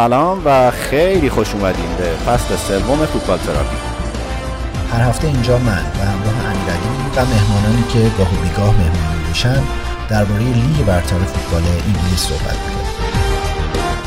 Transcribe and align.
سلام 0.00 0.42
و 0.44 0.70
خیلی 0.70 1.30
خوش 1.30 1.54
اومدین 1.54 1.96
به 1.98 2.04
فصل 2.04 2.56
سوم 2.56 3.06
فوتبال 3.06 3.38
تراپی 3.38 3.76
هر 4.92 5.00
هفته 5.00 5.26
اینجا 5.26 5.58
من 5.58 5.84
و 6.00 6.04
همراه 6.04 6.34
امیرعلی 6.34 6.88
و 7.16 7.24
مهمانانی 7.24 7.84
که 7.92 7.98
گاه 8.18 8.34
و 8.34 8.42
بیگاه 8.42 8.70
مهمانی 8.70 9.28
میشن 9.28 9.62
درباره 10.08 10.42
لیگ 10.42 10.86
برتر 10.86 11.18
فوتبال 11.18 11.62
انگلیس 11.62 12.20
صحبت 12.20 12.56
می‌کنیم. 12.68 12.86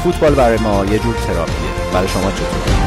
فوتبال 0.04 0.36
برای 0.36 0.58
ما 0.58 0.85
یه 0.85 0.99
جور 0.99 1.16
تراپیه 1.27 1.91
برای 1.94 2.07
شما 2.07 2.32
چطور؟ 2.32 2.83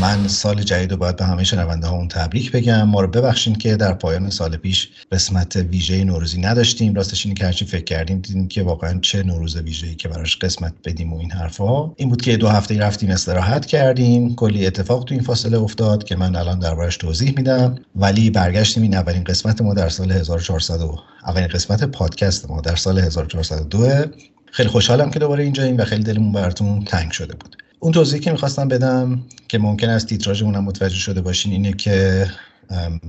من 0.00 0.28
سال 0.28 0.62
جدید 0.62 0.90
رو 0.90 0.96
باید 0.96 1.16
به 1.16 1.24
همه 1.24 1.44
شنونده 1.44 1.92
اون 1.92 2.08
تبریک 2.08 2.52
بگم. 2.52 2.82
ما 2.82 3.00
رو 3.00 3.08
ببخشید 3.08 3.58
که 3.58 3.76
در 3.76 3.94
پایان 3.94 4.30
سال 4.30 4.56
پیش 4.56 4.88
قسمت 5.12 5.56
ویژه 5.56 6.04
نوروزی 6.04 6.40
نداشتیم. 6.40 6.94
راستش 6.94 7.26
اینه 7.26 7.52
که 7.52 7.64
فکر 7.64 7.84
کردیم 7.84 8.18
دیدیم 8.18 8.48
که 8.48 8.62
واقعا 8.62 8.98
چه 9.02 9.22
نوروز 9.22 9.56
ویژه‌ای 9.56 9.94
که 9.94 10.08
براش 10.08 10.36
قسمت 10.36 10.72
بدیم 10.84 11.12
و 11.12 11.18
این 11.18 11.30
حرفا. 11.30 11.92
این 11.96 12.08
بود 12.08 12.22
که 12.22 12.36
دو 12.36 12.48
هفته 12.48 12.78
رفتیم 12.78 13.10
استراحت 13.10 13.66
کردیم. 13.66 14.34
کلی 14.34 14.66
اتفاق 14.66 15.04
تو 15.04 15.14
این 15.14 15.22
فاصله 15.22 15.58
افتاد 15.58 16.04
که 16.04 16.16
من 16.16 16.36
الان 16.36 16.58
دربارش 16.58 16.96
توضیح 16.96 17.34
میدم. 17.36 17.74
ولی 17.96 18.30
برگشتیم 18.30 18.82
این 18.82 18.94
اولین 18.94 19.24
قسمت 19.24 19.62
ما 19.62 19.74
در 19.74 19.88
سال 19.88 20.12
1400 20.12 20.80
اولین 21.26 21.48
قسمت 21.48 21.84
پادکست 21.84 22.50
ما 22.50 22.60
در 22.60 22.76
سال 22.76 22.98
1402 22.98 24.04
خیلی 24.52 24.68
خوشحالم 24.68 25.10
که 25.10 25.18
دوباره 25.18 25.44
اینجاییم 25.44 25.76
و 25.76 25.84
خیلی 25.84 26.02
دلمون 26.02 26.32
براتون 26.32 26.84
تنگ 26.84 27.10
شده 27.10 27.34
بود. 27.34 27.56
اون 27.80 27.92
توضیحی 27.92 28.20
که 28.20 28.32
می‌خواستم 28.32 28.68
بدم 28.68 29.22
که 29.48 29.58
ممکن 29.58 29.88
است 29.88 30.06
تیتراژمون 30.06 30.58
متوجه 30.58 30.96
شده 30.96 31.20
باشین 31.20 31.52
اینه 31.52 31.72
که 31.72 32.26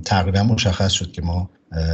تقریبا 0.04 0.42
مشخص 0.42 0.92
شد 0.92 1.12
که 1.12 1.22
ما 1.22 1.50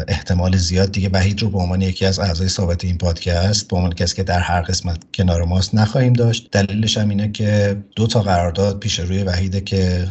احتمال 0.08 0.56
زیاد 0.56 0.92
دیگه 0.92 1.08
وحید 1.12 1.42
رو 1.42 1.50
به 1.50 1.58
عنوان 1.58 1.82
یکی 1.82 2.06
از 2.06 2.18
اعضای 2.18 2.48
ثابت 2.48 2.84
این 2.84 2.98
پادکست 2.98 3.68
به 3.68 3.76
عنوان 3.76 3.92
کسی 3.92 4.16
که 4.16 4.22
در 4.22 4.40
هر 4.40 4.60
قسمت 4.60 4.98
کنار 5.14 5.44
ماست 5.44 5.74
نخواهیم 5.74 6.12
داشت. 6.12 6.48
دلیلش 6.52 6.98
هم 6.98 7.08
اینه 7.08 7.32
که 7.32 7.82
دو 7.96 8.06
تا 8.06 8.22
قرارداد 8.22 8.78
پیش 8.78 9.00
روی 9.00 9.22
وحیده 9.22 9.60
که 9.60 10.08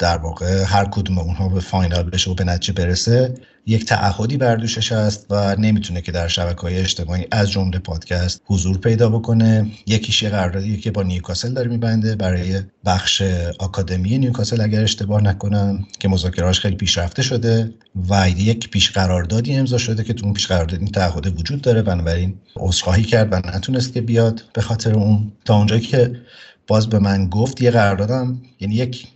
در 0.00 0.16
واقع 0.16 0.64
هر 0.64 0.84
کدوم 0.84 1.18
اونها 1.18 1.48
به 1.48 1.60
فاینال 1.60 2.02
بشه 2.02 2.30
و 2.30 2.34
به 2.34 2.44
نتیجه 2.44 2.72
برسه 2.72 3.34
یک 3.66 3.84
تعهدی 3.84 4.36
بر 4.36 4.56
دوشش 4.56 4.92
است 4.92 5.26
و 5.30 5.56
نمی‌تونه 5.56 6.00
که 6.00 6.12
در 6.12 6.28
شبکه 6.28 6.60
های 6.60 6.78
اجتماعی 6.78 7.26
از 7.30 7.50
جمله 7.50 7.78
پادکست 7.78 8.42
حضور 8.44 8.78
پیدا 8.78 9.08
بکنه. 9.08 9.70
یکیش 9.86 10.22
یه 10.22 10.30
قراردادی 10.30 10.76
که 10.76 10.90
با 10.90 11.02
نیوکاسل 11.02 11.52
داره 11.52 11.68
میبنده. 11.68 12.16
برای 12.16 12.62
بخش 12.84 13.22
آکادمی 13.58 14.18
نیوکاسل 14.18 14.60
اگر 14.60 14.82
اشتباه 14.82 15.22
نکنم 15.22 15.86
که 15.98 16.08
مذاکرهاش 16.08 16.60
خیلی 16.60 16.76
پیشرفته 16.76 17.22
شده 17.22 17.74
و 18.10 18.30
یک 18.30 18.70
پیش 18.70 18.90
قراردادی 18.90 19.54
امضا 19.54 19.78
شده 19.78 20.04
که 20.04 20.12
تو 20.12 20.24
اون 20.24 20.34
پیش 20.34 20.46
قراردادی 20.46 20.86
تعهد 20.86 21.38
وجود 21.38 21.60
داره. 21.60 21.82
بنابراین 21.82 22.34
عذرخواهی 22.56 23.02
کرد 23.02 23.32
و 23.32 23.36
نتونست 23.36 23.92
که 23.92 24.00
بیاد. 24.00 24.42
به 24.52 24.62
خاطر 24.62 24.94
اون 24.94 25.32
تا 25.44 25.56
اونجایی 25.56 25.80
که 25.80 26.20
باز 26.66 26.88
به 26.88 26.98
من 26.98 27.28
گفت 27.28 27.62
یه 27.62 27.70
قراردادم 27.70 28.40
یعنی 28.60 28.74
یک 28.74 29.06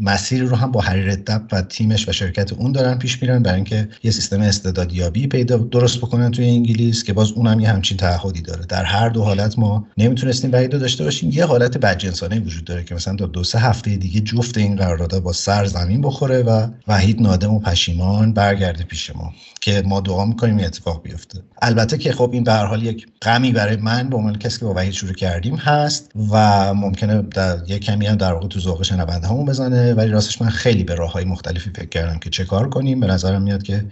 مسیری 0.00 0.46
رو 0.46 0.56
هم 0.56 0.72
با 0.72 0.80
هری 0.80 1.16
دب 1.16 1.42
و 1.52 1.62
تیمش 1.62 2.08
و 2.08 2.12
شرکت 2.12 2.52
اون 2.52 2.72
دارن 2.72 2.98
پیش 2.98 3.22
میرن 3.22 3.42
برای 3.42 3.56
اینکه 3.56 3.88
یه 4.02 4.10
سیستم 4.10 4.40
استعدادیابی 4.40 5.26
پیدا 5.26 5.56
درست 5.56 5.98
بکنن 5.98 6.30
توی 6.30 6.48
انگلیس 6.48 7.04
که 7.04 7.12
باز 7.12 7.32
اونم 7.32 7.60
یه 7.60 7.68
همچین 7.68 7.96
تعهدی 7.96 8.42
داره. 8.42 8.66
در 8.66 8.84
هر 8.84 9.08
دو 9.08 9.22
حالت 9.22 9.58
ما 9.58 9.86
نمی‌تونستیم 9.98 10.52
وحید 10.52 10.70
داشته 10.70 11.04
باشیم. 11.04 11.30
یه 11.30 11.44
حالت 11.44 11.78
بدجنسانه 11.78 12.40
وجود 12.40 12.64
داره 12.64 12.84
که 12.84 12.94
مثلا 12.94 13.16
تا 13.16 13.26
دو 13.26 13.44
سه 13.44 13.58
هفته 13.58 13.96
دیگه 13.96 14.20
جفت 14.20 14.58
این 14.58 14.76
قرارداد 14.76 15.22
با 15.22 15.32
سر 15.32 15.64
زمین 15.64 16.00
بخوره 16.00 16.42
و 16.42 16.68
وحید 16.88 17.22
نادم 17.22 17.54
و 17.54 17.60
پشیمان 17.60 18.32
برگرده 18.32 18.84
پیش 18.84 19.10
ما 19.16 19.32
که 19.60 19.82
ما 19.86 20.00
دعا 20.00 20.24
می‌کنیم 20.24 20.56
این 20.56 20.66
اتفاق 20.66 21.02
بیفته. 21.02 21.38
البته 21.62 21.98
که 21.98 22.12
خب 22.12 22.30
این 22.32 22.44
به 22.44 22.52
هر 22.52 22.66
حال 22.66 22.82
یک 22.82 23.06
غمی 23.22 23.52
برای 23.52 23.76
من 23.76 24.08
به 24.08 24.16
عنوان 24.16 24.38
کسی 24.38 24.58
که 24.58 24.64
با 24.64 24.74
وحید 24.74 24.92
شروع 24.92 25.12
کردیم 25.12 25.56
هست 25.56 26.10
و 26.32 26.74
ممکنه 26.74 27.22
در 27.22 27.58
یک 27.66 27.84
کمی 27.84 28.06
هم 28.06 28.16
در 28.16 28.32
واقع 28.32 28.48
تو 28.48 28.60
ذوق 28.60 28.82
شنونده 28.82 29.26
همون 29.28 29.46
بزنه 29.46 29.94
ولی 29.94 30.10
راستش 30.10 30.42
من 30.42 30.48
خیلی 30.48 30.84
به 30.84 30.94
راه 30.94 31.12
های 31.12 31.24
مختلفی 31.24 31.70
فکر 31.70 31.88
کردم 31.88 32.18
که 32.18 32.30
چه 32.30 32.44
کار 32.44 32.68
کنیم. 32.68 33.00
به 33.00 33.06
نظرم 33.06 33.42
میاد 33.42 33.62
که 33.62 33.84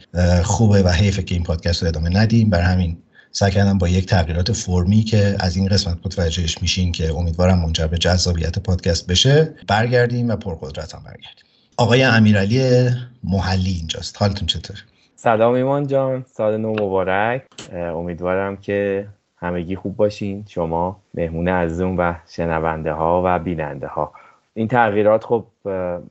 خوبه 0.44 0.82
و 0.82 0.88
حیفه 0.88 1.22
که 1.22 1.34
این 1.34 1.44
پادکست 1.44 1.82
رو 1.82 1.88
ادامه 1.88 2.16
ندیم. 2.16 2.50
بر 2.50 2.60
همین 2.60 2.96
سعی 3.30 3.50
کردم 3.50 3.78
با 3.78 3.88
یک 3.88 4.06
تغییرات 4.06 4.52
فرمی 4.52 5.02
که 5.02 5.36
از 5.40 5.56
این 5.56 5.68
قسمت 5.68 5.96
متوجهش 6.04 6.62
میشین 6.62 6.92
که 6.92 7.14
امیدوارم 7.14 7.58
منجر 7.58 7.86
به 7.86 7.98
جذابیت 7.98 8.58
پادکست 8.58 9.06
بشه 9.06 9.54
برگردیم 9.68 10.28
و 10.28 10.36
پرقدرت 10.36 10.94
هم 10.94 11.02
برگردیم. 11.04 11.44
آقای 11.76 12.02
امیرعلی 12.02 12.90
محلی 13.24 13.70
اینجاست. 13.70 14.22
حالتون 14.22 14.46
چطور 14.46 14.76
سلام 15.16 15.54
ایمان 15.54 15.86
جان. 15.86 16.24
سال 16.32 16.56
نو 16.56 16.72
مبارک. 16.72 17.42
امیدوارم 17.72 18.56
که 18.56 19.06
همگی 19.36 19.76
خوب 19.76 19.96
باشین. 19.96 20.44
شما 20.48 21.02
مهمون 21.14 21.48
عزیزون 21.48 21.96
و 21.96 22.14
شنونده 22.28 22.92
ها 22.92 23.22
و 23.24 23.38
بیننده 23.38 23.86
ها 23.86 24.12
این 24.56 24.68
تغییرات 24.68 25.24
خب 25.24 25.44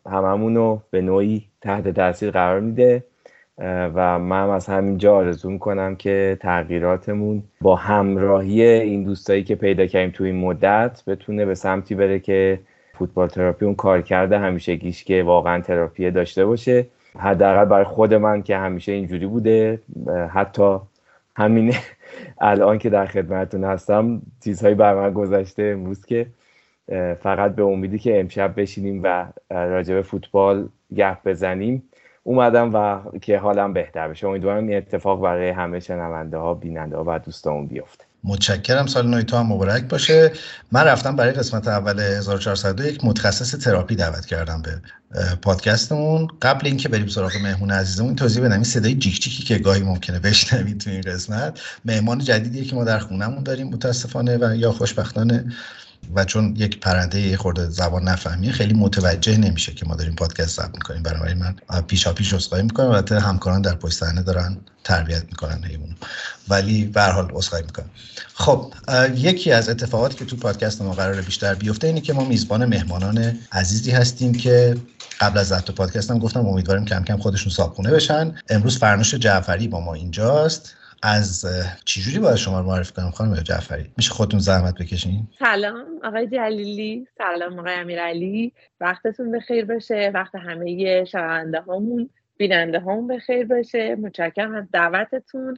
هممون 0.06 0.56
رو 0.56 0.82
به 0.92 1.02
نوعی 1.02 1.48
تحت 1.62 1.88
تاثیر 1.88 2.32
قرار 2.32 2.60
میده 2.60 3.04
و 3.96 4.20
من 4.20 4.50
از 4.50 4.68
همینجا 4.68 5.16
آرزو 5.16 5.50
می‌کنم 5.50 5.96
که 5.96 6.38
تغییراتمون 6.42 7.44
با 7.62 7.76
همراهی 7.76 8.62
این 8.64 9.04
دوستایی 9.04 9.44
که 9.44 9.56
پیدا 9.56 9.86
کردیم 9.86 10.12
تو 10.12 10.24
این 10.24 10.36
مدت 10.36 11.04
بتونه 11.08 11.46
به 11.46 11.56
سمتی 11.56 11.96
بره 11.96 12.20
که 12.20 12.60
فوتبال 12.94 13.28
تراپی 13.28 13.66
اون 13.66 13.76
کار 13.76 14.02
کرده 14.02 14.40
همیشه 14.40 14.76
گیش 14.76 15.04
که 15.04 15.24
واقعا 15.24 15.62
تراپی 15.62 16.12
داشته 16.12 16.46
باشه. 16.46 16.88
حداقل 17.20 17.66
برای 17.66 17.86
خود 17.86 18.14
من 18.14 18.44
که 18.44 18.58
همیشه 18.58 18.92
اینجوری 18.92 19.26
بوده 19.26 19.82
حتی 20.30 20.78
همین 21.36 21.74
الان 22.42 22.78
که 22.78 22.90
در 22.90 23.06
خدمتتون 23.06 23.64
هستم 23.64 24.22
چیزهایی 24.44 24.76
بر 24.76 24.94
من 24.94 25.14
گذشته 25.14 25.64
امروز 25.64 26.06
که 26.06 26.26
فقط 27.24 27.56
به 27.56 27.64
امیدی 27.64 28.00
که 28.00 28.20
امشب 28.20 28.54
بشینیم 28.62 29.02
و 29.04 29.28
راجب 29.50 30.02
فوتبال 30.02 30.70
گپ 30.96 31.18
بزنیم. 31.26 31.84
اومدم 32.24 32.74
و 32.74 33.02
که 33.20 33.38
حالم 33.38 33.74
بهتر 33.74 34.08
بشه. 34.08 34.28
امیدوارم 34.28 34.68
این 34.68 34.78
اتفاق 34.78 35.22
برای 35.22 35.50
همه 35.50 35.80
شنونده 35.80 36.38
ها 36.38 36.54
بیننده 36.54 36.98
ها 36.98 37.04
و 37.08 37.20
دوستامون 37.20 37.68
بیفته. 37.68 38.06
متشکرم. 38.24 38.86
سال 38.86 39.08
نوی 39.08 39.24
تو 39.24 39.38
هم 39.38 39.46
مبارک 39.46 39.84
باشه. 39.84 40.32
من 40.72 40.84
رفتم 40.84 41.16
برای 41.16 41.32
قسمت 41.32 41.68
اول 41.68 42.00
1402 42.00 42.84
یک 42.84 43.06
متخصص 43.06 43.64
تراپی 43.64 43.96
دعوت 43.96 44.26
کردم 44.26 44.62
به 44.62 44.72
پادکستمون. 45.42 46.28
قبل 46.42 46.68
اینکه 46.68 46.90
بریم 46.90 47.08
سراغ 47.08 47.32
مهمون 47.44 47.72
عزیزمون 47.72 48.16
توضیح 48.16 48.44
بدم 48.44 48.54
این 48.54 48.64
صدای 48.64 48.94
جیک 48.96 49.22
جیکی 49.22 49.44
که 49.44 49.58
گاهی 49.58 49.84
ممکنه 49.84 50.20
بشنوید 50.20 50.78
تو 50.78 50.90
این 50.90 51.02
قسمت 51.02 51.62
مهمان 51.86 52.20
جدیدیه 52.20 52.64
که 52.64 52.76
ما 52.76 52.84
در 52.84 53.00
خونهمون 53.00 53.44
داریم 53.44 53.68
متاسفانه 53.68 54.38
و 54.38 54.56
یا 54.56 54.72
خوشبختانه 54.72 55.46
و 56.16 56.26
چون 56.26 56.56
یک 56.58 56.80
پرنده 56.80 57.22
یه 57.22 57.38
خورده 57.38 57.70
زبان 57.70 58.04
نفهمیه 58.04 58.52
خیلی 58.52 58.74
متوجه 58.74 59.38
نمیشه 59.38 59.74
که 59.74 59.86
ما 59.86 59.96
داریم 59.96 60.16
پادکست 60.16 60.62
ضبط 60.62 60.76
می‌کنیم. 60.76 61.04
بنابراین 61.04 61.38
من 61.38 61.82
پیشا 61.82 62.14
پیش 62.14 62.34
عذرخواهی 62.34 62.64
می‌کنم. 62.64 62.88
البته 62.88 63.20
همکاران 63.20 63.62
در 63.62 63.76
پشت 63.76 63.98
صحنه 63.98 64.22
دارن 64.22 64.58
تربیت 64.84 65.24
می‌کنن 65.24 65.64
حیوان 65.64 65.96
ولی 66.50 66.86
به 66.86 67.02
هر 67.02 67.12
حال 67.12 67.32
عذرخواهی 67.34 67.64
می‌کنم. 67.64 67.90
خب 68.34 68.74
یکی 69.16 69.52
از 69.52 69.70
اتفاقاتی 69.70 70.16
که 70.16 70.26
تو 70.26 70.36
پادکست 70.36 70.82
ما 70.82 70.94
قرار 70.94 71.22
بیشتر 71.22 71.54
بیفته 71.54 71.88
اینه 71.88 72.02
که 72.02 72.14
ما 72.14 72.26
میزبان 72.26 72.66
مهمانان 72.66 73.38
عزیزی 73.52 73.92
هستیم 73.92 74.34
که 74.34 74.78
قبل 75.20 75.40
از 75.40 75.48
ضبط 75.48 75.72
پادکست 75.72 76.12
هم 76.12 76.20
گفتم 76.20 76.48
امیدواریم 76.48 76.86
کم 76.86 77.04
کم 77.04 77.18
خودشون 77.18 77.54
صابخونه 77.54 77.92
بشن. 77.92 78.36
امروز 78.50 78.78
فرنوش 78.78 79.14
جعفری 79.14 79.68
با 79.68 79.80
ما 79.80 79.94
اینجاست. 79.94 80.76
از 81.06 81.46
چجوری 81.86 82.20
باید 82.20 82.36
شما 82.36 82.60
رو 82.60 82.66
معرفی 82.66 82.94
کنم 82.94 83.12
خانم 83.12 83.34
جعفری؟ 83.34 83.92
میشه 83.98 84.12
خودتون 84.12 84.40
زحمت 84.40 84.74
بکشین؟ 84.74 85.28
سلام 85.40 85.86
آقای 86.04 86.28
جلیلی. 86.28 87.08
سلام 87.18 87.60
آقای 87.60 87.74
امیرعلی. 87.74 88.54
وقتتون 88.80 89.32
بخیر 89.32 89.66
باشه. 89.66 90.12
وقت 90.14 90.36
همه 90.36 91.06
شنونده 91.06 91.60
هامون 91.60 92.10
بیننده 92.38 92.80
هامون 92.80 93.08
بخیر 93.08 93.46
باشه. 93.46 93.96
متشکرم 93.96 94.56
از 94.56 94.66
دعوتتون. 94.74 95.58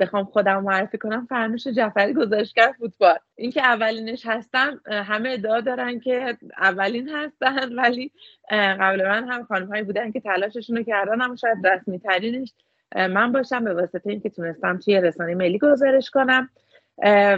بخوام 0.00 0.24
خودم 0.24 0.62
معرفی 0.62 0.98
کنم. 0.98 1.26
فرنوش 1.26 1.66
جعفری 1.66 2.14
گزارشگر 2.14 2.74
فوتبال. 2.78 3.18
اینکه 3.36 3.62
اولینش 3.62 4.26
هستم 4.26 4.80
همه 4.86 5.30
ادعا 5.30 5.60
دارن 5.60 6.00
که 6.00 6.38
اولین 6.58 7.08
هستن 7.08 7.72
ولی 7.72 8.12
قبل 8.50 9.08
من 9.08 9.28
هم 9.28 9.44
خانم 9.44 9.68
هایی 9.68 9.82
بودن 9.82 10.12
که 10.12 10.20
تلاششون 10.20 10.76
رو 10.76 10.82
کردن 10.82 11.20
هم 11.20 11.36
شاید 11.36 11.66
رسمی 11.66 11.98
ترینش 11.98 12.52
من 12.96 13.32
باشم 13.32 13.64
به 13.64 13.74
واسطه 13.74 14.10
اینکه 14.10 14.30
تونستم 14.30 14.78
توی 14.78 15.00
رسانه 15.00 15.34
ملی 15.34 15.58
گزارش 15.58 16.10
کنم. 16.10 16.50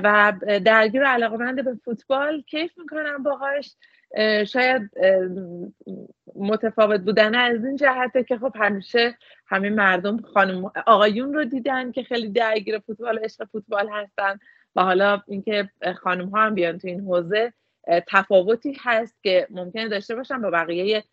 و 0.04 0.32
درگیر 0.64 1.04
علاقه 1.04 1.62
به 1.62 1.74
فوتبال 1.84 2.42
کیف 2.42 2.78
می‌کنم 2.78 3.22
باهاش. 3.22 3.76
شاید 4.46 4.90
متفاوت 6.36 7.00
بودن 7.00 7.34
از 7.34 7.64
این 7.64 7.76
جهته 7.76 8.24
که 8.24 8.38
خب 8.38 8.52
همیشه 8.60 9.18
همه 9.46 9.70
مردم 9.70 10.16
خانم 10.16 10.72
آقایون 10.86 11.34
رو 11.34 11.44
دیدن 11.44 11.92
که 11.92 12.02
خیلی 12.02 12.28
درگیر 12.28 12.78
فوتبال 12.78 13.18
عشق 13.18 13.44
فوتبال 13.44 13.88
هستن. 13.88 14.38
و 14.76 14.82
حالا 14.82 15.22
اینکه 15.28 15.70
خانم 16.02 16.28
ها 16.28 16.42
هم 16.42 16.54
بیان 16.54 16.78
تو 16.78 16.88
این 16.88 17.00
حوزه 17.00 17.52
تفاوتی 18.08 18.76
هست 18.80 19.22
که 19.22 19.46
ممکنه 19.50 19.88
داشته 19.88 20.14
باشن 20.14 20.42
با 20.42 20.50
بقیه 20.50 21.04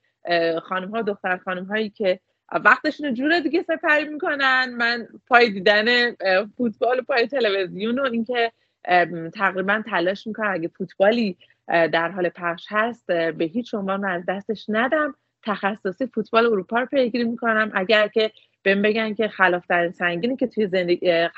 خانم 0.64 0.90
ها 0.92 1.02
دختر 1.02 1.38
خانم 1.38 1.64
هایی 1.64 1.90
که 1.90 2.20
وقتشون 2.52 3.14
جور 3.14 3.40
دیگه 3.40 3.62
سپری 3.62 4.10
می‌کنن. 4.10 4.74
من 4.78 5.08
پای 5.28 5.50
دیدن 5.50 6.16
فوتبال 6.58 7.00
و 7.00 7.02
پای 7.02 7.28
تلویزیون 7.28 8.00
و 8.00 8.04
اینکه 8.04 8.52
تقریبا 9.34 9.84
تلاش 9.90 10.28
می‌کنم 10.28 10.54
اگه 10.54 10.68
فوتبالی 10.68 11.38
در 11.68 12.10
حال 12.12 12.30
پخش 12.30 12.66
هست 12.70 13.08
به 13.08 13.46
هیچ 13.46 13.74
عنوان 13.74 14.06
از 14.06 14.24
دستش 14.28 14.66
ندم. 14.70 15.16
تخصصی 15.44 16.08
فوتبال 16.08 16.46
اروپا 16.46 16.80
رو 16.80 16.86
پیگیری 16.86 17.24
می‌کنم. 17.24 17.72
اگر 17.74 18.08
که 18.08 18.32
بهم 18.64 18.82
بگن 18.82 19.14
که 19.14 19.28
خلافترین 19.28 19.92
سنگینی 19.92 20.36
که 20.36 20.48
توی 20.48 20.68
زندگی 20.68 21.30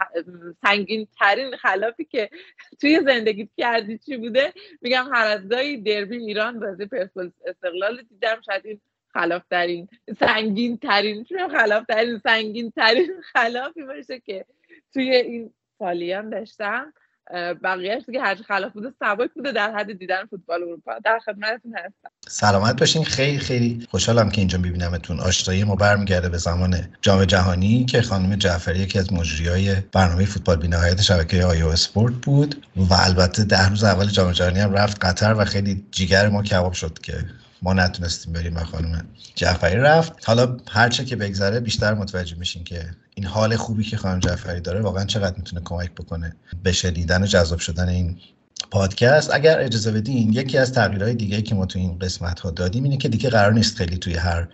سنگین 0.65 1.07
ترین 1.19 1.55
خلافی 1.57 2.05
که 2.05 2.29
توی 2.81 2.99
زندگی 3.05 3.49
کردی 3.57 3.97
چی 3.97 4.17
بوده؟ 4.17 4.53
میگم 4.81 5.05
هر 5.13 5.27
از 5.27 5.47
دربی 5.49 6.17
ایران 6.17 6.59
بازی 6.59 6.85
پرسپولیس 6.85 7.33
استقلال 7.45 8.01
دیدم. 8.09 8.41
شاید 8.45 8.65
این 8.65 8.81
خلافترین 9.13 9.87
سنگین 10.19 10.77
ترین 10.77 11.25
خلافترین 11.51 12.21
سنگین 12.23 12.71
ترین 12.71 13.09
خلافی 13.33 13.83
باشه 13.83 14.19
که 14.19 14.45
توی 14.93 15.09
این 15.09 15.53
سالیان 15.79 16.29
داشتم. 16.29 16.93
بقیهش 17.63 18.03
دیگه 18.07 18.21
هرچی 18.21 18.43
خلاف 18.43 18.73
بوده 18.73 18.93
سبک 18.99 19.29
بوده 19.35 19.51
در 19.51 19.75
حد 19.75 19.97
دیدن 19.97 20.25
فوتبال 20.25 20.63
اروپا. 20.63 20.99
در 21.05 21.19
خدمتتون 21.19 21.75
هستم. 21.75 22.09
سلامت 22.27 22.79
باشین. 22.79 23.03
خیلی 23.03 23.37
خیلی 23.37 23.87
خوشحالم 23.91 24.29
که 24.29 24.41
اینجا 24.41 24.57
میبینمتون. 24.57 25.19
آشنایی 25.19 25.63
ما 25.63 25.75
برمیگرده 25.75 26.29
به 26.29 26.37
زمان 26.37 26.75
جام 27.01 27.25
جهانی 27.25 27.85
که 27.85 28.01
خانم 28.01 28.35
جعفری 28.35 28.79
یکی 28.79 28.99
از 28.99 29.13
مجریای 29.13 29.75
برنامه 29.91 30.25
فوتبال 30.25 30.55
بینهایت 30.55 31.01
شبکه 31.01 31.45
آیو 31.45 31.67
اسپورت 31.67 32.13
بود 32.13 32.67
و 32.75 32.93
البته 32.93 33.43
ده 33.43 33.69
روز 33.69 33.83
اول 33.83 34.05
جام 34.05 34.31
جهانی 34.31 34.59
هم 34.59 34.73
رفت 34.73 35.05
قطر 35.05 35.33
و 35.33 35.45
خیلی 35.45 35.85
جیگر 35.91 36.29
ما 36.29 36.43
کباب 36.43 36.73
شد 36.73 36.99
که 36.99 37.13
ما 37.61 37.73
نتونستیم 37.73 38.33
بریم 38.33 38.57
و 38.57 38.63
خانم 38.63 39.05
جعفری 39.35 39.75
رفت. 39.75 40.13
حالا 40.25 40.57
هرچه 40.69 41.05
که 41.05 41.15
بگذره 41.15 41.59
بیشتر 41.59 41.93
متوجه 41.93 42.35
میشین 42.35 42.63
که 42.63 42.85
این 43.15 43.25
حال 43.25 43.55
خوبی 43.55 43.83
که 43.83 43.97
خانم 43.97 44.19
جعفری 44.19 44.61
داره 44.61 44.81
واقعا 44.81 45.05
چقدر 45.05 45.37
می‌تونه 45.37 45.61
کمک 45.65 45.91
بکنه 45.91 46.35
به 46.63 46.71
شنیدن 46.71 47.23
و 47.23 47.25
جذاب 47.25 47.59
شدن 47.59 47.89
این 47.89 48.17
پادکست. 48.71 49.33
اگر 49.33 49.59
اجازه 49.59 49.91
بدین 49.91 50.33
یکی 50.33 50.57
از 50.57 50.73
تغییرهای 50.73 51.13
دیگه 51.13 51.41
که 51.41 51.55
ما 51.55 51.65
تو 51.65 51.79
این 51.79 51.99
قسمت 51.99 52.39
ها 52.39 52.51
دادیم 52.51 52.83
اینه 52.83 52.97
که 52.97 53.09
دیگه 53.09 53.29
قرار 53.29 53.53
نیست 53.53 53.75
خیلی 53.75 53.97
توی 53.97 54.13
هر 54.13 54.47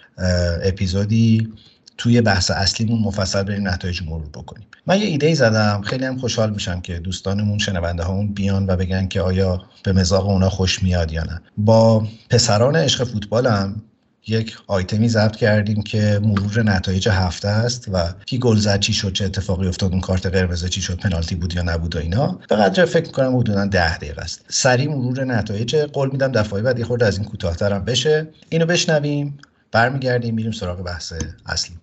اپیزودی 0.64 1.54
توی 1.98 2.22
بحث 2.22 2.52
اصلیمون 2.52 3.00
مفصل 3.00 3.44
بریم 3.44 3.68
نتایج 3.68 4.04
مرور 4.04 4.30
بکنیم. 4.34 4.68
من 4.88 5.00
یه 5.00 5.06
ایده 5.06 5.28
ای 5.28 5.36
زدم 5.36 5.82
خیلی 5.86 6.06
هم 6.06 6.18
خوشحال 6.18 6.50
میشم 6.50 6.82
که 6.82 7.00
دوستانمون 7.00 7.58
شنونده 7.58 8.04
هامون 8.04 8.34
بیان 8.34 8.66
و 8.68 8.76
بگن 8.76 9.08
که 9.08 9.22
آیا 9.22 9.62
به 9.84 9.94
مزاق 9.94 10.30
اونا 10.30 10.50
خوش 10.50 10.84
میاد 10.84 11.12
یا 11.12 11.24
نه. 11.24 11.42
با 11.58 12.08
پسران 12.30 12.76
عشق 12.76 13.04
فوتبالم 13.04 13.82
یک 14.28 14.58
آیتمی 14.68 15.10
ضبط 15.10 15.36
کردیم 15.36 15.82
که 15.82 16.20
مرور 16.24 16.64
نتایج 16.64 17.10
هفته 17.10 17.48
است 17.48 17.90
و 17.94 18.14
کی 18.26 18.38
گل 18.40 18.58
زد 18.58 18.80
چی 18.80 18.94
شد 18.94 19.14
چه 19.14 19.26
اتفاقی 19.26 19.68
افتاد 19.68 19.92
اون 19.92 20.02
کارت 20.02 20.26
قرمز 20.26 20.66
چی 20.66 20.82
شد 20.82 21.00
پنالتی 21.00 21.36
بود 21.36 21.54
یا 21.54 21.62
نبود 21.62 21.96
و 21.96 22.00
اینا. 22.00 22.40
به 22.50 22.86
فکر 22.86 23.06
می‌کنم 23.06 23.38
حدودا 23.38 23.66
ده 23.66 23.98
دقیقه 23.98 24.22
است. 24.22 24.46
سری 24.48 24.88
مرور 24.88 25.24
نتایج 25.24 25.76
قول 25.76 26.10
میدم 26.12 26.32
دفعه 26.32 26.62
بعد 26.62 26.80
یه 26.80 26.86
خورده 26.86 27.06
از 27.06 27.18
این 27.18 27.28
کوتاهترم 27.28 27.86
بشه. 27.86 28.28
اینو 28.50 28.66
بشنویم. 28.66 29.38
برمیگردیم 29.76 30.36
میریم 30.36 30.52
سراغ 30.52 30.84
بحث 30.84 31.14
اصلی. 31.46 31.76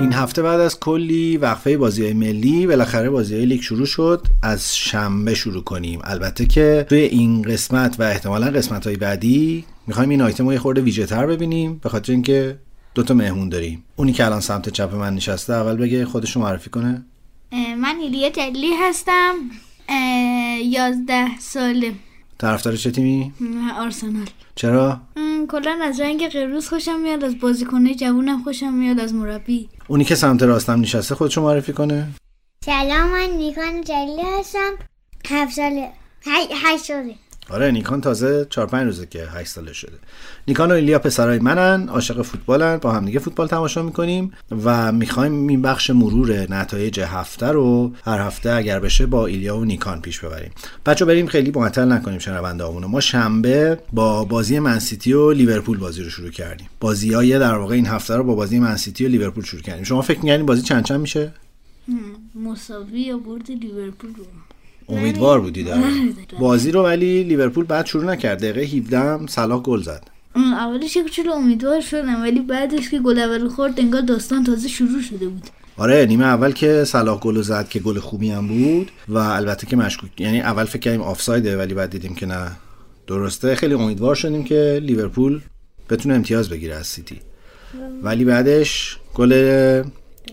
این 0.00 0.12
هفته 0.12 0.42
بعد 0.42 0.60
از 0.60 0.80
کلی 0.80 1.36
وقفه 1.36 1.76
بازی 1.76 2.02
های 2.04 2.12
ملی 2.12 2.66
بالاخره 2.66 3.10
بازی 3.10 3.34
های 3.34 3.46
لیگ 3.46 3.60
شروع 3.60 3.86
شد. 3.86 4.26
از 4.42 4.76
شنبه 4.76 5.34
شروع 5.34 5.64
کنیم. 5.64 6.00
البته 6.04 6.46
که 6.46 6.86
توی 6.88 6.98
این 6.98 7.42
قسمت 7.42 8.00
و 8.00 8.02
احتمالا 8.02 8.46
قسمت 8.46 8.86
های 8.86 8.96
بعدی 8.96 9.64
می‌خوایم 9.86 10.10
این 10.10 10.22
آیتم 10.22 10.46
رو 10.46 10.52
یه 10.52 10.58
خورده 10.58 10.80
ویژه 10.80 11.06
تر 11.06 11.26
ببینیم. 11.26 11.78
به 11.82 11.88
خاطر 11.88 12.12
اینکه 12.12 12.58
دوتا 12.94 13.14
مهمون 13.14 13.48
داریم. 13.48 13.84
اونی 13.96 14.12
که 14.12 14.26
الان 14.26 14.40
سمت 14.40 14.68
چپ 14.68 14.94
من 14.94 15.14
نشسته 15.14 15.52
اول 15.52 15.76
بگه 15.76 16.04
خودش 16.04 16.36
رو 16.36 16.42
معرفی 16.42 16.70
کنه. 16.70 17.04
من 17.52 17.96
ایلیا 18.02 18.30
جلی 18.30 18.74
هستم. 18.80 19.34
یازده 20.62 21.38
ساله. 21.38 21.92
طرفدار 22.38 22.76
چه 22.76 22.90
تیمی؟ 22.90 23.32
آرسنال. 23.78 24.26
چرا؟ 24.54 25.00
کلا 25.48 25.78
از 25.82 26.00
رنگ 26.00 26.28
قرمز 26.28 26.68
خوشم 26.68 27.00
میاد 27.00 27.24
از 27.24 27.38
بازیکنه 27.38 27.94
جوونم 27.94 28.42
خوشم 28.42 28.72
میاد 28.72 29.00
از 29.00 29.14
مربی. 29.14 29.68
اونی 29.88 30.04
که 30.04 30.14
سمت 30.14 30.42
راستم 30.42 30.80
نشسته 30.80 31.14
خودشو 31.14 31.42
معرفی 31.42 31.72
کنه. 31.72 32.08
سلام 32.64 33.08
من 33.08 33.30
نیکان 33.36 33.84
جلی 33.84 34.22
هستم. 34.38 34.72
هفت 35.30 35.52
ساله 35.52 35.88
هشت 36.26 36.84
ساله. 36.84 37.14
آره 37.52 37.70
نیکان 37.70 38.00
تازه 38.00 38.46
4 38.50 38.66
5 38.66 38.86
روزه 38.86 39.06
که 39.06 39.26
8 39.34 39.50
ساله 39.50 39.72
شده. 39.72 39.98
نیکان 40.48 40.70
و 40.70 40.74
ایلیا 40.74 40.98
پسرای 40.98 41.38
منن 41.38 41.88
عاشق 41.88 42.22
فوتبالن 42.22 42.76
با 42.76 42.92
هم 42.92 43.04
دیگه 43.04 43.18
فوتبال 43.18 43.46
تماشا 43.46 43.82
می‌کنیم 43.82 44.32
و 44.64 44.92
می‌خوایم 44.92 45.48
این 45.48 45.62
بخش 45.62 45.90
مرور 45.90 46.52
نتایج 46.54 47.00
هفته 47.00 47.46
رو 47.46 47.92
هر 48.04 48.20
هفته 48.20 48.50
اگر 48.52 48.80
بشه 48.80 49.06
با 49.06 49.26
ایلیا 49.26 49.56
و 49.56 49.64
نیکان 49.64 50.00
پیش 50.00 50.20
ببریم. 50.20 50.50
بچه 50.86 51.04
بریم 51.04 51.26
خیلی 51.26 51.52
معطل 51.54 51.92
نکنیم 51.92 52.18
شنونده 52.18 52.64
ما. 52.64 53.00
شنبه 53.00 53.78
با 53.92 54.24
بازی 54.24 54.58
منسیتی 54.58 55.12
و 55.12 55.32
لیورپول 55.32 55.78
بازی 55.78 56.02
رو 56.02 56.10
شروع 56.10 56.30
کردیم. 56.30 56.68
بازی 56.80 57.12
های 57.12 57.38
در 57.38 57.54
واقع 57.54 57.74
این 57.74 57.86
هفته 57.86 58.16
رو 58.16 58.24
با 58.24 58.34
بازی 58.34 58.58
منسیتی 58.58 59.04
و 59.04 59.08
لیورپول 59.08 59.44
شروع 59.44 59.62
کردیم. 59.62 59.84
شما 59.84 60.02
فکر 60.02 60.18
می‌کنید 60.18 60.46
بازی 60.46 60.62
چند 60.62 60.84
چند 60.84 61.00
میشه؟ 61.00 61.32
مساوی 62.34 63.00
یا 63.00 63.18
برد 63.18 63.50
لیورپول 63.50 64.10
امیدوار 64.92 65.40
بودی 65.40 65.64
در 65.64 65.82
بازی 66.38 66.70
رو 66.70 66.82
ولی 66.82 67.24
لیورپول 67.24 67.64
بد 67.64 67.86
شروع 67.86 68.04
نکرد. 68.04 68.38
دقیقه 68.38 68.60
17 68.60 68.98
هم 68.98 69.26
صلاح 69.26 69.62
گل 69.62 69.82
زد. 69.82 70.04
اولش 70.36 70.96
یک 70.96 71.12
چلو 71.12 71.32
امیدوار 71.32 71.80
شدم 71.80 72.22
ولی 72.22 72.40
بعدش 72.40 72.90
که 72.90 72.98
گل 72.98 73.18
اول 73.18 73.48
خورد 73.48 73.80
انگار 73.80 74.00
داستان 74.00 74.44
تازه 74.44 74.68
شروع 74.68 75.02
شده 75.02 75.28
بود. 75.28 75.42
آره 75.76 76.06
نیمه 76.06 76.24
اول 76.24 76.52
که 76.52 76.84
صلاح 76.84 77.20
گل 77.20 77.42
زد 77.42 77.68
که 77.68 77.78
گل 77.78 77.98
خوبی 77.98 78.30
هم 78.30 78.48
بود 78.48 78.90
و 79.08 79.18
البته 79.18 79.66
که 79.66 79.76
مشکوک 79.76 80.20
یعنی 80.20 80.40
اول 80.40 80.64
فکر 80.64 80.78
کردیم 80.78 81.00
آفسایده 81.00 81.58
ولی 81.58 81.74
بعد 81.74 81.90
دیدیم 81.90 82.14
که 82.14 82.26
نه. 82.26 82.50
درسته. 83.06 83.54
خیلی 83.54 83.74
امیدوار 83.74 84.14
شدیم 84.14 84.44
که 84.44 84.80
لیورپول 84.82 85.40
بتونه 85.90 86.14
امتیاز 86.14 86.48
بگیره 86.48 86.74
از 86.74 86.86
سیتی. 86.86 87.20
ولی 88.02 88.24
بعدش 88.24 88.98
گل 89.14 89.32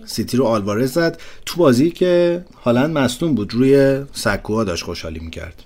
سیتی 0.05 0.37
رو 0.37 0.45
آلوارز 0.45 0.93
زد 0.93 1.21
تو 1.45 1.57
بازی 1.57 1.91
که 1.91 2.45
هالند 2.63 2.97
مصدوم 2.97 3.35
بود 3.35 3.53
روی 3.53 4.01
سکوها 4.13 4.63
داشت 4.63 4.83
خوشحالی 4.83 5.19
می‌کرد. 5.19 5.63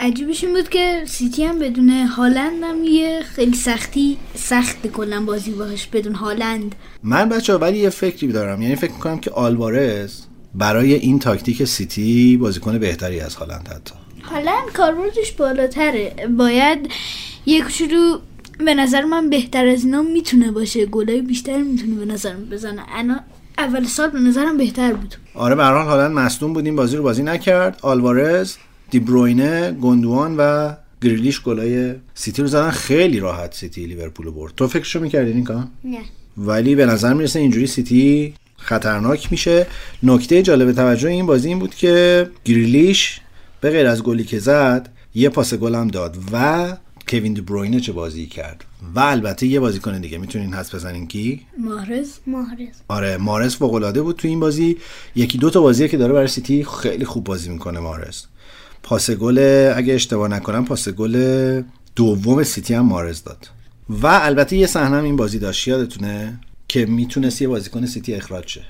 عجیبش 0.00 0.44
این 0.44 0.54
بود 0.54 0.68
که 0.68 1.02
سیتی 1.06 1.44
هم 1.44 1.58
بدون 1.58 1.90
هالند 1.90 2.62
هم 2.62 2.84
یه 2.84 3.22
خیلی 3.22 3.56
سختی 3.56 4.16
سخت 4.34 4.86
کلا 4.86 5.24
بازی 5.24 5.50
باش 5.50 5.86
بدون 5.86 6.14
هالند. 6.14 6.74
من 7.02 7.28
بچه 7.28 7.54
ولی 7.54 7.78
یه 7.78 7.90
فکری 7.90 8.32
دارم 8.32 8.62
یعنی 8.62 8.76
فکر 8.76 8.92
می‌کنم 8.92 9.18
که 9.18 9.30
آلوارز 9.30 10.20
برای 10.54 10.94
این 10.94 11.18
تاکتیک 11.18 11.64
سیتی 11.64 12.36
بازیکن 12.36 12.78
بهتری 12.78 13.20
از 13.20 13.34
هالند 13.34 13.68
حتی. 13.68 13.94
هالند 14.22 14.72
کاربردش 14.74 15.32
بالاتره. 15.32 16.14
باید 16.38 16.90
یک 17.46 17.68
شروع 17.68 18.20
به 18.58 18.74
نظر 18.74 19.04
من 19.04 19.30
بهتر 19.30 19.66
از 19.66 19.84
اینا 19.84 20.02
می‌تونه 20.02 20.50
باشه. 20.50 20.86
گلای 20.86 21.22
بیشتر 21.22 21.62
می‌تونه 21.62 21.94
به 21.94 22.04
نظر 22.04 22.34
بزنه. 22.34 22.82
اول 23.60 23.84
سال 23.84 24.10
به 24.10 24.18
نظرم 24.18 24.56
بهتر 24.56 24.92
بود. 24.92 25.14
آره 25.34 25.54
به 25.54 25.64
حال 25.64 25.86
هالند 25.86 26.10
مصدوم 26.10 26.52
بود 26.52 26.64
این 26.66 26.76
بازی 26.76 26.96
رو 26.96 27.02
بازی 27.02 27.22
نکرد. 27.22 27.78
آلوارز 27.82 28.56
دیبروینه 28.90 29.72
گوندوان 29.72 30.36
و 30.38 30.72
گریلیش 31.02 31.42
گلای 31.42 31.94
سیتی 32.14 32.42
رو 32.42 32.48
زدن. 32.48 32.70
خیلی 32.70 33.20
راحت 33.20 33.54
سیتی 33.54 33.86
لیورپول 33.86 34.30
برد. 34.30 34.52
تو 34.56 34.68
فکرشو 34.68 35.00
می‌کردی 35.00 35.32
این 35.32 35.44
کار 35.44 35.64
نه. 35.84 35.98
ولی 36.36 36.74
به 36.74 36.86
نظر 36.86 37.14
می‌رسه 37.14 37.38
اینجوری 37.38 37.66
سیتی 37.66 38.34
خطرناک 38.56 39.32
میشه. 39.32 39.66
نکته 40.02 40.42
جالب 40.42 40.72
توجه 40.72 41.08
این 41.08 41.26
بازی 41.26 41.48
این 41.48 41.58
بود 41.58 41.74
که 41.74 42.26
گریلیش 42.44 43.20
به 43.60 43.70
غیر 43.70 43.86
از 43.86 44.02
گلی 44.02 44.24
که 44.24 44.38
زد 44.38 44.88
یه 45.14 45.28
پاس 45.28 45.54
گل 45.54 45.74
هم 45.74 45.88
داد 45.88 46.16
و 46.32 46.66
کوین 47.10 47.32
دی 47.32 47.80
چه 47.80 47.92
بازی 47.92 48.26
کرد؟ 48.26 48.64
و 48.94 49.00
البته 49.00 49.46
یه 49.46 49.60
بازیکن 49.60 50.00
دیگه. 50.00 50.18
می‌تونین 50.18 50.54
حدس 50.54 50.74
بزنین 50.74 51.06
کی؟ 51.06 51.40
محرز 51.58 52.10
محرز 52.26 52.74
آره 52.88 53.16
محرز 53.16 53.56
فوق 53.56 53.74
العاده 53.74 54.02
بود 54.02 54.16
تو 54.16 54.28
این 54.28 54.40
بازی. 54.40 54.76
یکی 55.14 55.38
دو 55.38 55.50
تا 55.50 55.60
بازیه 55.60 55.88
که 55.88 55.96
داره 55.96 56.12
برای 56.12 56.28
سیتی 56.28 56.66
خیلی 56.82 57.04
خوب 57.04 57.24
بازی 57.24 57.48
می‌کنه 57.48 57.80
محرز 57.80 58.26
پاس 58.82 59.10
گل 59.10 59.38
اگه 59.76 59.94
اشتباه 59.94 60.28
نکنم 60.28 60.64
پاس 60.64 60.88
گل 60.88 61.62
دوم 61.96 62.42
سیتی 62.42 62.74
هم 62.74 62.86
محرز 62.86 63.22
داد. 63.24 63.48
و 63.88 64.06
البته 64.06 64.56
یه 64.56 64.66
صحنه 64.66 65.02
این 65.02 65.16
بازی 65.16 65.38
داشت. 65.38 65.68
یادتونه 65.68 66.40
که 66.68 66.86
می‌تونست 66.86 67.42
یه 67.42 67.48
بازیکن 67.48 67.86
سیتی 67.86 68.14
اخراج 68.14 68.46
شه. 68.46 68.62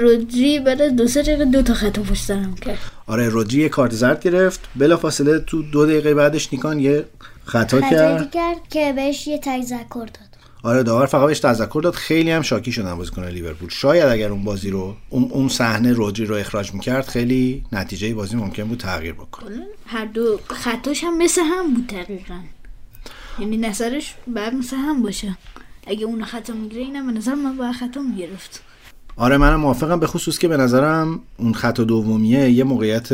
رودری 0.00 0.60
بعد 0.60 0.82
از 0.82 0.96
دو 0.96 1.08
سه 1.08 1.22
دقیقه 1.22 1.44
دو 1.44 1.62
تا 1.62 1.74
خطا 1.74 1.98
پشت 1.98 2.24
سر 2.24 2.39
هم 2.39 2.54
کرد. 2.54 2.78
آره 3.06 3.28
رودری 3.28 3.60
یه 3.60 3.68
کارت 3.68 3.92
زرد 3.92 4.22
گرفت. 4.22 4.60
بلا 4.76 4.96
فاصله 4.96 5.38
تو 5.38 5.62
دو 5.62 5.86
دقیقه 5.86 6.14
بعدش 6.14 6.52
نیکان 6.52 6.80
یه 6.80 7.04
خطا 7.44 7.80
کرد. 7.80 7.90
خطایی 7.90 8.28
کرد 8.28 8.68
که 8.68 8.92
بهش 8.96 9.26
یه 9.26 9.38
تذکر 9.38 10.06
داد. 10.06 10.30
آره 10.62 10.82
داور 10.82 11.06
فقط 11.06 11.26
بهش 11.26 11.40
تذکر 11.40 11.80
داد. 11.82 11.94
خیلی 11.94 12.30
هم 12.30 12.42
شاکی 12.42 12.72
شدن 12.72 12.94
بازیکن 12.94 13.24
لیورپول. 13.24 13.68
شاید 13.68 14.04
اگر 14.04 14.32
اون 14.32 14.44
بازی 14.44 14.70
رو 14.70 14.96
اون, 15.10 15.30
اون 15.30 15.48
صحنه 15.48 15.92
رودری 15.92 16.26
رو 16.26 16.34
اخراج 16.34 16.74
می‌کرد 16.74 17.08
خیلی 17.08 17.64
نتیجه 17.72 18.14
بازی 18.14 18.36
ممکن 18.36 18.64
بود 18.64 18.78
تغییر 18.78 19.12
بکنه. 19.12 19.66
هر 19.86 20.04
دو 20.04 20.40
خطاش 20.48 21.04
هم 21.04 21.18
مثل 21.18 21.40
هم 21.42 21.74
بود 21.74 21.86
دقیقا. 21.86 22.40
یعنی 23.38 23.56
نظرش 23.56 24.14
باید 24.26 24.54
مثل 24.54 24.76
هم 24.76 25.02
باشه. 25.02 25.36
اگه 25.86 26.04
اون 26.04 26.24
خطا 26.24 26.52
می‌گیره 26.52 26.82
اینم 26.82 27.06
به 27.06 27.12
نظر 27.12 27.34
من 27.34 27.56
باید 27.56 27.72
خطا 27.72 28.00
می‌گرفت. 28.00 28.62
آره 29.16 29.36
منم 29.36 29.60
موافقم. 29.60 30.00
به 30.00 30.06
خصوص 30.06 30.38
که 30.38 30.48
به 30.48 30.56
نظرم 30.56 31.20
اون 31.36 31.54
خط 31.54 31.80
دومیه 31.80 32.50
یه 32.50 32.64
موقعیت 32.64 33.08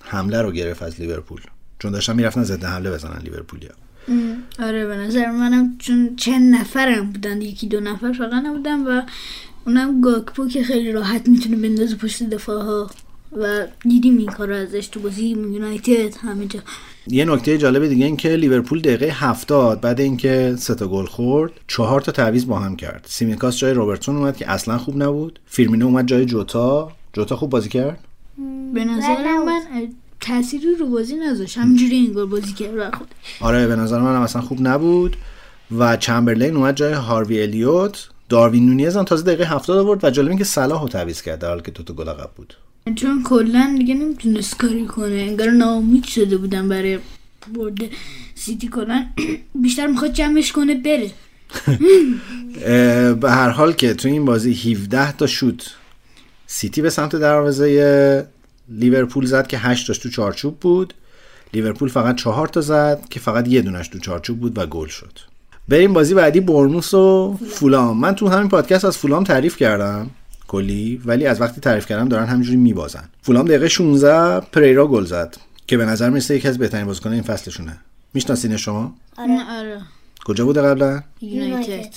حمله 0.00 0.42
رو 0.42 0.52
گرفت 0.52 0.82
از 0.82 1.00
لیورپول. 1.00 1.40
چون 1.78 1.92
داشتن 1.92 2.16
می‌رفتن 2.16 2.42
ضد 2.42 2.64
حمله 2.64 2.90
بزنن 2.90 3.18
لیورپولیا. 3.24 3.70
آره 4.58 4.86
به 4.86 4.96
نظر 4.96 5.30
منم 5.30 5.76
چون 5.78 6.16
چند 6.16 6.54
نفرم 6.54 7.10
بودن 7.12 7.42
یکی 7.42 7.66
دو 7.66 7.80
نفر 7.80 8.12
فقط 8.12 8.32
نبودن 8.32 8.80
و 8.80 9.02
اونم 9.66 10.00
گاکپو 10.00 10.48
که 10.48 10.62
خیلی 10.62 10.92
راحت 10.92 11.28
می‌تونه 11.28 11.56
بندازه 11.56 11.96
پشت 11.96 12.22
دفاع 12.22 12.62
ها 12.62 12.90
و 13.36 13.66
دیدیم 13.82 14.18
این 14.18 14.26
کار 14.26 14.48
رو 14.48 14.54
ازش 14.54 14.86
تو 14.86 15.00
بازی 15.00 15.28
یونایتد 15.28 16.16
همه 16.16 16.46
جا. 16.46 16.60
یه 17.06 17.24
نکته 17.24 17.58
جالب 17.58 17.86
دیگه 17.86 18.06
این 18.06 18.16
که 18.16 18.28
لیورپول 18.28 18.80
دقیقه 18.80 19.06
هفتاد 19.06 19.80
بعد 19.80 20.00
اینکه 20.00 20.54
سه 20.58 20.74
تا 20.74 20.88
گل 20.88 21.06
خورد 21.06 21.52
چهار 21.68 22.00
تا 22.00 22.12
تعویض 22.12 22.46
با 22.46 22.58
هم 22.58 22.76
کرد. 22.76 23.06
سیمیکاس 23.08 23.58
جای 23.58 23.72
روبرتسون 23.72 24.16
اومد 24.16 24.36
که 24.36 24.50
اصلا 24.50 24.78
خوب 24.78 25.02
نبود. 25.02 25.38
فیرمینو 25.46 25.86
اومد 25.86 26.06
جای 26.06 26.24
جوتا. 26.24 26.92
جوتا 27.12 27.36
خوب 27.36 27.50
بازی 27.50 27.68
کرد؟ 27.68 27.98
به 28.74 28.84
نظر 28.84 29.38
من 29.38 29.62
تأثیری 30.24 30.74
رو 30.80 30.86
بازی 30.86 31.16
نذاشت. 31.16 31.58
همینجوری 31.58 32.06
انگار 32.06 32.26
بازی 32.26 32.52
کرد. 32.52 32.94
خود 32.94 33.08
آره 33.40 33.66
به 33.66 33.76
نظر 33.76 34.00
من 34.00 34.16
اصلا 34.16 34.42
خوب 34.42 34.58
نبود. 34.62 35.16
و 35.78 35.96
چمبرلین 35.96 36.56
اومد 36.56 36.76
جای 36.76 36.92
هاروی 36.92 37.42
الیوت. 37.42 38.08
داروین 38.28 38.66
نونیز 38.66 38.96
هم 38.96 39.04
تازه 39.04 39.24
دقیقه 39.24 39.44
70 39.44 39.78
آورد 39.78 40.04
و 40.04 40.10
جالب 40.10 40.28
این 40.28 40.38
که 40.38 40.44
صلاح 40.44 40.82
رو 40.82 40.88
تعویض 40.88 41.22
کرد 41.22 41.38
در 41.38 41.48
حالی 41.48 41.62
که 41.62 41.70
دو 41.70 41.82
تا 41.82 41.94
گل 41.94 42.08
عقب 42.08 42.30
بود. 42.36 42.56
چون 42.94 43.22
کلا 43.22 43.74
دیگه 43.78 43.94
نمی‌تونست 43.94 44.58
کاری 44.58 44.86
کنه. 44.86 45.14
انگار 45.14 45.50
ناامید 45.50 46.04
شده 46.04 46.36
بودن 46.36 46.68
برای 46.68 46.98
برد 47.54 47.78
سیتی. 48.34 48.68
کلا 48.68 49.06
بیشتر 49.54 49.86
می‌خواد 49.86 50.12
جمعش 50.12 50.52
کنه 50.52 50.74
بره. 50.74 51.10
به 53.14 53.30
هر 53.30 53.48
حال 53.48 53.72
که 53.72 53.94
تو 53.94 54.08
این 54.08 54.24
بازی 54.24 54.72
17 54.72 55.12
تا 55.12 55.26
شوت 55.26 55.70
سیتی 56.46 56.82
به 56.82 56.90
سمت 56.90 57.16
دروازه 57.16 58.26
لیورپول 58.68 59.26
زد 59.26 59.46
که 59.46 59.58
8 59.58 59.86
تاش 59.86 59.98
تو 59.98 60.08
چارچوب 60.08 60.60
بود. 60.60 60.94
لیورپول 61.54 61.88
فقط 61.88 62.16
4 62.16 62.48
تا 62.48 62.60
زد 62.60 63.08
که 63.10 63.20
فقط 63.20 63.48
یه 63.48 63.62
دونش 63.62 63.88
تو 63.88 63.98
چارچوب 63.98 64.40
بود 64.40 64.58
و 64.58 64.66
گل 64.66 64.88
شد. 64.88 65.18
بریم 65.68 65.92
بازی 65.92 66.14
بعدی 66.14 66.40
برنوس 66.40 66.94
و 66.94 67.38
فولام. 67.50 67.98
من 67.98 68.14
تو 68.14 68.28
همین 68.28 68.48
پادکست 68.48 68.84
از 68.84 68.98
فولام 68.98 69.24
تعریف 69.24 69.56
کردم 69.56 70.10
کلی 70.48 71.02
ولی 71.04 71.26
از 71.26 71.40
وقتی 71.40 71.60
تعریف 71.60 71.86
کردم 71.86 72.08
دارن 72.08 72.26
همینجوری 72.26 72.56
میبازن. 72.56 73.04
فولام 73.22 73.46
دقیقه 73.46 73.68
16 73.68 74.40
پریرا 74.40 74.86
گل 74.86 75.04
زد 75.04 75.36
که 75.66 75.76
به 75.76 75.84
نظر 75.84 76.10
می‌رسه 76.10 76.36
یکی 76.36 76.48
از 76.48 76.58
بهترین 76.58 76.86
بازیکنان 76.86 77.14
این 77.14 77.22
فصلشونه. 77.22 77.76
می‌شناسین 78.14 78.56
شما؟ 78.56 78.94
آره. 79.18 79.38
آره. 79.58 79.80
کجا 80.24 80.44
بوده 80.44 80.62
قبلا؟ 80.62 81.02
یونایتد. 81.20 81.94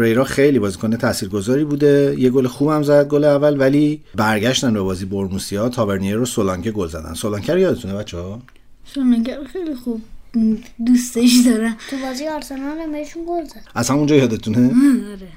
پریرا 0.00 0.24
خیلی 0.24 0.58
بازیکن 0.58 0.96
تاثیرگذاری 0.96 1.64
بوده. 1.64 2.16
یه 2.18 2.30
گل 2.30 2.46
خوبم 2.46 2.82
زد 2.82 3.08
گل 3.08 3.24
اول 3.24 3.60
ولی 3.60 4.00
برگشتن 4.14 4.72
به 4.72 4.80
بازی 4.80 5.04
برموسیا 5.04 5.68
تاورنیر 5.68 6.16
رو 6.16 6.26
سولانکه 6.26 6.70
گل 6.70 6.88
زدن. 6.88 7.14
سولانکه 7.14 7.52
رو 7.52 7.58
یادتونه 7.58 7.94
بچه 7.94 8.18
ها 8.18 8.42
سونگر 8.84 9.44
خیلی 9.44 9.74
خوب 9.74 10.02
دوستش 10.86 11.32
دارم. 11.46 11.76
تو 11.90 11.96
بازی 11.96 12.28
آرسنال 12.28 12.78
هم 12.78 12.92
بهشون 12.92 13.22
گل 13.28 13.44
زد. 13.44 13.62
اصلا 13.74 13.96
اونجا 13.96 14.16
یادتونه؟ 14.16 14.58
آره. 14.58 15.28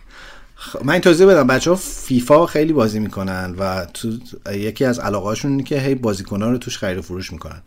من 0.84 1.00
توضیح 1.00 1.27
بدم. 1.27 1.48
بچه 1.48 1.70
ها 1.70 1.75
فیفا 1.75 2.46
خیلی 2.46 2.74
بازی 2.74 3.00
می‌کنن 3.00 3.55
و 3.60 3.86
تو 3.86 4.10
یکی 4.53 4.86
از 4.86 5.00
علاقهاشون 5.00 5.51
اینه 5.51 5.63
که 5.63 5.79
هی 5.79 5.96
بازیکنان 5.96 6.51
رو 6.51 6.58
توش 6.58 6.77
خرید 6.77 6.98
و 6.98 7.01
فروش 7.01 7.32
می‌کنن. 7.32 7.62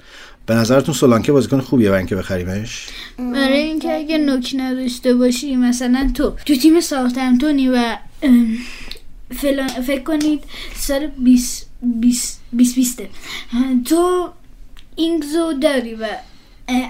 به 0.47 0.55
نظرتون 0.55 0.95
سولانکه 0.95 1.33
بازیکن 1.33 1.61
خوبیه 1.61 1.89
برای 1.89 1.99
اینکه 1.99 2.17
بخریمش؟ 2.17 2.87
برای 3.19 3.59
اینکه 3.59 3.97
اگه 3.97 4.19
نوک 4.19 4.55
نداشته 4.57 5.15
باشی 5.15 5.57
مثلا 5.57 6.11
تو 6.15 6.31
تو 6.47 6.57
تیم 6.57 6.81
ساختمتونی 6.81 7.69
و 7.69 7.97
فلان 9.35 9.69
فکر 9.69 10.03
کنید 10.03 10.45
سال 10.75 11.07
20 11.07 11.71
20 11.83 12.41
20 12.53 13.03
تو 13.85 14.29
اینگزو 14.97 15.53
داری 15.53 15.95
و 15.95 16.07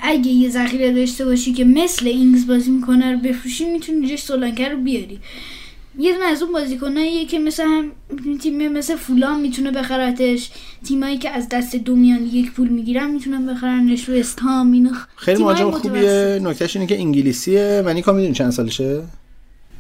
اگه 0.02 0.30
یه 0.30 0.50
ذخیره 0.50 0.92
داشته 0.92 1.24
باشی 1.24 1.52
که 1.52 1.64
مثل 1.64 2.06
اینگز 2.06 2.46
بازی 2.46 2.70
می‌کنه 2.70 3.12
رو 3.12 3.18
بفروشی 3.18 3.64
می‌تونی 3.64 4.08
جاش 4.08 4.22
سولانکه 4.22 4.68
رو 4.68 4.78
بیاری. 4.78 5.20
یه 5.98 6.12
دونه 6.12 6.24
از 6.24 6.42
اون 6.42 6.52
بازیکناییه 6.52 7.26
که 7.26 7.38
مثل 7.38 7.62
هم 7.62 7.92
تیم 8.42 8.68
مثل 8.72 8.96
فولان 8.96 9.40
می‌تونه 9.40 9.70
بخرتش. 9.70 10.50
تیمایی 10.84 11.18
که 11.18 11.30
از 11.30 11.48
دست 11.48 11.76
دو 11.76 11.96
میان 11.96 12.26
یک 12.26 12.52
پول 12.52 12.68
می‌گیرن 12.68 13.10
می‌تونن 13.10 13.46
بخرنش. 13.46 14.08
وست 14.08 14.40
هام 14.40 14.72
اینو 14.72 14.90
خیلی 15.16 15.42
مهاجم. 15.42 15.70
خوبیه. 15.70 16.40
نکتهش 16.42 16.76
اینه 16.76 16.88
که 16.88 16.98
انگلیسیه. 16.98 17.82
و 17.86 17.92
نیکا 17.92 18.12
می‌دونی 18.12 18.34
چند 18.34 18.50
سالشه؟ 18.50 19.02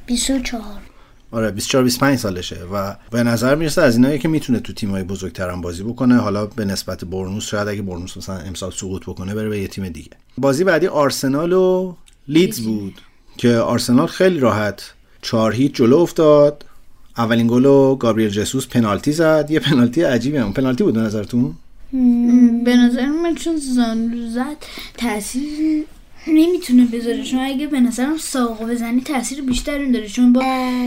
24 0.06 0.62
آره 1.32 1.50
24 1.50 1.84
25 1.84 2.18
سالشه 2.18 2.56
و 2.72 2.96
به 3.10 3.22
نظر 3.22 3.54
می‌رسه 3.54 3.82
از 3.82 3.96
اینایی 3.96 4.18
که 4.18 4.28
می‌تونه 4.28 4.60
تو 4.60 4.72
تیمای 4.72 5.02
بزرگترم 5.02 5.60
بازی 5.60 5.82
بکنه. 5.82 6.16
حالا 6.16 6.46
به 6.46 6.64
نسبت 6.64 7.04
برنوس 7.04 7.46
شاید 7.46 7.68
اگه 7.68 7.82
برنوس 7.82 8.16
مثلا 8.16 8.38
امسال 8.38 8.70
سقوط 8.70 9.02
بکنه 9.02 9.34
بره 9.34 9.48
به 9.48 9.60
یه 9.60 9.68
تیم 9.68 9.88
دیگه. 9.88 10.10
بازی 10.38 10.64
بعدی 10.64 10.86
آرسنال 10.86 11.52
و 11.52 11.94
لیدز. 12.28 12.60
بود 12.60 13.00
که 13.36 13.54
آرسنال 13.56 14.06
خیلی 14.06 14.38
راحت 14.38 14.92
چهار 15.26 15.54
هیچ 15.54 15.72
جلو 15.72 15.98
افتاد. 15.98 16.64
اولین 17.18 17.46
گل 17.46 17.64
رو 17.64 17.96
گابریل 18.00 18.28
جسوس 18.28 18.66
پنالتی 18.66 19.12
زد. 19.12 19.46
یه 19.50 19.60
پنالتی 19.60 20.02
عجیبی 20.02 20.36
هم. 20.36 20.52
پنالتی 20.52 20.84
بود 20.84 20.94
به 20.94 21.00
نظرتون؟ 21.00 21.54
به 22.64 22.76
نظر 22.76 23.06
من 23.06 23.34
چون 23.34 23.56
زانو 23.56 24.28
زد 24.28 24.56
تاثیر 24.98 25.84
نمی‌تونه 26.26 26.84
بذاره. 26.84 27.22
چون 27.22 27.40
اگه 27.40 27.66
به 27.66 27.80
نظرم 27.80 28.16
ساقو 28.16 28.66
بزنی 28.66 29.00
تاثیر 29.00 29.42
بیشتری 29.42 29.92
داره. 29.92 30.08
چون 30.08 30.32
با 30.32 30.42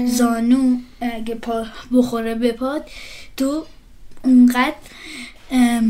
زانو 0.08 0.78
اگه 1.02 1.36
پا 1.36 1.66
بخوره 1.94 2.36
به 2.36 2.52
پاد 2.52 2.84
تو 3.38 3.64
اونقدر 4.24 4.74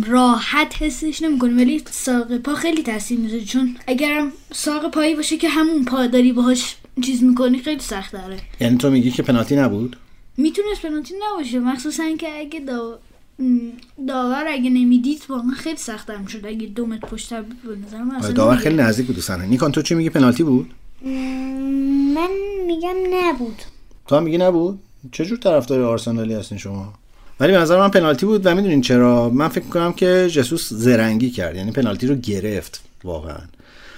راحت 0.07 0.81
حسش 0.81 1.21
نمی‌کنی. 1.21 1.53
ولی 1.53 1.83
ساق 1.91 2.37
پا 2.37 2.55
خیلی 2.55 2.83
تاثیر 2.83 3.19
می‌ذاره. 3.19 3.45
چون 3.45 3.75
اگرم 3.87 4.31
ساق 4.53 4.91
پایی 4.91 5.15
باشه 5.15 5.37
که 5.37 5.49
همون 5.49 5.85
پا 5.85 6.07
داری 6.07 6.33
باهاش 6.33 6.75
چیز 7.01 7.23
می‌کنی 7.23 7.59
خیلی 7.59 7.81
سخت 7.81 8.13
داره 8.13 8.37
یعنی 8.59 8.77
تو 8.77 8.89
میگی 8.89 9.11
که 9.11 9.23
پنالتی 9.23 9.55
نبود؟ 9.55 9.97
می‌تونست 10.37 10.81
پنالتی 10.81 11.13
نباشه. 11.31 11.59
مخصوصا 11.59 12.03
که 12.19 12.27
اگه 12.39 12.59
دا... 12.59 12.99
داور 14.07 14.45
اگه 14.47 14.69
نمی‌دید 14.69 15.23
واقعا 15.29 15.51
خیلی 15.51 15.77
سخت 15.77 16.09
هم 16.09 16.25
شد. 16.25 16.45
اگه 16.45 16.67
دو 16.67 16.85
متر 16.85 17.07
پشت 17.07 17.33
به 17.33 17.45
نظر 17.87 18.03
من 18.03 18.15
آره، 18.15 18.33
داور. 18.33 18.55
خیلی 18.55 18.75
نزدیک 18.75 19.05
بود 19.05 19.19
صحنه 19.19 19.45
نیکان 19.45 19.71
تو 19.71 19.81
چی 19.81 19.95
میگی؟ 19.95 20.09
پنالتی 20.09 20.43
بود؟ 20.43 20.69
من 22.15 22.29
میگم 22.67 22.95
نبود. 23.13 23.61
تو 24.07 24.15
هم 24.15 24.23
میگی 24.23 24.37
نبود؟ 24.37 24.79
چجور 25.11 25.37
طرفدار 25.37 25.81
آرسنالی 25.81 26.33
هستین 26.33 26.57
شما؟ 26.57 26.93
ولی 27.39 27.51
به 27.51 27.57
نظر 27.57 27.79
من 27.79 27.89
پنالتی 27.89 28.25
بود 28.25 28.45
و 28.45 28.55
می‌دونین 28.55 28.81
چرا. 28.81 29.29
من 29.29 29.47
فکر 29.47 29.65
کنم 29.65 29.93
که 29.93 30.29
جسوس 30.31 30.73
زرنگی 30.73 31.29
کرد. 31.29 31.55
یعنی 31.55 31.71
پنالتی 31.71 32.07
رو 32.07 32.15
گرفت 32.15 32.83
واقعا. 33.03 33.39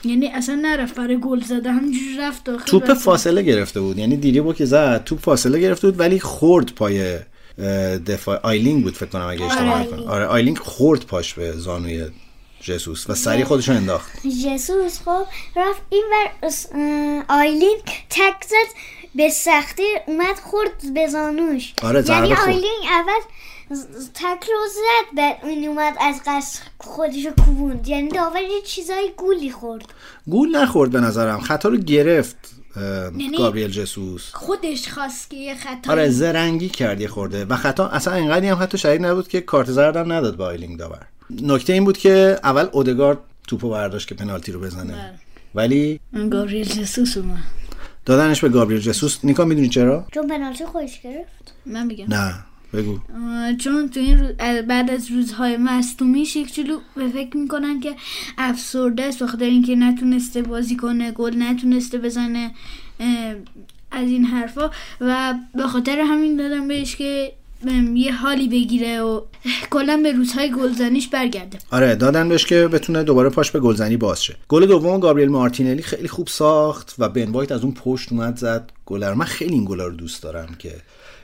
یعنی 0.05 0.27
اصلا 0.27 0.55
نرفت 0.55 0.95
برای 0.95 1.19
گل 1.19 1.41
زدن 1.41 1.71
همینجوری 1.71 2.17
رفت 2.19 2.43
داخل 2.43 2.65
توپ. 2.65 2.93
فاصله 2.93 3.41
گرفته 3.41 3.81
بود. 3.81 3.97
یعنی 3.97 4.17
دریبلو 4.17 4.53
که 4.53 4.65
زد 4.65 5.03
توپ 5.03 5.19
فاصله 5.19 5.59
گرفته 5.59 5.87
بود 5.87 5.99
ولی 5.99 6.19
خورد 6.19 6.73
پای 6.75 7.19
دفاع. 8.07 8.39
آیلینگ 8.43 8.83
بود 8.83 8.93
فکر 8.93 9.09
کنم 9.09 9.27
اگه 9.27 9.45
اشتباه 9.45 9.73
آره، 9.73 9.81
نکنم. 9.81 10.03
آره 10.07 10.25
آیلینگ 10.25 10.57
خورد 10.57 11.05
پاش 11.05 11.33
به 11.33 11.51
زانوی 11.51 12.05
جسوس 12.61 13.09
و 13.09 13.15
سریع 13.15 13.45
خودشو 13.45 13.75
انداخت. 13.77 14.27
جسوس 14.45 14.99
خب 15.05 15.25
رفت 15.55 15.81
این 15.89 16.03
ور 16.11 16.51
آیلینگ 17.29 17.77
تکل 18.09 18.43
زد 18.47 18.75
به 19.15 19.29
سختی 19.29 19.83
اومد 20.07 20.35
خورد 20.35 20.93
به 20.93 21.07
زانوش. 21.07 21.73
آره، 21.83 22.03
یعنی 22.09 22.35
خورد. 22.35 22.49
آیلینگ 22.49 22.81
اول 22.89 23.21
تکل 24.13 24.43
رو 24.43 24.67
زد 24.73 25.17
بعد 25.17 25.35
اون 25.43 25.63
اومد 25.67 25.93
از 26.01 26.21
قصد 26.25 26.59
خودش 26.77 27.25
رو 27.25 27.31
کوبوند. 27.45 27.87
یعنی 27.87 28.09
داور 28.09 28.41
یه 28.41 28.61
جورایی 28.65 29.11
گول 29.17 29.51
خورد. 29.51 29.85
گول 30.27 30.55
نخورد 30.55 30.91
به 30.91 30.99
نظرم. 30.99 31.39
خطا 31.39 31.69
رو 31.69 31.77
گرفت 31.77 32.35
یعنی- 32.75 33.37
گابریل 33.37 33.71
جسوس. 33.71 34.29
خودش 34.33 34.89
خواست 34.89 35.29
که 35.29 35.37
یه 35.37 35.55
خطا 35.55 35.91
آره 35.91 36.09
زرنگی 36.09 36.69
کرد 36.69 37.01
یه 37.01 37.07
خورده. 37.07 37.45
و 37.45 37.55
خطا 37.55 37.87
اصلا 37.87 38.13
اینقدری 38.13 38.47
هم 38.47 38.57
حتی 38.61 38.77
شدید 38.77 39.05
نبود 39.05 39.27
که 39.27 39.41
کارت 39.41 39.71
زرد 39.71 39.95
هم 39.95 40.11
نداد 40.11 40.37
به 40.37 40.43
آیلینگ 40.43 40.77
داور. 40.77 41.05
نکته 41.41 41.73
این 41.73 41.83
بود 41.85 41.97
که 41.97 42.39
اول 42.43 42.67
اودگارد 42.71 43.17
توپو 43.47 43.69
برداشت 43.69 44.07
که 44.07 44.15
پنالتی 44.15 44.51
رو 44.51 44.59
بزنه. 44.59 44.93
بله. 44.93 45.13
ولی 45.55 45.99
گابریل 46.31 46.67
جسوس 46.67 47.17
اومد. 47.17 47.37
دادنش 48.05 48.41
به 48.41 48.49
گابریل 48.49 48.79
جسوس. 48.79 49.17
نیکا 49.23 49.45
می‌دونی 49.45 49.69
چرا؟ 49.69 50.05
چون 50.13 50.27
پنالتی 50.27 50.65
خودش 50.65 51.01
گرفت. 51.01 51.53
من 51.65 51.87
بگم 51.87 52.05
نه. 52.09 52.45
بگو. 52.73 52.97
چون 53.59 53.89
تو 53.89 53.99
این 53.99 54.19
روز- 54.19 54.31
بعد 54.67 54.89
از 54.89 55.11
روزهای 55.11 55.57
مصدومیش 55.57 56.35
یک 56.35 56.53
چلو 56.53 56.77
به 56.95 57.07
فکر 57.07 57.37
می‌کنن 57.37 57.79
که 57.79 57.95
افسرده 58.37 59.03
است 59.03 59.23
بخاطر 59.23 59.45
اینکه 59.45 59.75
نتونسته 59.75 60.41
بازی 60.41 60.75
کنه 60.75 61.11
گل 61.11 61.33
نتونسته 61.37 61.97
بزنه 61.97 62.51
از 63.91 64.07
این 64.07 64.25
حرفا. 64.25 64.69
و 65.01 65.33
به 65.55 65.63
خاطر 65.67 65.99
همین 65.99 66.35
دادم 66.37 66.67
بهش 66.67 66.95
که 66.95 67.31
یه 67.95 68.15
حالی 68.15 68.47
بگیره 68.47 69.01
و 69.01 69.21
کلا 69.69 69.99
به 70.03 70.11
روزهای 70.11 70.51
گلزنیش 70.51 71.07
برگرده. 71.07 71.57
آره 71.71 71.95
دادن 71.95 72.29
بهش 72.29 72.45
که 72.45 72.67
بتونه 72.67 73.03
دوباره 73.03 73.29
پاش 73.29 73.51
به 73.51 73.59
گلزنی 73.59 73.97
باز 73.97 74.23
شه. 74.23 74.35
گل 74.47 74.65
دوم 74.65 74.99
گابریل 74.99 75.29
مارتینلی 75.29 75.81
خیلی 75.81 76.07
خوب 76.07 76.27
ساخت 76.27 76.95
و 76.99 77.09
بن 77.09 77.31
وایت 77.31 77.51
از 77.51 77.63
اون 77.63 77.73
پشت 77.73 78.11
اومد 78.11 78.37
زد 78.37 78.71
گل 78.85 79.03
رو 79.03 79.15
من 79.15 79.25
خیلی 79.25 79.53
این 79.53 79.65
گلا 79.65 79.87
رو 79.87 79.95
دوست 79.95 80.23
دارم 80.23 80.55
که 80.59 80.71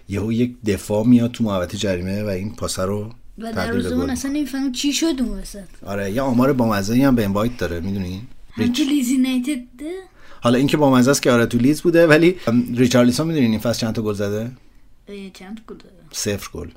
یهو 0.09 0.31
یک 0.31 0.55
دفاع 0.65 1.05
میاد 1.05 1.31
تو 1.31 1.43
محوطه 1.43 1.77
جریمه 1.77 2.23
و 2.23 2.27
این 2.27 2.55
پاسه 2.55 2.83
رو 2.83 3.11
و 3.37 3.53
در 3.53 3.71
به 3.71 3.77
روزمون 3.77 4.05
گل 4.05 4.09
اصلا 4.09 4.31
نمی‌فهمم 4.31 4.71
چی 4.71 4.93
شد 4.93 5.05
اون 5.19 5.29
وسط. 5.29 5.63
آره 5.85 6.11
یه 6.11 6.21
آمار 6.21 6.53
بامزه 6.53 7.05
هم 7.05 7.15
بن 7.15 7.31
وایت 7.31 7.57
داره 7.57 7.79
می‌دونین 7.79 8.21
هم 8.51 8.73
تو 8.73 8.83
لیدز 8.83 9.09
یونایتد 9.09 9.61
بوده؟ 9.77 9.93
حالا 10.41 10.57
اینکه 10.57 10.77
بامزه 10.77 11.11
است 11.11 11.21
که 11.21 11.31
آره 11.31 11.45
تو 11.45 11.57
لیدز 11.57 11.81
بوده 11.81 12.07
ولی 12.07 12.35
ریچارلیسون 12.75 13.27
می‌دونین 13.27 13.51
این 13.51 13.59
فصل 13.59 13.79
چند 13.79 13.95
تا 13.95 14.01
گل 14.01 14.13
زده؟ 14.13 14.51
چند 15.33 15.61
گل 15.67 15.75
صفر 16.11 16.49
گل. 16.53 16.69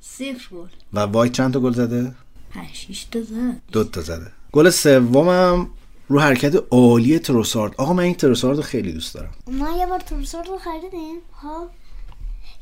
صفر 0.00 0.48
گل. 0.52 0.68
و 0.92 1.00
وایت 1.00 1.32
چند 1.32 1.52
تا 1.54 1.60
گل 1.60 1.72
زده؟ 1.72 2.14
پنج 2.50 2.70
شیش 2.72 3.04
تا 3.04 3.22
زد 3.22 3.60
دو 3.72 3.84
تا 3.84 4.00
زده. 4.00 4.32
گل 4.52 4.70
سومم 4.70 5.68
رو 6.08 6.20
حرکت 6.20 6.62
عالی 6.70 7.18
تروسارد. 7.18 7.74
آقا 7.76 7.92
من 7.92 8.02
این 8.02 8.14
تروسارد 8.14 8.56
رو 8.56 8.62
خیلی 8.62 8.92
دوست 8.92 9.14
دارم. 9.14 9.30
ما 9.46 9.78
یه 9.78 9.86
بار 9.86 10.00
تورسار 10.00 10.44
رو 10.46 10.58
خریدیم. 10.58 11.16
خب. 11.42 11.66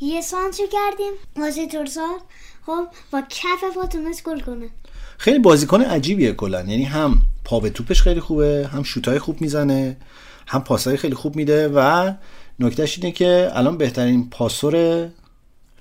یه 0.02 0.20
سانچو 0.20 0.62
کردیم. 0.72 1.12
واسه 1.36 1.66
تورسار 1.66 2.20
خب 2.66 2.86
با 3.10 3.22
کف 3.28 3.64
پا 3.74 3.86
تونست 3.86 4.24
گل 4.24 4.40
کنه. 4.40 4.68
خیلی 5.18 5.38
بازیکن 5.38 5.82
عجیبیه 5.82 6.32
کلا 6.32 6.60
یعنی 6.60 6.84
هم 6.84 7.18
پا 7.44 7.60
به 7.60 7.70
توپش 7.70 8.02
خیلی 8.02 8.20
خوبه 8.20 8.70
هم 8.72 8.82
شوتای 8.82 9.18
خوب 9.18 9.40
می‌زنه 9.40 9.96
هم 10.46 10.64
پاسای 10.64 10.96
خیلی 10.96 11.14
خوب 11.14 11.36
میده 11.36 11.68
و 11.68 12.12
نکتهش 12.60 12.98
اینه 12.98 13.12
که 13.12 13.50
الان 13.54 13.76
بهترین 13.76 14.30
پاسور 14.30 15.08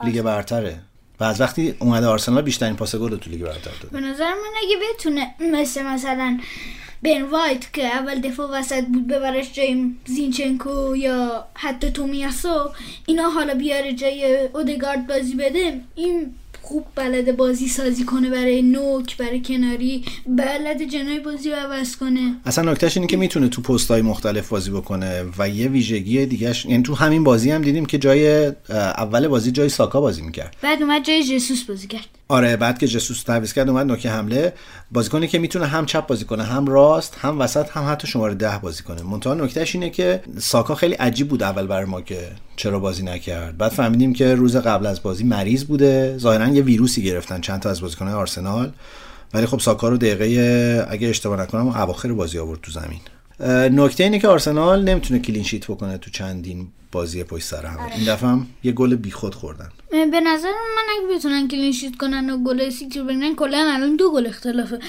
لیگ 0.04 0.22
برتره. 0.22 0.80
و 1.20 1.24
از 1.24 1.42
وقتی 1.42 1.76
اومده 1.80 2.08
آرسنال 2.08 2.42
بیشترین 2.42 2.76
پاس 2.76 2.96
گل 2.96 3.10
رو 3.10 3.18
تو 3.18 3.30
لیگ 3.30 3.42
برتر 3.42 3.72
داده. 3.82 3.88
به 3.92 4.00
نظر 4.00 4.30
من 4.30 4.52
اگه 4.64 4.76
بتونه 4.94 5.36
مثل 5.40 5.84
مثلا 5.84 6.40
بن 7.04 7.22
وایت 7.22 7.74
که 7.74 7.86
اول 7.86 8.22
دفاع 8.22 8.60
وسط 8.60 8.86
بود 8.86 9.08
ببرش 9.08 9.54
جای 9.54 9.92
زینچنکو 10.06 10.96
یا 10.96 11.46
حتی 11.54 11.92
تومیاسو 11.92 12.70
اینا 13.06 13.30
حالا 13.30 13.54
بیاره 13.54 13.94
جای 13.94 14.48
اودگارد 14.54 15.08
بازی 15.08 15.36
بده. 15.36 15.82
این 15.96 16.34
خوب 16.62 16.86
بلد 16.96 17.38
بازی 17.38 17.68
سازی 17.68 18.04
کنه 18.04 18.30
برای 18.30 18.62
نوک 18.62 19.18
برای 19.18 19.42
کناری 19.42 20.06
بلده 20.28 20.84
جناح 20.84 21.20
بازی 21.20 21.50
رو 21.50 21.56
عوض 21.56 21.96
کنه. 21.96 22.36
اصلا 22.46 22.72
نکتهش 22.72 22.98
اینه 22.98 23.08
که 23.08 23.18
می‌تونه 23.18 23.48
تو 23.48 23.62
پستهای 23.62 24.02
مختلف 24.02 24.50
بازی 24.50 24.72
بکنه 24.72 25.26
و 25.38 25.50
یه 25.50 25.68
ویژگی 25.68 26.26
دیگهش 26.26 26.66
یعنی 26.66 26.84
تو 26.84 26.96
همین 26.96 27.24
بازی 27.24 27.52
هم 27.52 27.62
دیدیم 27.62 27.86
که 27.86 27.98
جای 27.98 28.52
اول 28.70 29.28
بازی 29.28 29.52
جای 29.52 29.70
ساکا 29.70 30.02
بازی 30.02 30.22
می‌کرد. 30.22 30.56
بعد 30.62 30.82
اومد 30.82 31.04
جای 31.04 31.24
جسوس 31.24 31.64
بازی 31.64 31.88
کرد. 31.88 32.08
آره 32.32 32.58
بعد 32.58 32.80
که 32.80 32.88
جسوس 32.88 33.24
تعویض 33.24 33.54
کرد 33.54 33.70
اومد 33.70 33.88
نوک 33.88 34.06
حمله. 34.06 34.54
بازیکنی 34.92 35.28
که 35.28 35.40
می‌تونه 35.40 35.66
هم 35.66 35.86
چپ 35.86 36.08
بازی 36.08 36.26
کنه 36.26 36.44
هم 36.44 36.66
راست 36.66 37.18
هم 37.22 37.40
وسط 37.40 37.70
هم 37.70 37.92
حتی 37.92 38.08
شماره 38.08 38.34
ده 38.34 38.60
بازی 38.62 38.84
کنه. 38.84 39.04
منتها 39.04 39.34
نکتهش 39.34 39.76
اینه 39.76 39.90
که 39.90 40.22
ساکا 40.38 40.76
خیلی 40.76 40.94
عجیب 40.94 41.28
بود 41.28 41.44
اول 41.44 41.68
برای 41.68 41.86
ما 41.86 42.02
که 42.02 42.32
چرا 42.56 42.80
بازی 42.80 43.04
نکرد. 43.04 43.58
بعد 43.58 43.72
فهمیدیم 43.72 44.14
که 44.14 44.36
روز 44.36 44.56
قبل 44.56 44.86
از 44.86 45.04
بازی 45.04 45.24
مریض 45.24 45.64
بوده. 45.64 46.18
ظاهرا 46.18 46.48
یه 46.48 46.62
ویروسی 46.62 47.04
گرفتن 47.04 47.42
چند 47.42 47.60
تا 47.60 47.70
از 47.70 47.82
بازیکنان 47.82 48.14
آرسنال. 48.14 48.72
ولی 49.34 49.46
خب 49.46 49.60
ساکا 49.60 49.90
رو 49.90 49.98
دقیقه 49.98 50.86
اگه 50.90 51.08
اشتباه 51.08 51.42
نکنم 51.42 51.68
اواخر 51.68 52.14
بازی 52.14 52.40
آورد 52.40 52.62
تو 52.62 52.72
زمین. 52.72 53.02
نکته 53.48 54.04
اینه 54.04 54.20
که 54.20 54.28
آرسنال 54.28 54.84
نمی‌تونه 54.84 55.20
clean 55.20 55.44
sheet 55.44 55.68
بکنه 55.68 55.98
تو 55.98 56.12
چندین 56.12 56.68
بازی 56.92 57.24
پشت 57.24 57.44
سر 57.44 57.66
هم. 57.66 57.80
این 57.96 58.14
دفعه 58.14 58.30
هم 58.30 58.48
یه 58.64 58.72
گل 58.72 58.96
بیخود 58.96 59.36
خوردن. 59.36 59.70
به 59.92 60.20
نظر 60.20 60.52
من 60.52 60.84
اگه 60.90 61.16
بتونن 61.16 61.48
clean 61.48 61.72
sheet 61.72 61.96
کنن 61.96 62.30
و 62.30 62.44
گل 62.44 62.70
سیتی 62.70 63.00
رو 63.00 63.06
بگیرن 63.06 63.36
کلا 63.36 63.72
الان 63.74 63.96
دو 63.96 64.12
گل 64.12 64.28
اختلافه. 64.28 64.80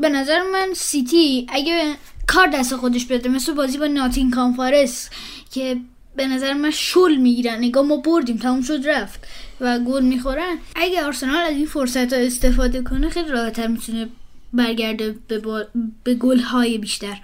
به 0.00 0.08
نظر 0.08 0.42
من 0.52 0.68
سیتی 0.74 1.46
اگه 1.48 1.94
کار 2.26 2.46
دست 2.46 2.76
خودش 2.76 3.06
بده 3.06 3.28
مثل 3.28 3.54
بازی 3.54 3.78
با 3.78 3.86
ناتینگهام 3.86 4.30
فارست 4.30 5.10
که 5.50 5.76
به 6.16 6.26
نظر 6.26 6.52
من 6.52 6.70
شل 6.70 7.16
می‌گیرن. 7.16 7.58
نگاه 7.58 7.86
ما 7.86 7.96
بردیم 7.96 8.36
تموم 8.36 8.62
شد 8.62 8.86
رفت 8.86 9.26
و 9.60 9.78
گل 9.78 10.02
می‌خورن. 10.02 10.58
اگه 10.74 11.04
آرسنال 11.04 11.36
از 11.36 11.56
این 11.56 11.66
فرصت 11.66 12.12
ها 12.12 12.18
استفاده 12.18 12.82
کنه 12.82 13.08
خیلی 13.08 13.28
راحتتر 13.28 13.66
می‌تونه 13.66 14.08
برگرده 14.52 15.14
به, 15.28 15.38
با... 15.38 15.64
به 16.04 16.14
گل 16.14 16.40
های 16.40 16.78
بیشتر. 16.78 17.20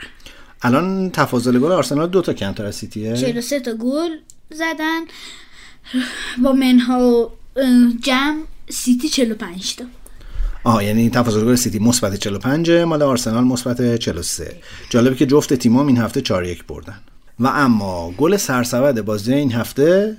الان 0.62 1.10
تفاضل 1.10 1.58
گل 1.58 1.72
آرسنال 1.72 2.08
دو 2.08 2.22
تا 2.22 2.32
کمتر 2.32 2.66
از 2.66 2.74
سیتیه 2.74 3.16
43 3.16 3.60
تا 3.60 3.74
گل 3.74 4.10
زدن؟ 4.50 5.00
با 6.42 6.52
منها 6.52 7.08
و 7.08 7.30
جمع 8.02 8.42
سیتی 8.70 9.08
45 9.08 9.76
تا. 9.76 9.84
آها 10.64 10.82
یعنی 10.82 11.10
تفاضل 11.10 11.44
گل 11.44 11.54
سیتی 11.54 11.78
مثبت 11.78 12.14
45 12.14 12.70
مال 12.70 13.02
آرسنال 13.02 13.44
مثبت 13.44 13.96
43 13.96 14.56
جالبه 14.90 15.16
که 15.16 15.26
جفت 15.26 15.54
تیمام 15.54 15.86
این 15.86 15.98
هفته 15.98 16.20
4 16.20 16.44
1 16.44 16.64
بردن. 16.64 17.00
و 17.40 17.46
اما 17.46 18.10
گل 18.18 18.36
سرسبد 18.36 19.00
بازی 19.00 19.34
این 19.34 19.52
هفته 19.52 20.16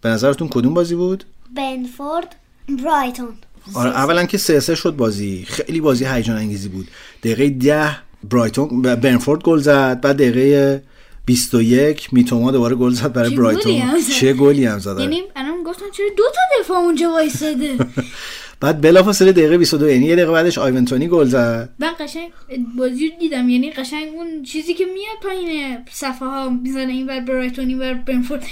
به 0.00 0.08
نظرتون 0.08 0.48
کدوم 0.48 0.74
بازی 0.74 0.94
بود؟ 0.94 1.24
بنفورد 1.56 2.36
برایتون. 2.84 3.34
آره 3.74 3.90
اولا 3.90 4.24
که 4.24 4.38
3 4.38 4.60
3 4.60 4.74
شد 4.74 4.96
بازی. 4.96 5.44
خیلی 5.48 5.80
بازی 5.80 6.04
هیجان 6.04 6.36
انگیزی 6.36 6.68
بود. 6.68 6.88
دقیقه 7.22 7.48
10 7.50 7.90
برایتون 8.30 8.82
برنفورد 8.82 9.42
گل 9.42 9.58
زد. 9.58 10.00
بعد 10.00 10.16
دقیقه 10.16 10.82
21 11.26 12.14
میتوما 12.14 12.50
دوباره 12.50 12.74
گل 12.76 12.90
زد 12.90 13.12
برای 13.12 13.36
برایتون. 13.36 13.82
چه 14.20 14.32
گلی 14.32 14.64
هم 14.64 14.78
زد. 14.78 15.00
یعنی 15.00 15.22
الان 15.36 15.62
گفتن 15.62 15.86
چرا 15.96 16.06
دو 16.16 16.24
تا 16.34 16.60
دفاع 16.60 16.76
اونجا 16.76 17.10
وایساده؟ 17.10 17.76
بعد 18.60 18.80
بلافاصله 18.80 19.32
دقیقه 19.32 19.58
22 19.58 19.88
یعنی 19.88 20.06
یه 20.06 20.16
دقیقه 20.16 20.32
بعدش 20.32 20.58
آیونتونی 20.58 21.08
گل 21.08 21.24
زد. 21.24 21.68
من 21.78 21.92
قشنگ 22.00 22.30
بازی 22.78 23.08
رو 23.08 23.18
دیدم. 23.20 23.48
یعنی 23.48 23.70
قشنگ 23.70 24.08
اون 24.14 24.42
چیزی 24.42 24.74
که 24.74 24.84
میاد 24.84 25.16
پایین 25.22 25.78
صفحه 25.90 26.28
ها 26.28 26.48
می‌زنه 26.50 26.92
این 26.92 27.06
بر 27.06 27.20
برایتون 27.20 27.68
این 27.68 27.78
بر 27.78 27.94
برنفورد. 27.94 28.46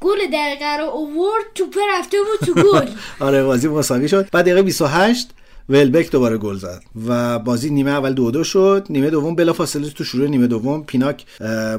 گل 0.00 0.18
دقیقه 0.32 0.76
رو 0.76 0.84
اوورد 0.84 1.44
توپه 1.54 1.80
رفته 1.98 2.16
بود 2.18 2.46
تو 2.54 2.62
گل. 2.62 2.88
آره 3.26 3.44
بازی 3.44 3.68
مساوی 3.68 4.08
شد. 4.08 4.30
بعد 4.30 4.44
دقیقه 4.44 4.62
28 4.62 5.30
ولبک 5.68 6.10
دوباره 6.10 6.38
گل 6.38 6.56
زد 6.56 6.82
و 7.08 7.38
بازی 7.38 7.70
نیمه 7.70 7.90
اول 7.90 8.12
دو 8.12 8.30
دو 8.30 8.44
شد. 8.44 8.86
نیمه 8.90 9.10
دوم 9.10 9.34
بلافاصله 9.34 9.90
تو 9.90 10.04
شروع 10.04 10.28
نیمه 10.28 10.46
دوم 10.46 10.84
پیناک 10.84 11.24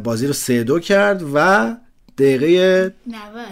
بازی 0.03 0.27
رو 0.27 0.33
سه 0.33 0.63
دو 0.63 0.79
کرد 0.79 1.23
و 1.33 1.75
دقیقه 2.17 2.93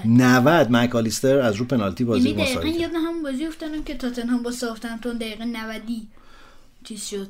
90 0.06 0.24
90 0.24 0.72
مکالیستر 0.72 1.40
از 1.40 1.56
رو 1.56 1.66
پنالتی 1.66 2.04
بازی 2.04 2.30
یعنی 2.30 2.44
مساوی 2.44 2.72
کرد. 2.72 2.82
یاد 2.82 2.92
همون 2.96 3.24
بازی 3.24 3.46
افتادم 3.46 3.84
که 3.84 3.96
تاتنهام 3.96 4.44
با 4.44 4.52
سافتمتون 4.52 5.18
دقیقه 5.18 5.46
90 5.46 5.82
چیز 6.84 7.04
شد. 7.06 7.28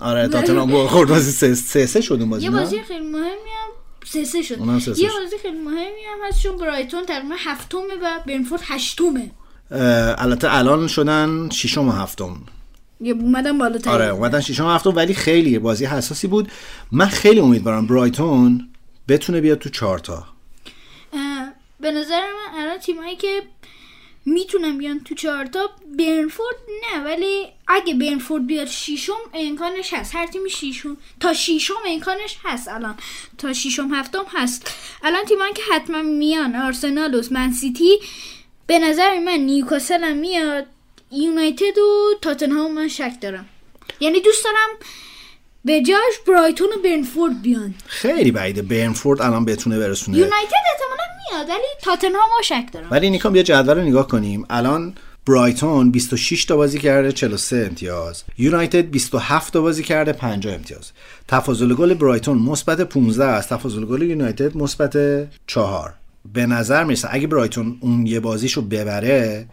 آره 0.00 0.28
تاتنهام 0.28 0.86
خورد. 0.86 1.08
بازی 1.08 1.30
سه 1.30 1.54
سه, 1.54 1.86
سه 1.86 2.00
شد 2.00 2.14
اون 2.20 2.30
بازی 2.30 2.44
یه؟ 2.44 2.50
بازی 2.50 2.82
خیلی 2.82 3.06
مهمی 3.06 3.24
هم 3.26 3.70
سه 4.08 4.24
سه 4.24 4.42
شد 4.42 4.58
اونم 4.58 4.78
سه 4.78 5.00
یه. 5.02 5.10
بازی 5.20 5.38
خیلی 5.42 5.58
مهمی 5.58 5.80
هم 5.80 6.28
هست 6.28 6.42
چون 6.42 6.56
برایتون 6.56 7.06
تقریبا 7.06 7.34
هفتمه 7.38 7.94
و 8.02 8.20
برنفورد 8.26 8.62
هشتمه. 8.64 9.30
البته 10.18 10.54
الان 10.54 10.86
شدن 10.86 11.48
ششم 11.52 11.88
و 11.88 11.92
هفتم. 11.92 12.36
یه 13.00 13.12
اومدم 13.12 13.58
بالاتر. 13.58 13.90
آره 13.90 14.06
اومدن 14.06 14.40
ششم 14.40 14.66
و 14.66 14.70
هفتم 14.70 14.96
ولی 14.96 15.14
خیلی 15.14 15.58
بازی 15.58 15.84
حساسی 15.84 16.26
بود. 16.26 16.48
من 16.92 17.06
خیلی 17.06 17.40
امیدوارم 17.40 17.86
برایتون 17.86 18.68
بتونه 19.08 19.40
بیاد 19.40 19.58
تو 19.58 19.68
چهارتا 19.68 20.24
به 21.80 21.90
نظر 21.90 22.20
من 22.20 22.60
الان 22.60 22.78
تیمایی 22.78 23.16
که 23.16 23.42
می‌تونن 24.26 24.78
بیان 24.78 25.00
تو 25.00 25.14
چهارتا 25.14 25.70
برنفورد 25.98 26.56
نه 26.82 27.04
ولی 27.04 27.46
اگه 27.68 27.94
برنفورد 27.94 28.46
بیاد 28.46 28.66
شیشم 28.66 29.12
امکانش 29.34 29.94
هست. 29.94 30.14
هر 30.14 30.26
تیمی 30.26 30.50
شیشم 30.50 30.96
تا 31.20 31.32
شیشم 31.32 31.74
امکانش 31.86 32.36
هست 32.44 32.68
الان. 32.68 32.98
تا 33.38 33.52
شیشم 33.52 33.94
هفتم 33.94 34.24
هست. 34.28 34.70
الان 35.02 35.24
تیمایی 35.24 35.52
که 35.52 35.62
حتما 35.72 36.02
میان 36.02 36.56
آرسنال 36.56 37.14
و 37.14 37.22
من 37.30 37.52
سیتی 37.52 37.98
به 38.66 38.78
نظر 38.78 39.18
من 39.18 39.38
نیوکاسل 39.38 40.12
میاد 40.12 40.66
یونایتد 41.12 41.78
و 41.78 42.14
تاتنهام 42.22 42.72
من 42.72 42.88
شک 42.88 43.20
دارم. 43.20 43.48
یعنی 44.00 44.20
دوست 44.20 44.44
دارم 44.44 44.68
به 45.66 45.82
جاش 45.82 46.14
برایتون 46.28 46.68
و 46.68 46.82
برنفورد 46.84 47.42
بیان. 47.42 47.74
خیلی 47.86 48.30
بعیده. 48.30 48.62
برنفورد 48.62 49.22
الان 49.22 49.44
بتونه 49.44 49.78
برسونه. 49.78 50.18
یونایتد 50.18 50.36
احتمالا 50.72 51.04
میاد 51.30 51.48
ولی 51.48 51.66
تاتنهام 51.82 52.30
شک 52.44 52.72
دارم. 52.72 52.86
ولی 52.90 53.10
نیکام 53.10 53.32
بیا 53.32 53.42
جدول 53.42 53.78
رو 53.78 53.84
نگاه 53.84 54.08
کنیم. 54.08 54.46
الان 54.50 54.94
برایتون 55.26 55.90
26 55.90 56.44
تا 56.44 56.56
بازی 56.56 56.78
کرده 56.78 57.12
43 57.12 57.66
امتیاز. 57.68 58.22
یونایتد 58.38 58.90
27 58.90 59.52
تا 59.52 59.60
بازی 59.60 59.82
کرده 59.82 60.12
50 60.12 60.54
امتیاز. 60.54 60.90
تفاضل 61.28 61.74
گل 61.74 61.94
برایتون 61.94 62.38
مثبت 62.38 62.80
15 62.80 63.24
است. 63.24 63.48
تفاضل 63.48 63.84
گل 63.84 64.02
یونایتد 64.02 64.56
مثبت 64.56 64.96
4 65.46 65.94
به 66.32 66.46
نظر 66.46 66.84
می‌رسه 66.84 67.08
اگه 67.10 67.26
برایتون 67.26 67.78
اون 67.80 68.06
یه 68.06 68.20
بازیشو 68.20 68.62
ببره 68.62 69.46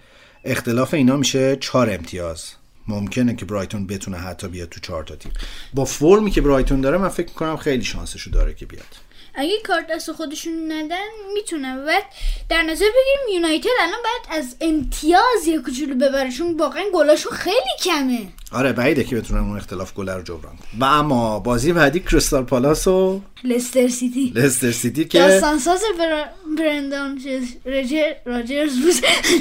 اختلاف 0.45 0.93
اینا 0.93 1.17
میشه 1.17 1.55
4 1.55 1.89
امتیاز. 1.89 2.43
ممکنه 2.87 3.35
که 3.35 3.45
برایتون 3.45 3.87
بتونه 3.87 4.17
حتی 4.17 4.47
بیاد 4.47 4.69
تو 4.69 4.79
4 4.79 5.03
تا 5.03 5.15
تیم. 5.15 5.31
با 5.73 5.85
فرمی 5.85 6.31
که 6.31 6.41
برایتون 6.41 6.81
داره 6.81 6.97
من 6.97 7.09
فکر 7.09 7.27
می‌کنم 7.27 7.57
خیلی 7.57 7.83
شانسشو 7.83 8.31
داره 8.31 8.53
که 8.53 8.65
بیاد. 8.65 8.95
اگه 9.35 9.53
کارت 9.65 9.87
دست 9.87 10.11
خودشون 10.11 10.71
ندن 10.71 11.07
می‌تونن 11.33 11.85
بعد 11.85 12.03
در 12.49 12.61
نظر 12.61 12.85
بگیریم 12.85 13.35
یونایتد 13.35 13.67
الان 13.81 13.99
باید 14.03 14.39
از 14.39 14.55
امتیاز 14.61 15.47
یه 15.47 15.59
کوچولو 15.59 15.95
ببره 15.95 16.31
چون 16.31 16.57
واقعا 16.57 16.83
گلاشون 16.93 17.31
خیلی 17.31 17.77
کمه. 17.83 18.27
آره 18.51 18.73
بعیده 18.73 19.03
که 19.03 19.15
بتونن 19.15 19.39
اون 19.39 19.57
اختلاف 19.57 19.93
گل 19.93 20.09
رو 20.09 20.21
جبران 20.21 20.55
و 20.79 20.83
اما 20.83 21.39
بازی 21.39 21.73
بعدی 21.73 21.99
کریستال 21.99 22.43
پالاس 22.43 22.87
و 22.87 23.21
لستر 23.43 23.87
سیتی. 23.87 24.31
لستر 24.35 24.71
سیتی 24.71 25.05
که 25.05 25.19
داستان 25.19 25.59
ساز 25.59 25.81
بر... 25.99 26.29
برندان 26.57 27.21
رجر... 27.65 28.13
راجرز 28.25 28.79
بود. 28.79 28.93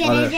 آره. 0.10 0.30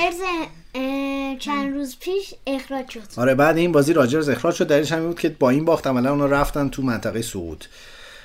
چند 1.38 1.74
روز 1.74 1.96
پیش 2.00 2.34
اخراج 2.46 2.90
شد. 2.90 3.02
آره 3.16 3.34
بعد 3.34 3.56
این 3.56 3.72
بازی 3.72 3.92
راجرز 3.92 4.28
اخراج 4.28 4.54
شد. 4.54 4.66
دلیلش 4.66 4.92
همین 4.92 5.06
بود 5.06 5.20
که 5.20 5.28
با 5.28 5.50
این 5.50 5.64
باخت 5.64 5.86
عملا 5.86 6.10
اونا 6.10 6.26
رفتن 6.26 6.68
تو 6.68 6.82
منطقه 6.82 7.22
سقوط. 7.22 7.64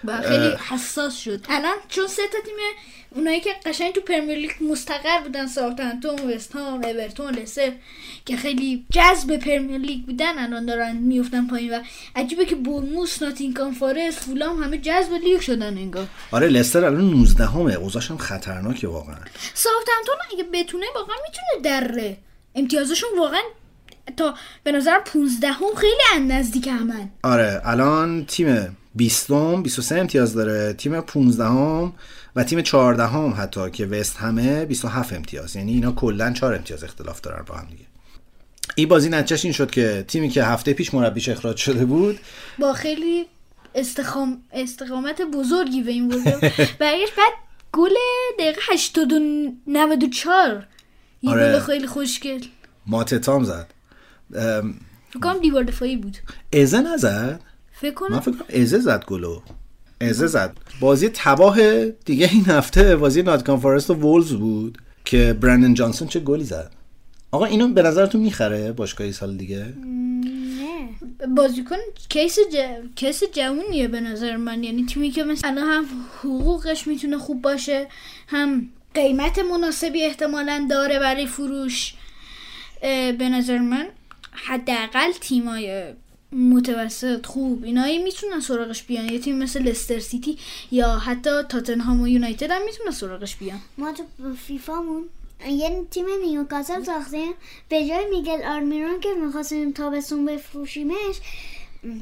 و 0.05 0.21
خیلی 0.21 0.55
حساس 0.69 1.17
شد. 1.17 1.45
الان 1.49 1.75
چون 1.89 2.07
سه 2.07 2.21
تا 2.31 2.37
تیم 2.45 2.55
اونایی 3.15 3.39
که 3.39 3.49
قشنگ 3.65 3.93
تو 3.93 4.01
پرمیر 4.01 4.37
لیگ 4.37 4.51
مستقر 4.71 5.21
بودن 5.23 5.47
ساوثهمپتون 5.47 6.31
وست 6.31 6.53
هام 6.53 6.83
اورتون 6.83 7.35
لستر 7.35 7.71
که 8.25 8.37
خیلی 8.37 8.85
جذب 8.91 9.37
پرمیر 9.37 9.77
لیگ 9.77 10.05
بودن 10.05 10.39
الان 10.39 10.65
دارن 10.65 10.97
میفتن 10.97 11.47
پایین 11.47 11.73
و 11.73 11.79
عجیبه 12.15 12.45
که 12.45 12.55
بورنموث 12.55 13.23
ناتینگهام 13.23 13.73
فارست 13.73 14.19
فولام 14.19 14.63
همه 14.63 14.77
جذب 14.77 15.13
لیگ 15.13 15.39
شدن 15.39 15.77
انگار. 15.77 16.07
آره 16.31 16.47
لستر 16.47 16.85
الان 16.85 17.09
19 17.09 17.45
امه 17.45 17.73
اوضاعش 17.73 18.11
هم 18.11 18.17
خطرناکه 18.17 18.87
واقعا. 18.87 19.15
ساوثهمپتون 19.53 20.15
اگه 20.33 20.43
بتونه 20.43 20.85
واقعا 20.95 21.15
می‌تونه 21.27 21.61
دره. 21.63 22.17
امتیازشون 22.55 23.09
واقعا 23.19 23.41
تا 24.17 24.35
به 24.63 24.71
نظر 24.71 24.99
15 24.99 25.51
هم 25.51 25.75
خیلی 25.77 26.01
ان 26.15 26.31
نزدیک 26.31 26.67
همن 26.67 27.09
آره 27.23 27.61
الان 27.63 28.25
تیم 28.25 28.77
20 28.95 29.31
م 29.31 29.63
23 29.63 29.99
امتیاز 29.99 30.33
داره 30.33 30.73
تیم 30.73 31.01
15 31.01 31.43
هم 31.43 31.93
و 32.35 32.43
تیم 32.43 32.61
14 32.61 33.03
هم 33.07 33.33
حتی 33.37 33.71
که 33.71 33.85
وست 33.85 34.17
همه 34.17 34.65
27 34.65 35.13
امتیاز. 35.13 35.55
یعنی 35.55 35.73
اینا 35.73 35.91
کلا 35.91 36.33
4 36.33 36.53
امتیاز 36.53 36.83
اختلاف 36.83 37.21
دارن 37.21 37.45
با 37.47 37.55
هم 37.55 37.67
دیگه. 37.69 37.83
این 38.75 38.87
بازی 38.87 39.09
نتیجهش 39.09 39.45
این 39.45 39.53
شد 39.53 39.71
که 39.71 40.05
تیمی 40.07 40.29
که 40.29 40.43
هفته 40.43 40.73
پیش 40.73 40.93
مربیش 40.93 41.29
اخراج 41.29 41.57
شده 41.57 41.85
بود 41.85 42.19
با 42.59 42.73
خیلی 42.73 43.25
استخام... 43.75 44.43
استقامت 44.53 45.21
بزرگی 45.21 45.81
به 45.81 45.91
این 45.91 46.09
بازی 46.09 46.31
برگشت 46.79 47.15
بعد 47.17 47.33
گل 47.73 47.89
دقیقه 48.39 48.61
80 48.71 49.13
و 49.13 49.19
94 49.67 50.65
یه 51.21 51.31
آره. 51.31 51.53
گل 51.53 51.59
خیلی 51.59 51.87
خوشگل. 51.87 52.43
ماتتام 52.87 53.43
زد. 53.43 53.73
ام، 54.35 54.75
فکر 55.09 55.19
کنم 55.19 55.39
دیوار 55.39 55.63
دفاعی 55.63 55.97
بود. 55.97 56.17
ازه 56.53 56.81
نزد؟ 56.81 57.41
فکر 57.71 57.89
من 57.89 57.95
کنم 57.95 58.19
فکر 58.19 58.31
کنم 58.31 58.61
ازه 58.61 58.79
زد 58.79 59.05
گلو. 59.05 59.41
ازه 60.01 60.27
زد. 60.27 60.57
بازی 60.79 61.09
تباه 61.13 61.85
دیگه 61.85 62.29
این 62.31 62.45
هفته 62.45 62.95
بازی 62.95 63.21
ناتکام 63.21 63.59
فارست 63.59 63.89
و 63.89 63.93
وولز 63.93 64.33
بود 64.33 64.77
که 65.05 65.37
برندن 65.41 65.73
جانسون 65.73 66.07
چه 66.07 66.19
گلی 66.19 66.43
زد. 66.43 66.71
آقا 67.31 67.45
اینو 67.45 67.67
به 67.67 67.81
نظرتون 67.81 68.21
می‌خره 68.21 68.71
باشگاهی 68.71 69.11
سال 69.11 69.37
دیگه؟ 69.37 69.73
نه. 71.19 71.27
بازیکن 71.35 71.75
case 72.09 72.37
ج... 72.39 72.55
case 72.95 73.23
جوونیه 73.33 73.87
به 73.87 74.01
نظر 74.01 74.35
من. 74.35 74.63
یعنی 74.63 74.85
تیمی 74.85 75.11
که 75.11 75.23
مثلا 75.23 75.49
الان 75.51 75.67
هم 75.67 75.85
حقوقش 76.19 76.87
می‌تونه 76.87 77.17
خوب 77.17 77.41
باشه 77.41 77.87
هم 78.27 78.69
قیمت 78.93 79.39
مناسبی 79.39 80.03
احتمالا 80.03 80.67
داره 80.69 80.99
برای 80.99 81.27
فروش 81.27 81.93
به 82.81 83.29
نظر 83.29 83.57
من. 83.57 83.87
حداقل 84.31 85.11
تیمای 85.11 85.83
متوسط 86.31 87.25
خوب 87.25 87.63
اینایی 87.63 87.97
می‌تونن 87.97 88.39
سراغش 88.39 88.83
بیان. 88.83 89.09
یه 89.09 89.19
تیم 89.19 89.37
مثل 89.37 89.63
لستر 89.63 89.99
سیتی 89.99 90.37
یا 90.71 90.97
حتی 90.97 91.29
تاتنهام 91.49 92.01
و 92.01 92.07
یونایتد 92.07 92.51
هم 92.51 92.65
می‌تونن 92.65 92.91
سراغش 92.91 93.35
بیان. 93.35 93.59
ما 93.77 93.91
تو 93.91 94.03
فیفامون 94.35 95.03
یه 95.49 95.85
تیم 95.91 96.05
نیوکاسل 96.25 96.83
ساختیم. 96.83 97.31
به 97.69 97.87
جای 97.87 98.05
میگل 98.09 98.43
آرمیرون 98.43 98.99
که 98.99 99.09
می‌خواستیم 99.25 99.71
تابستون 99.71 100.25
بفروشیمش 100.25 101.15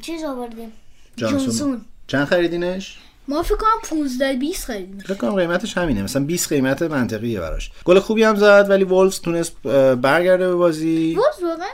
چیز 0.02 0.24
آوردیم؟ 0.24 0.72
جانسون. 1.16 1.82
چند 2.08 2.26
خریدینش؟ 2.26 2.98
ما 3.28 3.44
فکر 3.44 3.56
کنم 3.56 3.70
15 3.90 4.34
20 4.34 4.66
خریدیم. 4.66 5.00
فکر 5.00 5.14
کنم 5.14 5.36
قیمتش 5.36 5.78
همینه. 5.78 6.04
مثلا 6.04 6.24
20 6.24 6.50
قیمت 6.50 6.82
منطقیه 6.82 7.40
براش. 7.40 7.72
گل 7.86 8.00
خوبی 8.00 8.24
هم 8.24 8.36
زد 8.36 8.66
ولی 8.70 8.84
وولفز 8.84 9.22
تونست 9.22 9.64
برگرده 10.02 10.48
به 10.48 10.56
بازی. 10.56 11.16
باز 11.16 11.44
واقعا 11.50 11.68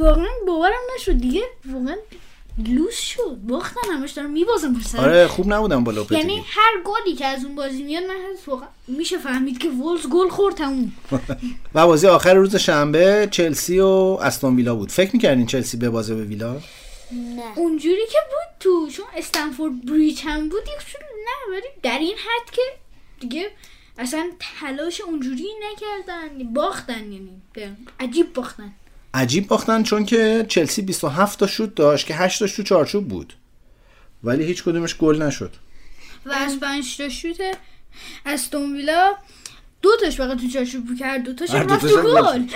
واقعا 0.00 0.26
باورم 0.46 0.72
نشد 0.96 1.18
دیگه. 1.18 1.42
واقعا 1.72 1.96
لوس 2.68 2.98
شد. 2.98 3.38
باختن 3.48 3.80
همش 3.92 4.10
دارن 4.10 4.30
میبازن 4.30 4.74
پسر 4.74 4.98
آره 4.98 5.26
خوب 5.26 5.52
نبودم 5.52 5.84
با 5.84 5.92
لوپتگی 5.92 6.18
یعنی 6.18 6.36
هر 6.36 6.72
گلی 6.84 7.14
که 7.16 7.26
از 7.26 7.44
اون 7.44 7.54
بازی 7.54 7.82
میاد 7.82 8.02
من 8.04 8.14
واقعا 8.46 8.68
میشه 8.88 9.18
فهمید 9.18 9.58
که 9.58 9.68
وولز 9.68 10.06
گل 10.06 10.28
خورد 10.28 10.54
تموم. 10.54 10.92
و 11.74 11.86
بازی 11.86 12.06
آخر 12.06 12.34
روز 12.34 12.56
شنبه 12.56 13.28
چلسی 13.30 13.80
و 13.80 13.86
استون 14.22 14.56
ویلا 14.56 14.74
بود. 14.74 14.90
فکر 14.90 15.10
می‌کردین 15.12 15.46
چلسی 15.46 15.76
به 15.76 15.90
بازی 15.90 16.14
به 16.14 16.24
ویلا؟ 16.24 16.56
نه. 17.14 17.58
اونجوری 17.58 18.06
که 18.12 18.18
بود 18.30 18.60
تو 18.60 18.90
چون 18.90 19.06
استنفورد 19.16 19.86
بریج 19.86 20.22
هم 20.24 20.48
بود 20.48 20.62
یک 20.62 20.96
نه 21.26 21.56
ولی 21.56 21.68
در 21.82 21.98
این 21.98 22.16
حد 22.16 22.50
که 22.50 22.62
دیگه 23.20 23.50
اصلا 23.98 24.30
تلاش 24.60 25.00
اونجوری 25.00 25.46
نکردن 25.72 26.52
باختن 26.52 27.12
یعنی 27.12 27.42
عجیب 28.00 28.32
باختن. 28.32 28.72
عجیب 29.14 29.46
باختن 29.46 29.82
چون 29.82 30.04
که 30.04 30.46
چلسی 30.48 30.82
27 30.82 31.38
تا 31.38 31.46
شوت 31.46 31.74
داشت 31.74 32.06
که 32.06 32.14
8 32.14 32.38
تاش 32.38 32.56
تو 32.56 32.62
چارچوب 32.62 33.08
بود. 33.08 33.34
ولی 34.24 34.44
هیچ 34.44 34.64
کدومش 34.64 34.96
گل 34.96 35.22
نشد. 35.22 35.54
و 36.26 36.32
از 36.32 36.60
پنج 36.60 36.96
تا 36.96 37.08
شوت 37.08 37.56
استون 38.26 38.76
ویلا 38.76 39.16
دو 39.82 39.90
تاش 40.00 40.16
فقط 40.16 40.40
تو 40.40 40.48
چارچوب 40.48 41.02
هر 41.02 41.18
دو 41.18 41.34
تاش 41.34 41.50
دو 41.50 41.56
رفت 41.56 41.68
تاش 41.68 41.92
تو 41.92 42.02
گل. 42.02 42.46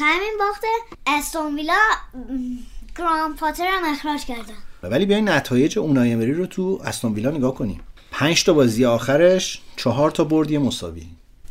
همین 0.00 0.34
باخته 0.38 0.66
استون 1.06 1.54
ویلا 1.54 1.78
گرام 2.98 3.36
پاتر 3.36 3.66
هم 3.66 3.92
اخراج 3.92 4.24
کردن. 4.24 4.54
ولی 4.82 5.06
بیاین 5.06 5.28
نتایج 5.28 5.78
اونای 5.78 6.12
امری 6.12 6.32
رو 6.32 6.46
تو 6.46 6.80
استون 6.84 7.14
ویلا 7.14 7.30
نگاه 7.30 7.54
کنیم. 7.54 7.80
5 8.10 8.44
تا 8.44 8.52
بازی 8.52 8.84
آخرش 8.84 9.60
4 9.76 10.10
تا 10.10 10.24
برد 10.24 10.50
یه 10.50 10.58
مساوی. 10.58 11.06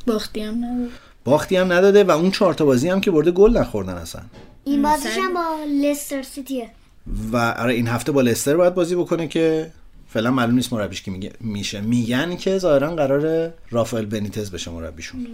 باختی 0.07 0.41
هم 0.41 0.65
نبود 0.65 0.91
باختی 1.25 1.55
هم 1.55 1.73
نداده 1.73 2.03
و 2.03 2.11
اون 2.11 2.31
4 2.31 2.53
تا 2.53 2.65
بازی 2.65 2.89
هم 2.89 3.01
که 3.01 3.11
برده 3.11 3.31
گل 3.31 3.57
نخوردن 3.57 3.93
اصلا. 3.93 4.21
این 4.63 4.81
بازیش 4.81 5.17
هم 5.17 5.33
با 5.33 5.43
لستر 5.81 6.21
سیتیه. 6.21 6.69
و 7.31 7.37
آره 7.37 7.73
این 7.73 7.87
هفته 7.87 8.11
با 8.11 8.21
لستر 8.21 8.57
باید 8.57 8.73
بازی 8.75 8.95
بکنه 8.95 9.27
که 9.27 9.71
فعلا 10.09 10.31
معلوم 10.31 10.55
نیست 10.55 10.73
مربیش 10.73 11.01
کی 11.01 11.11
میگه 11.11 11.31
میشه. 11.39 11.81
میگن 11.81 12.35
که 12.35 12.57
ظاهرا 12.57 12.95
قراره 12.95 13.53
رافائل 13.71 14.05
بنیتز 14.05 14.51
بشه 14.51 14.71
مربیشون. 14.71 15.27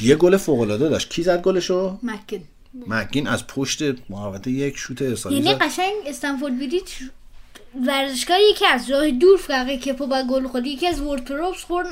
یه 0.00 0.16
گل 0.16 0.36
فوق 0.36 0.60
العاده 0.60 0.88
داشت. 0.88 1.10
کی 1.10 1.22
زد 1.22 1.42
گلشو؟ 1.42 1.98
مک‌گین. 2.02 2.40
مک‌گین 2.86 3.28
از 3.28 3.46
پشت 3.46 3.82
محوطه 4.10 4.50
یک 4.50 4.76
شوت 4.76 5.02
ارسالی 5.02 5.36
یعنی 5.36 5.54
قشنگ 5.54 5.92
استنفورد 6.06 6.58
بریج 6.58 6.84
ورزشگاه 7.86 8.40
یکی 8.40 8.66
از 8.66 8.90
راه 8.90 9.10
دور 9.10 9.38
فقط 9.38 9.80
کپا 9.80 10.22
گل 10.30 10.46
خورد. 10.46 10.66
یکی 10.66 10.86
از 10.86 11.00
وارد 11.00 11.24
پراوز 11.24 11.64
خوردن 11.64 11.90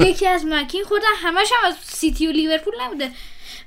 یکی 0.08 0.26
از 0.26 0.44
مک‌گین 0.44 0.84
خوردن. 0.84 1.06
همش 1.16 1.48
هم 1.52 1.68
از 1.68 1.74
سیتی 1.82 2.26
و 2.26 2.32
لیورپول 2.32 2.74
نبوده. 2.80 3.10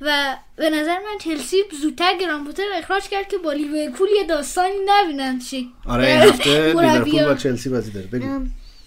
و 0.02 0.38
به 0.56 0.70
نظر 0.70 1.00
من 1.00 1.18
چلسی 1.22 1.58
زودتر 1.82 2.18
گران 2.18 2.46
پاتر 2.46 2.64
اخراج 2.76 3.04
کرد 3.04 3.28
که 3.28 3.38
با 3.38 3.54
لیورپول 3.54 4.08
یه 4.18 4.24
داستانی 4.28 4.74
نبینن 4.86 5.40
چی 5.40 5.70
آره 5.86 6.08
این 6.08 6.22
هفته. 6.22 6.74
لیورپول 6.74 7.26
با 7.26 7.36
چلسی 7.36 7.70
بازی 7.70 7.92
داره. 7.92 8.08
بگو. 8.08 8.46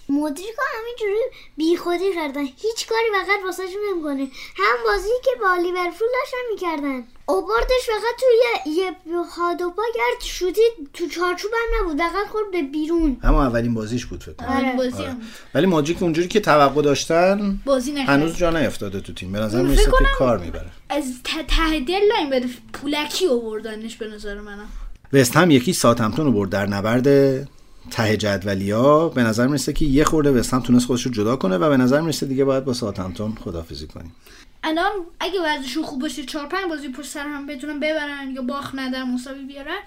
مدریک 0.09 0.55
ها 0.57 0.63
همینجوری 0.79 1.21
بی 1.57 1.77
خودی 1.77 2.13
کردن. 2.15 2.41
هیچ 2.41 2.87
کاری 2.87 3.05
فقط 3.13 3.45
واسه 3.45 3.63
شون 3.71 3.81
نمی‌کنه. 3.91 4.27
هم 4.57 4.77
بازی 4.85 5.09
که 5.23 5.31
با 5.41 5.55
لیورپول 5.55 6.07
داشتن 6.19 6.37
می‌کردن. 6.51 7.03
اوبردش 7.25 7.85
فقط 7.87 8.15
تو 8.19 8.25
یه, 8.71 8.73
یه 8.83 8.91
هادوپا 9.37 9.83
کرد. 9.95 10.23
شوتی 10.23 10.61
تو 10.93 11.07
چارچوب 11.07 11.51
هم 11.53 11.85
نبود. 11.85 11.97
فقط 11.97 12.27
خورد 12.27 12.51
به 12.51 12.61
بیرون. 12.61 13.17
اما 13.23 13.43
اولین 13.43 13.73
بازیش 13.73 14.05
بود 14.05 14.23
فکر 14.23 14.33
کنم. 14.33 14.47
آره. 14.47 14.73
بازی 14.77 15.03
آره. 15.03 15.09
هم. 15.11 15.21
ولی 15.53 15.65
ماجیک 15.65 16.03
اونجوری 16.03 16.27
که 16.27 16.39
توقع 16.39 16.81
داشتن 16.81 17.59
بازی 17.65 17.91
نکرد. 17.91 18.09
هنوز 18.09 18.37
جا 18.37 18.49
نیفتاده 18.49 18.99
تو 19.01 19.13
تیم. 19.13 19.31
به 19.31 19.39
نظر 19.39 19.63
کنم- 19.85 20.07
کار 20.17 20.37
می‌بره. 20.37 20.69
از 20.89 21.03
ته 21.23 21.43
ته 21.43 21.79
دل 21.79 22.07
لاین 22.07 22.29
بده 22.29 22.47
پولکی 22.73 23.27
آوردنش 23.27 23.95
به 23.95 24.07
نظر 24.07 24.39
منم. 24.39 24.69
وست 25.13 25.37
هم 25.37 25.51
یکی 25.51 25.73
ساتمتون 25.73 26.25
رو 26.25 26.31
برد 26.31 26.49
در 26.49 26.65
نبرد. 26.65 27.07
ته 27.91 28.17
جدولیا 28.17 29.09
به 29.09 29.23
نظر 29.23 29.47
می‌رسه 29.47 29.73
که 29.73 29.85
یه 29.85 30.03
خورده 30.03 30.31
وست 30.31 30.53
هم 30.53 30.59
تونست 30.59 30.85
خودش 30.85 31.01
رو 31.05 31.11
جدا 31.11 31.35
کنه 31.35 31.57
و 31.57 31.69
به 31.69 31.77
نظر 31.77 32.01
می‌رسه 32.01 32.25
دیگه 32.25 32.45
باید 32.45 32.65
با 32.65 32.73
ساتمتون 32.73 33.35
خدافزی 33.35 33.87
کنیم. 33.87 34.15
الان 34.63 34.91
اگه 35.19 35.39
وضعشون 35.45 35.83
خوب 35.83 36.01
باشه 36.01 36.23
چهار 36.23 36.47
پنج 36.47 36.69
بازی 36.69 36.89
پشت 36.89 37.07
سر 37.07 37.23
هم 37.23 37.47
بتونن 37.47 37.79
ببرن 37.79 38.31
یا 38.35 38.41
باخت 38.41 38.75
ندن 38.75 39.03
مساوی 39.03 39.43
بیارن. 39.43 39.79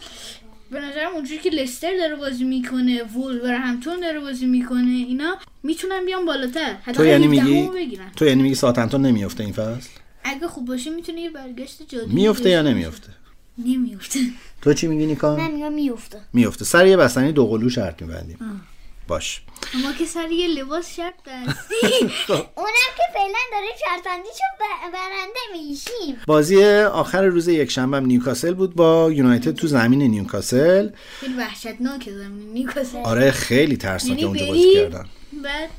به 0.71 0.81
نظرم 0.81 1.13
اونجوری 1.15 1.41
که 1.41 1.51
لستر 1.51 1.97
داره 1.99 2.17
بازی 2.17 2.45
می‌کنه 2.45 3.03
وولور 3.03 3.55
همتون 3.55 4.01
داره 4.01 4.21
بازی 4.21 4.47
می‌کنه 4.47 4.91
اینا 4.91 5.37
می‌تونن 5.63 6.05
بیان 6.07 6.27
بالاتر. 6.27 6.77
حتی 6.83 6.93
تو 6.93 7.05
یعنی 7.05 7.39
17 7.39 7.45
میگی 7.45 7.69
بگیرن. 7.69 8.13
تو 8.17 8.27
یعنی 8.27 8.43
میگی 8.43 8.55
ساتمتون 8.55 9.07
نمیافته 9.07 9.45
این 9.45 9.53
فصل؟ 9.53 9.89
اگه 10.25 10.47
خوب 10.47 10.65
باشه 10.65 10.91
می‌تونه 10.91 11.21
یه 11.21 11.31
برگشت 11.31 11.83
جادویی 11.89 12.15
میافته 12.15 12.51
یا 12.51 12.63
داشته 12.63 13.13
نمیافته 13.59 14.19
تو 14.62 14.75
چی 14.75 14.87
میگی 14.87 15.07
نیکا؟ 15.07 15.37
من 15.37 15.51
میگم 15.51 15.73
میفته 15.73 16.21
میافته 16.33 16.64
سر 16.64 16.87
یه 16.87 16.97
بستنی 16.97 17.33
دو 17.33 17.47
قلو 17.47 17.71
شرط 17.71 18.03
میبندیم 18.03 18.61
باش. 19.09 19.42
اما 19.75 19.92
که 19.92 20.05
سر 20.05 20.31
یه 20.31 20.49
لباس 20.49 20.97
شرط 20.97 21.14
دستی 21.14 21.87
اونم 22.57 22.92
که 22.97 23.03
فعلا 23.12 23.38
داره 23.53 23.66
شرطندی 23.85 24.29
چون 24.29 24.66
برنده 24.92 25.40
میشیم. 25.69 26.16
بازی 26.27 26.64
آخر 26.85 27.25
روز 27.25 27.49
یکشنبه 27.49 27.97
هم 27.97 28.07
نیوکاسل 28.07 28.55
بود 28.55 28.75
با 28.75 29.12
یونایتد 29.12 29.51
تو 29.55 29.66
زمین 29.66 30.03
نیوکاسل. 30.03 30.88
خیلی 31.21 31.35
وحشتناکه 31.35 32.12
زمین 32.12 32.53
نیوکاسل. 32.53 32.99
آره 32.99 33.31
خیلی 33.31 33.77
ترسناکه 33.77 34.23
یعنی 34.23 34.25
اونجا 34.25 34.47
بازی 34.47 34.73
کردن. 34.75 35.07
بعد 35.45 35.71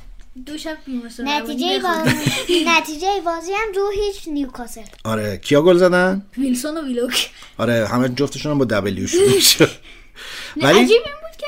دو 0.46 0.58
شب 0.58 0.78
نتیجه 1.20 1.80
بازی 1.80 2.66
نتیجه 2.78 3.08
بازی 3.26 3.52
هم 3.54 3.72
دو 3.76 3.90
هیچ 3.96 4.28
نیوکاسل. 4.28 4.82
آره 5.04 5.38
کیا 5.38 5.62
گل 5.62 5.78
زدن؟ 5.78 6.26
ویلسون 6.38 6.78
و 6.78 6.82
ویلوک. 6.86 7.30
آره 7.58 7.88
همه 7.88 8.10
جفتشون 8.10 8.52
هم 8.52 8.58
با 8.58 8.66
W 8.66 9.08
شروع 9.08 9.28
نه 10.58 10.68
ولی 10.68 10.80
عجیب 10.80 11.02
این 11.06 11.16
بود 11.22 11.38
که 11.38 11.48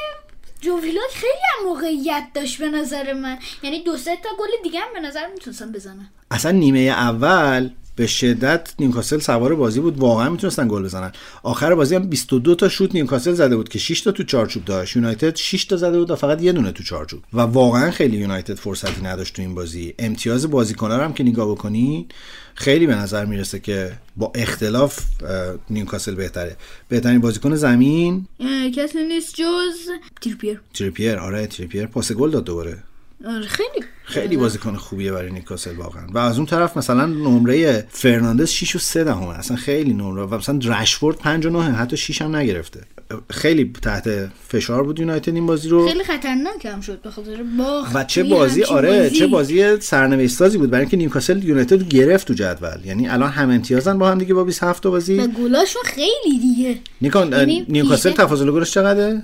جو 0.61 0.79
ویلوک 0.79 1.11
خیلی 1.13 1.33
هم 1.59 1.65
موقعیت 1.69 2.23
داشت 2.33 2.57
به 2.57 2.69
نظر 2.69 3.13
من. 3.13 3.39
یعنی 3.63 3.83
دو 3.83 3.97
سه 3.97 4.15
تا 4.15 4.29
گل 4.39 4.47
دیگه 4.63 4.79
هم 4.79 4.93
به 4.93 4.99
نظر 4.99 5.27
می‌تونستن 5.33 5.71
بزنن. 5.71 6.09
اصلا 6.31 6.51
نیمه 6.51 6.79
اول 6.79 7.69
به 7.99 8.07
شدت 8.07 8.73
نیوکاسل 8.79 9.19
سوار 9.19 9.55
بازی 9.55 9.79
بود. 9.79 9.97
واقعا 9.97 10.29
می‌تونستن 10.29 10.67
گل 10.67 10.83
بزنن. 10.83 11.11
آخر 11.43 11.75
بازی 11.75 11.95
هم 11.95 12.07
22 12.07 12.55
تا 12.55 12.69
شوت 12.69 12.95
نیوکاسل 12.95 13.33
زده 13.33 13.55
بود 13.55 13.69
که 13.69 13.79
6 13.79 14.01
تا 14.01 14.11
تو 14.11 14.23
چارچوب 14.23 14.65
داشت. 14.65 14.95
یونایتد 14.95 15.35
6 15.35 15.65
تا 15.65 15.77
زده 15.77 15.99
بود 15.99 16.11
و 16.11 16.15
فقط 16.15 16.41
یه 16.41 16.51
دونه 16.51 16.71
تو 16.71 16.83
چارچوب. 16.83 17.19
و 17.33 17.39
واقعا 17.41 17.91
خیلی 17.91 18.17
یونایتد 18.17 18.53
فرصتی 18.53 19.01
نداشت 19.01 19.35
تو 19.35 19.41
این 19.41 19.55
بازی. 19.55 19.93
امتیاز 19.99 20.51
بازیکن‌ها 20.51 21.03
هم 21.03 21.13
که 21.13 21.23
نگاه 21.23 21.51
بکنین 21.51 22.05
خیلی 22.55 22.87
به 22.87 22.95
نظر 22.95 23.25
می‌رسه 23.25 23.59
که 23.59 23.91
با 24.17 24.31
اختلاف 24.35 24.99
نیوکاسل 25.69 26.15
بهتره. 26.15 26.55
بهترین 26.89 27.21
بازیکن 27.21 27.55
زمین؟ 27.55 28.27
کسی 28.75 29.03
نیست 29.03 29.35
جز 29.35 29.89
تریپیر. 30.21 30.61
تریپیر. 30.73 31.15
آره 31.15 31.47
تریپیر. 31.47 31.85
پاس 31.85 32.11
گل 32.11 32.31
داد 32.31 32.43
دوباره. 32.43 32.77
آره 33.25 33.47
خیلی 33.47 33.85
خیلی 34.09 34.37
بازیکن 34.37 34.75
خوبیه 34.75 35.11
برای 35.11 35.31
نیوکاسل 35.31 35.75
واقعا. 35.75 36.07
و 36.13 36.17
از 36.17 36.37
اون 36.37 36.45
طرف 36.45 36.77
مثلا 36.77 37.05
نمره 37.05 37.87
فرناندز 37.89 38.49
6 38.49 38.75
و 38.75 38.79
3 38.79 39.03
دهمه 39.03 39.39
اصلا 39.39 39.57
خیلی 39.57 39.93
نمره. 39.93 40.23
و 40.23 40.37
مثلا 40.37 40.59
رشفورد 40.63 41.17
5 41.17 41.45
و 41.45 41.49
9 41.49 41.63
حتی 41.63 41.97
6 41.97 42.21
هم 42.21 42.35
نگرفته. 42.35 42.81
خیلی 43.29 43.73
تحت 43.81 44.09
فشار 44.47 44.83
بود 44.83 44.99
یونایتد 44.99 45.35
این 45.35 45.45
بازی 45.45 45.69
رو. 45.69 45.87
خیلی 45.87 46.03
خطرناک 46.03 46.65
هم 46.65 46.81
شد 46.81 47.01
به 47.01 47.11
خاطر 47.11 47.43
باخت 47.57 47.95
و 47.95 48.03
چه 48.03 48.23
بازی؟ 48.23 48.63
آره 48.63 49.09
چه 49.09 49.27
بازی 49.27 49.79
سرنوشت 49.79 50.35
سازی 50.35 50.57
بود. 50.57 50.69
برای 50.69 50.81
اینکه 50.81 50.97
نیوکاسل 50.97 51.43
یونایتد 51.43 51.79
رو 51.79 51.87
گرفت 51.87 52.27
تو 52.27 52.33
جدول. 52.33 52.85
یعنی 52.85 53.07
الان 53.07 53.29
هم 53.29 53.49
امتیازن 53.49 53.97
با 53.97 54.11
هم 54.11 54.17
دیگه 54.17 54.33
با 54.33 54.43
27 54.43 54.83
تا 54.83 54.89
و 54.89 54.91
بازی 54.91 55.27
گلاشون 55.27 55.81
خیلی 55.85 56.39
دیگه. 56.41 56.77
نیکان 57.01 57.31
یعنی 57.31 57.65
نیوکاسل. 57.69 58.11
تفاضل 58.11 58.51
گلش 58.51 58.71
چقدره؟ 58.71 59.21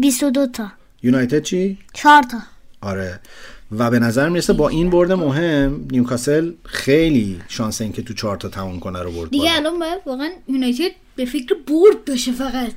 22 0.00 0.46
تا. 0.46 0.72
یونایتد 1.02 1.42
چی؟ 1.42 1.78
4 1.94 2.22
تا. 2.22 2.38
آره. 2.80 3.20
و 3.78 3.90
به 3.90 3.98
نظر 3.98 4.28
می‌رسه 4.28 4.52
با 4.52 4.68
این 4.68 4.90
برد 4.90 5.12
مهم 5.12 5.88
نیوکاسل 5.90 6.52
خیلی 6.64 7.40
شانس 7.48 7.80
اینکه 7.80 8.02
تو 8.02 8.14
چهار 8.14 8.36
تا 8.36 8.48
تموم 8.48 8.80
کنه 8.80 9.02
رو 9.02 9.12
برد 9.12 9.30
دیگه. 9.30 9.56
الان 9.56 9.78
باید 9.78 10.00
واقعا 10.06 10.30
یونایتد 10.48 10.90
به 11.16 11.24
فکر 11.24 11.54
برد 11.54 12.04
باشه 12.08 12.32
فقط. 12.32 12.72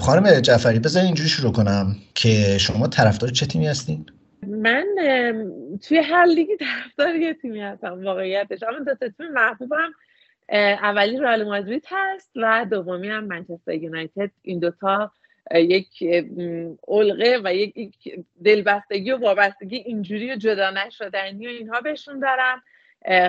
خانم 0.00 0.40
جعفری 0.40 0.78
بذار 0.78 1.02
اینجوری 1.02 1.28
شروع 1.28 1.52
کنم 1.52 1.96
که 2.14 2.58
شما 2.58 2.88
طرفدار 2.88 3.30
چه 3.30 3.46
تیمی 3.46 3.66
هستین؟ 3.66 4.06
من 4.48 4.86
توی 5.88 5.98
هر 5.98 6.26
لیگی 6.26 6.56
طرفدار 6.56 7.14
یه 7.14 7.34
تیمی 7.34 7.60
هستم 7.60 8.04
واقعیتش. 8.04 8.62
اما 8.62 8.78
دو 8.78 8.94
تا 8.94 9.08
تیم 9.08 9.26
محبوبم. 9.34 9.92
اولی 10.48 11.16
رئال 11.16 11.44
مادرید 11.44 11.84
هست 11.88 12.30
و 12.36 12.66
دومی 12.70 13.08
هم 13.08 13.24
منچستر 13.24 13.74
یونایتد. 13.74 14.30
این 14.42 14.58
دوتا 14.58 15.12
یک 15.54 16.02
علقه 16.88 17.40
و 17.44 17.54
یک 17.54 18.24
دلبستگی 18.44 19.12
و 19.12 19.16
وابستگی 19.16 19.76
اینجوری 19.76 20.36
جدا 20.36 20.70
نشدنی 20.70 21.46
و 21.46 21.50
اینها 21.50 21.80
بهشون 21.80 22.20
دارم. 22.20 22.62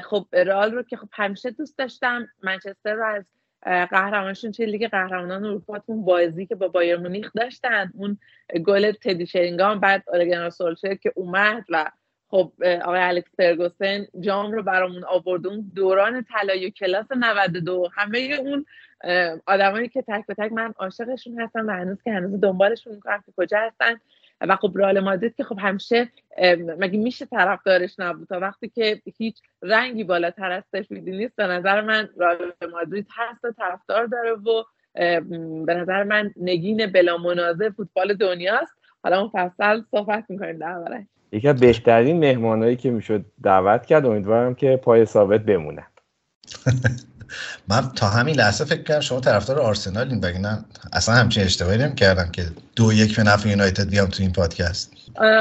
خب 0.03 0.25
رئال 0.33 0.71
رو 0.71 0.83
که 0.83 0.97
خب 0.97 1.07
همیشه 1.11 1.51
دوست 1.51 1.77
داشتم. 1.77 2.27
منچستر 2.43 2.93
رو 2.93 3.05
از 3.05 3.25
قهرمانشون 3.65 4.51
توی 4.51 4.65
لیگ 4.65 4.87
قهرمانان 4.87 5.45
اروپا 5.45 5.81
بازی 5.87 6.45
که 6.45 6.55
با 6.55 6.67
بایر 6.67 6.97
مونیخ 6.97 7.31
داشتن 7.35 7.91
اون 7.95 8.17
گل 8.65 8.91
تدی 8.91 9.25
شرینگام 9.25 9.79
بعد 9.79 10.03
اورگانو 10.07 10.49
سولشر 10.49 10.95
که 10.95 11.13
اومد 11.15 11.65
و 11.69 11.91
خب 12.29 12.51
آقای 12.83 12.99
الکس 12.99 13.35
فرگوسن 13.37 14.07
جام 14.19 14.51
رو 14.51 14.63
برامون 14.63 15.03
آورد. 15.03 15.47
اون 15.47 15.71
دوران 15.75 16.23
طلایی 16.23 16.71
کلاس 16.71 17.05
92 17.11 17.89
همه 17.93 18.37
اون 18.39 18.65
آدمایی 19.45 19.89
که 19.89 20.01
تک 20.01 20.25
به 20.27 20.33
تک 20.33 20.51
من 20.51 20.73
عاشقشون 20.77 21.41
هستم 21.41 21.67
و 21.67 21.71
هنوز 21.71 21.97
که 22.03 22.11
هنوز 22.11 22.41
دنبالشون 22.41 22.95
می‌کنم 22.95 23.23
که 23.25 23.31
کجا 23.37 23.57
هستن. 23.59 23.99
و 24.41 24.55
خب 24.55 24.71
رئال 24.75 24.99
مادرید 24.99 25.35
که 25.35 25.43
خب 25.43 25.59
همیشه 25.59 26.09
مگه 26.79 26.99
میشه 26.99 27.25
طرفدارش 27.25 27.99
نبود؟ 27.99 28.27
تا 28.27 28.39
وقتی 28.39 28.69
که 28.69 29.01
هیچ 29.17 29.41
رنگی 29.61 30.03
بالاتر 30.03 30.51
از 30.51 30.63
سفیدی 30.71 31.11
نیست. 31.11 31.35
به 31.35 31.47
نظر 31.47 31.81
من 31.81 32.09
رئال 32.17 32.53
مادرید 32.71 33.07
هست 33.15 33.45
و 33.45 33.51
طرفدار 33.51 34.05
داره 34.05 34.31
و 34.31 34.63
به 35.65 35.73
نظر 35.73 36.03
من 36.03 36.31
نگین 36.37 36.91
بلا 36.91 37.17
منازع 37.17 37.69
فوتبال 37.69 38.13
دنیاست. 38.13 38.73
حالا 39.03 39.25
مفصل 39.25 39.81
صحبت 39.91 40.25
می‌کنیم 40.29 40.57
دربارش 40.57 41.05
یکی 41.31 41.47
از 41.47 41.59
بهترین 41.59 42.19
مهمانایی 42.19 42.75
که 42.75 42.91
می‌شد 42.91 43.25
دعوت 43.43 43.85
کرد 43.85 44.05
امیدوارم 44.05 44.55
که 44.55 44.77
پای 44.83 45.05
ثابت 45.05 45.41
بمونن 45.41 45.87
من 47.69 47.81
تا 47.95 48.07
همین 48.07 48.35
لحظه 48.35 48.65
فکر 48.65 48.83
کردم 48.83 48.99
شما 48.99 49.19
طرفدار 49.19 49.59
آرسنالین 49.59 50.17
وگرنه 50.17 50.65
اصلا 50.93 51.15
همچین 51.15 51.43
اشتباهی 51.43 51.77
نمی‌کردم 51.77 52.31
که 52.31 52.43
دو 52.75 52.93
یک 52.93 53.15
به 53.15 53.23
نفع 53.23 53.49
یونایتد 53.49 53.89
بیام 53.89 54.07
تو 54.07 54.23
این 54.23 54.31
پادکست. 54.31 54.93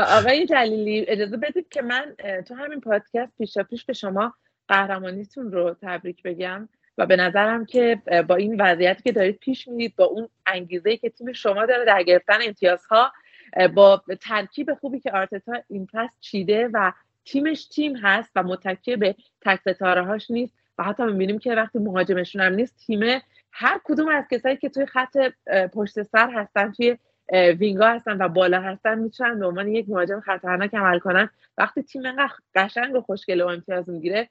آقای 0.08 0.46
جلیلی 0.46 1.04
اجازه 1.08 1.36
بدید 1.36 1.68
که 1.70 1.82
من 1.82 2.14
تو 2.48 2.54
همین 2.54 2.80
پادکست 2.80 3.32
پیشا 3.38 3.62
پیش 3.62 3.84
به 3.84 3.92
شما 3.92 4.34
قهرمانیتون 4.68 5.52
رو 5.52 5.76
تبریک 5.82 6.22
بگم 6.22 6.68
و 6.98 7.06
به 7.06 7.16
نظرم 7.16 7.66
که 7.66 8.02
با 8.28 8.34
این 8.34 8.60
وضعیتی 8.60 9.02
که 9.02 9.12
دارید 9.12 9.38
پیش 9.38 9.68
میرید 9.68 9.96
با 9.96 10.04
اون 10.04 10.28
انگیزه 10.46 10.96
که 10.96 11.10
تیم 11.10 11.32
شما 11.32 11.66
داره 11.66 11.84
در 11.84 12.02
گرفتن 12.02 12.38
امتیازها 12.46 13.12
با 13.74 14.02
ترکیب 14.20 14.74
خوبی 14.74 15.00
که 15.00 15.12
آرتتا 15.12 15.52
این 15.68 15.86
پس 15.92 16.10
چیده 16.20 16.68
و 16.72 16.92
تیمش 17.24 17.66
تیم 17.66 17.96
هست 17.96 18.30
و 18.36 18.42
متکی 18.42 18.96
به 18.96 19.14
تک 19.40 19.60
ستاره 19.60 20.02
هاش 20.02 20.30
نیست 20.30 20.54
و 20.78 20.84
حتی 20.84 21.02
می‌بینیم 21.02 21.38
که 21.38 21.54
وقتی 21.54 21.78
مهاجمشون 21.78 22.42
هم 22.42 22.54
نیست 22.54 22.76
تیم 22.86 23.20
هر 23.52 23.80
کدوم 23.84 24.08
از 24.08 24.24
کسایی 24.30 24.56
که 24.56 24.68
توی 24.68 24.86
خط 24.86 25.16
پشت 25.74 26.02
سر 26.02 26.30
هستن 26.30 26.72
توی 26.72 26.96
وینگا 27.32 27.86
هستن 27.86 28.22
و 28.22 28.28
بالا 28.28 28.60
هستن 28.60 28.98
می‌تونن 28.98 29.38
به 29.38 29.46
عنوان 29.46 29.68
یک 29.68 29.88
مهاجم 29.88 30.20
خطرناک 30.20 30.74
عمل 30.74 30.98
کنن. 30.98 31.30
وقتی 31.58 31.82
تیم 31.82 32.06
انقدر 32.06 32.32
قشنگ 32.54 32.94
و 32.94 33.00
خوشگل 33.00 33.40
و 33.40 33.46
امتیاز 33.46 33.90
می‌گیره 33.90 34.28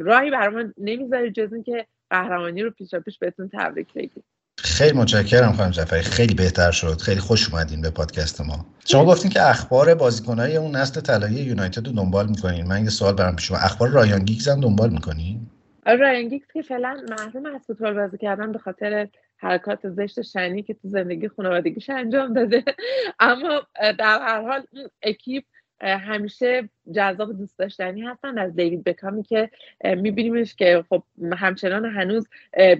راهی 0.00 0.30
برامون 0.30 0.74
نمی‌ذاره 0.78 1.30
جز 1.30 1.52
اینکه 1.52 1.86
قهرمانی 2.10 2.62
رو 2.62 2.70
پیشا 2.70 3.00
پیش 3.00 3.18
بهتون 3.18 3.50
تبریک 3.52 3.92
بگیم 3.92 4.24
خیلی 4.64 4.98
متشکرم 4.98 5.52
خانم 5.52 5.70
جعفری. 5.70 6.02
خیلی 6.02 6.34
بهتر 6.34 6.70
شد. 6.70 7.00
خیلی 7.00 7.20
خوش 7.20 7.50
اومدین 7.52 7.80
به 7.80 7.90
پادکست 7.90 8.40
ما. 8.40 8.66
شما 8.84 9.04
گفتین 9.04 9.30
که 9.30 9.48
اخبار 9.50 9.94
بازیکنهای 9.94 10.56
اون 10.56 10.76
نسل 10.76 11.00
طلایی 11.00 11.34
یونایتد 11.34 11.86
رو 11.86 11.92
دنبال 11.92 12.28
می‌کنین. 12.28 12.66
من 12.66 12.84
یه 12.84 12.90
سوال 12.90 13.14
برام 13.14 13.36
پیش 13.36 13.50
اومد. 13.50 13.62
اخبار 13.64 13.88
رایان 13.88 14.24
گیگز 14.24 14.48
هم 14.48 14.60
دنبال 14.60 14.90
می‌کنین؟ 14.90 15.46
رایان 15.86 16.28
گیگز 16.28 16.46
که 16.54 16.62
فعلا 16.62 17.00
محروم 17.10 17.46
از 17.46 17.60
فوتبال 17.66 17.94
بازی 17.94 18.18
کردن 18.18 18.52
به 18.52 18.58
خاطر 18.58 19.08
حرکات 19.36 19.88
زشت 19.88 20.22
شنی 20.22 20.62
که 20.62 20.74
تو 20.74 20.88
زندگی 20.88 21.28
خانوادگیش 21.28 21.90
انجام 21.90 22.32
داده. 22.32 22.64
اما 23.20 23.62
در 23.98 24.18
هر 24.20 24.42
حال 24.42 24.62
اون 24.72 24.88
اکیپ 25.02 25.44
همیشه 25.80 26.68
جذاب 26.94 27.32
دوست 27.32 27.58
داشتنی 27.58 28.02
هستن. 28.02 28.38
از 28.38 28.56
دیوید 28.56 28.84
بکامی 28.84 29.22
که 29.22 29.50
میبینیمش 29.84 30.54
که 30.54 30.84
خب 30.88 31.02
همچنان 31.36 31.84
هنوز 31.84 32.28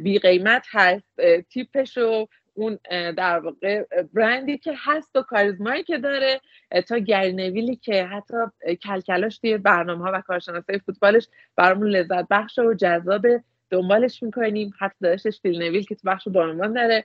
بی 0.03 0.19
قیمت 0.19 0.67
هست 0.71 1.21
تیپش 1.51 1.99
و 1.99 2.27
اون 2.55 2.79
در 3.17 3.39
واقع 3.39 3.85
برندی 4.15 4.59
که 4.59 4.73
هست 4.77 5.17
و 5.17 5.23
کاریزمایی 5.23 5.83
که 5.83 5.99
داره 5.99 6.41
تا 6.89 6.99
گری 6.99 7.33
نویلی 7.33 7.77
که 7.77 8.05
حتی 8.05 8.37
کلکلاش 8.83 9.39
توی 9.39 9.59
برنامه 9.59 10.05
ها 10.05 10.11
و 10.15 10.21
کارشناسای 10.21 10.79
فوتبالش 10.79 11.29
برامون 11.57 11.89
لذت 11.89 12.27
بخش 12.31 12.59
و 12.59 12.75
جذاب 12.75 13.27
دنبالش 13.71 14.23
می‌کنیم. 14.23 14.73
حتی 14.79 14.95
داشتش 15.01 15.41
فیل 15.41 15.63
نویل 15.63 15.85
که 15.85 15.95
تو 15.95 16.09
بخش 16.09 16.29
بانوان 16.29 16.73
داره 16.73 17.05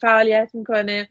فعالیت 0.00 0.50
می‌کنه. 0.54 1.08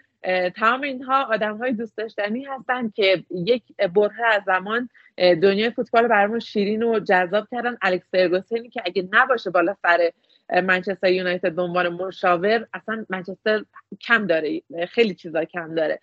تمام 0.55 0.81
اینها 0.81 1.23
آدم 1.23 1.57
های 1.57 1.73
دوست 1.73 1.97
داشتنی 1.97 2.45
هستن 2.45 2.89
که 2.89 3.23
یک 3.31 3.63
بره 3.95 4.25
از 4.25 4.41
زمان 4.45 4.89
دنیای 5.17 5.69
فوتبال 5.69 6.07
برامون 6.07 6.39
شیرین 6.39 6.83
و 6.83 6.99
جذاب 6.99 7.47
کردن. 7.51 7.77
الکس 7.81 8.07
فرگوسنی 8.12 8.69
که 8.69 8.81
اگه 8.86 9.09
نباشه 9.12 9.49
بالا 9.49 9.75
سر 9.81 10.12
منچستر 10.63 11.12
یونایتد 11.12 11.55
به 11.55 11.62
عنوان 11.62 11.89
مشاور 11.89 12.67
اصلا 12.73 13.05
منچستر 13.09 13.63
کم 14.01 14.27
داره. 14.27 14.62
خیلی 14.89 15.15
چیزا 15.15 15.45
کم 15.45 15.75
داره. 15.75 15.99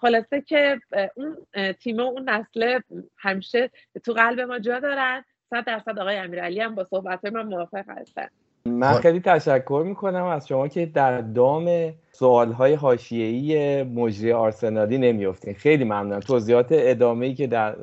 خلاصه 0.00 0.40
که 0.40 0.80
اون 1.14 1.36
تیم 1.72 1.96
و 1.96 2.00
اون 2.00 2.28
نسل 2.28 2.80
همیشه 3.18 3.70
تو 4.04 4.12
قلب 4.12 4.40
ما 4.40 4.58
جا 4.58 4.80
دارن. 4.80 5.24
صد 5.50 5.64
درصد 5.64 5.98
آقای 5.98 6.16
امیرعلی 6.16 6.60
هم 6.60 6.74
با 6.74 6.84
صحبت 6.84 7.24
من 7.24 7.42
موافق 7.42 7.84
هستن. 7.88 8.28
من 8.66 8.92
خیلی 8.92 9.20
تشکر 9.20 9.84
می‌کنم 9.86 10.24
از 10.24 10.48
شما 10.48 10.68
که 10.68 10.86
در 10.86 11.20
دام 11.20 11.92
سوالهای 12.12 12.74
حاشیه‌ای 12.74 13.82
مجری 13.82 14.32
آرسنالی 14.32 14.98
نمیافتین. 14.98 15.54
خیلی 15.54 15.84
ممنونم. 15.84 16.20
توضیحات 16.20 16.66
ادامه‌ای 16.70 17.34
که 17.34 17.46
در 17.46 17.76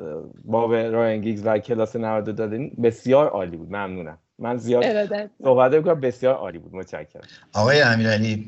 باب 0.44 0.74
رایان 0.74 1.38
و 1.44 1.58
کلاس 1.58 1.96
92 1.96 2.32
دادین 2.32 2.72
بسیار 2.82 3.28
عالی 3.28 3.56
بود. 3.56 3.68
ممنونم. 3.68 4.18
من 4.38 4.56
زیاد 4.56 4.84
صحبت 5.42 5.72
می‌کنم. 5.74 6.00
بسیار 6.00 6.34
عالی 6.34 6.58
بود. 6.58 6.74
متشکرم. 6.74 7.22
آقای 7.52 7.82
امیرعلی 7.82 8.46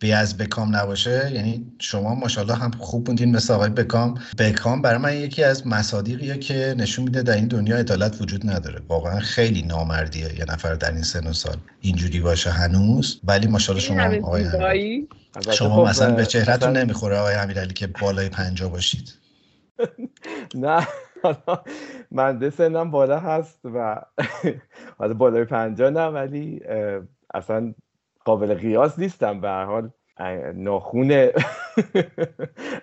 بی 0.00 0.12
از 0.12 0.36
بکام 0.36 0.76
نباشه. 0.76 1.30
یعنی 1.34 1.72
شما 1.78 2.14
ماشاءالله 2.14 2.54
هم 2.54 2.70
خوب 2.70 3.04
بودین. 3.04 3.36
مثل 3.36 3.54
آقای 3.54 3.70
بکام. 3.70 4.20
بکام 4.38 4.82
برای 4.82 4.98
من 4.98 5.16
یکی 5.16 5.44
از 5.44 5.66
مصادیقیه 5.66 6.38
که 6.38 6.74
نشون 6.78 7.04
میده 7.04 7.22
در 7.22 7.34
این 7.34 7.48
دنیا 7.48 7.76
عدالت 7.76 8.20
وجود 8.20 8.50
نداره. 8.50 8.80
واقعا 8.88 9.20
خیلی 9.20 9.62
نامردیه 9.62 10.38
یه 10.38 10.44
نفر 10.48 10.74
در 10.74 10.92
این 10.92 11.02
سن 11.02 11.26
و 11.26 11.32
سال 11.32 11.56
اینجوری 11.80 12.20
باشه 12.20 12.50
هنوز. 12.50 13.20
ولی 13.24 13.46
ماشاءالله 13.46 13.86
شما 13.86 14.26
آقای 14.26 15.06
شما 15.52 15.84
خب، 15.84 15.90
مثلا 15.90 16.14
به 16.14 16.26
چهرهتون 16.26 16.76
نمی‌خوره 16.76 17.18
آقای 17.18 17.34
امیرعلی 17.34 17.74
که 17.74 17.86
بالای 17.86 18.28
پنجا 18.28 18.68
باشید. 18.68 19.14
نه. 20.54 20.86
من 22.10 22.50
سنم 22.50 22.90
بالا 22.90 23.18
هست 23.18 23.60
و 23.64 24.02
حالا 24.98 25.14
بالای 25.14 25.44
پنجا 25.44 25.90
نه 25.90 26.06
ولی 26.06 26.60
اصلا 27.34 27.74
قابل 28.24 28.54
قیاس 28.54 28.98
نیستم. 28.98 29.40
به 29.40 29.48
هر 29.48 29.64
حال 29.64 29.90
ناخون 30.54 31.28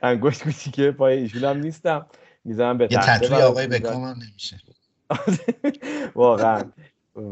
انگشت 0.02 0.44
کوچیکه 0.44 0.92
پای 0.92 1.18
ایشون 1.18 1.44
هم 1.44 1.58
نیستم. 1.58 2.06
می‌زنم 2.44 2.78
به 2.78 2.88
یه 2.92 2.98
تطوی 2.98 3.36
آقای 3.36 3.68
بکام 3.68 4.04
هم 4.04 4.16
نمیشه. 4.30 4.58
واقعا. 6.16 6.64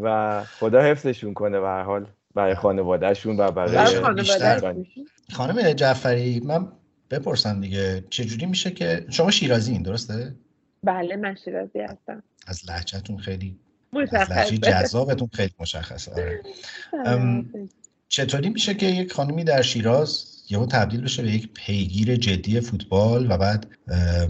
و 0.04 0.44
خدا 0.44 0.82
حفظشون 0.82 1.34
کنه 1.34 1.60
به 1.60 1.68
هر 1.68 1.84
حال 1.84 2.08
برای 2.36 2.56
خانوادهشون 2.56 3.40
و 3.40 3.52
برای 3.52 4.14
بیشتر 4.14 4.76
خانم 5.34 5.74
جعفری 5.74 6.40
من 6.40 6.68
بپرسم 7.10 7.62
دیگه 7.62 8.04
چجوری 8.10 8.46
میشه 8.46 8.72
که 8.72 9.06
شما 9.10 9.32
شیرازی 9.32 9.72
این 9.72 9.82
درسته؟ 9.82 10.36
بله 10.86 11.16
من 11.16 11.36
شیرازی 11.46 11.80
هستم. 11.80 12.24
از 12.48 12.70
لحجتون 12.70 13.18
خیلی 13.18 13.56
مشخص 13.94 14.54
جذابتون 14.54 15.30
خیلی 15.34 15.52
مشخصه. 15.60 16.12
آره. 16.12 17.46
چطوری 18.08 18.50
میشه 18.50 18.74
که 18.74 18.86
یک 18.86 19.14
خانمی 19.14 19.44
در 19.44 19.62
شیراز 19.62 20.26
یهو 20.50 20.66
تبدیل 20.66 21.02
بشه 21.02 21.24
به 21.24 21.32
یک 21.32 21.50
پیگیر 21.54 22.16
جدی 22.16 22.60
فوتبال 22.60 23.32
و 23.32 23.38
بعد 23.38 23.68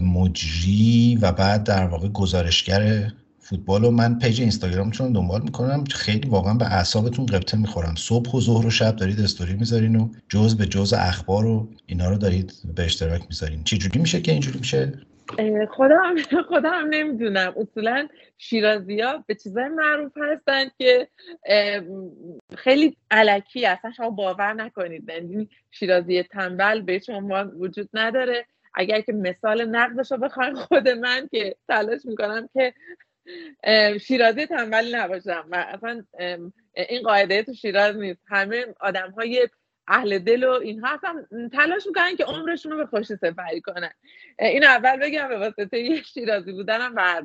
مجری 0.00 1.18
و 1.22 1.32
بعد 1.32 1.64
در 1.64 1.86
واقع 1.86 2.08
گزارشگر 2.08 3.12
فوتبال؟ 3.40 3.84
و 3.84 3.90
من 3.90 4.18
پیج 4.18 4.40
اینستاگرامتون 4.40 5.12
دنبال 5.12 5.42
می‌کنم 5.42 5.84
خیلی 5.84 6.28
واقعا 6.28 6.54
به 6.54 6.64
اعصابتون 6.64 7.26
قبطه 7.26 7.56
می‌خورم. 7.56 7.94
صبح 7.94 8.30
و 8.30 8.40
ظهر 8.40 8.66
و 8.66 8.70
شب 8.70 8.96
دارید 8.96 9.20
استوری 9.20 9.54
می‌ذارین 9.54 9.96
و 9.96 10.08
جز 10.28 10.56
به 10.56 10.66
جز 10.66 10.92
اخبار 10.92 11.46
و 11.46 11.68
اینا 11.86 12.10
رو 12.10 12.18
دارید 12.18 12.52
به 12.74 12.84
اشتراک 12.84 13.22
می‌ذارین. 13.28 13.64
چی 13.64 13.78
جوری 13.78 14.00
میشه 14.00 14.20
که 14.20 14.32
اینجوری 14.32 14.58
میشه؟ 14.58 14.92
خودم 15.70 16.16
خودم 16.48 16.86
نمی‌دونم. 16.90 17.54
اصولا 17.56 18.08
شیرازی 18.38 19.00
ها 19.00 19.24
به 19.26 19.34
چیزای 19.34 19.68
معروف 19.68 20.12
هستن 20.16 20.64
که 20.78 21.08
خیلی 22.56 22.96
علکی 23.10 23.66
اصلا 23.66 23.92
شما 23.92 24.10
باور 24.10 24.52
نکنید. 24.52 25.08
یعنی 25.08 25.48
شیرازی 25.70 26.22
تنبل 26.22 26.80
به 26.80 26.98
شما 26.98 27.44
وجود 27.44 27.88
نداره. 27.94 28.46
اگر 28.74 29.00
که 29.00 29.12
مثال 29.12 29.64
نقدش 29.64 30.12
رو 30.12 30.18
بخوایم 30.18 30.54
خود 30.54 30.88
من 30.88 31.28
که 31.30 31.56
تلاش 31.68 32.00
می‌کنم 32.04 32.48
که 32.54 32.74
شیرازی 33.98 34.46
تنبلی 34.46 34.92
نباشم. 34.92 35.48
و 35.50 35.66
اصلا 35.68 36.04
این 36.88 37.02
قاعده 37.02 37.42
تو 37.42 37.54
شیراز 37.54 37.96
نیست. 37.96 38.20
همه 38.28 38.66
آدم 38.80 39.10
های 39.10 39.48
اهل 39.88 40.18
دل 40.18 40.44
و 40.44 40.50
اینها 40.50 40.94
اصلا 40.94 41.26
تلاش 41.52 41.86
می‌کنن 41.86 42.16
که 42.16 42.24
عمرشون 42.24 42.72
رو 42.72 42.78
به 42.78 42.86
خوشی 42.86 43.16
سپری 43.16 43.60
کنن. 43.60 43.90
این 44.38 44.64
اول 44.64 44.96
بگم 44.96 45.28
به 45.28 45.38
واسطه 45.38 45.78
یه 45.78 46.02
شیرازی 46.02 46.52
بودنم 46.52 46.92
و 46.96 47.22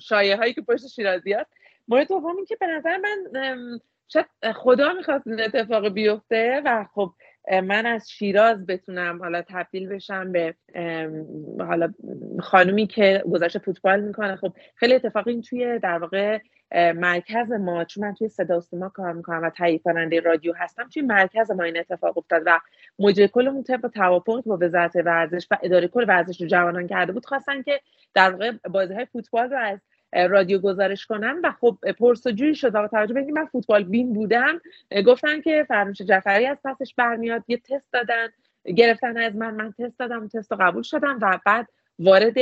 شایه 0.00 0.36
هایی 0.36 0.54
که 0.54 0.62
پشت 0.62 0.86
شیرازی 0.86 1.32
هست. 1.32 1.50
مورد 1.88 2.08
دوم 2.08 2.44
که 2.44 2.56
به 2.56 2.66
نظر 2.66 2.96
من 2.96 3.80
شاید 4.08 4.26
خدا 4.54 4.92
می‌خواست 4.92 5.26
این 5.26 5.40
اتفاق 5.40 5.88
بیفته 5.88 6.62
و 6.64 6.86
خب 6.94 7.14
من 7.50 7.86
از 7.86 8.10
شیراز 8.10 8.66
بتونم 8.66 9.18
حالا 9.18 9.42
تبدیل 9.42 9.88
بشم 9.88 10.32
به 10.32 10.54
حالا 11.58 11.94
خانومی 12.40 12.86
که 12.86 13.22
گذاشته 13.32 13.58
فوتبال 13.58 14.00
می‌کنه. 14.00 14.36
خب 14.36 14.52
خیلی 14.74 14.94
اتفاقی 14.94 15.30
این 15.30 15.42
توی 15.42 15.78
در 15.78 15.98
واقع 15.98 16.38
مرکز 16.74 17.52
ما 17.52 17.84
چون 17.84 18.04
من 18.04 18.14
توی 18.14 18.28
صدا 18.28 18.60
سیما 18.60 18.88
کار 18.88 19.12
می‌کنم 19.12 19.42
و 19.42 19.50
تهیه 19.50 19.78
کننده 19.78 20.20
رادیو 20.20 20.52
هستم 20.56 20.88
توی 20.88 21.02
مرکز 21.02 21.50
ما 21.50 21.62
این 21.62 21.78
اتفاق 21.78 22.18
افتاد 22.18 22.42
و 22.46 22.60
مجری 22.98 23.28
کلمون 23.28 23.62
طبق 23.62 23.86
توافق 23.88 24.42
با 24.44 24.58
وزارت 24.60 24.96
ورزش 24.96 25.46
و 25.50 25.58
اداره 25.62 25.88
کل 25.88 26.04
ورزش 26.08 26.40
رو 26.40 26.46
جوانان 26.46 26.86
کرده 26.86 27.12
بود 27.12 27.26
خواستن 27.26 27.62
که 27.62 27.80
در 28.14 28.30
واقع 28.30 28.52
بازی 28.70 28.94
های 28.94 29.06
فوتبال 29.06 29.50
رو 29.50 29.58
از 29.58 29.78
رادیو 30.12 30.58
گزارش 30.58 31.06
کنن. 31.06 31.40
و 31.44 31.52
خب 31.60 31.78
پرسجویی 31.98 32.54
شد. 32.54 32.74
و 32.74 32.88
توجه 32.88 33.14
به 33.14 33.32
من 33.32 33.46
فوتبال 33.46 33.84
بین 33.84 34.12
بودم. 34.12 34.60
گفتن 35.06 35.40
که 35.40 35.66
فرنوش 35.68 36.02
جعفری 36.02 36.46
از 36.46 36.58
پسش 36.64 36.94
برمیاد. 36.94 37.44
یه 37.48 37.56
تست 37.56 37.92
دادن 37.92 38.28
گرفتن 38.76 39.16
از 39.16 39.36
من. 39.36 39.54
من 39.54 39.72
تست 39.72 39.98
دادم 39.98 40.28
تست 40.28 40.52
قبول 40.52 40.82
شدم. 40.82 41.18
و 41.22 41.38
بعد 41.46 41.68
وارد 41.98 42.38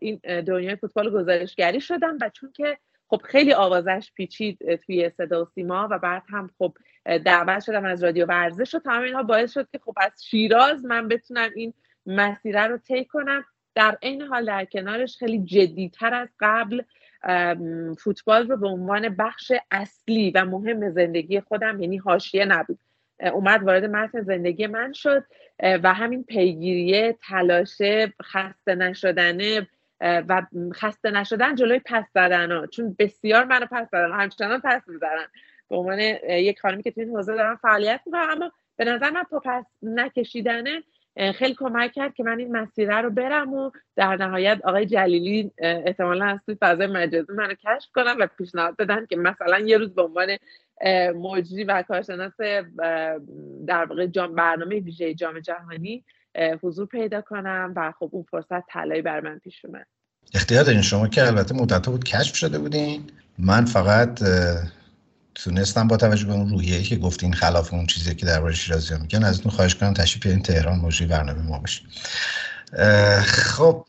این 0.00 0.20
دنیای 0.46 0.76
فوتبال 0.76 1.10
گزارشگری 1.10 1.80
شدم. 1.80 2.18
و 2.20 2.28
چون 2.28 2.52
که 2.52 2.78
خب 3.08 3.20
خیلی 3.24 3.52
آوازش 3.52 4.12
پیچید 4.14 4.74
توی 4.76 5.10
صدا 5.10 5.42
و 5.42 5.46
سیما. 5.54 5.88
و 5.90 5.98
بعد 5.98 6.22
هم 6.28 6.50
خب 6.58 6.76
دعوت 7.24 7.64
شدم 7.64 7.84
از 7.84 8.04
رادیو 8.04 8.26
ورزش. 8.26 8.74
و 8.74 8.78
تمام 8.78 9.02
اینها 9.02 9.22
باعث 9.22 9.52
شد 9.52 9.68
که 9.72 9.78
خب 9.78 9.94
از 9.96 10.24
شیراز 10.24 10.84
من 10.84 11.08
بتونم 11.08 11.50
این 11.56 11.74
مسیره 12.06 12.66
رو 12.66 12.78
طی 12.78 13.04
کنم. 13.04 13.44
در 13.76 13.98
این 14.00 14.22
حال 14.22 14.44
در 14.44 14.64
کنارش 14.64 15.16
خیلی 15.16 15.38
جدیتر 15.38 16.14
از 16.14 16.28
قبل 16.40 16.82
فوتبال 17.98 18.48
رو 18.48 18.56
به 18.56 18.68
عنوان 18.68 19.08
بخش 19.08 19.52
اصلی 19.70 20.30
و 20.30 20.44
مهم 20.44 20.90
زندگی 20.90 21.40
خودم 21.40 21.80
یعنی 21.80 21.96
حاشیه 21.96 22.44
نبود. 22.44 22.78
اومد 23.32 23.62
وارد 23.62 23.84
متن 23.84 24.22
زندگی 24.22 24.66
من 24.66 24.92
شد 24.92 25.24
و 25.60 25.94
همین 25.94 26.24
پیگیریه 26.24 27.16
تلاشه 27.28 28.12
خسته 28.22 28.74
نشدنه 28.74 29.68
و 30.00 30.46
خسته 30.74 31.10
نشدن 31.10 31.54
جلوی 31.54 31.80
پس 31.84 32.04
زدن 32.14 32.52
ها. 32.52 32.66
چون 32.66 32.96
بسیار 32.98 33.44
منو 33.44 33.66
پس 33.66 33.88
زدن 33.88 34.12
همچنان 34.12 34.60
پس 34.64 34.82
می‌زنن 34.88 35.26
به 35.68 35.76
عنوان 35.76 35.98
یک 36.28 36.60
خانمی 36.60 36.82
که 36.82 36.90
توی 36.90 37.02
این 37.02 37.16
حوزه 37.16 37.34
دارم 37.34 37.56
فعالیت 37.56 38.00
می‌کنم 38.06 38.28
اما 38.30 38.52
به 38.76 38.84
نظر 38.84 39.10
من 39.10 39.24
تو 39.30 39.40
پس 39.44 39.64
نکشیدنه 39.82 40.82
خیلی 41.16 41.54
کمک 41.54 41.92
کرد 41.92 42.14
که 42.14 42.22
من 42.22 42.38
این 42.38 42.56
مسیره 42.56 42.96
رو 43.00 43.10
برم 43.10 43.54
و 43.54 43.70
در 43.96 44.16
نهایت 44.16 44.60
آقای 44.64 44.86
جلیلی 44.86 45.50
احتمالا 45.58 46.24
از 46.24 46.38
توی 46.46 46.56
فضای 46.60 46.86
مجازی 46.86 47.32
منو 47.32 47.54
کشف 47.54 47.90
کنم 47.94 48.16
و 48.20 48.26
پیشنهاد 48.38 48.76
بدن 48.76 49.06
که 49.06 49.16
مثلا 49.16 49.58
یه 49.58 49.78
روز 49.78 49.94
به 49.94 50.02
عنوان 50.02 50.36
مجری 51.14 51.64
و 51.64 51.82
کارشناس 51.82 52.40
در 53.66 53.84
واقع 53.84 54.06
جام 54.06 54.34
برنامه 54.34 54.80
ویژه 54.80 55.14
جام 55.14 55.40
جهانی 55.40 56.04
حضور 56.62 56.86
پیدا 56.86 57.20
کنم 57.20 57.72
و 57.76 57.92
خب 57.98 58.08
اون 58.12 58.24
فرصت 58.30 58.66
طلایی 58.66 59.02
بر 59.02 59.20
من 59.20 59.38
پیش 59.38 59.64
اومد. 59.64 59.86
اختیار 60.34 60.64
دارین 60.64 60.82
شما 60.82 61.08
که 61.08 61.26
البته 61.26 61.54
مدت 61.54 61.86
بود 61.86 62.04
کشف 62.04 62.36
شده 62.36 62.58
بودین. 62.58 63.04
من 63.38 63.64
فقط 63.64 64.22
تونستم 65.44 65.88
با 65.88 65.96
توجه 65.96 66.26
به 66.26 66.32
اون 66.32 66.48
روحیه‌ای 66.48 66.82
که 66.82 66.96
گفتین 66.96 67.34
خلاف 67.34 67.72
اون 67.72 67.86
چیزی 67.86 68.14
که 68.14 68.26
درباره 68.26 68.54
شیرازی 68.54 68.94
ها 68.94 69.00
میگن 69.00 69.24
ازتون 69.24 69.52
خواهش 69.52 69.74
کنم 69.74 69.94
تشریف 69.94 70.22
بیارین 70.22 70.42
تهران 70.42 70.78
مجری 70.78 71.06
برنامه 71.06 71.42
ما 71.42 71.58
باشین 71.58 71.86
خب 73.24 73.86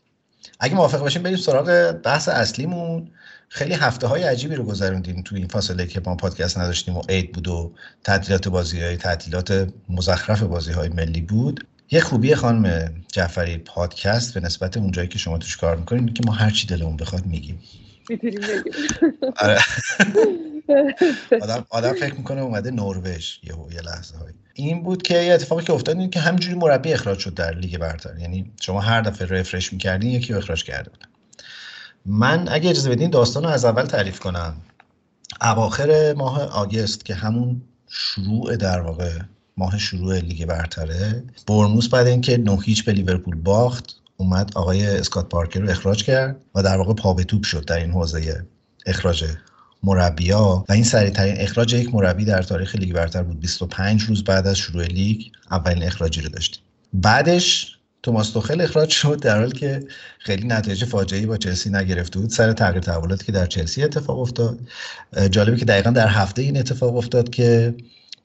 اگه 0.60 0.74
موافق 0.74 1.00
باشین 1.00 1.22
بریم 1.22 1.36
سراغ 1.36 1.92
بحث 1.92 2.28
اصلیمون. 2.28 3.10
خیلی 3.48 3.74
هفته 3.74 4.06
های 4.06 4.22
عجیبی 4.22 4.54
رو 4.54 4.64
گذروندیم 4.64 5.22
تو 5.22 5.36
این 5.36 5.48
فاصله 5.48 5.86
که 5.86 6.02
ما 6.06 6.14
پادکست 6.14 6.58
نداشتیم 6.58 6.96
و 6.96 7.02
عید 7.08 7.32
بود 7.32 7.48
و 7.48 7.72
تعطیلات 8.04 8.48
بازی 8.48 8.80
های 8.80 8.96
تعطیلات 8.96 9.68
مزخرف 9.88 10.42
بازی 10.42 10.72
های 10.72 10.88
ملی 10.88 11.20
بود. 11.20 11.66
یه 11.90 12.00
خوبی 12.00 12.34
خانم 12.34 12.94
جعفری 13.12 13.58
پادکست 13.58 14.34
به 14.34 14.40
نسبت 14.40 14.76
اونجایی 14.76 15.08
که 15.08 15.18
شما 15.18 15.38
توش 15.38 15.56
کار 15.56 15.76
می‌کنین 15.76 16.14
که 16.14 16.22
ما 16.26 16.32
هر 16.32 16.50
چی 16.50 16.66
دلمون 16.66 16.96
بخواد 16.96 17.26
میگیم. 17.26 17.58
آدم, 21.42 21.66
آدم 21.70 21.92
فکر 21.92 22.14
می‌کنه 22.14 22.40
اومده 22.40 22.70
نروژ 22.70 23.38
یه 23.42 23.54
یه 23.72 23.80
لحظه 23.80 24.16
های 24.16 24.32
این 24.54 24.82
بود 24.82 25.02
که 25.02 25.22
یه 25.22 25.34
اتفاقی 25.34 25.64
که 25.64 25.72
افتاد 25.72 25.98
این 25.98 26.10
که 26.10 26.20
همینجوری 26.20 26.54
مربی 26.54 26.92
اخراج 26.92 27.18
شد 27.18 27.34
در 27.34 27.54
لیگ 27.54 27.78
برتر. 27.78 28.18
یعنی 28.18 28.52
شما 28.60 28.80
هر 28.80 29.00
دفعه 29.00 29.28
رفرش 29.28 29.72
می‌کردین 29.72 30.10
یکی 30.10 30.32
رو 30.32 30.38
اخراج 30.38 30.64
کرده 30.64 30.90
بود 30.90 31.08
من 32.06 32.48
اگه 32.48 32.70
اجازه 32.70 32.90
بدین 32.90 33.10
داستان 33.10 33.42
رو 33.42 33.48
از 33.48 33.64
اول 33.64 33.82
تعریف 33.82 34.20
کنم. 34.20 34.56
اواخر 35.40 36.12
ماه 36.12 36.42
آگست 36.42 37.04
که 37.04 37.14
همون 37.14 37.62
شروع 37.88 38.56
در 38.56 38.80
واقع 38.80 39.10
ماه 39.56 39.78
شروع 39.78 40.18
لیگ 40.18 40.44
برتره 40.44 41.24
برموس 41.46 41.88
بعد 41.88 42.06
اینکه 42.06 42.38
نه 42.38 42.58
هیچ 42.62 42.84
به 42.84 42.92
لیورپول 42.92 43.34
باخت 43.34 44.00
اومد 44.16 44.52
آقای 44.54 44.86
اسکات 44.86 45.28
پارکر 45.28 45.60
رو 45.60 45.70
اخراج 45.70 46.04
کرد 46.04 46.36
و 46.54 46.62
در 46.62 46.76
واقع 46.76 46.94
پا 46.94 47.14
به 47.14 47.24
توپ 47.24 47.44
شد 47.44 47.64
در 47.64 47.76
این 47.76 47.90
حوزه 47.90 48.46
اخراج 48.86 49.24
مربیا 49.82 50.64
و 50.68 50.72
این 50.72 50.84
سریع 50.84 51.10
ترین 51.10 51.40
اخراج 51.40 51.74
یک 51.74 51.94
مربی 51.94 52.24
در 52.24 52.42
تاریخ 52.42 52.76
لیگ 52.76 52.92
برتر 52.92 53.22
بود. 53.22 53.40
25 53.40 54.02
روز 54.02 54.24
بعد 54.24 54.46
از 54.46 54.58
شروع 54.58 54.84
لیگ 54.84 55.22
اولین 55.50 55.82
اخراجی 55.82 56.20
رو 56.20 56.28
داشتیم. 56.28 56.62
بعدش 56.92 57.78
توماس 58.02 58.30
توخل 58.30 58.60
اخراج 58.60 58.90
شد 58.90 59.20
در 59.20 59.38
حالی 59.38 59.52
که 59.52 59.86
خیلی 60.18 60.46
نتایج 60.46 60.84
فاجعه‌ای 60.84 61.26
با 61.26 61.36
چلسی 61.36 61.70
نگرفته 61.70 62.18
بود. 62.18 62.30
سر 62.30 62.52
تغییر 62.52 62.82
تحولاتی 62.82 63.26
که 63.26 63.32
در 63.32 63.46
چلسی 63.46 63.82
اتفاق 63.82 64.18
افتاد. 64.18 64.58
جالبه 65.30 65.56
که 65.56 65.64
دقیقا 65.64 65.90
در 65.90 66.08
هفته 66.08 66.42
این 66.42 66.58
اتفاق 66.58 66.96
افتاد 66.96 67.30
که 67.30 67.74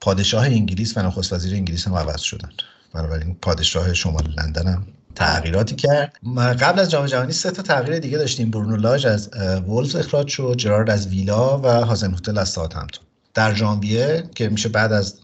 پادشاه 0.01 0.45
انگلیس 0.45 0.97
و 0.97 1.01
نخست 1.01 1.33
وزیر 1.33 1.53
انگلیس 1.53 1.87
هم 1.87 1.93
عوض 1.93 2.21
شدن. 2.21 2.49
بنابراین 2.93 3.35
پادشاه 3.41 3.93
شمال 3.93 4.33
لندن 4.37 4.67
هم 4.67 4.87
تغییراتی 5.15 5.75
کرد. 5.75 6.19
قبل 6.61 6.79
از 6.79 6.91
جام 6.91 7.05
جهانی 7.05 7.31
سه 7.31 7.51
تا 7.51 7.61
تغییر 7.61 7.99
دیگه 7.99 8.17
داشتیم. 8.17 8.51
برونو 8.51 8.75
لاژ 8.75 9.05
از 9.05 9.29
وولز 9.67 9.95
اخراج 9.95 10.27
شد 10.27 10.55
جرارد 10.57 10.89
از 10.89 11.07
ویلا 11.07 11.59
و 11.59 11.67
هازن 11.67 12.11
هوتل 12.11 12.37
از 12.37 12.49
ساوثهمپتون. 12.49 13.05
در 13.33 13.53
ژانویه 13.53 14.23
که 14.35 14.49
میشه 14.49 14.69
بعد 14.69 14.91
از 14.93 15.15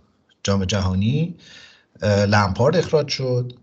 جام 0.43 0.65
جهانی 0.65 1.35
لمپارد 2.03 2.75
اخراج 2.75 3.07
شد. 3.07 3.53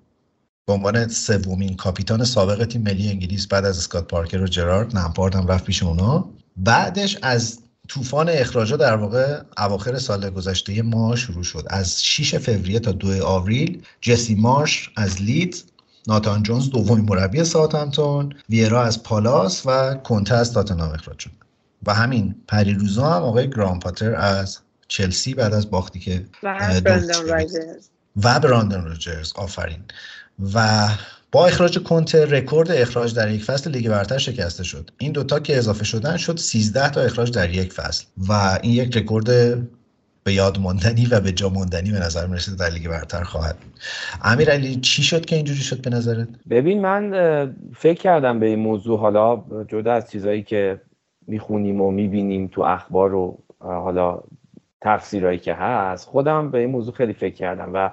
به 0.67 0.73
عنوان 0.73 1.09
سومین 1.09 1.77
کاپیتان 1.77 2.25
سابق 2.25 2.65
تیم 2.65 2.83
ملی 2.83 3.09
انگلیس 3.09 3.47
بعد 3.47 3.65
از 3.65 3.79
اسکات 3.79 4.09
پارکر 4.09 4.41
و 4.41 4.47
جرارد 4.47 4.97
لمپارد 4.97 5.35
هم 5.35 5.47
رفت 5.47 5.65
پیش 5.65 5.83
اونا. 5.83 6.29
بعدش 6.57 7.19
از 7.23 7.59
طوفان 7.89 8.29
اخراجا 8.29 8.77
در 8.77 8.97
واقع 8.97 9.41
اواخر 9.59 9.99
سال 9.99 10.31
گذشته 10.31 10.83
ما 10.83 11.17
شروع 11.17 11.45
شد. 11.45 11.65
از 11.67 12.05
6 12.05 12.35
فوریه 12.35 12.79
تا 12.79 12.93
2 12.93 13.27
آوریل 13.27 13.83
جسی 14.01 14.35
مارش 14.35 14.91
از 14.97 15.23
لید 15.23 15.65
ناتان 16.07 16.43
جونز 16.43 16.71
دومین 16.71 17.05
مربی 17.05 17.45
ساوثهمپتون 17.45 18.33
ویرا 18.51 18.83
از 18.83 19.03
پالاس 19.03 19.63
و 19.67 19.95
کنته 19.95 20.35
از 20.35 20.53
تاتنهام 20.53 20.93
اخراج 20.93 21.19
شد. 21.19 21.31
و 21.87 21.95
همین 21.95 22.35
پریروزا 22.49 23.11
هم 23.11 23.23
آقای 23.23 23.51
گرام 23.51 23.79
پاتر 23.79 24.15
از 24.15 24.59
چلسی 24.89 25.35
بعد 25.35 25.55
از 25.55 25.71
باختی 25.71 25.99
که 25.99 26.25
و 28.23 28.41
براندن 28.41 28.85
راجرز. 28.85 29.33
آفرین. 29.37 29.81
و 30.55 30.89
با 31.33 31.47
اخراج 31.47 31.79
کنته 31.79 32.25
رکورد 32.27 32.71
اخراج 32.71 33.15
در 33.15 33.31
یک 33.31 33.45
فصل 33.45 33.71
لیگ 33.71 33.89
برتر 33.89 34.19
شکسته 34.19 34.65
شد. 34.65 34.91
این 34.99 35.13
دوتا 35.13 35.41
که 35.41 35.59
اضافه 35.59 35.85
شدن 35.85 36.17
شد 36.17 36.39
13 36.39 36.91
تا 36.91 37.01
اخراج 37.01 37.31
در 37.31 37.51
یک 37.51 37.73
فصل. 37.73 38.05
و 38.29 38.59
این 38.63 38.73
یک 38.73 38.97
رکورد 38.97 39.59
به 40.27 40.33
یاد 40.33 40.59
ماندنی 40.59 41.07
و 41.07 41.21
به 41.21 41.33
جا 41.33 41.49
ماندنی 41.49 41.91
به 41.91 41.99
نظر 41.99 42.27
می‌رسه 42.27 42.57
در 42.57 42.71
لیگ 42.71 42.89
برتر 42.89 43.23
خواهد 43.23 43.57
امیر 44.25 44.51
علی 44.51 44.77
چی 44.77 45.03
شد 45.03 45.25
که 45.25 45.37
اینجوری 45.37 45.61
شد 45.61 45.83
به 45.83 45.91
نظرت؟ 45.91 46.29
ببین 46.51 46.81
من 46.81 47.11
فکر 47.77 48.01
کردم 48.01 48.41
به 48.41 48.47
این 48.47 48.59
موضوع 48.59 48.99
حالا 48.99 49.45
جدا 49.69 49.93
از 49.93 50.11
چیزایی 50.11 50.43
که 50.43 50.81
می‌خونیم 51.27 51.81
و 51.81 51.91
می‌بینیم 51.91 52.47
تو 52.47 52.63
اخبار 52.63 53.15
و 53.15 53.39
حالا 53.59 54.21
تفسیرهایی 54.81 55.39
که 55.39 55.55
هست 55.55 56.09
خودم 56.09 56.51
به 56.51 56.59
این 56.59 56.71
موضوع 56.71 56.95
خیلی 56.95 57.13
فکر 57.13 57.35
کردم 57.35 57.71
و 57.75 57.91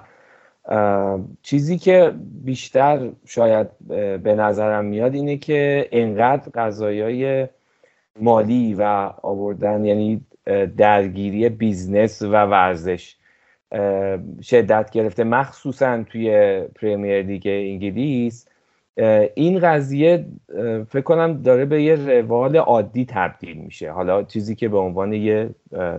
چیزی 1.42 1.78
که 1.78 2.14
بیشتر 2.44 3.10
شاید 3.26 3.66
به 4.22 4.34
نظرم 4.34 4.84
میاد 4.84 5.14
اینه 5.14 5.36
که 5.36 5.88
انقدر 5.92 6.50
قضایای 6.54 7.48
مالی 8.20 8.74
و 8.74 9.10
آوردن 9.22 9.84
یعنی 9.84 10.24
درگیری 10.76 11.48
business 11.48 12.22
و 12.22 12.46
ورزش 12.46 13.16
شدت 14.42 14.90
گرفته. 14.90 15.24
مخصوصا 15.24 16.02
توی 16.02 16.60
پریمیر 16.60 17.22
لیگ 17.22 17.42
انگلیس. 17.46 18.48
این 19.34 19.58
قضیه 19.58 20.24
فکر 20.88 21.00
کنم 21.00 21.42
داره 21.42 21.64
به 21.64 21.82
یه 21.82 21.94
روال 21.94 22.56
عادی 22.56 23.04
تبدیل 23.04 23.56
میشه. 23.56 23.90
حالا 23.90 24.22
چیزی 24.22 24.54
که 24.54 24.68
به 24.68 24.78
عنوان 24.78 25.12
یه 25.12 25.50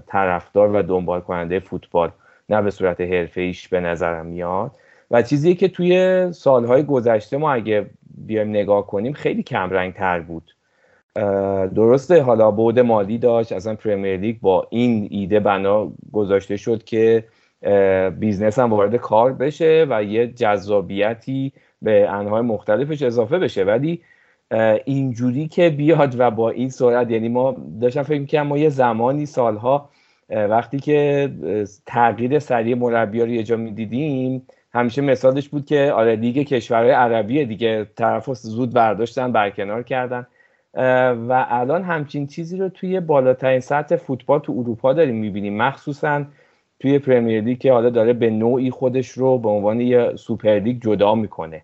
طرفدار 0.08 0.76
و 0.76 0.82
دنبال 0.82 1.22
کننده 1.22 1.60
فوتبال 1.60 2.12
نه 2.50 2.62
به 2.62 2.72
صورت 2.72 3.02
حرفه 3.02 3.42
ایش 3.42 3.68
به 3.68 3.80
نظرم 3.80 4.26
میاد. 4.26 4.72
و 5.12 5.22
چیزی 5.22 5.56
که 5.56 5.68
توی 5.68 6.28
سالهای 6.32 6.84
گذشته 6.84 7.38
ما 7.38 7.54
اگه 7.54 7.86
بیایم 8.18 8.50
نگاه 8.50 8.88
کنیم 8.88 9.14
خیلی 9.14 9.44
کم 9.44 9.92
تر 9.92 10.20
بود. 10.20 10.55
درسته 11.76 12.22
حالا 12.22 12.52
بود 12.52 12.80
مالی 12.80 13.18
داشت 13.18 13.52
اصلا 13.52 13.76
پریمیر 13.76 14.18
لیگ 14.18 14.40
با 14.42 14.68
این 14.70 15.08
ایده 15.12 15.40
بنا 15.40 15.92
گذاشته 16.12 16.58
شد 16.58 16.84
که 16.84 17.24
business 18.20 18.60
هم 18.60 18.74
وارد 18.74 18.96
کار 18.96 19.34
بشه 19.34 19.86
و 19.90 20.04
یه 20.04 20.28
جذابیتی 20.28 21.54
به 21.82 22.10
انحای 22.10 22.42
مختلفش 22.42 23.02
اضافه 23.02 23.40
بشه. 23.40 23.64
ولی 23.64 24.02
اینجوری 24.86 25.48
که 25.48 25.70
بیاد 25.70 26.16
و 26.20 26.32
با 26.32 26.50
این 26.50 26.70
سرعت 26.70 27.12
یعنی 27.12 27.30
ما 27.30 27.56
داشتم 27.82 28.04
فکر 28.04 28.20
می‌کنم 28.20 28.48
ما 28.48 28.58
یه 28.58 28.70
زمانی 28.70 29.26
سالها 29.26 29.90
وقتی 30.30 30.80
که 30.80 31.30
تغییر 31.86 32.40
سریع 32.40 32.76
مربی 32.76 33.22
رو 33.22 33.28
یه 33.28 33.44
جا 33.44 33.58
می‌دیدیم 33.58 34.48
همیشه 34.74 35.02
مثالش 35.02 35.50
بود 35.50 35.66
که 35.66 35.92
آره 35.92 36.16
لیگ 36.16 36.48
کشورهای 36.48 36.92
عربی 36.92 37.46
دیگه 37.46 37.86
طرف 37.96 38.34
زود 38.34 38.74
برداشتن 38.74 39.32
برکنار 39.32 39.84
کردن. 39.84 40.28
و 40.76 41.46
الان 41.50 41.84
همچین 41.84 42.28
چیزی 42.28 42.58
رو 42.58 42.70
توی 42.70 43.00
بالاترین 43.00 43.60
سطح 43.60 43.96
فوتبال 43.96 44.40
تو 44.40 44.54
اروپا 44.58 44.94
داریم 44.94 45.16
می‌بینیم. 45.16 45.58
مخصوصا 45.58 46.26
توی 46.80 47.00
پرمیر 47.00 47.42
لیگ 47.42 47.58
که 47.58 47.72
حالا 47.72 47.90
داره 47.90 48.14
به 48.14 48.30
نوعی 48.30 48.72
خودش 48.72 49.10
رو 49.10 49.38
به 49.38 49.50
عنوان 49.50 49.82
یه 49.82 50.16
سوپر 50.16 50.60
لیگ 50.60 50.82
جدا 50.82 51.16
می‌کنه 51.16 51.62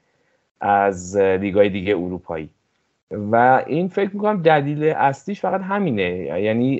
از 0.61 1.17
لیگای 1.17 1.69
دیگه 1.69 1.95
اروپایی. 1.95 2.49
و 3.11 3.63
این 3.67 3.87
فکر 3.87 4.09
می‌کنم 4.13 4.41
دلیل 4.41 4.83
اصلیش 4.83 5.41
فقط 5.41 5.61
همینه. 5.61 6.09
یعنی 6.41 6.79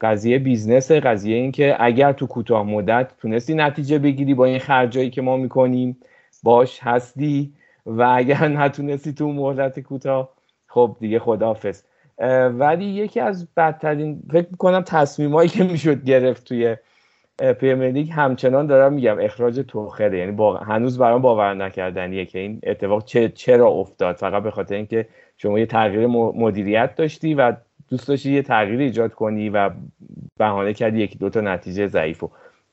قضیه 0.00 0.38
business 0.38 0.92
قضیه 0.92 1.36
این 1.36 1.52
که 1.52 1.76
اگر 1.80 2.12
تو 2.12 2.26
کوتاه 2.26 2.62
مدت 2.62 3.12
تونستی 3.18 3.54
نتیجه 3.54 3.98
بگیری 3.98 4.34
با 4.34 4.44
این 4.44 4.58
خرجایی 4.58 5.10
که 5.10 5.22
ما 5.22 5.36
می‌کنیم 5.36 5.96
باش 6.42 6.80
هستی. 6.82 7.52
و 7.86 8.02
اگر 8.02 8.48
نتونستی 8.58 9.12
تو 9.12 9.32
مدت 9.32 9.80
کوتاه 9.80 10.28
خب 10.72 10.96
دیگه 11.00 11.18
خداحافظ. 11.18 11.82
ولی 12.58 12.84
یکی 12.84 13.20
از 13.20 13.48
بدترین 13.56 14.22
فکر 14.30 14.46
می‌کنم 14.50 14.82
تصمیمایی 14.82 15.48
که 15.48 15.64
می‌شد 15.64 16.04
گرفت 16.04 16.44
توی 16.44 16.76
پریمیر 17.38 18.12
همچنان 18.12 18.66
دارم 18.66 18.92
میگم 18.92 19.16
اخراج 19.20 19.60
توخره 19.68 20.18
یعنی 20.18 20.32
با... 20.32 20.56
هنوز 20.56 20.98
برام 20.98 21.22
باور 21.22 21.54
نکردنیه 21.54 22.26
که 22.26 22.38
این 22.38 22.60
اتفاق 22.62 23.04
چه... 23.04 23.28
چرا 23.28 23.68
افتاد. 23.68 24.16
فقط 24.16 24.42
به 24.42 24.50
خاطر 24.50 24.74
اینکه 24.74 25.08
شما 25.36 25.58
یه 25.58 25.66
تغییر 25.66 26.06
مدیریت 26.06 26.94
داشتی 26.94 27.34
و 27.34 27.56
دوست 27.88 28.08
داشتی 28.08 28.32
یه 28.32 28.42
تغییر 28.42 28.80
ایجاد 28.80 29.14
کنی 29.14 29.48
و 29.48 29.70
بهانه 30.38 30.74
کردی 30.74 31.00
یکی 31.00 31.18
دوتا 31.18 31.40
نتیجه 31.40 31.86
ضعیف 31.86 32.24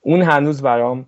اون 0.01 0.21
هنوز 0.21 0.61
برام 0.61 1.05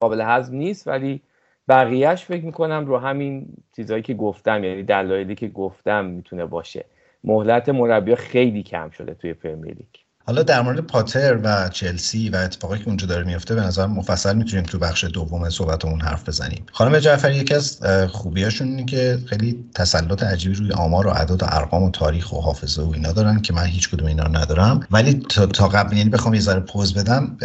قابل 0.00 0.20
هضم 0.20 0.56
نیست 0.56 0.88
ولی 0.88 1.22
بقیهش 1.68 2.24
فکر 2.24 2.44
می‌کنم 2.44 2.86
رو 2.86 2.98
همین 2.98 3.46
چیزهایی 3.76 4.02
که 4.02 4.14
گفتم 4.14 4.64
یعنی 4.64 4.82
دلایلی 4.82 5.34
که 5.34 5.48
گفتم 5.48 6.04
می‌تونه 6.04 6.46
باشه. 6.46 6.84
مهلت 7.24 7.68
مربی 7.68 8.14
خیلی 8.14 8.62
کم 8.62 8.90
شده 8.90 9.14
توی 9.14 9.34
پرمیر 9.34 9.74
لیگ. 9.74 9.86
حالا 10.26 10.42
در 10.42 10.60
مورد 10.60 10.80
پاتر 10.80 11.38
و 11.44 11.68
چلسی 11.68 12.30
و 12.30 12.36
اتفاقی 12.36 12.78
که 12.78 12.88
اونجا 12.88 13.06
داره 13.06 13.24
میفته 13.24 13.54
به 13.54 13.60
نظر 13.60 13.86
مفصل 13.86 14.36
می‌تونیم 14.36 14.64
تو 14.64 14.78
بخش 14.78 15.04
دوم 15.04 15.50
صحبتمون 15.50 16.00
حرف 16.00 16.28
بزنیم. 16.28 16.66
خانم 16.72 16.98
جعفری 16.98 17.36
یکی 17.36 17.54
از 17.54 17.80
خوبیاشون 18.10 18.68
اینه 18.68 18.84
که 18.84 19.18
خیلی 19.26 19.64
تسلط 19.74 20.22
عجیبی 20.22 20.54
روی 20.54 20.72
آمار 20.72 21.06
و 21.06 21.10
اعداد 21.10 21.42
و 21.42 21.46
ارقام 21.48 21.82
و 21.82 21.90
تاریخ 21.90 22.32
و 22.32 22.40
حافظه 22.40 22.82
و 22.82 22.92
اینا 22.94 23.12
دارن 23.12 23.40
که 23.40 23.52
من 23.52 23.64
هیچ 23.64 23.90
کدوم 23.90 24.06
اینا 24.06 24.24
ندارم. 24.24 24.80
ولی 24.90 25.14
تا 25.54 25.68
قبل 25.68 25.96
یعنی 25.96 26.10
بخوام 26.10 26.34
یه 26.34 26.40
ذره 26.40 26.60
پوز 26.60 26.94
بدم 26.94 27.36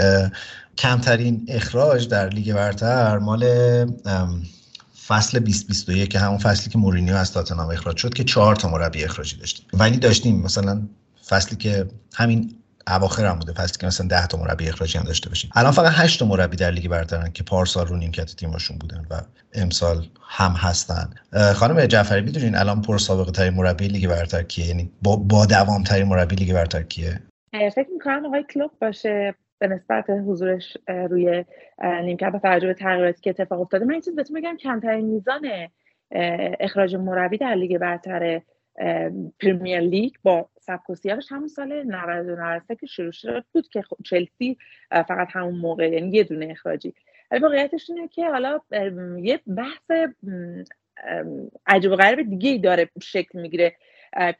کمترین 0.78 1.46
اخراج 1.48 2.08
در 2.08 2.30
لیگ 2.30 2.54
برتر 2.54 3.18
مال 3.18 3.46
فصل 5.08 5.40
2021 5.40 6.10
که 6.10 6.20
همون 6.20 6.38
فصلی 6.38 6.72
که 6.72 6.78
مورینیو 6.78 7.16
از 7.16 7.32
تاتنهام 7.32 7.70
اخراج 7.70 7.98
شد 7.98 8.14
که 8.14 8.24
چهار 8.24 8.56
تا 8.56 8.70
مربی 8.70 9.04
اخراجی 9.04 9.38
داشتیم. 9.38 9.66
ولی 9.74 9.98
داشتیم 9.98 10.42
مثلا 10.42 10.82
فصلی 11.28 11.58
که 11.58 11.88
همین 12.14 12.56
اواخر 12.88 13.26
هم 13.26 13.40
بوده 13.40 13.54
فصلی 13.54 13.78
که 13.78 13.88
مثلا 13.88 14.08
10 14.08 14.28
تا 14.28 14.38
مربی 14.38 14.70
اخراجی 14.70 14.98
هم 14.98 15.04
داشته 15.04 15.30
باشیم. 15.30 15.50
الان 15.54 15.72
فقط 15.72 15.94
8 15.96 16.20
تا 16.20 16.26
مربی 16.26 16.58
در 16.58 16.72
لیگ 16.72 16.88
برترن 16.88 17.32
که 17.32 17.44
پارسال 17.44 17.88
رو 17.88 17.98
نیمکت 17.98 18.36
تیمشون 18.36 18.78
بودن 18.78 19.06
و 19.10 19.22
امسال 19.54 20.08
هم 20.22 20.52
هستن. 20.52 21.10
خانم 21.56 21.86
جعفری 21.86 22.22
می‌دونین 22.22 22.56
الان 22.56 22.82
پر 22.82 22.98
سابقه 22.98 23.32
ترین 23.32 23.54
مربی 23.54 23.88
لیگ 23.88 24.08
برتر 24.08 24.44
کیه؟ 24.44 24.68
یعنی 24.68 24.92
با, 25.02 25.46
دوام 25.46 25.84
ترین 25.84 26.08
مربی 26.08 26.36
لیگ 26.36 26.54
برتر 26.54 26.84
کیه؟ 26.84 27.20
فکر 27.52 27.90
می‌کنم 27.94 28.26
آقای 28.26 28.46
کلوپ 28.54 28.72
باشه. 28.82 29.36
به 29.64 29.70
نسبت 29.70 30.10
حضورش 30.10 30.78
روی 30.88 31.46
نیمکت 32.04 32.30
با 32.30 32.40
توجه 32.40 32.74
تغییراتی 32.74 33.22
که 33.22 33.30
اتفاق 33.30 33.62
افتاده. 33.62 33.86
من 33.86 33.92
این 33.92 34.02
چیز 34.02 34.16
بهتون 34.16 34.42
بگم 34.42 34.58
کمترین 34.58 35.06
میزان 35.06 35.42
اخراج 36.60 36.96
مربی 36.96 37.38
در 37.38 37.56
لیگ 37.56 37.78
برتر 37.78 38.42
پریمیر 39.40 39.80
لیگ 39.80 40.14
با 40.24 40.50
سبک 40.60 40.90
و 40.90 40.96
سیاقش 40.96 41.32
همون 41.32 41.48
سال 41.48 41.84
92 41.84 42.76
که 42.76 42.86
شروع 42.86 43.12
شد 43.12 43.46
بود 43.54 43.68
که 43.68 43.84
چلسی 44.06 44.58
فقط 44.92 45.28
همون 45.32 45.56
موقع 45.56 45.90
یعنی 45.90 46.18
یه 46.18 46.24
دونه 46.24 46.48
اخراجی. 46.52 46.94
ولی 47.32 47.42
واقعیتش 47.42 47.90
اینه 47.90 48.08
که 48.08 48.30
حالا 48.30 48.60
یه 49.22 49.40
بحث 49.48 49.92
عجب 51.68 51.92
و 51.92 51.96
غریب 51.96 52.30
دیگه 52.30 52.50
ای 52.50 52.60
داره 52.60 52.90
شکل 53.02 53.42
می‌گیره. 53.42 53.76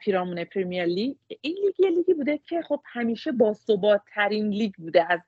پیرامون 0.00 0.44
پریمیر 0.44 0.84
لیگ. 0.84 1.16
این 1.40 1.56
لیگ 1.64 1.80
یه 1.80 1.90
لیگی 1.90 2.14
بوده 2.14 2.38
که 2.38 2.62
خب 2.62 2.80
همیشه 2.84 3.32
با 3.32 3.56
ترین 4.14 4.48
لیگ 4.48 4.72
بوده. 4.78 5.06
از 5.12 5.20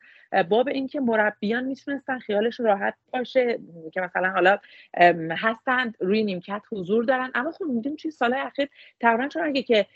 باب 0.49 0.69
اینکه 0.69 1.01
مربیان 1.01 1.65
می‌تونستن 1.65 2.19
خیالش 2.19 2.61
راحت 2.61 2.95
باشه 3.13 3.59
که 3.93 4.01
مثلا 4.01 4.29
حالا 4.29 4.59
هستند 5.31 5.97
روی 6.01 6.25
نیمکت 6.25 6.63
حضور 6.73 7.05
دارن. 7.05 7.31
اما 7.35 7.53
خب 7.53 7.65
می‌دونیم 7.65 7.97
توی 7.97 8.11
سال 8.11 8.35
اخیر 8.35 8.69
تقریبا 9.01 9.29
چون 9.29 9.43
اگه 9.43 9.63
که 9.63 9.87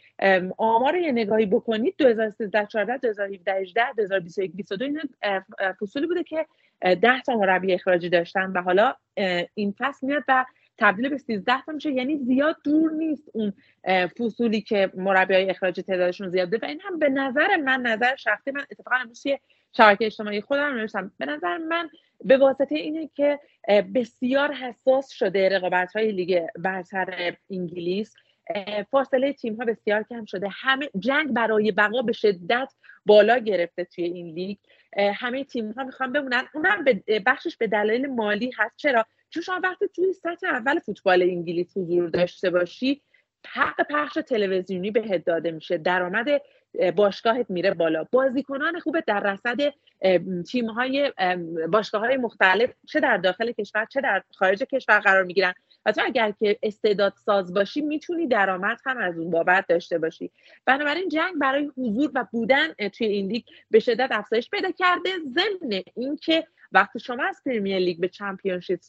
آمار 0.58 0.96
یه 0.96 1.12
نگاهی 1.12 1.46
بکنید 1.46 1.94
2013 1.98 2.66
14 2.66 2.96
2017 2.96 3.52
18 3.52 3.92
2021 3.92 4.52
22 4.52 4.84
این 4.84 5.00
فصولی 5.80 6.06
بوده 6.06 6.22
که 6.22 6.46
10 6.80 7.20
تا 7.20 7.36
مربی 7.36 7.74
اخراجی 7.74 8.08
داشتن 8.08 8.52
و 8.52 8.62
حالا 8.62 8.94
این 9.54 9.74
فصل 9.78 10.06
میاد 10.06 10.24
و 10.28 10.44
تبدیل 10.80 11.08
به 11.08 11.18
13 11.18 11.62
تا 11.66 11.72
میشه 11.72 11.92
یعنی 11.92 12.16
زیاد 12.16 12.56
دور 12.64 12.92
نیست 12.92 13.30
اون 13.32 13.52
فصولی 14.18 14.60
که 14.60 14.90
مربی 14.94 15.34
های 15.34 15.50
اخراجی 15.50 15.82
تعدادشون 15.82 16.28
زیاده 16.28 16.58
و 16.62 16.64
این 16.64 16.80
هم 16.80 16.98
به 16.98 17.08
نظر 17.08 17.56
من 17.56 17.80
نظر 17.80 18.16
شخصی 18.16 18.50
من 18.50 18.60
اتفاقا 18.70 18.96
امروز 18.96 19.22
شبکه 19.76 20.06
اجتماعی 20.06 20.40
خودم 20.40 20.74
نوشتم. 20.74 21.12
به 21.18 21.26
نظر 21.26 21.58
من 21.58 21.90
به 22.24 22.36
واسطه 22.36 22.74
اینه 22.74 23.10
که 23.14 23.38
بسیار 23.94 24.52
حساس 24.52 25.10
شده 25.10 25.48
رقابت 25.48 25.92
های 25.96 26.12
لیگ 26.12 26.46
برتر 26.58 27.36
انگلیس. 27.50 28.14
فاصله 28.90 29.32
تیم 29.32 29.54
ها 29.54 29.64
بسیار 29.64 30.02
کم 30.02 30.24
شده. 30.24 30.48
همه 30.52 30.88
جنگ 30.98 31.32
برای 31.32 31.72
بقا 31.72 32.02
به 32.02 32.12
شدت 32.12 32.72
بالا 33.06 33.38
گرفته 33.38 33.84
توی 33.84 34.04
این 34.04 34.26
لیگ. 34.26 34.56
همه 35.14 35.44
تیم 35.44 35.72
ها 35.72 35.84
می‌خوان 35.84 36.12
بمونن. 36.12 36.44
اونم 36.54 36.84
بخشش 37.26 37.56
به 37.56 37.66
دلایل 37.66 38.06
مالی 38.06 38.50
هست. 38.58 38.76
چرا؟ 38.76 39.06
چون 39.30 39.42
شما 39.42 39.60
وقتی 39.62 39.88
توی 39.88 40.12
سطح 40.12 40.46
اول 40.46 40.78
فوتبال 40.78 41.22
انگلیس 41.22 41.76
حضور 41.76 42.08
داشته 42.08 42.50
باشی 42.50 43.02
حق 43.46 43.86
پخش 43.90 44.18
تلویزیونی 44.28 44.90
بهت 44.90 45.24
داده 45.24 45.50
میشه. 45.50 45.78
درآمد 45.78 46.26
باشگاهت 46.96 47.50
میره 47.50 47.74
بالا. 47.74 48.04
بازیکنان 48.12 48.80
خوب 48.80 49.00
در 49.00 49.20
رصد 49.20 49.74
تیم 50.42 50.66
های 50.66 51.12
باشگاه 51.72 52.00
های 52.00 52.16
مختلف 52.16 52.70
چه 52.88 53.00
در 53.00 53.16
داخل 53.16 53.52
کشور 53.52 53.84
چه 53.84 54.00
در 54.00 54.22
خارج 54.34 54.62
کشور 54.62 54.98
قرار 55.00 55.24
می‌گیرن. 55.24 55.54
و 55.86 55.92
تو 55.92 56.00
اگر 56.04 56.30
که 56.30 56.58
استعداد 56.62 57.12
ساز 57.16 57.54
باشی 57.54 57.80
می‌تونی 57.80 58.26
درآمد 58.26 58.78
هم 58.86 58.98
از 58.98 59.18
اون 59.18 59.30
بابت 59.30 59.66
داشته 59.68 59.98
باشی. 59.98 60.30
بنابراین 60.64 61.08
جنگ 61.08 61.38
برای 61.40 61.70
حضور 61.76 62.10
و 62.14 62.26
بودن 62.32 62.72
توی 62.72 63.06
این 63.06 63.28
لیگ 63.28 63.42
به 63.70 63.78
شدت 63.78 64.08
افزایش 64.12 64.50
پیدا 64.50 64.70
کرده. 64.70 65.10
ضمن 65.34 65.82
اینکه 65.96 66.46
وقتی 66.72 67.00
شما 67.00 67.24
از 67.28 67.40
پرمیر 67.46 67.78
لیگ 67.78 68.00
به 68.00 68.08
چمپیونشیپ 68.08 68.80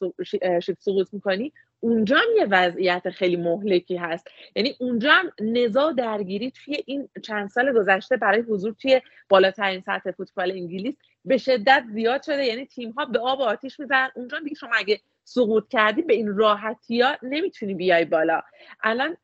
سقوط 0.79 1.07
می‌کنی 1.13 1.53
اونجا 1.79 2.17
هم 2.17 2.37
یه 2.37 2.45
وضعیت 2.45 3.09
خیلی 3.09 3.35
مهلکی 3.35 3.95
هست. 3.95 4.27
یعنی 4.55 4.75
اونجا 4.79 5.11
هم 5.11 5.31
نزاع 5.41 5.93
درگیری 5.93 6.51
توی 6.51 6.83
این 6.85 7.09
چند 7.23 7.49
سال 7.49 7.73
گذشته 7.73 8.17
برای 8.17 8.41
حضور 8.41 8.75
توی 8.81 9.01
بالاترین 9.29 9.81
سطح 9.81 10.11
فوتبال 10.11 10.51
انگلیس 10.51 10.95
به 11.25 11.37
شدت 11.37 11.83
زیاد 11.93 12.23
شده. 12.23 12.45
یعنی 12.45 12.65
تیم 12.65 12.91
ها 12.91 13.05
به 13.05 13.19
آب 13.19 13.39
و 13.39 13.43
آتیش 13.43 13.79
می‌زنن. 13.79 14.09
اونجا 14.15 14.39
دیگه 14.39 14.55
شما 14.55 14.71
اگه 14.77 14.99
سقوط 15.23 15.67
کردی 15.67 16.01
به 16.01 16.13
این 16.13 16.27
راحتی 16.37 17.01
ها 17.01 17.17
نمی‌تونی 17.23 17.73
بیای 17.73 18.05
بالا. 18.05 18.41
الان 18.83 19.17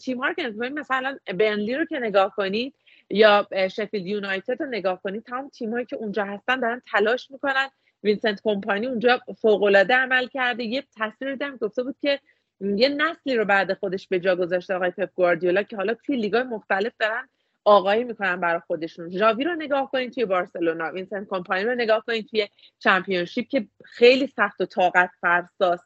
تیم 0.00 0.18
ها 0.18 0.28
رو 0.28 0.34
که 0.34 0.48
مثلا 0.48 1.18
برنلی 1.38 1.74
رو 1.74 1.84
که 1.84 1.98
نگاه 1.98 2.34
کنید 2.36 2.74
یا 3.10 3.48
شفیلد 3.70 4.06
یونایتد 4.06 4.62
رو 4.62 4.68
نگاه 4.68 5.02
کنید 5.02 5.24
تمام 5.24 5.48
تیم 5.48 5.72
هایی 5.72 5.86
که 5.86 5.96
اونجا 5.96 6.24
هستن 6.24 6.60
دارن 6.60 6.82
تلاش 6.92 7.30
می‌کنن. 7.30 7.68
وینسنت 8.02 8.40
کمپانی 8.44 8.86
اونجا 8.86 9.20
فوق 9.40 9.62
العاده 9.62 9.94
عمل 9.94 10.26
کرده. 10.26 10.64
یه 10.64 10.84
تصویر 10.98 11.30
دیدم 11.32 11.56
گفته 11.56 11.82
بود 11.82 11.96
که 12.00 12.20
یه 12.60 12.88
نسلی 12.88 13.34
رو 13.34 13.44
بعد 13.44 13.74
خودش 13.74 14.08
به 14.08 14.20
جا 14.20 14.36
گذاشته 14.36 14.74
آقای 14.74 14.90
پپ 14.90 15.10
گواردیولا 15.14 15.62
که 15.62 15.76
حالا 15.76 15.94
توی 15.94 16.16
لیگای 16.16 16.42
مختلف 16.42 16.92
دارن 17.00 17.28
آقایی 17.64 18.04
می‌کنن 18.04 18.40
برای 18.40 18.60
خودشون. 18.66 19.10
ژاوی 19.10 19.44
رو 19.44 19.54
نگاه 19.54 19.90
کنید 19.90 20.12
توی 20.12 20.24
بارسلونا. 20.24 20.92
وینسنت 20.92 21.28
کمپانی 21.28 21.64
رو 21.64 21.74
نگاه 21.74 22.04
کنید 22.06 22.28
توی 22.28 22.48
چمپیونشیپ 22.78 23.48
که 23.48 23.66
خیلی 23.84 24.26
سخت 24.26 24.60
و 24.60 24.66
طاقت 24.66 25.10
فرساست. 25.20 25.84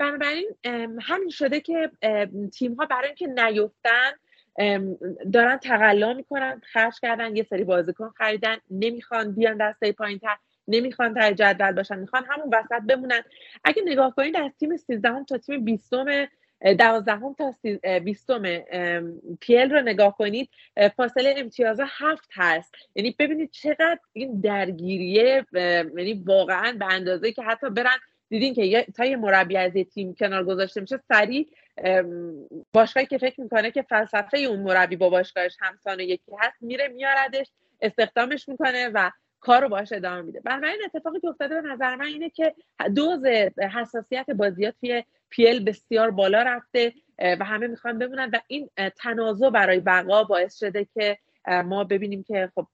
بنابراین 0.00 0.48
همین 1.02 1.28
شده 1.30 1.60
که 1.60 1.90
تیم 2.52 2.74
ها 2.74 2.86
برای 2.86 3.06
اینکه 3.06 3.26
نیفتن 3.26 4.12
دارن 5.32 5.56
تقلا 5.56 6.14
می‌کنن 6.14 6.60
خرج 6.64 7.00
کردن 7.02 7.36
یه 7.36 7.42
سری 7.42 7.64
بازیکن 7.64 8.08
خریدن 8.08 8.56
نمی‌خوان 8.70 9.34
بیان 9.34 9.56
دسته 9.60 9.92
پایین 9.92 10.18
تر 10.18 10.36
نمی‌خوان 10.68 11.14
تای 11.14 11.34
جدول 11.34 11.72
باشن 11.72 11.98
می‌خوان 11.98 12.24
همون 12.28 12.54
وسط 12.54 12.82
بمونن. 12.88 13.22
اگه 13.64 13.82
نگاه 13.86 14.14
کنید 14.14 14.36
از 14.36 14.50
تیم 14.60 14.76
13 14.76 15.24
تا 15.28 15.38
تیم 15.38 15.64
20 15.64 15.94
دوازدهم 16.78 17.34
تا 17.34 17.54
بیستم 17.98 18.42
پیل 19.40 19.70
رو 19.70 19.80
نگاه 19.80 20.16
کنید 20.16 20.50
فاصله 20.96 21.34
امتیاز 21.36 21.80
هفت 21.80 22.28
هست. 22.32 22.74
یعنی 22.94 23.16
ببینید 23.18 23.50
چقدر 23.50 23.98
این 24.12 24.40
درگیریه 24.40 25.46
یعنی 25.52 26.22
واقعا 26.26 26.76
به 26.78 26.86
اندازه 26.92 27.32
که 27.32 27.42
حتی 27.42 27.70
برن 27.70 27.96
دیدین 28.28 28.54
که 28.54 28.86
تا 28.96 29.04
یه 29.04 29.16
مربی 29.16 29.56
از 29.56 29.76
یه 29.76 29.84
تیم 29.84 30.14
کنار 30.14 30.44
گذاشته 30.44 30.80
میشه 30.80 31.00
سریع 31.08 31.48
باشگاهی 32.72 33.06
که 33.06 33.18
فکر 33.18 33.40
می‌کنه 33.40 33.70
که 33.70 33.82
فلسفه 33.82 34.38
اون 34.38 34.60
مربی 34.60 34.96
با 34.96 35.10
باشگاهش 35.10 35.56
همسان 35.60 36.00
یکی 36.00 36.32
هست 36.40 36.62
میره 36.62 36.88
میاردش 36.88 37.46
استخدامش 37.80 38.48
می‌کنه 38.48 38.88
و 38.94 39.10
کار 39.40 39.62
رو 39.62 39.68
باش 39.68 39.92
ادامه 39.92 40.22
میده. 40.22 40.40
بنابراین 40.40 40.80
اتفاقی 40.84 41.20
که 41.20 41.28
افتاده 41.28 41.60
به 41.62 41.68
نظر 41.68 41.96
من 41.96 42.06
اینه 42.06 42.30
که 42.30 42.54
دوز 42.94 43.24
حساسیت 43.74 44.30
بازیات 44.30 44.74
توی 44.80 45.04
پیل 45.30 45.64
بسیار 45.64 46.10
بالا 46.10 46.42
رفته 46.42 46.92
و 47.18 47.44
همه 47.44 47.66
می‌خوان 47.66 47.98
بمونن 47.98 48.30
و 48.32 48.38
این 48.46 48.70
تنازع 48.96 49.50
برای 49.50 49.80
بقا 49.80 50.24
باعث 50.24 50.58
شده 50.58 50.86
که 50.94 51.18
ما 51.64 51.84
ببینیم 51.84 52.22
که 52.22 52.52
خب 52.54 52.66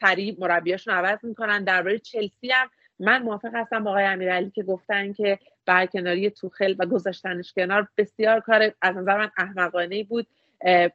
سریع 0.00 0.36
مربیاشون 0.38 0.94
عوض 0.94 1.18
می‌کنن. 1.22 1.64
درباره 1.64 1.98
چلسی 1.98 2.50
هم 2.50 2.70
من 3.02 3.22
موافق 3.22 3.50
هستم 3.54 3.84
با 3.84 3.90
آقای 3.90 4.04
امیرعلی 4.04 4.50
که 4.50 4.62
گفتن 4.62 5.12
که 5.12 5.38
برکناری 5.66 6.30
توخل 6.30 6.74
و 6.78 6.86
گذاشتنش 6.86 7.52
کنار 7.52 7.88
بسیار 7.96 8.40
کار 8.40 8.72
از 8.82 8.96
نظر 8.96 9.18
من 9.18 9.30
احمقانه 9.36 10.04
بود. 10.04 10.26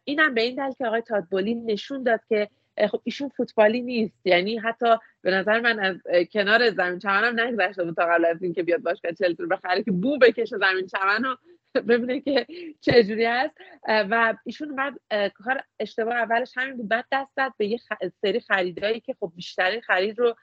اینم 0.03 0.33
به 0.33 0.41
این 0.41 0.55
دلیل 0.55 0.73
که 0.73 0.87
آقای 0.87 1.01
تادبولی 1.01 1.55
نشون 1.55 2.03
داد 2.03 2.19
که 2.29 2.49
خب 2.91 3.01
ایشون 3.03 3.29
فوتبالی 3.29 3.81
نیست. 3.81 4.13
یعنی 4.25 4.57
حتی 4.57 4.95
به 5.21 5.31
نظر 5.31 5.59
من 5.59 5.79
از 5.79 5.95
کنار 6.31 6.69
زمین 6.69 6.99
چمن 6.99 7.23
هم 7.23 7.39
نگذشته 7.39 7.83
بود 7.83 7.95
تا 7.95 8.05
قبل 8.05 8.25
از 8.25 8.43
اینکه 8.43 8.63
بیاد 8.63 8.81
باشگاه 8.81 9.11
چلسی 9.11 9.43
رو 9.43 9.47
بخره 9.47 9.83
که 9.83 9.91
بو 9.91 10.17
بکشه 10.17 10.57
زمین 10.57 10.87
چمن 10.87 11.35
ببینه 11.89 12.45
که 12.81 13.03
جوری 13.03 13.25
هست 13.25 13.55
و 13.87 14.33
ایشون 14.45 14.75
بعد 14.75 14.93
کار 15.33 15.63
اشتباه 15.79 16.15
اولش 16.15 16.51
همین 16.55 16.77
بود. 16.77 16.87
بعد 16.87 17.05
دست 17.11 17.31
داد 17.37 17.53
به 17.57 17.67
یه 17.67 17.79
سری 18.21 18.39
خریدایی 18.39 18.99
که 18.99 19.15
خب 19.19 19.31
بیشترین 19.35 19.81
خرید 19.81 20.19
رو 20.19 20.35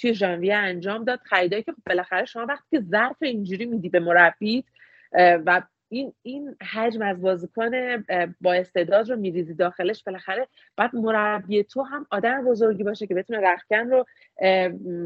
توی 0.00 0.14
ژانویه 0.14 0.54
انجام 0.54 1.04
داد. 1.04 1.20
خریدایی 1.24 1.62
که 1.62 1.72
خب 1.72 1.82
بالاخره 1.86 2.24
شما 2.24 2.46
وقتی 2.48 2.66
که 2.70 2.80
ظرف 2.80 3.16
اینجوری 3.22 3.66
میدی 3.66 3.88
به 3.88 4.00
مربی 4.00 4.64
و 5.16 5.62
این 5.88 6.12
این 6.22 6.56
حجم 6.72 7.02
از 7.02 7.20
بازیکن 7.20 7.70
با 8.40 8.54
استعداد 8.54 9.10
رو 9.10 9.16
میریزی 9.16 9.54
داخلش 9.54 10.04
بالاخره. 10.04 10.48
بعد 10.76 10.96
مربی 10.96 11.64
تو 11.64 11.82
هم 11.82 12.06
آدم 12.10 12.44
بزرگی 12.44 12.82
باشه 12.82 13.06
که 13.06 13.14
بتونه 13.14 13.40
رخکن 13.40 13.90
رو 13.90 14.04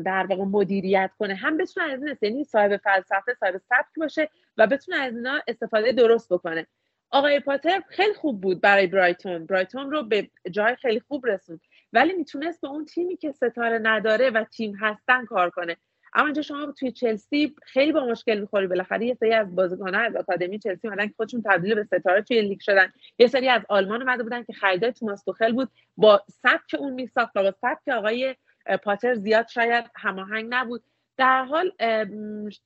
در 0.05 0.27
واقع 0.27 0.45
مدیریت 0.45 1.11
کنه. 1.19 1.35
هم 1.35 1.57
بتونه 1.57 1.93
از 1.93 2.03
این 2.03 2.17
یعنی 2.23 2.45
صاحب 2.45 2.77
فلسفه 2.77 3.35
صاحب 3.41 3.57
سبک 3.57 3.95
باشه 3.97 4.29
و 4.57 4.67
بتونه 4.67 4.99
از 4.99 5.17
اینا 5.17 5.41
استفاده 5.49 5.93
درست 5.93 6.33
بکنه. 6.33 6.67
آقای 7.11 7.41
پاتر 7.41 7.83
خیلی 7.89 8.15
خوب 8.15 8.41
بود 8.41 8.61
برای 8.61 8.87
برایتون. 8.87 9.47
برایتون 9.47 9.91
رو 9.91 10.03
به 10.03 10.31
جای 10.51 10.77
خیلی 10.77 11.01
خوب 11.01 11.27
رسوند. 11.27 11.61
ولی 11.93 12.13
می‌تونست 12.13 12.61
به 12.61 12.69
اون 12.69 12.85
تیمی 12.85 13.17
که 13.17 13.33
ستاره 13.33 13.79
نداره 13.83 14.31
و 14.31 14.45
تیم 14.45 14.75
هستن 14.81 15.25
کار 15.25 15.51
کنه. 15.51 15.77
اما 16.15 16.27
اینجا 16.27 16.43
شما 16.43 16.73
توی 16.79 16.93
چلسی 16.93 17.55
خیلی 17.63 17.93
با 17.93 18.07
مشکل 18.07 18.41
می‌خوری. 18.41 18.67
بالاخره 18.67 19.07
یه 19.07 19.15
سری 19.15 19.33
از 19.33 19.57
بازیکن‌ها 19.57 20.01
از 20.01 20.17
آکادمی 20.17 20.59
چلسی 20.59 20.89
اومدن 20.89 21.07
که 21.07 21.15
خودشون 21.17 21.43
تبدیل 21.43 21.75
به 21.75 21.85
ستاره 21.85 22.23
توی 22.23 22.43
لیگ 22.43 22.61
شدن. 22.61 22.93
یه 23.19 23.27
سری 23.27 23.49
از 23.49 23.63
آلمان 23.69 24.03
اومده 24.03 24.23
بودن 24.23 24.43
که 24.43 24.53
خریدای 24.53 24.93
توماس 24.93 25.25
توخل 25.25 25.53
بود. 25.53 25.69
با 25.97 26.23
سبک 26.43 26.77
اون 26.79 26.93
میساخت 26.93 27.37
و 27.37 27.43
با 27.43 27.51
سبک 27.51 27.89
آقای 27.89 28.35
پاتر 28.83 29.15
زیاد 29.15 29.49
شاید 29.49 29.85
هماهنگ 29.97 30.47
نبود. 30.51 30.83
در 31.17 31.45
حال 31.45 31.73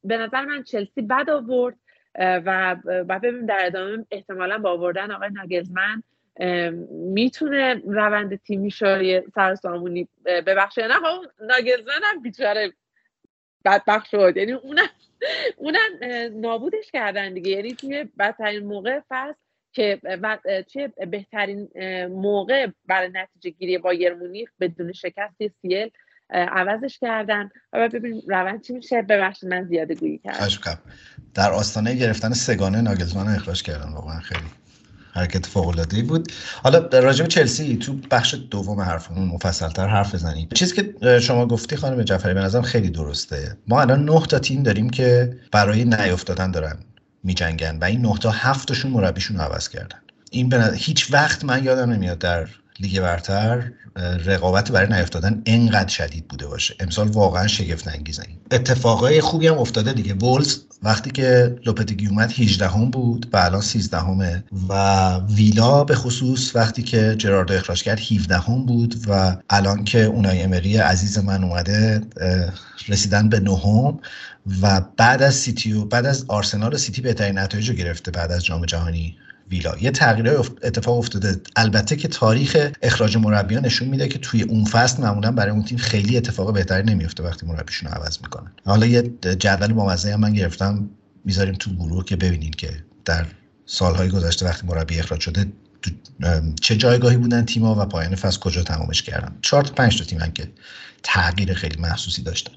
به 0.05 0.17
نظر 0.17 0.45
من 0.45 0.63
چلسی 0.63 1.03
بد 1.03 1.31
آورد 1.31 1.75
و 2.19 2.77
بعد 2.85 3.23
ببینیم 3.23 3.47
در 3.47 3.59
ادامه 3.61 4.07
احتمالا 4.11 4.59
با 4.59 4.71
آوردن 4.71 5.11
آقای 5.11 5.31
ناگلزمن 5.31 6.03
می‌تونه 6.91 7.83
روند 7.87 8.37
تیمی 8.37 8.71
شایع 8.71 9.23
سر 9.35 9.55
سامونی 9.55 10.09
ببخشه. 10.25 10.89
نه 10.89 10.95
خب 10.95 11.25
ناگلزمن 11.41 12.01
هم 12.05 12.23
بیچاره 12.23 12.73
بدبخت 13.65 14.09
شد. 14.09 14.37
یعنی 14.37 14.53
اونم 14.53 14.89
اونم 15.57 15.79
نابودش 16.41 16.91
کردن 16.93 17.35
دیگه. 17.35 17.51
یعنی 17.51 17.75
توی 17.75 18.05
بدترین 18.19 18.67
موقع 18.67 19.01
فصل 19.09 19.39
که 19.73 20.01
توی 20.73 20.89
بهترین 21.11 21.69
موقع 22.07 22.67
برای 22.87 23.11
نتیجه 23.15 23.51
گیری 23.51 23.79
با 23.79 23.93
مونیخ 24.21 24.51
بدون 24.61 24.93
شکست 24.93 25.35
سیل 25.63 25.91
عوضش 26.31 26.99
کردن. 26.99 27.51
و 27.73 27.89
ببینیم 27.89 28.23
روند 28.29 28.63
چی 28.63 28.73
میشه. 28.73 29.03
ببخشید 29.03 29.49
من 29.49 29.65
زیاده 29.65 29.95
گویی 29.95 30.19
کردم 30.19 30.79
در 31.35 31.53
آستانه 31.53 31.95
گرفتن 31.95 32.33
سگانه 32.33 32.81
ناگلزمن 32.81 33.35
اخراج 33.35 33.63
کردن. 33.63 33.93
واقعا 33.93 34.21
خیلی 34.21 34.41
حرکت 35.15 35.47
فوق 35.47 35.69
العاده 35.69 36.03
بود. 36.03 36.33
حالا 36.63 36.79
راجع 36.79 37.23
به 37.23 37.29
چلسی 37.29 37.77
تو 37.77 37.99
بخش 38.11 38.35
دوم 38.51 38.81
حرفمون 38.81 39.29
مفصلتر 39.29 39.89
حرف 39.89 40.15
بزنیم 40.15 40.49
چیزی 40.55 40.75
که 40.75 41.19
شما 41.21 41.47
گفتی 41.47 41.77
خانم 41.77 42.03
جعفری 42.03 42.35
به 42.35 42.41
نظرم 42.41 42.63
خیلی 42.63 42.91
درسته. 42.91 43.57
ما 43.69 43.81
الان 43.81 44.05
نه 44.05 44.21
تا 44.21 44.39
تیم 44.39 44.63
داریم 44.63 44.91
که 44.91 45.37
برای 45.53 45.85
نیافتادن 45.85 46.51
دارن 46.51 46.79
میجنگن 47.25 47.79
و 47.81 47.85
این 47.85 48.01
نه 48.01 48.19
تا 48.19 48.31
هفتشون 48.31 48.91
مربیشون 48.91 49.41
عوض 49.41 49.69
کردن. 49.69 49.99
این 50.31 50.49
به 50.49 50.73
هیچ 50.77 51.13
وقت 51.13 51.45
من 51.45 51.65
یادم 51.65 51.91
نمیاد 51.91 52.19
در 52.19 52.49
لیگ 52.81 53.01
برتر 53.01 53.71
رقابت 54.25 54.73
برای 54.73 54.89
نیافتادن 54.89 55.43
انقدر 55.47 55.89
شدید 55.89 56.29
بوده 56.29 56.47
باشه. 56.47 56.75
امسال 56.81 57.09
واقعا 57.09 57.47
شگفت 57.47 57.89
انگیزه 57.89 58.23
اتفاقای 58.51 59.21
خوبی 59.21 59.49
هم 59.49 59.59
افتاده 59.59 59.93
دیگه. 59.93 60.15
وولز 60.15 60.59
وقتی 60.83 61.11
که 61.11 61.57
لوپتگی 61.67 62.07
اومد 62.07 62.33
18 62.33 62.69
هم 62.69 62.91
بود 62.91 63.31
و 63.33 63.37
الان 63.37 63.61
13 63.61 63.99
همه 63.99 64.45
و 64.69 65.17
ویلا 65.19 65.85
به 65.85 65.95
خصوص 65.95 66.57
وقتی 66.57 66.83
که 66.83 67.15
جرارد 67.19 67.53
اخراج 67.53 67.83
کرد 67.83 67.99
17 67.99 68.39
هم 68.39 68.67
بود 68.67 68.95
و 69.09 69.37
الان 69.51 69.85
که 69.85 70.05
اونای 70.05 70.43
امری 70.43 70.77
عزیز 70.77 71.19
من 71.19 71.45
اومده 71.45 72.01
رسیدن 72.89 73.29
به 73.29 73.41
نهم. 73.41 73.99
و 74.63 74.81
بعد 74.97 75.23
از 75.23 75.35
سیتی 75.35 75.73
و 75.73 75.85
بعد 75.85 76.07
از 76.07 76.25
آرسنال 76.29 76.75
و 76.75 76.77
سیتی 76.77 77.03
بهترین 77.03 77.39
نتایج 77.39 77.69
رو 77.69 77.75
گرفته 77.75 78.11
بعد 78.11 78.33
از 78.33 78.45
جام 78.45 78.65
جهانی. 78.65 79.17
ویلا 79.55 79.75
یه 79.81 79.91
تغییر 79.91 80.29
اتفاق 80.63 80.99
افتاده. 80.99 81.41
البته 81.57 81.97
که 81.97 82.09
تاریخ 82.09 82.71
اخراج 82.83 83.17
مربیان 83.17 83.65
نشون 83.65 83.89
میده 83.89 84.09
که 84.09 84.19
توی 84.19 84.43
اون 84.43 84.65
فصل 84.65 85.03
معمولا 85.03 85.33
برای 85.33 85.53
اون 85.53 85.65
تیم 85.65 85.79
خیلی 85.79 86.17
اتفاق 86.17 86.55
بهتری 86.55 86.83
نمیفته 86.83 87.23
وقتی 87.23 87.47
مربیشون 87.47 87.91
رو 87.91 87.95
عوض 87.95 88.19
می‌کنن. 88.23 88.53
حالا 88.67 88.87
یه 88.87 89.03
جدول 89.23 89.73
بامزه 89.73 90.13
هم 90.13 90.21
من 90.21 90.33
گرفتم. 90.33 90.91
می‌ذاریم 91.25 91.55
تو 91.55 91.75
گروه 91.75 92.05
که 92.05 92.17
ببینین 92.17 92.51
که 92.51 92.71
در 93.05 93.27
سالهای 93.67 94.09
گذشته 94.09 94.47
وقتی 94.47 94.67
مربی 94.67 94.99
اخراج 94.99 95.21
شده 95.21 95.47
چه 96.61 96.77
جایگاهی 96.77 97.17
بودن 97.17 97.45
تیم‌ها 97.45 97.75
و 97.83 97.87
پایان 97.87 98.15
فصل 98.15 98.41
کجا 98.41 98.63
تمامش 98.63 99.03
کردن. 99.03 99.37
چهار 99.43 99.63
تا 99.63 99.75
پنج 99.75 99.99
تا 99.99 100.05
تیم 100.05 100.31
که 100.35 100.49
تغییر 101.03 101.55
خیلی 101.55 101.81
محسوسی 101.81 102.23
داشتن. 102.23 102.53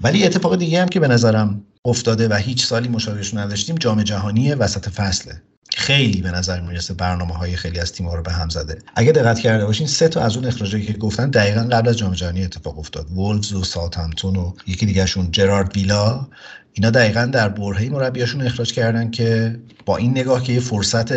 ولی 0.00 0.24
اتفاق 0.24 0.56
دیگه 0.56 0.82
هم 0.82 0.88
که 0.88 1.00
به 1.00 1.08
نظرم 1.08 1.64
افتاده 1.84 2.28
و 2.28 2.34
هیچ 2.34 2.66
سالی 2.66 2.88
مشابهش 2.88 3.34
نداشتیم 3.34 3.76
جام 3.76 4.02
جهانی 4.02 4.54
وسط 4.54 4.88
فصله. 4.88 5.42
خیلی 5.76 6.22
به 6.22 6.30
نظر 6.30 6.60
می‌رسه 6.60 6.94
برنامه 6.94 7.34
های 7.34 7.56
خیلی 7.56 7.80
از 7.80 7.92
تیم‌ها 7.92 8.14
رو 8.14 8.22
به 8.22 8.32
هم 8.32 8.48
زده. 8.48 8.78
اگه 8.94 9.12
دقت 9.12 9.38
کرده 9.38 9.66
باشین 9.66 9.86
سه 9.86 10.08
تا 10.08 10.20
از 10.20 10.36
اون 10.36 10.46
اخراجایی 10.46 10.86
که 10.86 10.92
گفتن 10.92 11.30
دقیقا 11.30 11.60
قبل 11.60 11.88
از 11.88 11.98
جام 11.98 12.12
جهانی 12.12 12.44
اتفاق 12.44 12.78
افتاد. 12.78 13.10
وولفز 13.10 13.52
و 13.52 13.64
ساوثهمپتون 13.64 14.36
و 14.36 14.52
یکی 14.66 14.86
دیگهشون 14.86 15.28
جرارد 15.32 15.76
ویلا. 15.76 16.26
اینا 16.72 16.90
دقیقا 16.90 17.24
در 17.26 17.48
برهه 17.48 17.88
مربیاشون 17.88 18.42
اخراج 18.42 18.72
کردن 18.72 19.10
که 19.10 19.58
با 19.84 19.96
این 19.96 20.10
نگاه 20.10 20.42
که 20.42 20.52
یه 20.52 20.60
فرصت 20.60 21.12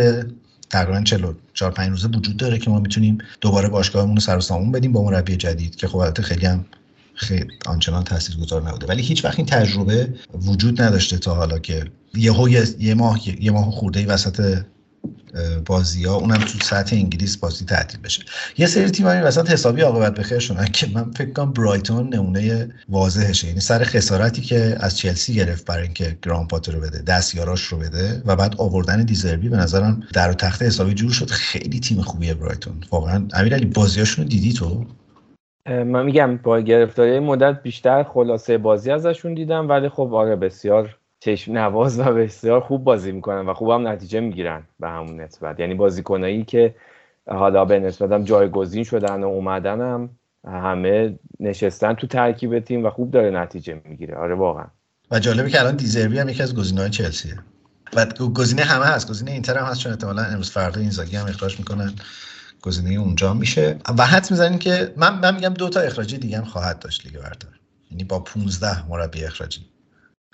تقریبا 0.69 1.01
44 1.01 1.71
5 1.71 1.89
روزه 1.89 2.07
وجود 2.07 2.37
داره 2.37 2.57
که 2.57 2.69
ما 2.69 2.79
می‌تونیم 2.79 3.17
دوباره 3.41 3.69
باشگاهمون 3.69 4.15
رو 4.15 4.21
سر 4.21 4.39
سامون 4.39 4.71
بدیم 4.71 4.91
با 4.91 5.03
مربی 5.03 5.35
جدید 5.35 5.75
که 5.75 5.87
خب 5.87 5.97
البته 5.97 6.23
خیلی 6.23 6.45
هم 6.45 6.65
خیلی 7.13 7.47
آنچنان 7.65 8.03
تاثیرگذار 8.03 8.67
نبوده. 8.67 8.87
ولی 8.87 9.01
هیچ 9.01 9.25
وقت 9.25 9.39
این 9.39 9.45
تجربه 9.45 10.13
وجود 10.33 10.81
نداشته 10.81 11.17
تا 11.17 11.35
حالا 11.35 11.59
که 11.59 11.85
یهو 12.15 12.49
یه 12.79 12.93
ماه 12.93 13.43
یه 13.43 13.51
ماه 13.51 13.71
خورده 13.71 14.07
وسط 14.07 14.63
بازی 15.65 16.05
ها 16.05 16.15
اونم 16.15 16.37
تو 16.37 16.59
سطح 16.59 16.95
انگلیس 16.95 17.37
بازی 17.37 17.65
تعطیل 17.65 17.99
بشه. 18.01 18.23
یه 18.57 18.67
سری 18.67 18.89
تیم 18.89 19.05
این 19.05 19.21
وسط 19.21 19.51
حسابی 19.51 19.81
عاقبت 19.81 20.15
بخیر 20.15 20.39
شدن 20.39 20.65
که 20.65 20.87
من 20.93 21.11
فکر 21.11 21.31
کنم 21.31 21.53
برایتون 21.53 22.13
نمونه 22.13 22.69
واضحشه. 22.89 23.47
یعنی 23.47 23.59
سر 23.59 23.83
خسارتی 23.83 24.41
که 24.41 24.77
از 24.79 24.97
چلسی 24.97 25.33
گرفت 25.33 25.65
برای 25.65 25.83
اینکه 25.83 26.17
گران 26.21 26.47
پاتر 26.47 26.71
رو 26.71 26.79
بده 26.79 27.01
دستیاراش 27.01 27.61
رو 27.61 27.77
بده 27.77 28.21
و 28.25 28.35
بعد 28.35 28.55
آوردن 28.57 29.03
دیزربی 29.03 29.49
به 29.49 29.57
نظرم 29.57 30.03
در 30.13 30.31
و 30.31 30.33
تخت 30.33 30.61
حسابی 30.61 30.93
جور 30.93 31.11
شد. 31.11 31.29
خیلی 31.29 31.79
تیم 31.79 32.01
خوبیه 32.01 32.33
برایتون. 32.33 32.73
واقعا 32.91 33.27
امیرعلی 33.33 33.65
بازیاشون 33.65 34.25
رو 34.25 34.29
دیدی 34.29 34.53
تو؟ 34.53 34.85
من 35.67 36.05
میگم 36.05 36.37
با 36.37 36.59
گرفتاری 36.59 37.19
مدت 37.19 37.61
بیشتر 37.63 38.03
خلاصه 38.03 38.57
بازی 38.57 38.91
ازشون 38.91 39.33
دیدم 39.33 39.69
ولی 39.69 39.89
خب 39.89 40.13
آره 40.13 40.35
بسیار 40.35 40.97
چشم 41.19 41.57
نواز 41.57 41.99
و 41.99 42.03
بسیار 42.03 42.59
خوب 42.61 42.83
بازی 42.83 43.11
می‌کنن 43.11 43.49
و 43.49 43.53
خوب 43.53 43.69
هم 43.69 43.87
نتیجه 43.87 44.19
می‌گیرن 44.19 44.63
به 44.79 44.89
همون 44.89 45.21
نسبت. 45.21 45.59
یعنی 45.59 45.73
بازیکنایی 45.73 46.43
که 46.43 46.75
حالا 47.29 47.65
به 47.65 47.79
نسبت 47.79 48.11
هم 48.11 48.23
جایگزین 48.23 48.83
شدن 48.83 49.23
و 49.23 49.27
اومدن 49.27 49.81
هم 49.81 50.09
همه 50.47 51.19
نشستن 51.39 51.93
تو 51.93 52.07
ترکیب 52.07 52.59
تیم 52.59 52.85
و 52.85 52.89
خوب 52.89 53.11
داره 53.11 53.29
نتیجه 53.29 53.81
می‌گیره. 53.85 54.15
آره 54.15 54.35
واقعا. 54.35 54.65
و 55.11 55.19
جالبه 55.19 55.49
که 55.49 55.59
الان 55.59 55.75
دیزربی 55.75 56.19
هم 56.19 56.29
یکی 56.29 56.43
از 56.43 56.55
گزینه‌های 56.55 56.89
چلسیه. 56.89 57.39
و 57.93 58.05
گزینه 58.35 58.61
همه 58.61 58.85
هست. 58.85 59.09
گزینه 59.09 59.31
اینتر 59.31 59.57
هم 59.57 59.65
هست 59.65 59.79
چون 59.79 59.91
احتمالاً 59.91 60.23
امروز 60.23 60.51
فردا 60.51 60.81
اینزاگی 60.81 61.15
هم 61.15 61.27
اخراج 61.27 61.59
می‌کنن. 61.59 61.93
گزینه 62.61 62.99
اونجا 62.99 63.33
میشه. 63.33 63.79
و 63.97 64.05
حد 64.05 64.31
می‌زنین 64.31 64.59
که 64.59 64.93
من 64.97 65.19
من 65.19 65.35
میگم 65.35 65.53
دو 65.53 65.69
تا 65.69 65.79
اخراجی 65.79 66.17
دیگه 66.17 66.37
هم 66.37 66.43
خواهد 66.43 66.79
داشت 66.79 67.05
لیگ 67.05 67.21
برتر. 67.21 67.47
یعنی 67.91 68.03
با 68.03 68.19
15 68.19 68.89
مربی 68.89 69.25
اخراجی. 69.25 69.61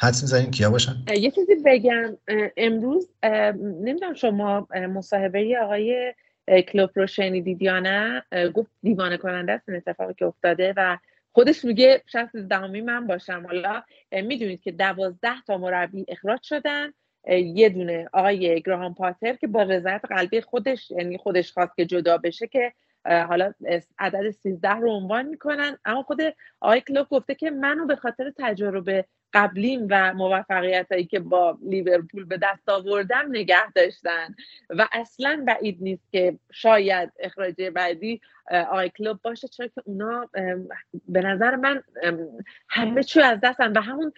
حدس 0.01 0.21
می‌زنین 0.21 0.51
کیا 0.51 0.69
باشن؟ 0.69 0.95
یه 1.17 1.31
چیزی 1.31 1.55
بگم 1.65 2.17
امروز 2.57 3.09
نمی‌دونم 3.59 4.13
شما 4.13 4.67
مصاحبه 4.71 5.59
آقای 5.61 6.13
کلوب 6.67 6.89
رو 6.95 7.07
شنیدید 7.07 7.61
یا 7.61 7.79
نه؟ 7.79 8.23
گفت 8.53 8.71
دیوانه 8.81 9.17
کننده 9.17 9.51
است 9.51 9.69
این 9.69 9.77
اتفاقی 9.77 10.13
که 10.13 10.25
افتاده 10.25 10.73
و 10.77 10.97
خودش 11.31 11.65
میگه 11.65 12.01
شخص 12.05 12.35
دهمی 12.35 12.81
من 12.81 13.07
باشم. 13.07 13.43
حالا 13.47 13.83
می‌دونید 14.11 14.61
که 14.61 14.71
دوازده 14.71 15.41
تا 15.47 15.57
مربی 15.57 16.05
اخراج 16.07 16.39
شدن. 16.43 16.93
یه 17.29 17.69
دونه 17.69 18.09
آقای 18.13 18.61
گراهام 18.61 18.93
پاتر 18.93 19.35
که 19.35 19.47
با 19.47 19.63
رضایت 19.63 20.01
قلبی 20.09 20.41
خودش 20.41 20.91
یعنی 20.91 21.17
خودش 21.17 21.51
خواست 21.51 21.75
که 21.75 21.85
جدا 21.85 22.17
بشه 22.17 22.47
که 22.47 22.73
حالا 23.05 23.53
عدد 23.99 24.29
13 24.31 24.69
رو 24.69 24.91
عنوان 24.91 25.25
می‌کنن. 25.25 25.77
اما 25.85 26.03
خود 26.03 26.21
آقای 26.61 26.81
کلوب 26.81 27.07
گفته 27.09 27.35
که 27.35 27.51
منو 27.51 27.85
به 27.85 27.95
خاطر 27.95 28.33
تجربه 28.37 29.05
قبلیم 29.33 29.87
و 29.89 30.13
موفقیت 30.13 30.91
هایی 30.91 31.05
که 31.05 31.19
با 31.19 31.57
لیورپول 31.61 32.25
به 32.25 32.37
دست 32.37 32.69
آوردم 32.69 33.25
نگه 33.29 33.71
داشتن. 33.71 34.35
و 34.69 34.87
اصلا 34.91 35.43
بعید 35.47 35.77
نیست 35.81 36.11
که 36.11 36.37
شاید 36.51 37.11
اخراج 37.19 37.61
بعدی 37.61 38.21
آقای 38.51 38.89
کلوب 38.89 39.19
باشه 39.21 39.47
چرا 39.47 39.67
که 39.67 39.81
اونا 39.85 40.29
به 41.07 41.21
نظر 41.21 41.55
من 41.55 41.83
همه 42.69 43.03
چی 43.03 43.21
از 43.21 43.39
دستن 43.43 43.71
و 43.71 43.81
همون 43.81 44.13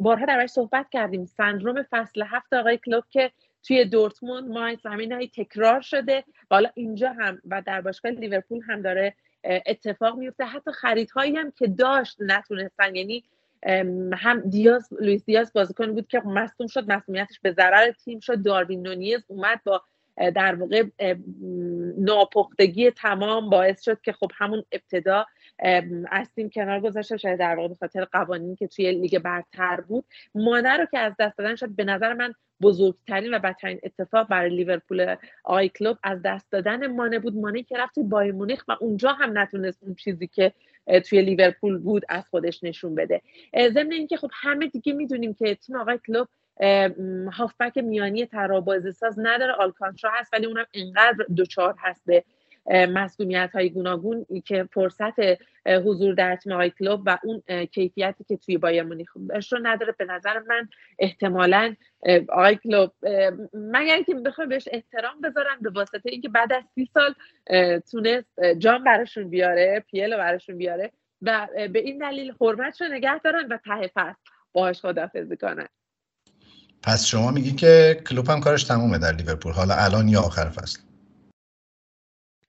بارها 0.00 0.26
درش 0.26 0.50
صحبت 0.50 0.86
کردیم. 0.90 1.26
سندروم 1.26 1.82
فصل 1.90 2.22
هفت 2.22 2.52
آقای 2.52 2.78
کلوب 2.78 3.04
که 3.10 3.30
توی 3.66 3.84
دورتموند 3.84 4.48
ما 4.48 4.74
زمین 4.74 5.26
تکرار 5.26 5.80
شده. 5.80 6.24
و 6.50 6.54
حالا 6.54 6.70
اینجا 6.74 7.12
هم 7.12 7.38
و 7.48 7.62
در 7.66 7.80
باشگاه 7.80 8.12
لیورپول 8.12 8.62
هم 8.68 8.82
داره 8.82 9.14
اتفاق 9.44 10.18
میفته 10.18 10.44
حتی 10.44 10.72
خریدهایی 10.72 11.36
هم 11.36 11.50
که 11.50 11.66
داشت 11.66 12.16
نتونستن. 12.20 12.94
یعنی 12.94 13.24
هم 14.14 14.40
دیاز 14.50 14.88
لوئیس 15.00 15.24
دیاز 15.24 15.52
بازیکن 15.52 15.92
بود 15.92 16.06
که 16.06 16.20
مصدوم 16.20 16.66
شد 16.66 16.92
مسئولیتش 16.92 17.40
به 17.40 17.52
ضرر 17.52 17.90
تیم 17.90 18.20
شد. 18.20 18.42
داروین 18.42 18.82
نونیز 18.82 19.24
اومد 19.28 19.60
با 19.64 19.82
در 20.34 20.54
واقع 20.54 20.84
ناپختگی 21.98 22.90
تمام 22.90 23.50
باعث 23.50 23.82
شد 23.82 24.00
که 24.00 24.12
خب 24.12 24.30
همون 24.34 24.64
ابتدا 24.72 25.26
از 26.10 26.30
تیم 26.34 26.50
کنار 26.50 26.80
گذاشته 26.80 27.16
شاید 27.16 27.38
در 27.38 27.56
واقع 27.56 27.68
به 27.68 27.74
خاطر 27.74 28.04
قوانینی 28.04 28.56
که 28.56 28.66
توی 28.66 28.92
لیگ 28.92 29.18
برتر 29.18 29.80
بود. 29.80 30.04
مانه 30.34 30.76
رو 30.76 30.86
که 30.86 30.98
از 30.98 31.12
دست 31.18 31.38
دادن 31.38 31.56
شد 31.56 31.68
به 31.68 31.84
نظر 31.84 32.12
من 32.12 32.34
بزرگترین 32.62 33.34
و 33.34 33.38
بدترین 33.38 33.80
اتفاق 33.82 34.28
برای 34.28 34.50
لیورپول 34.50 35.16
آقای 35.44 35.68
کلوب 35.68 35.98
از 36.02 36.22
دست 36.22 36.50
دادن 36.50 36.86
مانه 36.86 37.18
بود. 37.18 37.36
مانه 37.36 37.62
که 37.62 37.76
رفت 37.78 37.98
بایر 37.98 38.32
مونیخ 38.32 38.64
و 38.68 38.76
اونجا 38.80 39.12
هم 39.12 39.38
نتونست 39.38 39.82
اون 39.82 39.94
چیزی 39.94 40.26
که 40.26 40.52
توی 41.04 41.22
لیورپول 41.22 41.78
بود 41.78 42.02
از 42.08 42.28
خودش 42.28 42.64
نشون 42.64 42.94
بده. 42.94 43.22
ضمن 43.70 43.92
اینکه 43.92 44.16
خب 44.16 44.30
همه 44.32 44.66
دیگه 44.66 44.92
می‌دونیم 44.92 45.34
که 45.34 45.54
تیم 45.54 45.76
آقای 45.76 45.98
کلوب 46.06 46.28
هافبک 47.32 47.78
میانی 47.78 48.26
ترابازی 48.26 48.92
ساز 48.92 49.14
نداره 49.18 49.52
آلکانترا 49.52 50.10
هست 50.14 50.32
ولی 50.32 50.46
اونم 50.46 50.66
انقدر 50.74 51.24
دوچار 51.36 51.74
هست 51.78 52.02
به 52.06 52.24
مسئولیت 52.70 53.50
های 53.54 53.70
گوناگون 53.70 54.26
که 54.44 54.68
فرصت 54.72 55.14
حضور 55.66 56.14
در 56.14 56.36
تیم 56.36 56.52
آقای 56.52 56.70
کلوب 56.70 57.02
و 57.06 57.18
اون 57.24 57.66
کیفیتی 57.66 58.24
که 58.24 58.36
توی 58.36 58.58
بایر 58.58 58.82
مونیخ 58.82 59.16
رو 59.50 59.58
نداره. 59.62 59.94
به 59.98 60.04
نظر 60.04 60.38
من 60.38 60.68
احتمالا 60.98 61.74
آقای 62.28 62.56
کلوب 62.56 62.92
مگر 63.54 63.94
اینکه 63.94 64.14
بخوام 64.14 64.48
بهش 64.48 64.68
احترام 64.72 65.20
بذارم 65.20 65.58
به 65.60 65.70
واسطه 65.70 66.00
اینکه 66.04 66.28
بعد 66.28 66.52
از 66.52 66.62
سی 66.74 66.90
سال 66.94 67.14
تونست 67.80 68.40
جام 68.58 68.84
براشون 68.84 69.30
بیاره 69.30 69.84
پیل 69.90 70.16
براشون 70.16 70.58
بیاره 70.58 70.90
و 71.22 71.48
به 71.72 71.78
این 71.78 71.98
دلیل 71.98 72.34
حرمتش 72.40 72.80
رو 72.80 72.88
نگه 72.88 73.18
دارن 73.18 73.48
و 73.50 73.58
ته 73.64 73.90
فصل 73.94 74.20
باهاش 74.52 74.80
خدافزی 74.80 75.36
کنن. 75.36 75.68
پس 76.82 77.06
شما 77.06 77.30
میگی 77.30 77.52
که 77.52 78.00
کلوب 78.08 78.28
هم 78.28 78.40
کارش 78.40 78.64
تمومه 78.64 78.98
در 78.98 79.12
لیورپول. 79.12 79.52
حالا 79.52 79.74
الان 79.74 80.08
یا 80.08 80.20
آخر 80.20 80.48
فصل؟ 80.48 80.80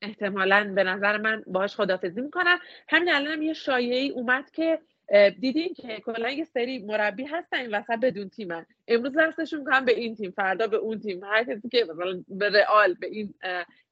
احتمالا 0.01 0.71
به 0.75 0.83
نظر 0.83 1.17
من 1.17 1.43
باهاش 1.47 1.75
خدافزی 1.75 2.21
می‌کنن 2.21 2.59
همین 2.89 3.13
الان 3.13 3.33
هم 3.33 3.41
یه 3.41 3.53
شایعی 3.53 4.09
اومد 4.09 4.51
که 4.51 4.79
دیدین 5.39 5.73
که 5.73 5.99
کلا 5.99 6.29
یه 6.29 6.43
سری 6.43 6.85
مربی 6.85 7.25
هستن 7.25 7.57
این 7.57 7.75
وسط 7.75 7.99
بدون 8.01 8.29
تیمن. 8.29 8.65
امروز 8.87 9.13
دستشون 9.17 9.59
می‌کنن 9.59 9.85
به 9.85 9.99
این 9.99 10.15
تیم 10.15 10.31
فردا 10.31 10.67
به 10.67 10.77
اون 10.77 10.99
تیم. 10.99 11.23
هر 11.23 11.43
کسی 11.43 11.69
که 11.69 11.85
به 12.27 12.49
رئال 12.49 12.93
به 12.93 13.07
این 13.07 13.33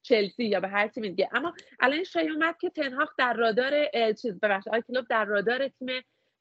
چلسی 0.01 0.45
یا 0.45 0.60
به 0.60 0.68
هر 0.68 0.88
تیم 0.88 1.04
دیگه. 1.04 1.30
اما 1.32 1.54
الان 1.80 2.04
شایع 2.04 2.32
اومد 2.32 2.58
که 2.58 2.70
تنهاق 2.70 3.10
در 3.18 3.34
رادار 3.34 3.72
چیز 4.14 4.39
ببخشید 4.39 4.74
آی 4.74 4.82
کلوب 4.82 5.06
در 5.10 5.26
رادار 5.26 5.68
تیم 5.68 5.88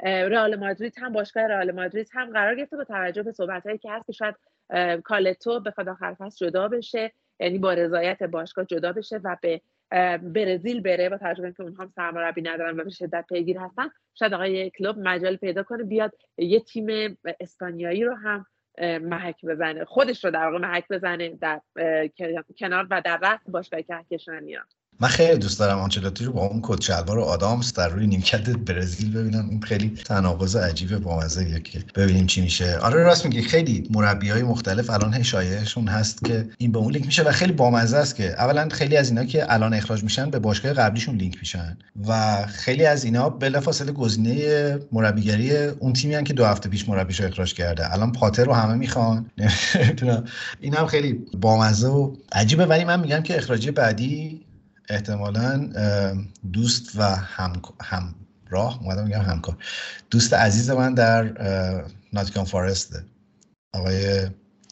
رئال 0.05 0.57
مادرید 0.57 0.95
هم 0.99 1.13
باشگاه 1.13 1.43
رئال 1.43 1.73
مادرید 1.73 2.09
هم 2.13 2.33
قرار 2.33 2.55
گرفته 2.55 2.77
با 2.77 2.85
توجه 2.85 3.23
به 3.23 3.33
صحبتهایی 3.33 3.79
که 3.79 3.91
هست 3.91 4.07
که 4.07 4.13
شاید 4.13 4.35
کالتو 5.05 5.61
به 5.61 5.71
خدا 5.71 5.97
فصل 6.01 6.47
جدا 6.47 6.69
بشه. 6.69 7.13
یعنی 7.43 7.59
با 7.59 7.73
رضایت 7.73 8.23
باشگاه 8.23 8.65
جدا 8.65 8.93
بشه 8.93 9.17
و 9.17 9.37
به 9.43 9.61
برزیل 10.23 10.81
بره 10.81 11.09
با 11.09 11.17
به 11.17 11.45
اینکه 11.45 11.63
اونها 11.63 11.83
هم 11.83 11.93
سرمربی 11.97 12.43
ندارن 12.43 12.81
و 12.81 12.85
به 12.85 12.91
شدت 12.91 13.25
پیگیر 13.29 13.59
هستن 13.59 13.91
شاید 14.15 14.35
آقای 14.35 14.71
کلوب 14.71 14.99
مجال 14.99 15.37
پیدا 15.37 15.63
کنه 15.63 15.85
بیاد 15.85 16.15
یه 16.39 16.61
تیم 16.61 17.19
اسپانیایی 17.41 18.05
رو 18.05 18.15
هم 18.15 18.47
محک 19.03 19.45
بزنه 19.45 19.85
خودش 19.85 20.25
رو 20.25 20.31
در 20.31 20.45
واقع 20.47 20.59
محک 20.59 20.89
بزنه 20.91 21.29
در 21.29 21.61
کنار 22.59 22.87
و 22.91 23.03
در 23.05 23.19
رأس 23.23 23.51
باشگاه 23.51 23.83
کهکشانیان. 23.83 24.65
من 25.03 25.09
خیلی 25.09 25.39
دوست 25.39 25.59
دارم 25.59 25.79
آنچلوتی 25.79 26.25
رو 26.25 26.33
با 26.33 26.47
اون 26.47 26.61
کت 26.63 26.81
شلوار 26.83 27.19
و 27.19 27.23
آدامس 27.23 27.73
در 27.73 27.89
روی 27.89 28.07
نیمکت 28.07 28.51
برزیل 28.51 29.13
ببینم. 29.13 29.49
این 29.51 29.61
خیلی 29.61 29.93
تناقض 30.05 30.57
عجیبه 30.57 30.99
با 30.99 31.19
مزه 31.19 31.61
که 31.61 31.79
ببینیم 31.95 32.27
چی 32.27 32.41
میشه. 32.41 32.79
آره 32.79 33.03
راست 33.03 33.27
میگی 33.27 33.43
خیلی 33.43 33.89
های 34.31 34.43
مختلف 34.43 34.91
الان 34.91 35.15
هشایشون 35.15 35.89
هست 35.89 36.25
که 36.25 36.49
این 36.59 36.73
به 36.73 36.79
اون 36.79 36.93
لینک 36.93 37.07
میشه 37.07 37.23
و 37.23 37.33
خیلی 37.33 37.53
بامزه 37.53 37.97
است 37.97 38.17
که 38.17 38.33
اولا 38.33 38.69
خیلی 38.69 38.97
از 38.97 39.09
اینا 39.09 39.25
که 39.25 39.53
الان 39.53 39.75
اخراج 39.75 40.03
میشن 40.03 40.31
به 40.31 40.39
باشگاه 40.39 40.73
قبلیشون 40.73 41.17
لینک 41.17 41.39
میشن 41.41 41.77
و 42.09 42.45
خیلی 42.47 42.87
از 42.87 43.05
اینا 43.05 43.29
بلافاصله 43.29 43.93
گزینه 43.93 44.79
مربیگری 44.93 45.57
اون 45.57 45.93
تیمی 45.93 46.25
که 46.25 46.33
دو 46.33 46.45
هفته 46.45 46.69
پیش 46.69 46.89
مربیش 46.89 47.21
اخراج 47.21 47.55
کرده. 47.55 47.93
الان 47.93 48.13
پاتر 48.13 48.45
رو 48.45 48.53
همه 48.53 48.75
می‌خوان. 48.75 49.31
این 50.61 50.75
هم 50.75 50.87
خیلی 50.87 51.13
بامزه 51.41 51.89
و 51.89 52.17
عجیبه. 52.33 52.67
ولی 52.67 52.85
من 52.85 53.01
میگم 53.01 53.21
که 53.21 53.37
اخراجی 53.37 53.71
بعدی 53.71 54.41
احتمالا 54.89 55.71
دوست 56.53 56.97
و 56.97 57.03
هم 57.17 57.63
همراه 57.83 58.83
اومدم 58.83 59.05
میگم 59.05 59.23
همکار. 59.23 59.57
دوست 60.11 60.35
عزیز 60.35 60.71
من 60.71 60.95
در 60.95 61.33
ناتینگهام 62.13 62.45
فارسته 62.45 63.05
آقای 63.73 64.27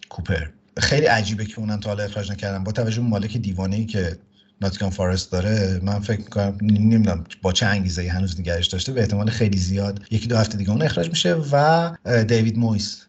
کوپر. 0.08 0.46
خیلی 0.78 1.06
عجیبه 1.06 1.44
که 1.44 1.58
اونم 1.58 1.80
تا 1.80 1.88
حالا 1.88 2.04
اخراج 2.04 2.32
نکردن 2.32 2.64
با 2.64 2.72
توجه 2.72 3.02
مالک 3.02 3.36
دیوانه 3.36 3.76
ای 3.76 3.86
که 3.86 4.18
ناتینگهام 4.60 4.90
فارست 4.90 5.32
داره 5.32 5.80
من 5.82 6.00
فکر 6.00 6.18
می‌کنم 6.18 6.58
نمی‌دونم 6.62 7.24
با 7.42 7.52
چه 7.52 7.66
انگیزه 7.66 8.08
هنوز 8.08 8.40
نگرش 8.40 8.66
داشته. 8.66 8.92
به 8.92 9.00
احتمال 9.00 9.30
خیلی 9.30 9.58
زیاد 9.58 10.06
یکی 10.10 10.26
دو 10.26 10.36
هفته 10.36 10.58
دیگه 10.58 10.70
اون 10.70 10.82
اخراج 10.82 11.08
میشه 11.08 11.34
و 11.52 11.90
دیوید 12.24 12.58
مویس 12.58 13.06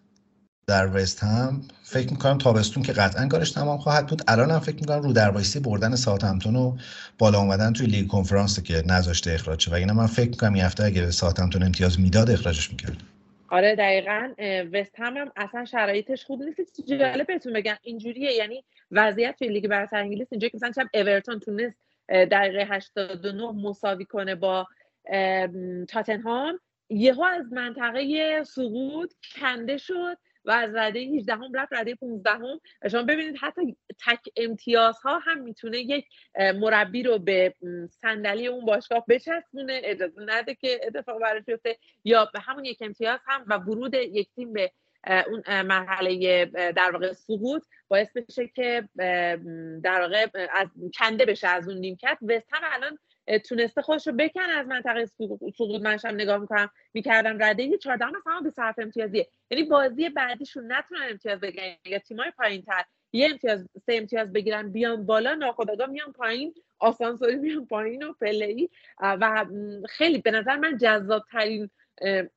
در 0.67 0.95
وست 0.95 1.23
هم 1.23 1.61
فکر 1.91 2.11
می‌کنم 2.11 2.37
تابستون 2.37 2.83
که 2.83 2.93
قطعا 2.93 3.27
کارش 3.27 3.51
تمام 3.51 3.77
خواهد 3.77 4.07
بود. 4.07 4.21
الان 4.27 4.51
هم 4.51 4.59
فکر 4.59 4.75
می‌کنم 4.75 5.01
رودروایسی 5.01 5.59
بردن 5.59 5.95
ساوتهمپتون 5.95 6.55
و 6.55 6.77
بالا 7.17 7.39
اومدن 7.39 7.73
توی 7.73 7.87
لیگ 7.87 8.07
کنفرانس 8.07 8.59
که 8.59 8.83
نذاشته 8.87 9.31
اخراج 9.31 9.61
شه 9.61 9.71
و 9.71 9.73
اینا 9.73 9.93
من 9.93 10.07
فکر 10.07 10.29
می‌کنم 10.29 10.55
یه 10.55 10.65
هفته 10.65 10.83
اگه 10.83 11.11
ساوتهمپتون 11.11 11.63
امتیاز 11.63 11.99
می‌داد 11.99 12.31
اخراجش 12.31 12.71
می‌کرد. 12.71 12.97
آره 13.49 13.75
دقیقا 13.75 14.29
وست 14.73 14.95
هم, 14.97 15.17
هم 15.17 15.31
اصلا 15.35 15.65
شرایطش 15.65 16.25
خوب 16.25 16.41
نیست. 16.43 16.81
جالب 16.87 17.27
بهتون 17.27 17.53
بگم. 17.53 17.75
اینجوریه 17.83 18.31
یعنی 18.31 18.63
وضعیت 18.91 19.35
توی 19.39 19.47
لیگ 19.47 19.67
برتر 19.67 19.97
انگلیس 19.97 20.27
اینجا 20.31 20.47
که 20.47 20.57
مثلا 20.61 20.87
اورتون 20.93 21.39
تونست 21.39 21.77
دقیقه 22.09 22.67
89 22.69 23.51
مساوی 23.51 24.05
کنه 24.05 24.35
با 24.35 24.67
تاتنهام 25.87 26.59
یهو 26.89 27.23
از 27.23 27.53
منطقه 27.53 28.43
سقوط 28.43 29.13
کنده 29.41 29.77
شد. 29.77 30.17
و 30.45 30.51
از 30.51 30.75
رده 30.75 30.99
18 30.99 31.33
هم 31.33 31.53
رفت 31.53 31.73
رده 31.73 31.95
15 31.95 32.31
هم 32.31 32.59
شما 32.91 33.03
ببینید 33.03 33.35
حتی 33.41 33.77
تک 34.05 34.19
امتیازها 34.37 35.19
هم 35.19 35.41
می‌تونه 35.41 35.77
یک 35.79 36.05
مربی 36.55 37.03
رو 37.03 37.19
به 37.19 37.55
صندلی 37.89 38.47
اون 38.47 38.65
باشگاه 38.65 39.05
بچسبونه. 39.09 39.81
اجازه 39.83 40.21
نده 40.25 40.55
که 40.55 40.79
اتفاق 40.83 41.21
براش 41.21 41.43
بیفته. 41.43 41.77
یا 42.03 42.29
به 42.33 42.39
همون 42.39 42.65
یک 42.65 42.77
امتیاز 42.81 43.19
هم 43.25 43.45
و 43.47 43.57
ورود 43.57 43.93
یک 43.93 44.29
تیم 44.35 44.53
به 44.53 44.71
اون 45.07 45.61
مرحله 45.61 46.45
در 46.71 46.91
واقع 46.93 47.13
سقوط 47.13 47.63
باعث 47.87 48.07
بشه 48.15 48.47
که 48.47 48.89
در 49.83 50.01
واقع 50.01 50.47
از 50.53 50.67
کنده 50.99 51.25
بشه 51.25 51.47
از 51.47 51.69
اون 51.69 51.77
نیمکت. 51.77 52.17
وست 52.21 52.47
هم 52.51 52.61
الان 52.63 52.97
تونسته 53.49 53.82
خودش 53.82 54.07
رو 54.07 54.13
بکن 54.13 54.41
از 54.41 54.67
منطقه 54.67 55.05
سقوط 55.05 55.82
منشم 55.82 56.07
نگاه 56.07 56.38
می‌کنم 56.38 56.69
می‌کردم 56.93 57.43
رده 57.43 57.63
یه 57.63 57.78
14 57.78 58.05
مثلا 58.05 58.39
به 58.43 58.49
صرف 58.49 58.76
امتیازیه. 58.80 59.28
یعنی 59.51 59.63
بازی 59.63 60.09
بعدیشون 60.09 60.72
نتونن 60.72 61.01
امتیاز 61.09 61.39
بگیرن. 61.39 61.76
یا 61.86 61.99
تیمای 61.99 62.32
پایین 62.38 62.61
تر 62.61 62.84
یه 63.13 63.30
امتیاز 63.32 63.69
سه 63.86 63.95
امتیاز 63.95 64.34
بگیرن 64.34 64.72
بیان 64.72 65.05
بالا 65.05 65.36
ناخداگاه 65.36 65.88
میان 65.88 66.11
پایین 66.11 66.53
آسانسوری 66.80 67.36
میان 67.36 67.65
پایین 67.65 68.03
و 68.03 68.13
پله 68.13 68.69
و 68.99 69.45
خیلی 69.89 70.17
به 70.17 70.32
نظر 70.32 70.55
من 70.55 70.78
جذاب 70.78 71.24
ترین 71.32 71.69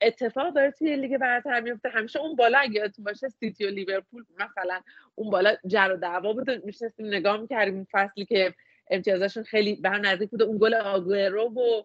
اتفاق 0.01 0.55
داره 0.55 0.71
توی 0.71 0.97
لیگ 0.97 1.17
برتر 1.19 1.61
میفته 1.61 1.89
همیشه 1.89 2.21
اون 2.21 2.37
بالا 2.37 2.59
اگه 2.59 2.73
یادتون 2.73 3.05
باشه 3.05 3.29
سیتی 3.29 3.65
و 3.67 3.71
لیورپول 3.71 4.25
مثلا 4.39 4.81
اون 5.15 5.31
بالا 5.31 5.57
جر 5.67 5.91
و 5.95 5.97
دعوا 5.97 6.33
بود. 6.33 6.65
میشنستیم 6.65 7.07
نگاه 7.07 7.41
می‌کردیم 7.41 7.87
فصلی 7.93 8.25
که 8.25 8.55
امتیازشون 8.91 9.43
خیلی 9.43 9.75
به 9.75 9.91
هم 9.91 10.07
نزدیک 10.07 10.31
بوده. 10.31 10.45
اون 10.45 10.59
گل 10.59 10.75
آگورو 10.75 11.45
و 11.45 11.83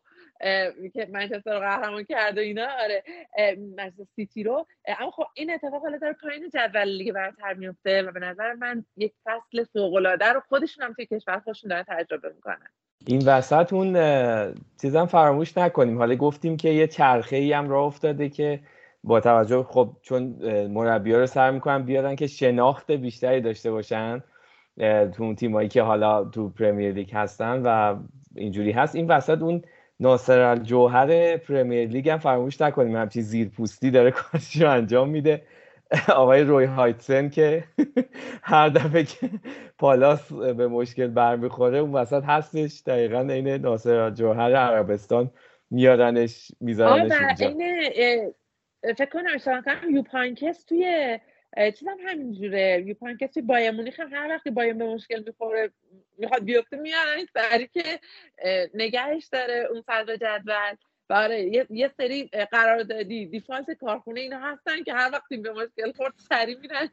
که 0.93 1.08
منچستر 1.12 1.54
رو 1.54 1.60
قهرمان 1.60 2.04
کرده 2.04 2.41
اینا 2.41 2.68
آره 2.84 3.04
منچستر 3.78 4.04
سیتی 4.16 4.43
رو. 4.43 4.66
اما 5.00 5.12
خب 5.12 5.24
این 5.34 5.54
اتفاق 5.54 5.82
حالا 5.82 5.97
داره 5.97 6.14
پایین 6.14 6.50
جدول 6.50 6.84
لیگ 6.84 7.12
برتر 7.12 7.54
میفته 7.54 8.02
و 8.02 8.12
به 8.12 8.20
نظر 8.20 8.54
من 8.54 8.86
یک 8.97 9.14
فصل 9.26 9.64
فوق 9.74 9.93
العاده 9.93 10.26
رو 10.26 10.41
خودشون 10.50 10.86
هم 10.86 10.93
توی 10.93 11.06
کشور 11.06 11.39
خودشون 11.39 11.70
دارن 11.70 11.84
تجربه 11.88 12.30
می‌کنن. 12.36 12.68
این 13.08 13.22
وسط 13.26 13.74
اون 13.74 13.93
چیزم 14.82 15.06
فراموش 15.06 15.58
نکنیم. 15.58 15.97
حالا 15.97 16.16
گفتیم 16.16 16.58
که 16.58 16.70
یه 16.70 16.88
چرخه 16.88 17.36
ای 17.36 17.54
هم 17.54 17.70
راه 17.70 17.86
افتاده 17.86 18.30
که 18.30 18.60
با 19.04 19.20
توجه 19.20 19.64
خب 19.64 19.97
چون 20.02 20.22
مربی 20.68 21.14
رو 21.14 21.28
سر 21.28 21.52
می‌کنن 21.52 21.84
بیارن 21.84 22.16
که 22.16 22.28
شناخت 22.28 22.91
بیشتری 22.91 23.41
داشته 23.41 23.72
باشن. 23.72 24.24
تو 24.80 25.23
اون 25.23 25.36
تیمایی 25.36 25.69
که 25.69 25.82
حالا 25.82 26.23
تو 26.23 26.49
پرمیر 26.49 26.93
لیگ 26.93 27.11
هستن 27.13 27.61
و 27.65 27.99
اینجوری 28.36 28.71
هست. 28.71 28.95
این 28.95 29.07
وسط 29.07 29.41
اون 29.41 29.61
ناصر 29.99 30.41
الجوهر 30.41 31.38
پرمیر 31.38 31.89
لیگ 31.89 32.09
هم 32.09 32.17
فراموش 32.17 32.61
نکنیم 32.61 32.95
همچین 32.95 33.21
زیر 33.21 33.49
پوستی 33.49 33.91
داره 33.91 34.11
کارش 34.11 34.61
رو 34.61 34.71
انجام 34.71 35.09
میده. 35.09 35.41
آقای 36.15 36.41
روی 36.41 36.65
هایتسن 36.65 37.30
که 37.30 37.63
هر 38.43 38.69
دفعه 38.69 39.03
که 39.03 39.30
پالاس 39.77 40.34
به 40.34 40.67
مشکل 40.67 41.07
برمیخوره 41.07 41.77
اون 41.77 41.91
وسط 41.91 42.23
هستش. 42.23 42.82
دقیقا 42.86 43.19
این 43.19 43.47
ناصر 43.47 43.95
الجوهر 43.95 44.55
عربستان 44.55 45.32
میارنش 45.71 46.51
میذارنش 46.61 47.41
اینه 47.41 47.91
فکر 48.97 49.09
کنم 49.09 49.30
اشتباه 49.36 49.61
کنم 49.61 49.95
یوپانکس 49.95 50.63
توی 50.63 51.19
چیزم 51.58 51.97
همینجوره. 52.08 52.84
یوپانکس 52.88 53.34
توی 53.34 53.41
بایر 53.41 53.72
مونیخ 53.72 54.00
هر 54.00 54.28
وقتی 54.30 54.50
بایر 54.50 54.74
به 54.74 54.86
مشکل 54.86 55.24
می‌خوره 55.26 55.72
می‌خواد 56.18 56.43
بیفته 56.43 56.78
میارن 56.78 57.26
سری 57.34 57.70
که 57.74 58.00
نگهش 58.74 59.26
داره 59.32 59.68
اون 59.72 59.82
صدر 59.82 60.16
جدول. 60.16 60.76
برای 61.08 61.52
یه،, 61.52 61.68
یه 61.70 61.91
سری 61.97 62.30
قراردادی 62.52 63.26
دیفالت 63.26 63.72
کارخونه 63.72 64.20
اینا 64.20 64.39
هستن 64.39 64.84
که 64.84 64.93
هر 64.93 65.10
وقتی 65.14 65.38
به 65.38 65.52
مشکل 65.52 65.91
خورد 65.97 66.14
سری 66.30 66.56
میرن 66.56 66.89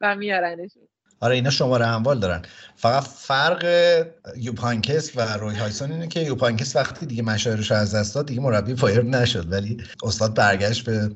و 0.00 0.16
میارنشون. 0.16 0.88
آره 1.20 1.34
اینا 1.34 1.50
شماره 1.50 1.86
اموال 1.86 2.20
دارن. 2.20 2.42
فقط 2.76 3.02
فرق 3.02 3.64
یوپانکس 4.36 5.16
و 5.16 5.20
روی 5.20 5.56
هایسون 5.56 5.92
اینه 5.92 6.08
که 6.08 6.20
یوپانکس 6.20 6.76
وقتی 6.76 7.06
دیگه 7.06 7.22
مشاهرش 7.22 7.72
از 7.72 7.94
دست 7.94 8.14
داد 8.14 8.26
دیگه 8.26 8.40
مربی 8.40 8.74
فایر 8.74 9.02
نشد. 9.02 9.52
ولی 9.52 9.82
استاد 10.02 10.34
برگشت 10.34 10.86
به 10.86 11.10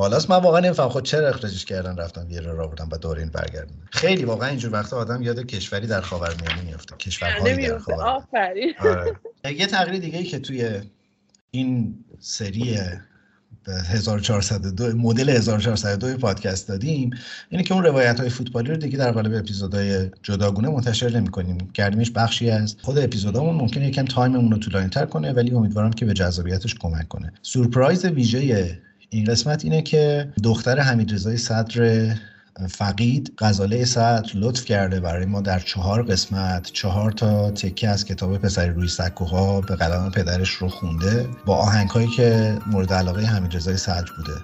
بالاست. 0.00 0.30
من 0.30 0.36
واقعا 0.36 0.60
نمیفهم 0.60 0.88
خود 0.88 1.04
چرا 1.04 1.28
اخراجش 1.28 1.64
کردن 1.64 1.96
رفتن 1.96 2.26
ویرا 2.26 2.54
را 2.54 2.66
بردن 2.66 2.88
و 2.92 2.96
دوره 2.96 3.20
این 3.20 3.30
برگردن. 3.30 3.74
خیلی 3.90 4.24
واقعا 4.24 4.48
اینجور 4.48 4.72
وقتا 4.72 4.96
آدم 4.96 5.22
یاد 5.22 5.46
کشوری 5.46 5.86
در 5.86 6.00
خاورمیانه 6.00 6.62
میفته 6.62 6.96
کشورهایی 6.96 7.68
در 7.68 7.78
خاورمیانه. 7.78 8.74
آره. 8.80 9.16
یه 9.56 9.66
تغییر 9.66 10.00
دیگه 10.00 10.18
ای 10.18 10.24
که 10.24 10.38
توی 10.38 10.80
این 11.50 11.94
سری 12.20 12.78
1402 13.68 14.96
مدل 14.96 15.28
1402 15.28 16.16
پادکست 16.16 16.68
دادیم 16.68 17.10
اینه 17.48 17.64
که 17.64 17.74
اون 17.74 17.84
روایت 17.84 18.20
های 18.20 18.28
فوتبالی 18.28 18.70
رو 18.70 18.76
دیگه 18.76 18.98
در 18.98 19.12
قالب 19.12 19.34
اپیزودهای 19.34 20.10
جداگونه 20.22 20.68
منتشر 20.68 21.10
نمی 21.16 21.28
کنیم 21.28 21.70
کردیمش 21.70 22.10
بخشی 22.10 22.50
از 22.50 22.76
خود 22.82 22.98
اپیزودامون. 22.98 23.54
ممکنه 23.54 23.86
یکم 23.88 24.04
time 24.04 24.31
مون 24.31 24.52
رو 24.52 24.58
طولانی 24.58 24.88
تر 24.88 25.06
کنه 25.06 25.32
ولی 25.32 25.50
امیدوارم 25.50 25.92
که 25.92 26.06
به 26.06 26.12
جذابیتش 26.12 26.74
کمک 26.74 27.08
کنه. 27.08 27.32
سورپرایز 27.42 28.04
ویژه 28.04 28.80
این 29.10 29.24
قسمت 29.24 29.64
اینه 29.64 29.82
که 29.82 30.32
دختر 30.44 30.78
حمید 30.78 31.14
رضای 31.14 31.36
صدر 31.36 32.14
فقید 32.68 33.32
غزاله 33.38 33.84
صدر 33.84 34.30
لطف 34.34 34.64
کرده 34.64 35.00
برای 35.00 35.26
ما 35.26 35.40
در 35.40 35.58
چهار 35.58 36.02
قسمت 36.02 36.70
چهار 36.72 37.12
تا 37.12 37.50
تکه 37.50 37.88
از 37.88 38.04
کتاب 38.04 38.38
پسری 38.38 38.70
روی 38.70 38.88
سکوها 38.88 39.60
به 39.60 39.76
قلم 39.76 40.10
پدرش 40.10 40.50
رو 40.50 40.68
خونده 40.68 41.28
با 41.46 41.56
آهنگ 41.56 41.88
هایی 41.88 42.08
که 42.08 42.58
مورد 42.66 42.92
علاقه 42.92 43.26
حمید 43.26 43.50
رضای 43.50 43.76
صدر 43.76 44.08
بوده. 44.16 44.40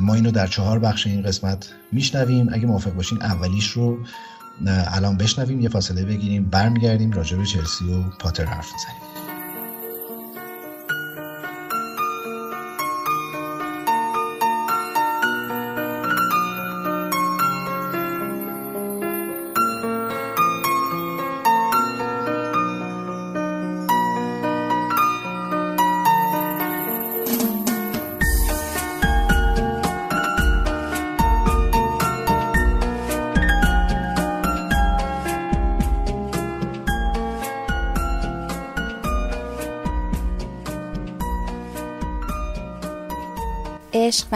ما 0.00 0.14
اینو 0.14 0.30
در 0.30 0.46
چهار 0.46 0.78
بخش 0.78 1.06
این 1.06 1.22
قسمت 1.22 1.68
میشنویم. 1.92 2.48
اگه 2.52 2.66
موافق 2.66 2.92
باشین 2.92 3.22
اولیش 3.22 3.68
رو 3.68 3.98
الان 4.66 5.16
بشنویم 5.16 5.60
یه 5.60 5.68
فاصله 5.68 6.04
بگیریم 6.04 6.44
برمیگردیم 6.44 7.12
راجع 7.12 7.36
به 7.36 7.44
چلسی 7.44 7.84
و 7.84 8.02
پاتر 8.02 8.44
حرف 8.44 8.66
بزنیم 8.66 9.15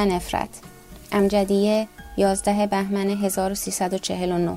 نفرت. 0.04 0.48
امجدیه 1.12 1.88
11 2.16 2.66
بهمن 2.66 3.08
1349 3.10 4.56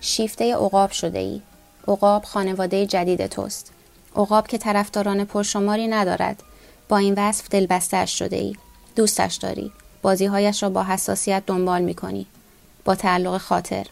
شیفته 0.00 0.54
عقاب 0.54 0.90
شده 0.90 1.18
ای 1.18 1.40
عقاب 1.88 2.24
خانواده 2.24 2.86
جدید 2.86 3.26
توست. 3.26 3.72
عقاب 4.16 4.46
که 4.46 4.58
طرفداران 4.58 5.24
پرشماری 5.24 5.88
ندارد. 5.88 6.42
با 6.88 6.96
این 6.96 7.14
وصف 7.16 7.48
دلبستهاش 7.50 8.18
شده 8.18 8.36
ای 8.36 8.56
دوستش 8.96 9.34
داری. 9.34 9.72
بازیهایش 10.02 10.62
را 10.62 10.70
با 10.70 10.84
حساسیت 10.84 11.42
دنبال 11.46 11.82
می 11.82 11.94
کنی 11.94 12.26
با 12.84 12.94
تعلق 12.94 13.38
خاطر. 13.38 13.86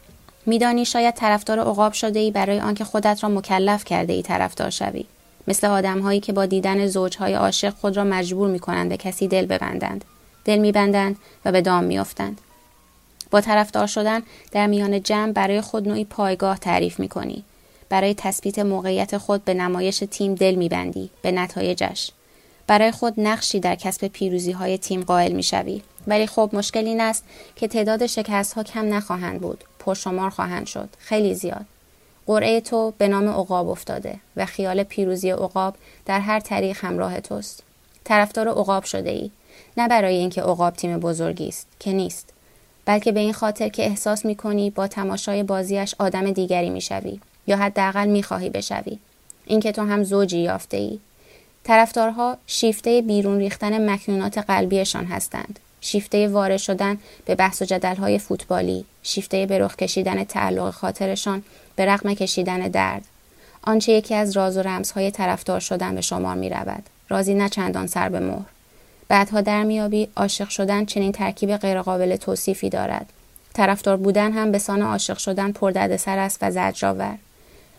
میدانی 0.47 0.85
شاید 0.85 1.15
طرفدار 1.15 1.61
عقاب 1.61 1.93
شده 1.93 2.19
ای 2.19 2.31
برای 2.31 2.61
آنکه 2.61 2.85
خودت 2.85 3.23
را 3.23 3.29
مکلف 3.29 3.85
کرده 3.85 4.13
ای 4.13 4.23
طرفدار 4.23 4.71
شوی. 4.71 5.05
مثل 5.49 5.67
آدم 5.67 6.01
هایی 6.01 6.21
که 6.21 6.33
با 6.33 6.47
دیدن 6.47 6.87
زوجهای 6.87 7.35
عاشق 7.35 7.75
خود 7.81 7.97
را 7.97 8.05
مجبور 8.05 8.49
می 8.49 8.59
کنند 8.59 8.89
به 8.89 8.97
کسی 8.97 9.29
دل 9.29 9.47
ببندند. 9.47 10.05
دل 10.49 10.59
میبندند 10.59 11.17
و 11.45 11.53
به 11.53 11.61
دام 11.61 11.85
میافتند. 11.85 12.41
با 13.31 13.41
طرفدار 13.41 13.87
شدن 13.87 14.23
در 14.53 14.67
میان 14.67 15.03
جمع 15.03 15.33
برای 15.33 15.61
خود 15.61 15.89
نوعی 15.89 16.05
پایگاه 16.05 16.59
تعریف 16.59 17.01
می 17.01 17.09
کنی. 17.09 17.45
برای 17.89 18.15
تثبیت 18.15 18.59
موقعیت 18.59 19.19
خود 19.19 19.45
به 19.45 19.55
نمایش 19.55 20.05
تیم 20.11 20.35
دل 20.35 20.55
میبندی 20.55 21.11
به 21.23 21.33
نتایجش. 21.33 22.11
برای 22.67 22.91
خود 22.91 23.15
نقشی 23.21 23.61
در 23.61 23.75
کسب 23.75 24.07
پیروزی 24.07 24.53
های 24.53 24.79
تیم 24.79 25.03
قائل 25.03 25.33
می 25.33 25.43
شوی. 25.43 25.83
ولی 26.07 26.27
خب 26.27 26.51
مشکل 26.53 26.87
این 26.87 27.01
است 27.01 27.25
که 27.57 27.69
تعداد 27.69 28.07
شکست 28.07 28.53
ها 28.53 28.63
کم 28.63 28.95
نخواهند 28.95 29.41
بود. 29.41 29.65
پرشمار 29.79 30.31
خواهند 30.31 30.67
شد. 30.67 30.89
خیلی 30.99 31.35
زیاد. 31.35 31.67
قرعه 32.27 32.61
تو 32.61 32.93
به 32.99 33.09
نام 33.09 33.29
عقاب 33.29 33.69
افتاده 33.69 34.21
و 34.37 34.47
خیال 34.47 34.83
پیروزی 34.83 35.31
عقاب 35.31 35.75
در 36.07 36.21
هر 36.21 36.41
طریق 36.41 36.77
همراه 36.81 37.21
توست. 37.21 37.63
طرفدار 38.05 38.49
عقاب 38.49 38.85
شده 38.85 39.11
ای. 39.11 39.31
نه 39.77 39.89
برای 39.89 40.15
اینکه 40.15 40.43
عقاب 40.43 40.75
تیم 40.75 40.99
بزرگی 40.99 41.49
است 41.49 41.67
که 41.79 41.93
نیست. 41.93 42.33
بلکه 42.85 43.13
به 43.13 43.21
این 43.21 43.33
خاطر 43.33 43.69
که 43.69 43.87
احساس 43.87 44.25
می 44.25 44.35
کنی 44.37 44.71
با 44.71 44.87
تماشای 44.87 45.43
بازیش 45.43 45.95
آدم 45.99 46.31
دیگری 46.31 46.71
می 46.71 46.81
شوی 46.81 47.21
یا 47.47 47.57
حداقل 47.57 48.07
می 48.09 48.23
خواهی 48.23 48.51
بشوی. 48.51 48.99
اینکه 49.47 49.73
تو 49.73 49.83
هم 49.83 50.05
زوجی 50.05 50.39
یافته 50.39 50.77
ای. 50.77 50.99
طرفدارها 51.65 52.37
شیفته 52.47 53.03
بیرون 53.03 53.39
ریختن 53.39 53.91
مکنونات 53.91 54.39
قلبیشان 54.39 55.05
هستند. 55.05 55.59
شیفته 55.81 56.29
وارد 56.29 56.57
شدن 56.57 56.99
به 57.25 57.35
بحث 57.35 57.63
و 57.63 57.65
جدلهای 57.65 58.19
فوتبالی، 58.19 58.85
شیفته 59.03 59.47
به 59.47 59.59
رخ 59.59 59.77
کشیدن 59.77 60.25
تعلق 60.25 60.71
خاطرشان 60.71 61.43
به 61.77 61.87
رغم 61.87 62.15
کشیدن 62.15 62.59
درد. 62.59 63.05
آنچه 63.63 63.93
یکی 63.93 64.15
از 64.15 64.37
راز 64.37 64.57
و 64.57 64.63
رمزهای 64.63 65.11
طرفدار 65.11 65.61
شدن 65.61 65.95
به 65.95 66.01
شمار 66.01 66.37
می 66.37 66.49
رود. 66.49 66.83
رازی 67.09 67.35
نه 67.35 67.49
چندان 67.49 67.87
سر 67.87 68.09
به 68.09 68.21
مهر. 68.21 68.58
بعدها 69.09 69.41
در 69.41 69.65
میابی 69.65 70.09
عاشق 70.17 70.49
شدن 70.49 70.85
چنین 70.85 71.13
ترکیب 71.13 71.57
غیرقابل 71.57 72.17
توصیفی 72.17 72.71
دارد. 72.71 73.07
طرفدار 73.53 73.97
بودن 73.97 74.33
هم 74.33 74.53
به 74.53 74.59
سان 74.59 74.83
عاشق 74.83 75.19
شدن 75.19 75.53
پردردسر 75.53 76.19
است 76.19 76.39
و 76.43 76.51
زجرآور. 76.51 77.19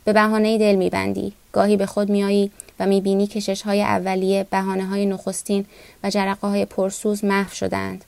به 0.04 0.14
بهانه 0.14 0.58
دل 0.58 0.76
میبندی. 0.76 1.34
گاهی 1.52 1.78
به 1.78 1.86
خود 1.86 2.10
میایی 2.10 2.52
و 2.80 2.86
می‌بینی 2.86 3.28
کشش 3.28 3.62
های 3.62 3.82
اولیه 3.82 4.48
بهانه 4.52 4.86
های 4.86 5.06
نخستین 5.06 5.66
و 6.04 6.10
جرقه 6.10 6.48
های 6.48 6.66
پرسوز 6.66 7.26
محو 7.26 7.54
شدند 7.54 8.06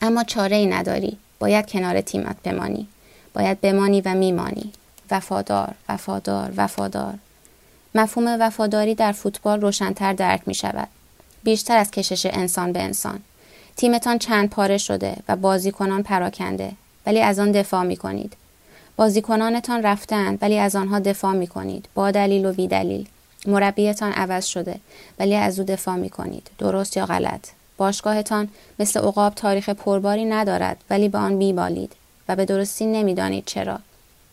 اما 0.00 0.24
چاره 0.24 0.56
ای 0.56 0.66
نداری. 0.66 1.18
باید 1.38 1.70
کنار 1.70 2.00
تیمت 2.00 2.36
بمانی. 2.44 2.86
باید 3.34 3.60
بمانی 3.60 4.00
و 4.00 4.14
میمانی. 4.14 4.72
وفادار 5.10 5.74
وفادار 5.88 6.52
وفادار. 6.56 7.14
مفهوم 7.94 8.36
وفاداری 8.40 8.94
در 8.94 9.12
فوتبال 9.12 9.60
روشنتر 9.60 10.12
درک 10.12 10.42
می 10.46 10.54
شود 10.54 10.88
بیشتر 11.44 11.76
از 11.76 11.90
کشش 11.90 12.26
انسان 12.26 12.72
به 12.72 12.82
انسان. 12.82 13.20
تیمتان 13.76 14.18
چند 14.18 14.50
پاره 14.50 14.78
شده 14.78 15.16
و 15.28 15.36
بازیکنان 15.36 16.02
پراکنده 16.02 16.72
ولی 17.06 17.20
از 17.20 17.38
آن 17.38 17.52
دفاع 17.52 17.82
می 17.82 17.96
کنید 17.96 18.36
بازیکنانتان 18.96 19.82
رفتند 19.82 20.38
ولی 20.42 20.58
از 20.58 20.76
آنها 20.76 20.98
دفاع 20.98 21.32
می 21.32 21.46
کنید 21.46 21.88
با 21.94 22.10
دلیل 22.10 22.46
و 22.46 22.52
بی 22.52 22.68
دلیل. 22.68 23.08
مربیتان 23.46 24.12
عوض 24.12 24.44
شده 24.44 24.80
ولی 25.18 25.34
از 25.34 25.58
او 25.58 25.64
دفاع 25.64 25.96
می 25.96 26.10
کنید 26.10 26.50
درست 26.58 26.96
یا 26.96 27.06
غلط؟ 27.06 27.48
باشگاهتان 27.76 28.48
مثل 28.78 29.00
عقاب 29.00 29.34
تاریخ 29.34 29.68
پرباری 29.68 30.24
ندارد 30.24 30.76
ولی 30.90 31.08
به 31.08 31.18
آن 31.18 31.32
میبالید 31.32 31.92
و 32.28 32.36
به 32.36 32.44
درستی 32.44 32.86
نمی‌دانید 32.86 33.44
چرا. 33.46 33.78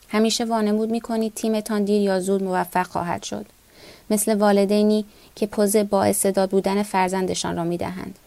همیشه 0.09 0.45
وانمود 0.45 0.91
می 0.91 1.01
کنید 1.01 1.34
تیمتان 1.34 1.84
دیر 1.84 2.01
یا 2.01 2.20
زود 2.20 2.43
موفق 2.43 2.88
خواهد 2.88 3.24
شد. 3.24 3.45
مثل 4.12 4.36
والدینی 4.36 5.05
که 5.36 5.47
پوز 5.47 5.76
با 5.76 6.03
استعداد 6.03 6.49
بودن 6.49 6.84
فرزندشان 6.84 7.55
را 7.55 7.64
می 7.64 7.78
دهند. 7.78 8.20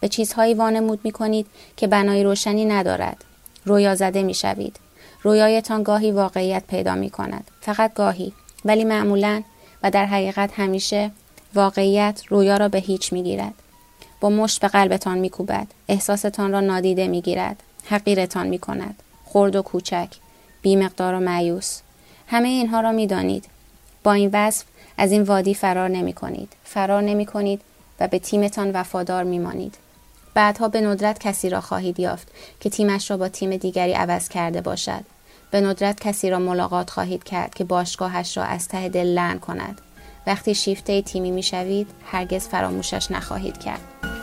به 0.00 0.08
چیزهایی 0.08 0.54
وانمود 0.54 1.00
می 1.04 1.12
کنید 1.12 1.46
که 1.76 1.86
بنای 1.86 2.24
روشنی 2.24 2.64
ندارد. 2.64 3.24
رویا 3.64 3.94
زده 3.94 4.22
می 4.22 4.34
شوید. 4.34 4.76
رویایتان 5.22 5.82
گاهی 5.82 6.10
واقعیت 6.10 6.62
پیدا 6.68 6.94
می 6.94 7.10
کند. 7.10 7.50
فقط 7.60 7.94
گاهی. 7.94 8.32
ولی 8.64 8.84
معمولا 8.84 9.42
و 9.82 9.90
در 9.90 10.06
حقیقت 10.06 10.50
همیشه 10.56 11.10
واقعیت 11.54 12.22
رویا 12.28 12.56
را 12.56 12.68
به 12.68 12.78
هیچ 12.78 13.12
می 13.12 13.22
گیرد. 13.22 13.54
با 14.20 14.30
مشت 14.30 14.60
به 14.60 14.68
قلبتان 14.68 15.18
می 15.18 15.30
کوبد. 15.30 15.66
احساستان 15.88 16.52
را 16.52 16.60
نادیده 16.60 17.06
می 17.06 17.20
گیرد. 17.20 17.62
حقیرتان 17.84 18.46
می 18.46 18.58
کند. 18.58 19.02
خرد 19.24 19.56
و 19.56 19.62
کوچک. 19.62 20.08
بیمقدار 20.62 21.14
و 21.14 21.20
معیوس. 21.20 21.80
همه 22.26 22.48
اینها 22.48 22.80
را 22.80 22.92
می 22.92 23.06
دانید. 23.06 23.44
با 24.02 24.12
این 24.12 24.30
وصف 24.32 24.64
از 24.98 25.12
این 25.12 25.22
وادی 25.22 25.54
فرار 25.54 25.88
نمی 25.88 26.12
کنید. 26.12 26.52
فرار 26.64 27.02
نمی 27.02 27.26
کنید 27.26 27.60
و 28.00 28.08
به 28.08 28.18
تیمتان 28.18 28.70
وفادار 28.70 29.24
می 29.24 29.38
مانید. 29.38 29.74
بعدها 30.34 30.68
به 30.68 30.80
ندرت 30.80 31.18
کسی 31.18 31.50
را 31.50 31.60
خواهید 31.60 32.00
یافت 32.00 32.28
که 32.60 32.70
تیمش 32.70 33.10
را 33.10 33.16
با 33.16 33.28
تیم 33.28 33.56
دیگری 33.56 33.92
عوض 33.92 34.28
کرده 34.28 34.60
باشد. 34.60 35.04
به 35.50 35.60
ندرت 35.60 36.00
کسی 36.00 36.30
را 36.30 36.38
ملاقات 36.38 36.90
خواهید 36.90 37.24
کرد 37.24 37.54
که 37.54 37.64
باشگاهش 37.64 38.36
را 38.36 38.44
از 38.44 38.68
ته 38.68 38.88
دل 38.88 39.06
لعن 39.06 39.38
کند. 39.38 39.80
وقتی 40.26 40.54
شیفته 40.54 41.02
تیمی 41.02 41.30
می 41.30 41.42
شوید 41.42 41.90
هرگز 42.06 42.48
فراموشش 42.48 43.10
نخواهید 43.10 43.58
کرد. 43.58 44.17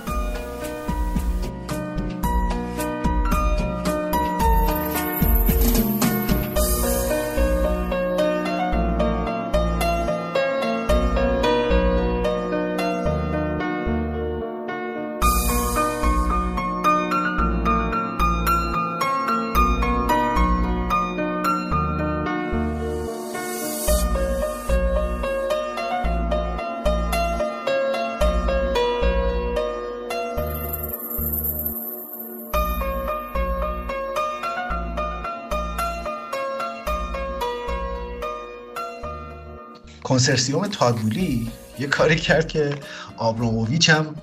کنسرسیوم 40.25 40.67
تادبولی 40.67 41.47
یه 41.79 41.87
کاری 41.87 42.15
کرد 42.15 42.47
که 42.47 42.75
آبروموویچ 43.17 43.89
هم 43.89 44.15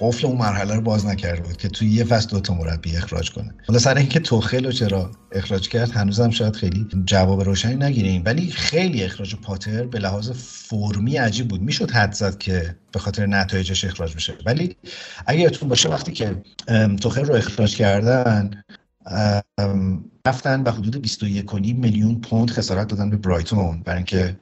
قفل 0.00 0.26
اون 0.26 0.36
مرحله 0.36 0.74
رو 0.74 0.80
باز 0.80 1.06
نکرده 1.06 1.40
بود 1.40 1.56
که 1.56 1.68
توی 1.68 1.88
یه 1.88 2.04
فصل 2.04 2.28
دو 2.28 2.40
تا 2.40 2.54
مربی 2.54 2.96
اخراج 2.96 3.30
کنه. 3.30 3.54
حالا 3.68 3.78
سر 3.78 3.96
اینکه 3.96 4.20
توخل 4.20 4.64
رو 4.64 4.72
چرا 4.72 5.10
اخراج 5.32 5.68
کرد 5.68 5.90
هنوزم 5.90 6.30
شاید 6.30 6.56
خیلی 6.56 6.86
جواب 7.04 7.40
روشنی 7.42 7.76
نگیریم. 7.76 8.22
ولی 8.24 8.50
خیلی 8.50 9.04
اخراج 9.04 9.34
پاتر 9.34 9.86
به 9.86 9.98
لحاظ 9.98 10.30
فرمی 10.30 11.16
عجیب 11.16 11.48
بود. 11.48 11.62
می‌شد 11.62 11.90
حد 11.90 12.12
زد 12.12 12.38
که 12.38 12.76
به 12.92 12.98
خاطر 12.98 13.26
نتایجش 13.26 13.84
اخراج 13.84 14.14
بشه. 14.14 14.34
ولی 14.46 14.76
اگه 15.26 15.40
یادتون 15.40 15.68
باشه 15.68 15.88
وقتی 15.88 16.12
که 16.12 16.42
توخل 17.00 17.24
رو 17.24 17.34
اخراج 17.34 17.76
کردن 17.76 18.62
رفتن 20.26 20.62
به 20.62 20.72
حدود 20.72 21.02
21 21.02 21.54
میلیون 21.54 22.20
پوند 22.20 22.50
خسارت 22.50 22.88
دادن 22.88 23.10
به 23.10 23.16
برایتون. 23.16 23.82
برای 23.84 23.96
اینکه 23.96 24.36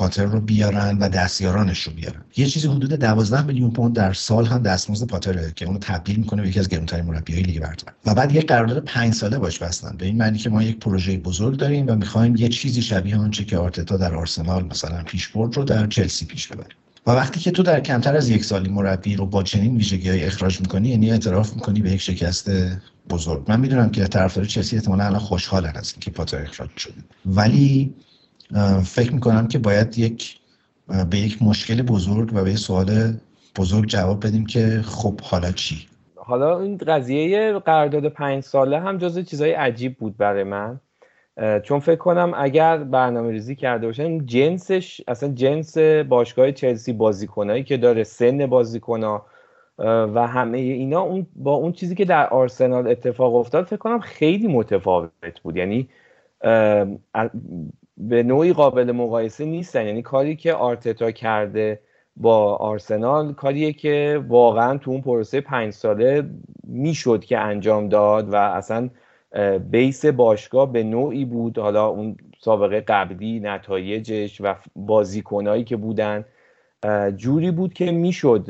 پاتر 0.00 0.24
رو 0.24 0.40
بیارن 0.40 0.98
و 0.98 1.08
دستیارانش 1.08 1.82
رو 1.82 1.92
بیارن. 1.92 2.20
یه 2.36 2.46
چیزی 2.46 2.68
حدود 2.68 2.92
12 2.92 3.42
میلیون 3.42 3.70
پوند 3.70 3.94
در 3.94 4.12
سال 4.12 4.46
هم 4.46 4.62
دستمزد 4.62 5.06
پاتره 5.06 5.52
که 5.56 5.66
اونو 5.66 5.78
تبدیل 5.78 6.16
می‌کنه 6.16 6.42
به 6.42 6.48
یکی 6.48 6.60
از 6.60 6.68
گرونترین 6.68 7.04
مربیای 7.04 7.42
لیگ 7.42 7.62
برتر. 7.62 7.92
و 8.06 8.14
بعد 8.14 8.34
یه 8.34 8.40
قرارداد 8.40 8.84
5 8.84 9.14
ساله 9.14 9.38
باش 9.38 9.58
بستن. 9.58 9.96
به 9.98 10.06
این 10.06 10.16
معنی 10.16 10.38
که 10.38 10.50
ما 10.50 10.62
یک 10.62 10.78
پروژه 10.78 11.16
بزرگ 11.16 11.56
داریم 11.56 11.86
و 11.88 11.94
می‌خوایم 11.94 12.36
یه 12.36 12.48
چیزی 12.48 12.82
شبیه 12.82 13.16
آنچه 13.16 13.44
که 13.44 13.58
آرتتا 13.58 13.96
در 13.96 14.14
آرسنال 14.14 14.64
مثلا 14.64 15.02
پیش 15.02 15.28
برد 15.28 15.56
رو 15.56 15.64
در 15.64 15.86
چلسی 15.86 16.24
پیش 16.24 16.48
ببریم 16.48 16.76
و 17.06 17.10
وقتی 17.10 17.40
که 17.40 17.50
تو 17.50 17.62
در 17.62 17.80
کمتر 17.80 18.16
از 18.16 18.28
یک 18.28 18.44
سالی 18.44 18.68
مربی 18.68 19.16
رو 19.16 19.26
با 19.26 19.42
چنین 19.42 19.76
ویژگی 19.76 20.08
های 20.08 20.24
اخراج 20.24 20.60
می‌کنی 20.60 20.88
یعنی 20.88 21.10
اعتراف 21.10 21.54
می‌کنی 21.54 21.80
به 21.80 21.90
یک 21.90 22.00
شکست 22.00 22.50
بزرگ. 23.10 23.44
من 23.48 23.60
می‌دونم 23.60 23.90
که 23.90 24.04
طرفدار 24.04 24.44
چلسی 24.44 24.76
احتمالاً 24.76 25.04
الان 25.04 25.20
خوشحالن 25.20 25.72
از 25.74 25.92
اینکه 25.92 26.10
پاتر 26.10 26.42
اخراج 26.42 26.70
شده. 26.76 26.94
ولی 27.26 27.94
فکر 28.84 29.12
می‌کنم 29.12 29.48
که 29.48 29.58
باید 29.58 29.98
یک 29.98 30.36
به 31.10 31.18
یک 31.18 31.42
مشکل 31.42 31.82
بزرگ 31.82 32.30
و 32.34 32.44
به 32.44 32.50
یک 32.50 32.58
سوال 32.58 33.12
بزرگ 33.56 33.88
جواب 33.88 34.26
بدیم 34.26 34.46
که 34.46 34.80
خب 34.84 35.20
حالا 35.20 35.52
چی؟ 35.52 35.86
حالا 36.16 36.60
این 36.60 36.76
قضیه 36.76 37.52
قرارداد 37.52 38.08
پنج 38.08 38.44
ساله 38.44 38.80
هم 38.80 38.98
جز 38.98 39.18
چیزای 39.18 39.52
عجیب 39.52 39.96
بود 39.98 40.16
برای 40.16 40.44
من. 40.44 40.80
چون 41.62 41.80
فکر 41.80 41.96
کنم 41.96 42.32
اگر 42.36 42.78
برنامه 42.78 43.30
ریزی 43.30 43.54
کرده 43.54 43.86
باشن 43.86 44.26
جنسش 44.26 45.00
اصلا 45.08 45.28
جنس 45.28 45.78
باشگاه 46.08 46.52
چلسی 46.52 46.92
بازیکنایی 46.92 47.64
که 47.64 47.76
داره 47.76 48.04
سن 48.04 48.46
بازیکنا 48.46 49.22
و 50.14 50.26
همه 50.26 50.58
اینا 50.58 51.00
اون 51.00 51.26
با 51.36 51.54
اون 51.54 51.72
چیزی 51.72 51.94
که 51.94 52.04
در 52.04 52.28
آرسنال 52.28 52.88
اتفاق 52.88 53.34
افتاد 53.34 53.64
فکر 53.64 53.76
کنم 53.76 54.00
خیلی 54.00 54.46
متفاوت 54.46 55.40
بود. 55.42 55.56
یعنی 55.56 55.88
به 57.96 58.22
نوعی 58.22 58.52
قابل 58.52 58.92
مقایسه 58.92 59.44
نیستن. 59.44 59.86
یعنی 59.86 60.02
کاری 60.02 60.36
که 60.36 60.54
آرتتا 60.54 61.10
کرده 61.10 61.80
با 62.16 62.56
آرسنال 62.56 63.32
کاریه 63.34 63.72
که 63.72 64.24
واقعا 64.28 64.78
تو 64.78 64.90
اون 64.90 65.00
پروسه 65.00 65.40
پنج 65.40 65.72
ساله 65.72 66.30
می‌شد 66.64 67.24
که 67.24 67.38
انجام 67.38 67.88
داد 67.88 68.32
و 68.32 68.34
اصلا 68.36 68.90
بیس 69.70 70.06
باشگاه 70.06 70.72
به 70.72 70.82
نوعی 70.82 71.24
بود. 71.24 71.58
حالا 71.58 71.86
اون 71.86 72.16
سابقه 72.40 72.80
قبلی 72.80 73.40
نتایجش 73.40 74.40
و 74.40 74.54
بازیکنایی 74.76 75.64
که 75.64 75.76
بودن 75.76 76.24
جوری 77.16 77.50
بود 77.50 77.72
که 77.74 77.92
می‌شد 77.92 78.46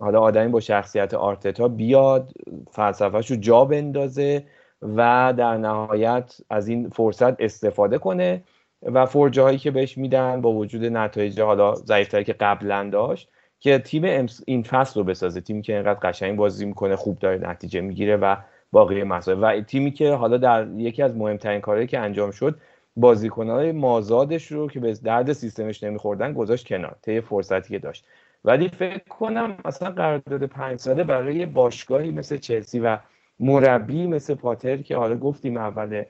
حالا 0.00 0.20
آدمی 0.20 0.48
با 0.48 0.60
شخصیت 0.60 1.14
آرتتا 1.14 1.68
بیاد 1.68 2.32
فلسفهش 2.70 3.30
رو 3.30 3.36
جا 3.36 3.64
بندازه. 3.64 4.44
و 4.82 5.34
در 5.36 5.56
نهایت 5.56 6.36
از 6.50 6.68
این 6.68 6.88
فرصت 6.90 7.40
استفاده 7.40 7.98
کنه 7.98 8.42
و 8.82 9.06
فرجه 9.06 9.42
هایی 9.42 9.58
که 9.58 9.70
بهش 9.70 9.98
میدن 9.98 10.40
با 10.40 10.52
وجود 10.52 10.84
نتایج 10.84 11.40
حالا 11.40 11.74
ضعیفتری 11.74 12.24
که 12.24 12.32
قبلا 12.32 12.88
داشت 12.92 13.28
که 13.58 13.78
تیم 13.78 14.26
این 14.46 14.62
فصل 14.62 15.00
رو 15.00 15.04
بسازه. 15.04 15.40
تیمی 15.40 15.62
که 15.62 15.74
اینقدر 15.74 15.98
قشنگ 16.02 16.36
بازی 16.36 16.66
می‌کنه 16.66 16.96
خوب 16.96 17.18
داره 17.18 17.48
نتیجه 17.48 17.80
می‌گیره 17.80 18.16
و 18.16 18.36
باقی 18.72 19.02
مسائل. 19.02 19.38
و 19.42 19.60
تیمی 19.60 19.90
که 19.90 20.12
حالا 20.12 20.36
در 20.36 20.68
یکی 20.76 21.02
از 21.02 21.16
مهمترین 21.16 21.60
کارهایی 21.60 21.86
که 21.86 21.98
انجام 21.98 22.30
شد 22.30 22.60
بازیکنهای 22.96 23.72
مازادش 23.72 24.52
رو 24.52 24.68
که 24.68 24.80
به 24.80 24.92
درد 25.04 25.32
سیستمش 25.32 25.82
نمیخوردن 25.82 26.32
گذاشت 26.32 26.66
کنار 26.66 26.96
طی 27.02 27.20
فرصتی 27.20 27.68
که 27.68 27.78
داشت. 27.78 28.04
ولی 28.44 28.68
فکر 28.68 29.08
کنم 29.08 29.56
مثلا 29.64 29.90
قرارداد 29.90 30.46
پنج 30.46 30.78
ساله 30.78 31.04
برای 31.04 31.46
باشگاهی 31.46 32.10
مثل 32.10 32.36
چلسی 32.36 32.80
و 32.80 32.98
مربی 33.40 34.06
مثل 34.06 34.34
پاتر 34.34 34.76
که 34.76 34.96
حالا 34.96 35.16
گفتیم 35.16 35.56
اول 35.56 36.02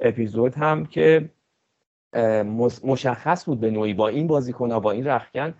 اپیزود 0.00 0.54
هم 0.54 0.86
که 0.86 1.30
مشخص 2.84 3.44
بود 3.44 3.60
به 3.60 3.70
نوعی 3.70 3.94
با 3.94 4.08
این 4.08 4.26
بازیکن 4.26 4.78
با 4.78 4.90
این 4.90 5.06
رخکن 5.06 5.54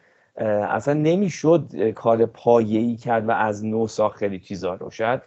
اصلا 0.68 0.94
نمی‌شد 0.94 1.90
کار 1.90 2.26
پایه‌ای 2.26 2.96
کرد 2.96 3.28
و 3.28 3.30
از 3.30 3.64
نو 3.64 3.86
ساخت. 3.86 4.16
خیلی 4.16 4.38
چیزا 4.38 4.74
رو 4.74 4.90
شاید 4.90 5.20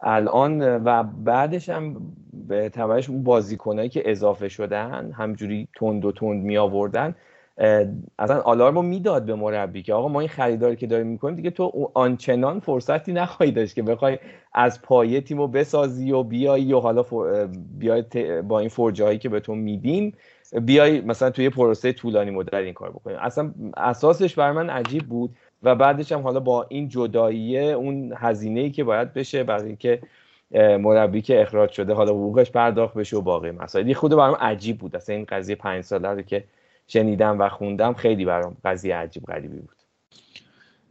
الان 0.00 0.84
و 0.84 1.02
بعدش 1.02 1.68
هم 1.68 1.96
به 2.32 2.68
تبعش 2.68 3.10
اون 3.10 3.22
بازیکنایی 3.22 3.88
که 3.88 4.10
اضافه 4.10 4.48
شدن 4.48 5.12
همجوری 5.12 5.68
تند 5.74 6.04
و 6.04 6.12
تند 6.12 6.44
می 6.44 6.58
آوردن 6.58 7.14
اصلا 8.18 8.40
آلارمو 8.40 8.82
می‌داد 8.82 9.24
به 9.24 9.34
مربی 9.34 9.82
که 9.82 9.94
آقا 9.94 10.08
ما 10.08 10.20
این 10.20 10.28
خریداری 10.28 10.76
که 10.76 10.86
داریم 10.86 11.06
می‌کنیم 11.06 11.36
دیگه 11.36 11.50
تو 11.50 11.90
آنچنان 11.94 12.60
فرصتی 12.60 13.12
نخواهی 13.12 13.52
داشت 13.52 13.74
که 13.74 13.82
بخوای 13.82 14.18
از 14.54 14.82
پایه 14.82 15.20
تیمو 15.20 15.46
بسازی 15.46 16.12
و 16.12 16.22
بیایی 16.22 16.72
و 16.72 16.78
حالا 16.78 17.04
بیای 17.78 18.02
با 18.42 18.58
این 18.58 18.68
فرجایی 18.68 19.18
که 19.18 19.28
به 19.28 19.40
تو 19.40 19.54
میدیم 19.54 20.12
بیای 20.62 21.00
مثلا 21.00 21.30
توی 21.30 21.50
پروسه 21.50 21.92
طولانی 21.92 22.30
مدت 22.30 22.54
این 22.54 22.74
کار 22.74 22.90
بکنیم. 22.90 23.16
اصلا 23.20 23.54
اساسش 23.76 24.34
بر 24.34 24.52
من 24.52 24.70
عجیب 24.70 25.02
بود 25.02 25.30
و 25.62 25.74
بعدش 25.74 26.12
هم 26.12 26.20
حالا 26.20 26.40
با 26.40 26.66
این 26.68 26.88
جداییه 26.88 27.62
اون 27.62 28.12
هزینه 28.16 28.70
که 28.70 28.84
باید 28.84 29.12
بشه 29.12 29.44
برای 29.44 29.66
اینکه 29.66 30.00
مربی 30.80 31.22
که 31.22 31.42
اخراج 31.42 31.70
شده 31.70 31.94
حالا 31.94 32.10
حقوقش 32.10 32.50
پرداخت 32.50 32.94
بشه 32.94 33.16
و 33.16 33.20
باقی 33.20 33.50
مسائل. 33.50 33.92
خود 33.92 34.16
برام 34.16 34.34
عجیب 34.34 34.78
بود. 34.78 34.96
اصلا 34.96 35.16
این 35.16 35.24
قضیه 35.28 35.56
پنج 35.56 35.84
ساله 35.84 36.08
رو 36.08 36.22
که 36.22 36.44
شنیدم 36.88 37.40
و 37.40 37.48
خوندم 37.48 37.94
خیلی 37.94 38.24
برام 38.24 38.56
قضیه 38.64 38.96
عجیب 38.96 39.22
غریبی 39.24 39.56
بود. 39.56 39.78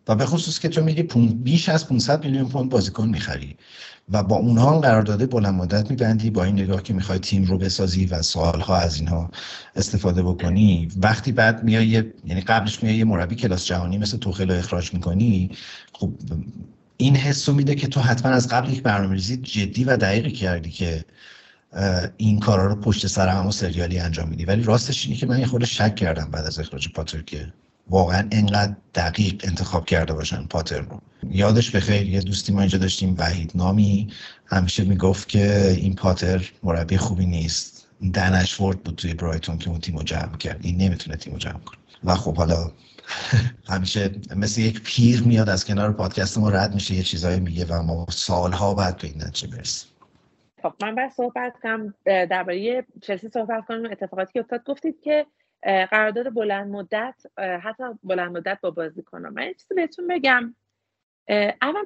و 0.07 0.15
به 0.15 0.25
خصوص 0.25 0.59
که 0.59 0.69
تو 0.69 0.81
میگی 0.81 1.03
بیش 1.43 1.69
از 1.69 1.89
500 1.89 2.25
میلیون 2.25 2.49
پوند 2.49 2.69
بازیکن 2.69 3.07
می‌خری 3.09 3.57
و 4.11 4.23
با 4.23 4.35
اونها 4.35 4.71
هم 4.71 4.79
قرارداد 4.79 5.29
بلند 5.31 5.53
مدت 5.53 5.89
میبندی 5.89 6.29
با 6.29 6.43
این 6.43 6.59
نگاه 6.59 6.83
که 6.83 6.93
می‌خوای 6.93 7.19
تیم 7.19 7.43
رو 7.43 7.57
بسازی 7.57 8.05
و 8.05 8.21
سالها 8.21 8.77
از 8.77 8.99
اینها 8.99 9.31
استفاده 9.75 10.23
بکنی 10.23 10.87
وقتی 11.01 11.31
بعد 11.31 11.63
میای 11.63 12.03
یعنی 12.25 12.41
قبلش 12.41 12.83
میای 12.83 12.95
یه 12.95 13.05
مربی 13.05 13.35
کلاس 13.35 13.65
جهانی 13.65 13.97
مثل 13.97 14.17
توخل 14.17 14.51
اخراج 14.51 14.93
می‌کنی 14.93 15.49
خب 15.93 16.11
این 16.97 17.15
حس 17.15 17.49
رو 17.49 17.55
میده 17.55 17.75
که 17.75 17.87
تو 17.87 17.99
حتما 17.99 18.31
از 18.31 18.47
قبل 18.47 18.69
یک 18.69 18.83
برنامه‌ریزی 18.83 19.37
جدی 19.37 19.83
و 19.83 19.97
دقیقی 19.97 20.31
کردی 20.31 20.69
که 20.69 21.05
این 22.17 22.39
کارا 22.39 22.67
رو 22.67 22.75
پشت 22.75 23.07
سر 23.07 23.27
هم 23.27 23.47
و 23.47 23.51
سریالی 23.51 23.99
انجام 23.99 24.29
میدی. 24.29 24.45
ولی 24.45 24.63
راستش 24.63 25.05
اینه 25.05 25.17
که 25.19 25.25
من 25.25 25.39
یه 25.39 25.45
خورده 25.45 25.65
شک 25.65 25.95
کردم 25.95 26.31
بعد 26.31 26.45
از 26.45 26.59
اخراج 26.59 26.89
پاتر 26.89 27.21
که 27.21 27.53
واقعا 27.89 28.27
انقدر 28.31 28.75
دقیق 28.95 29.41
انتخاب 29.43 29.85
کرده 29.85 30.13
باشن 30.13 30.45
پاتر 30.45 30.79
رو. 30.79 31.01
یادش 31.31 31.71
بخیر 31.71 32.09
یه 32.09 32.21
دوستی 32.21 32.53
ما 32.53 32.59
اینجا 32.59 32.77
داشتیم 32.77 33.15
وحید 33.17 33.51
نامی. 33.55 34.07
همیشه 34.45 34.83
می‌گفت 34.83 35.27
که 35.27 35.75
این 35.77 35.95
پاتر 35.95 36.51
مربی 36.63 36.97
خوبی 36.97 37.25
نیست. 37.25 37.87
دنش 38.13 38.61
ورد 38.61 38.83
بود 38.83 38.95
توی 38.95 39.13
برایتون 39.13 39.57
که 39.57 39.69
اون 39.69 39.79
تیمو 39.79 40.03
جمع 40.03 40.37
کرد. 40.37 40.59
این 40.61 40.77
نمی‌تونه 40.77 41.17
تیمو 41.17 41.37
جمع 41.37 41.59
کنه. 41.59 41.77
و 42.03 42.15
خب 42.15 42.37
حالا 42.37 42.71
همیشه 43.69 44.11
مثل 44.35 44.61
یک 44.61 44.81
پیر 44.81 45.23
میاد 45.23 45.49
از 45.49 45.65
کنار 45.65 45.93
پادکست 45.93 46.37
ما 46.37 46.49
رد 46.49 46.73
میشه 46.73 46.93
یه 46.95 47.03
چیزایی 47.03 47.39
میگه 47.39 47.65
و 47.65 47.83
ما 47.83 48.05
سالها 48.09 48.73
بعد 48.73 48.97
به 48.97 49.07
این 49.07 49.23
نتیجه 49.23 49.47
برسیم 49.55 49.89
خب 50.69 50.83
من 50.85 50.95
باید 50.95 51.11
صحبت 51.11 51.59
کنم 51.59 51.93
درباره 52.05 52.85
چلسی 53.01 53.29
صحبت 53.29 53.65
کنم. 53.65 53.91
اتفاقاتی 53.91 54.33
که 54.33 54.39
افتاد 54.39 54.63
گفتید 54.63 55.01
که 55.01 55.25
قرارداد 55.63 56.33
بلند 56.33 56.71
مدت 56.71 57.15
حتی 57.37 57.83
بلند 58.03 58.37
مدت 58.37 58.61
با 58.61 58.71
بازی 58.71 59.03
کنم. 59.03 59.33
من 59.33 59.53
چیزی 59.53 59.75
بهتون 59.75 60.07
بگم. 60.07 60.55
اول 61.61 61.85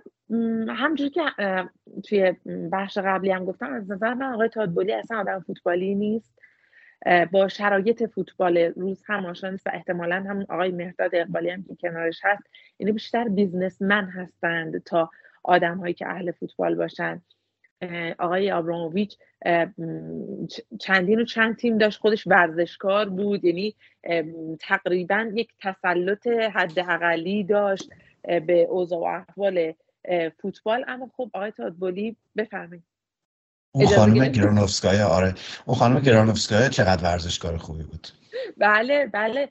همجوری 0.69 1.09
که 1.09 1.23
توی 2.03 2.35
بخش 2.71 2.97
قبلی 2.97 3.31
هم 3.31 3.45
گفتم 3.45 3.73
از 3.73 3.91
نظر 3.91 4.13
من 4.13 4.33
آقای 4.33 4.49
تادبولی 4.49 4.93
اصلا 4.93 5.19
آدم 5.19 5.39
فوتبالی 5.39 5.95
نیست. 5.95 6.39
با 7.31 7.47
شرایط 7.47 8.03
فوتبال 8.03 8.57
روز 8.57 9.03
هم 9.07 9.25
آشنا 9.25 9.49
نیست 9.49 9.67
و 9.67 9.69
احتمالا 9.73 10.15
هم 10.15 10.45
آقای 10.49 10.71
مهداد 10.71 11.15
اقبالی 11.15 11.49
هم 11.49 11.63
که 11.63 11.75
کنارش 11.75 12.19
هست 12.23 12.43
یعنی 12.79 12.91
بیشتر 12.91 13.27
بیزنسمن 13.27 14.09
هستند 14.09 14.83
تا 14.83 15.09
آدم 15.43 15.77
هایی 15.77 15.93
که 15.93 16.07
اهل 16.07 16.31
فوتبال 16.31 16.75
باشن. 16.75 17.21
آقای 18.19 18.51
آبراموویچ 18.51 19.17
چندین 20.79 21.21
و 21.21 21.25
چند 21.25 21.55
تیم 21.55 21.77
داشت 21.77 21.99
خودش 21.99 22.27
ورزشکار 22.27 23.09
بود 23.09 23.45
یعنی 23.45 23.75
تقریبا 24.59 25.31
یک 25.33 25.51
تسلط 25.59 26.27
حداقلی 26.27 27.43
داشت 27.43 27.89
به 28.23 28.67
اوضاع 28.69 28.99
و 28.99 29.03
احوال 29.03 29.73
فوتبال. 30.41 30.85
اما 30.87 31.11
خب 31.17 31.29
آقای 31.33 31.51
تادبولی 31.51 32.15
بفرمایید. 32.37 32.83
اون 33.71 33.85
خانم 33.85 34.27
گرانوفسکایا 34.27 35.07
آره. 35.07 35.33
اون 35.65 35.77
خانم 35.77 35.99
گرانوفسکایا 35.99 36.69
چقدر 36.69 37.03
ورزشکار 37.03 37.57
خوبی 37.57 37.83
بود. 37.83 38.07
بله 38.57 39.05
بله. 39.05 39.49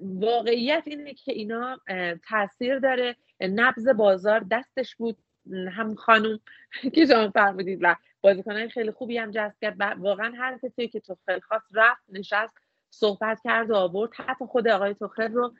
واقعیت 0.00 0.82
اینه 0.86 1.14
که 1.14 1.32
اینا 1.32 1.80
تاثیر 2.28 2.78
داره. 2.78 3.16
نبز 3.40 3.88
بازار 3.88 4.44
دستش 4.50 4.96
بود. 4.96 5.18
هم 5.52 5.94
خانوم 5.94 6.40
که 6.94 7.06
شما 7.06 7.30
فرمودید 7.30 7.78
و 7.82 7.96
بازیکنان 8.20 8.68
خیلی 8.68 8.90
خوبی 8.90 9.18
هم 9.18 9.30
جذب 9.30 9.54
کرد. 9.60 9.80
واقعا 9.98 10.32
هر 10.38 10.58
کسی 10.58 10.88
که 10.88 11.02
خیلی 11.26 11.40
خواست 11.40 11.66
رفت 11.74 12.02
نشست 12.08 12.54
صحبت 12.90 13.40
کرد 13.44 13.70
و 13.70 13.74
آورد. 13.74 14.10
حتی 14.14 14.44
خود 14.44 14.68
آقای 14.68 14.94
توخل 14.94 15.32
رو. 15.32 15.54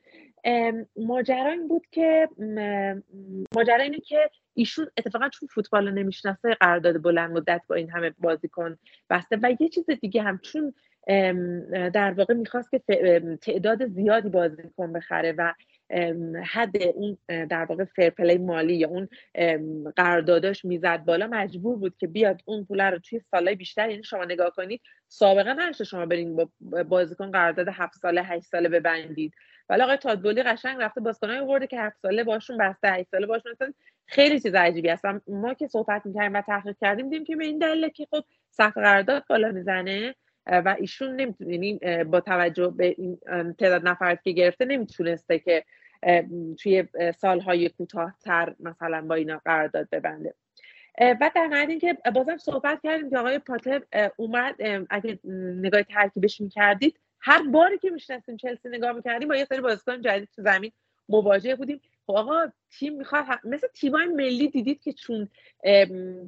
ماجرا 0.97 1.51
این 1.51 1.69
بود 1.69 1.87
که 1.91 2.29
ماجرا 3.55 3.83
اینه 3.83 4.01
که 4.01 4.31
ایشون 4.55 4.87
اتفاقا 4.97 5.29
چون 5.29 5.49
فوتبال 5.49 5.91
نمی‌شناسه 5.91 6.55
قرارداد 6.55 7.03
بلند 7.03 7.31
مدت 7.31 7.63
با 7.69 7.75
این 7.75 7.91
همه 7.91 8.15
بازیکن 8.19 8.79
بسته. 9.11 9.39
و 9.43 9.57
یه 9.61 9.69
چیز 9.69 9.91
دیگه 9.91 10.23
هم 10.23 10.39
چون 10.39 10.75
در 11.93 12.15
واقع 12.17 12.35
می‌خواست 12.35 12.71
که 12.71 12.79
تعداد 13.43 13.87
زیادی 13.87 14.29
بازیکن 14.29 14.93
بخره 14.93 15.33
و 15.39 15.53
حد 16.45 16.83
اون 16.83 17.19
در 17.29 17.65
واقع 17.65 17.85
فرپلی 17.85 18.39
مالی 18.39 18.75
یا 18.75 18.89
اون 18.89 19.09
قرارداداش 19.97 20.65
می‌زد 20.65 21.05
بالا 21.05 21.27
مجبور 21.27 21.77
بود 21.77 21.97
که 21.97 22.07
بیاد 22.07 22.41
اون 22.45 22.65
پول 22.65 22.81
رو 22.81 22.99
توی 22.99 23.21
سالهای 23.31 23.55
بیشتر 23.55 23.91
یعنی 23.91 24.03
شما 24.03 24.25
نگاه 24.25 24.51
کنید 24.51 24.81
سابقه 25.09 25.53
نشه 25.53 25.85
شما 25.85 26.07
برین 26.07 26.37
با 26.37 26.49
بازیکن 26.89 27.31
قرارداد 27.31 27.69
هفت 27.69 27.95
ساله 27.95 28.23
هشت 28.23 28.47
ساله 28.47 28.69
ببندید. 28.69 29.33
ولی 29.69 29.83
آقای 29.83 29.97
تادبولی 29.97 30.43
قشنگ 30.43 30.77
رفته 30.81 31.01
بازیکنای 31.01 31.41
ورده 31.41 31.67
که 31.67 31.81
هفت 31.81 31.97
ساله 32.03 32.25
باشون 32.25 32.59
بسته 32.59 32.89
هشت 32.93 33.09
ساله 33.11 33.27
باشون 33.27 33.55
خیلی 34.07 34.41
چیز 34.41 34.55
عجیبی 34.55 34.89
هست 34.89 35.05
ما 35.29 35.55
که 35.55 35.67
صحبت 35.67 36.07
می‌کردیم 36.07 36.35
و 36.35 36.41
تحقیق 36.41 36.77
کردیم 36.81 37.09
دیدیم 37.09 37.25
که 37.25 37.37
به 37.37 37.45
این 37.45 37.59
دلیل 37.59 37.89
که 37.89 38.07
خب 38.11 38.25
سقف 38.51 38.75
قرارداد 38.75 39.25
بالا 39.29 39.53
می‌زنه. 39.53 40.15
و 40.47 40.77
ایشون 40.79 41.17
نمی‌تونه 41.17 41.53
یعنی 41.53 42.05
با 42.05 42.21
توجه 42.21 42.69
به 42.77 42.95
این 42.99 43.19
تعداد 43.59 43.89
نفرات 43.89 44.23
که 44.23 44.31
گرفته 44.31 44.65
نمی‌تونسته 44.65 45.39
که 45.39 45.65
توی 46.59 46.85
سالهای 47.19 47.69
کوتاهتر 47.69 48.55
مثلا 48.61 49.03
با 49.03 49.15
اینا 49.15 49.41
قرارداد 49.45 49.89
ببنده. 49.93 50.35
و 51.01 51.31
در 51.35 51.47
نهایت 51.47 51.69
اینکه 51.69 51.99
بازم 52.15 52.37
صحبت 52.37 52.81
کردیم 52.83 53.11
که 53.11 53.19
آقای 53.19 53.39
پاتر 53.39 53.83
اومد 54.17 54.55
اگه 54.91 55.19
نگاه 55.61 55.83
ترکیبش 55.83 56.41
می‌کردید 56.41 57.01
هر 57.21 57.43
باری 57.43 57.79
که 57.79 57.91
میشنستیم 57.91 58.37
چلسی 58.37 58.69
نگاه 58.69 58.93
می‌کردیم 58.93 59.29
با 59.29 59.37
یه 59.37 59.45
سری 59.45 59.61
بازیکن 59.61 60.01
جدید 60.01 60.29
تو 60.37 60.43
زمین 60.43 60.73
مواجه 61.09 61.57
بودیم. 61.57 61.81
خب 62.07 62.13
آقا 62.17 62.47
تیم 62.79 62.97
می‌خواد 62.97 63.25
مثل 63.45 63.67
تیمای 63.67 64.07
ملی 64.07 64.49
دیدید 64.49 64.83
که 64.83 64.93
چون 64.93 65.29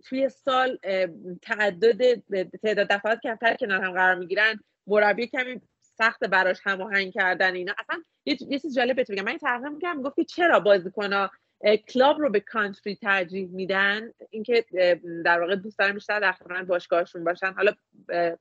توی 0.05 0.29
سال 0.29 0.79
تعدد 1.43 2.15
تعداد 2.63 2.89
دفعات 2.89 3.21
کمتر 3.21 3.55
کنار 3.55 3.85
هم 3.85 3.93
قرار 3.93 4.15
می‌گیرن 4.15 4.61
مربی 4.87 5.27
کمی 5.27 5.61
سخت 5.81 6.25
براش 6.25 6.59
هماهنگ 6.65 7.13
کردن 7.13 7.55
اینا. 7.55 7.75
اصلا 7.79 8.03
یه 8.27 8.59
چیز 8.59 8.75
جالب 8.77 8.97
بهتون 8.97 9.17
بگم. 9.17 9.25
من 9.25 9.31
این 9.31 9.39
تحقیق 9.39 9.69
میگم 9.69 10.03
گفت 10.03 10.17
که 10.17 10.25
چرا 10.25 10.61
بازیکن‌ها 10.61 11.31
کلاب 11.89 12.21
رو 12.21 12.31
به 12.31 12.41
کانتری 12.41 12.97
ترجیح 12.97 13.49
میدن. 13.49 14.13
اینکه 14.31 14.65
در 15.25 15.41
واقع 15.41 15.57
دوست 15.57 15.79
دارن 15.79 15.93
بیشتر 15.93 16.21
در 16.21 16.33
خدمت 16.33 16.67
باشگاهشون 16.67 17.25
باشن. 17.25 17.53
حالا 17.53 17.73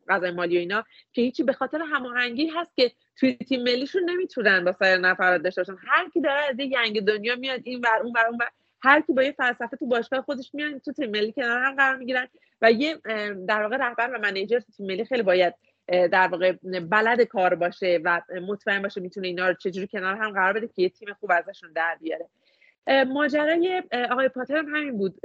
غذای 0.09 0.31
مالی 0.31 0.55
و 0.57 0.59
اینا 0.59 0.83
که 1.13 1.21
هیچی 1.21 1.43
به 1.43 1.53
خاطر 1.53 1.81
هماهنگی 1.81 2.47
هست 2.47 2.75
که 2.75 2.91
توی 3.15 3.35
تیم 3.35 3.63
ملیشون 3.63 4.09
نمی‌تونن 4.09 4.65
با 4.65 4.71
سایر 4.71 4.97
نفرات 4.97 5.41
داشته 5.41 5.61
باشن. 5.61 5.77
هر 5.87 6.09
کی 6.09 6.21
داره 6.21 6.41
از 6.41 6.59
ینگ 6.59 7.01
دنیا 7.01 7.35
میاد 7.35 7.61
این 7.63 7.79
ور 7.79 8.01
اون 8.03 8.13
ور 8.15 8.25
اون 8.25 8.37
ور. 8.41 8.49
هر 8.81 9.01
کی 9.01 9.13
با 9.13 9.23
یه 9.23 9.31
فلسفه 9.31 9.77
تو 9.77 9.85
باشگاه 9.85 10.21
خودش 10.21 10.51
میاد 10.53 10.77
تو 10.77 10.93
تیم 10.93 11.09
ملی 11.09 11.31
کنار 11.31 11.63
هم 11.63 11.75
قرار 11.75 11.95
می‌گیرن. 11.95 12.27
و 12.61 12.71
یه 12.71 12.97
در 13.47 13.61
واقع 13.63 13.77
رهبر 13.77 14.09
و 14.15 14.19
منیجر 14.19 14.59
تو 14.59 14.71
تیم 14.71 14.85
ملی 14.85 15.05
خیلی 15.05 15.23
باید 15.23 15.53
در 15.87 16.27
واقع 16.27 16.51
بلد 16.79 17.21
کار 17.21 17.55
باشه 17.55 17.99
و 18.03 18.21
مطمئن 18.47 18.81
باشه 18.81 19.01
می‌تونه 19.01 19.27
اینا 19.27 19.47
رو 19.47 19.53
چجوری 19.53 19.87
کنار 19.87 20.15
هم 20.15 20.31
قرار 20.31 20.53
بده 20.53 20.67
که 20.67 20.81
یه 20.81 20.89
تیم 20.89 21.13
خوب 21.13 21.31
ازشون 21.31 21.73
در 21.73 21.97
بیاره. 22.01 22.25
ماجرای 23.07 23.83
آقای 24.11 24.29
پاتر 24.29 24.57
هم 24.57 24.75
همین 24.75 24.97
بود. 24.97 25.15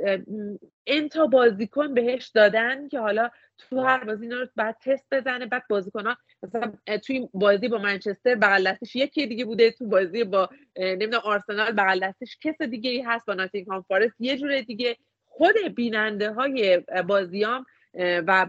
این 0.84 1.08
تا 1.08 1.26
بازیکن 1.26 1.94
بهش 1.94 2.28
دادن 2.28 2.88
که 2.88 3.00
حالا 3.00 3.30
تو 3.58 3.80
هر 3.80 4.04
بازی 4.04 4.22
اینا 4.22 4.40
رو 4.40 4.46
بعد 4.56 4.76
تست 4.84 5.06
بزنه 5.12 5.46
بعد 5.46 5.62
بازیکن 5.70 6.06
ها 6.06 6.16
مثلا 6.42 6.72
توی 7.06 7.28
بازی 7.34 7.68
با 7.68 7.78
منچستر 7.78 8.34
بغل 8.34 8.70
دستش 8.70 8.96
یکی 8.96 9.26
دیگه 9.26 9.44
بوده 9.44 9.70
تو 9.70 9.86
بازی 9.86 10.24
با 10.24 10.48
نمی‌دونم 10.76 11.22
آرسنال 11.24 11.72
بغل 11.72 12.00
دستش 12.08 12.38
کس 12.42 12.62
دیگه 12.62 12.90
ای 12.90 13.00
هست 13.00 13.26
با 13.26 13.34
ناتینگهام 13.34 13.82
فارست 13.82 14.14
یه 14.20 14.36
جور 14.36 14.60
دیگه 14.60 14.96
خود 15.24 15.54
بیننده 15.74 16.32
های 16.32 16.82
بازیام 17.06 17.64
و 17.98 18.46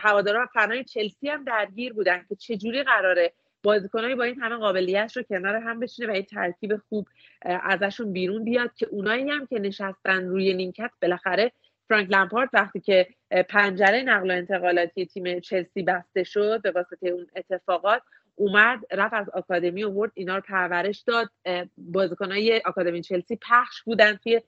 هواداران 0.00 0.46
فرنای 0.46 0.84
چلسی 0.84 1.28
هم 1.28 1.44
درگیر 1.44 1.92
بودن 1.92 2.24
که 2.28 2.34
چجوری 2.34 2.82
قراره 2.82 3.32
بازیکنایی 3.62 4.14
با 4.14 4.24
این 4.24 4.40
همه 4.40 4.56
قابلیت 4.56 5.12
رو 5.16 5.22
کنار 5.22 5.56
هم 5.56 5.80
بشینه 5.80 6.08
و 6.08 6.10
این 6.10 6.22
ترکیب 6.22 6.76
خوب 6.88 7.08
ازشون 7.42 8.12
بیرون 8.12 8.44
بیاد 8.44 8.74
که 8.74 8.86
اونایی 8.86 9.30
هم 9.30 9.46
که 9.46 9.58
نشستن 9.58 10.24
روی 10.24 10.54
نیمکت 10.54 10.90
بالاخره 11.02 11.52
فرانک 11.88 12.10
لمپارد 12.10 12.48
وقتی 12.52 12.80
که 12.80 13.06
پنجره 13.48 14.02
نقل 14.02 14.30
و 14.30 14.34
انتقالاتی 14.34 15.06
تیم 15.06 15.40
چلسی 15.40 15.82
بسته 15.82 16.24
شد 16.24 16.62
به 16.62 16.70
واسطه 16.70 17.08
اون 17.08 17.26
اتفاقات 17.36 18.02
اومد 18.34 18.80
رفت 18.92 19.14
از 19.14 19.30
آکادمی 19.30 19.82
اوورد 19.82 20.12
اینا 20.14 20.36
رو 20.36 20.42
پرورش 20.42 21.00
داد. 21.00 21.28
بازیکنای 21.78 22.62
آکادمی 22.64 23.02
چلسی 23.02 23.36
پخش 23.36 23.82
بودن 23.82 24.16
توی 24.16 24.40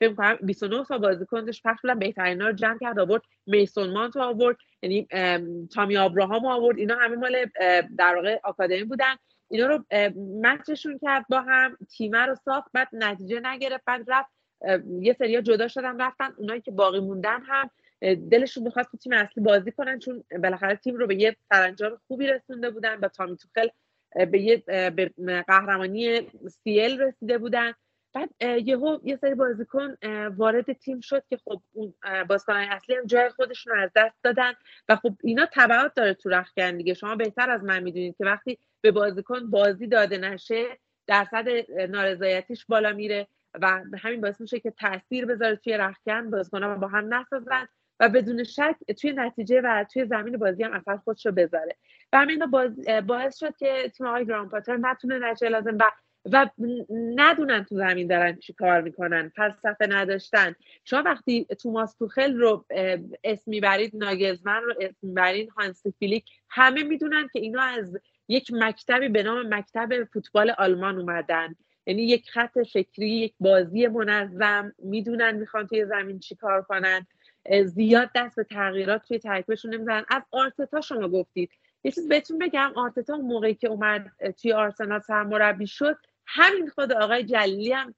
فکر 0.00 0.14
کنم 0.14 0.38
29 0.42 0.84
تا 0.84 0.98
بازیکن 0.98 1.44
داشت 1.44 1.62
پخش 1.62 1.80
بودن 1.82 1.98
بهترین 1.98 2.40
رو 2.40 2.52
جمع 2.52 2.78
کرد 2.78 2.98
آورد. 2.98 3.22
میسون 3.46 3.90
مانت 3.90 4.16
آورد 4.16 4.56
یعنی 4.82 5.08
تامی 5.66 5.96
آبراهام 5.96 6.46
آورد. 6.46 6.78
اینا 6.78 6.96
همه 6.96 7.16
مال 7.16 7.36
در 7.98 8.14
واقع 8.16 8.38
آکادمی 8.44 8.84
بودن. 8.84 9.14
اینا 9.50 9.66
رو 9.66 9.84
مچشون 10.42 10.98
کرد 11.02 11.24
با 11.28 11.40
هم 11.40 11.76
تیمه 11.96 12.18
رو 12.18 12.34
ساخت 12.34 12.70
بعد 12.72 12.88
نتیجه 12.92 13.40
نگرفت 13.40 13.84
بعد 13.84 14.04
رفت 14.08 14.30
یه 15.00 15.12
سریا 15.12 15.40
جدا 15.40 15.68
شدن 15.68 16.00
رفتن. 16.00 16.34
اونایی 16.38 16.60
که 16.60 16.70
باقی 16.70 17.00
موندن 17.00 17.42
هم 17.42 17.70
دلشون 18.30 18.64
می‌خواست 18.64 18.90
تو 18.90 18.96
تیم 18.96 19.12
اصلی 19.12 19.42
بازی 19.42 19.72
کنن 19.72 19.98
چون 19.98 20.24
بالاخره 20.42 20.76
تیم 20.76 20.96
رو 20.96 21.06
به 21.06 21.14
یه 21.14 21.36
سرانجام 21.48 21.98
خوبی 22.06 22.26
رسونده 22.26 22.70
بودن 22.70 23.00
با 23.00 23.08
تامی 23.08 23.36
توخل 23.36 23.68
به 24.26 24.40
یه 24.40 24.62
به 24.66 25.12
قهرمانی 25.46 26.20
سیل 26.64 27.00
رسیده 27.00 27.38
بودن. 27.38 27.72
بعد 28.12 28.30
یهو 28.68 28.98
یه 29.04 29.16
سری 29.16 29.34
بازیکن 29.34 29.96
وارد 30.36 30.72
تیم 30.72 31.00
شد 31.00 31.22
که 31.30 31.36
خب 31.36 31.62
اون 31.72 31.94
بازیکنان 32.28 32.60
اصلی 32.60 32.96
هم 32.96 33.06
جای 33.06 33.28
خودشون 33.28 33.74
رو 33.74 33.82
از 33.82 33.90
دست 33.96 34.16
دادن 34.22 34.52
و 34.88 34.96
خب 34.96 35.14
اینا 35.22 35.46
تبعات 35.52 35.94
داره 35.94 36.14
تو 36.14 36.28
رخکن 36.28 36.76
دیگه. 36.76 36.94
شما 36.94 37.16
بهتر 37.16 37.50
از 37.50 37.64
من 37.64 37.82
می‌دونید 37.82 38.16
که 38.16 38.24
وقتی 38.24 38.58
به 38.80 38.90
بازیکن 38.90 39.50
بازی 39.50 39.86
داده 39.86 40.18
نشه 40.18 40.64
درصد 41.06 41.48
نارضایتیش 41.88 42.66
بالا 42.66 42.92
میره 42.92 43.26
و 43.54 43.82
همین 44.02 44.20
باعث 44.20 44.40
میشه 44.40 44.60
که 44.60 44.70
تاثیر 44.70 45.26
بذاره 45.26 45.56
توی 45.56 45.76
رخکن. 45.76 46.30
بازیکن‌ها 46.30 46.74
با 46.74 46.88
هم 46.88 47.14
نسازن 47.14 47.68
و 48.00 48.08
بدون 48.08 48.44
شک 48.44 48.76
توی 49.00 49.12
نتیجه 49.12 49.60
و 49.60 49.84
توی 49.92 50.04
زمین 50.04 50.36
بازی 50.36 50.62
هم 50.62 50.72
اثر 50.72 50.96
خودش 50.96 51.26
رو 51.26 51.32
بذاره. 51.32 51.76
و 52.12 52.18
همین 52.18 52.50
باعث 53.06 53.38
شد 53.38 53.56
که 53.56 53.92
تیم 53.96 54.06
آقای 54.06 54.26
گران 54.26 54.48
پاتر 54.48 54.76
نتونه 54.76 55.18
نتیجه 55.18 55.48
لازم 55.48 55.78
و 55.80 55.90
و 56.24 56.46
ندونن 56.90 57.64
تو 57.64 57.76
زمین 57.76 58.06
دارن 58.06 58.36
چی 58.36 58.52
کار 58.52 58.80
می‌کنن 58.80 59.32
فلسفه 59.36 59.86
نداشتن. 59.86 60.54
شما 60.84 61.02
وقتی 61.02 61.44
توماس 61.44 61.96
توخل 61.96 62.34
رو 62.34 62.64
اسم 63.24 63.50
می‌برید 63.50 63.96
ناگزمن 63.96 64.62
رو 64.62 64.74
اسم 64.80 65.06
می‌برید 65.06 65.48
هانس 65.48 65.82
فیلیک 65.98 66.24
همه 66.48 66.82
می‌دونن 66.82 67.28
که 67.32 67.40
اینا 67.40 67.62
از 67.62 67.96
یک 68.28 68.52
مکتبی 68.52 69.08
به 69.08 69.22
نام 69.22 69.54
مکتب 69.54 70.04
فوتبال 70.04 70.50
آلمان 70.50 70.98
اومدن. 70.98 71.54
یعنی 71.86 72.02
یک 72.02 72.30
خط 72.30 72.58
فکری 72.58 73.08
یک 73.08 73.34
بازی 73.40 73.86
منظم 73.86 74.72
می‌دونن 74.78 75.34
می‌خوان 75.36 75.66
توی 75.66 75.86
زمین 75.86 76.18
چی 76.18 76.34
کار 76.34 76.62
کنن. 76.62 77.06
زیاد 77.64 78.10
دست 78.14 78.36
به 78.36 78.44
تغییرات 78.44 79.02
توی 79.08 79.18
ترکیبشون 79.18 79.74
نمی‌زنن. 79.74 80.04
از 80.08 80.22
آرتتا 80.30 80.80
شما 80.80 81.08
گفتید. 81.08 81.50
یه 81.84 81.90
چیز 81.92 82.08
بهتون 82.08 82.38
بگم 82.38 82.72
آرتتا 82.74 83.16
موقعی 83.16 83.54
که 83.54 83.68
اومد 83.68 84.12
توی 84.42 84.52
آرسنال 84.52 85.00
سرمربی 85.00 85.66
شد 85.66 85.96
همین 86.32 86.68
خود 86.68 86.92
آقای 86.92 87.24
جلیلی 87.24 87.72
هم 87.72 87.94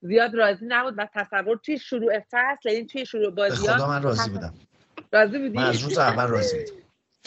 زیاد 0.00 0.34
راضی 0.34 0.66
نبود 0.68 0.94
و 0.96 1.08
تصور 1.14 1.56
توی 1.56 1.78
شروع 1.78 2.18
فصل 2.30 2.68
یعنی 2.72 2.86
توی 2.86 3.06
شروع 3.06 3.30
بازی 3.30 3.56
خدا 3.56 3.88
من 3.88 4.02
راضی 4.02 4.30
بودم. 4.30 4.54
راضی 5.12 5.38
بودی؟ 5.38 5.58
من 5.58 5.64
از 5.64 5.80
روز 5.80 5.98
اول 5.98 6.26
راضی 6.26 6.58
بودم. 6.58 6.82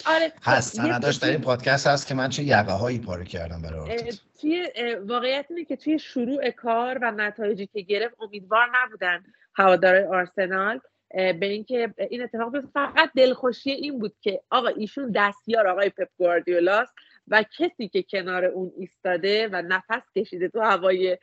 آره 0.05 0.31
هست 0.43 0.75
سنداش 0.75 1.15
در 1.15 1.29
این 1.29 1.41
پادکست 1.41 1.87
هست 1.87 2.07
که 2.07 2.15
من 2.15 2.29
چه 2.29 2.43
یقه 2.43 2.71
هایی 2.71 2.99
پاره 2.99 3.25
کردم 3.25 3.61
برای 3.61 4.13
توی 4.41 4.67
واقعیت 5.07 5.45
اینه 5.49 5.65
که 5.65 5.75
توی 5.75 5.99
شروع 5.99 6.49
کار 6.49 6.99
و 7.01 7.11
نتایجی 7.11 7.67
که 7.67 7.81
گرفت 7.81 8.15
امیدوار 8.21 8.67
نبودن 8.83 9.23
هوادارهای 9.55 10.03
آرسنال 10.03 10.79
به 11.13 11.45
اینکه 11.45 11.93
این 12.09 12.23
اتفاق 12.23 12.51
بیفته. 12.51 12.69
فقط 12.73 13.11
دلخوشی 13.15 13.71
این 13.71 13.99
بود 13.99 14.15
که 14.21 14.41
آقا 14.49 14.67
ایشون 14.67 15.11
دستیار 15.15 15.67
آقای 15.67 15.89
پپ 15.89 16.07
گواردیولاست. 16.17 16.93
و 17.27 17.43
کسی 17.57 17.87
که 17.87 18.03
کنار 18.03 18.45
اون 18.45 18.71
ایستاده 18.77 19.49
و 19.51 19.61
نفس 19.61 20.11
کشیده 20.15 20.49
تو 20.49 20.59
هوای 20.59 21.17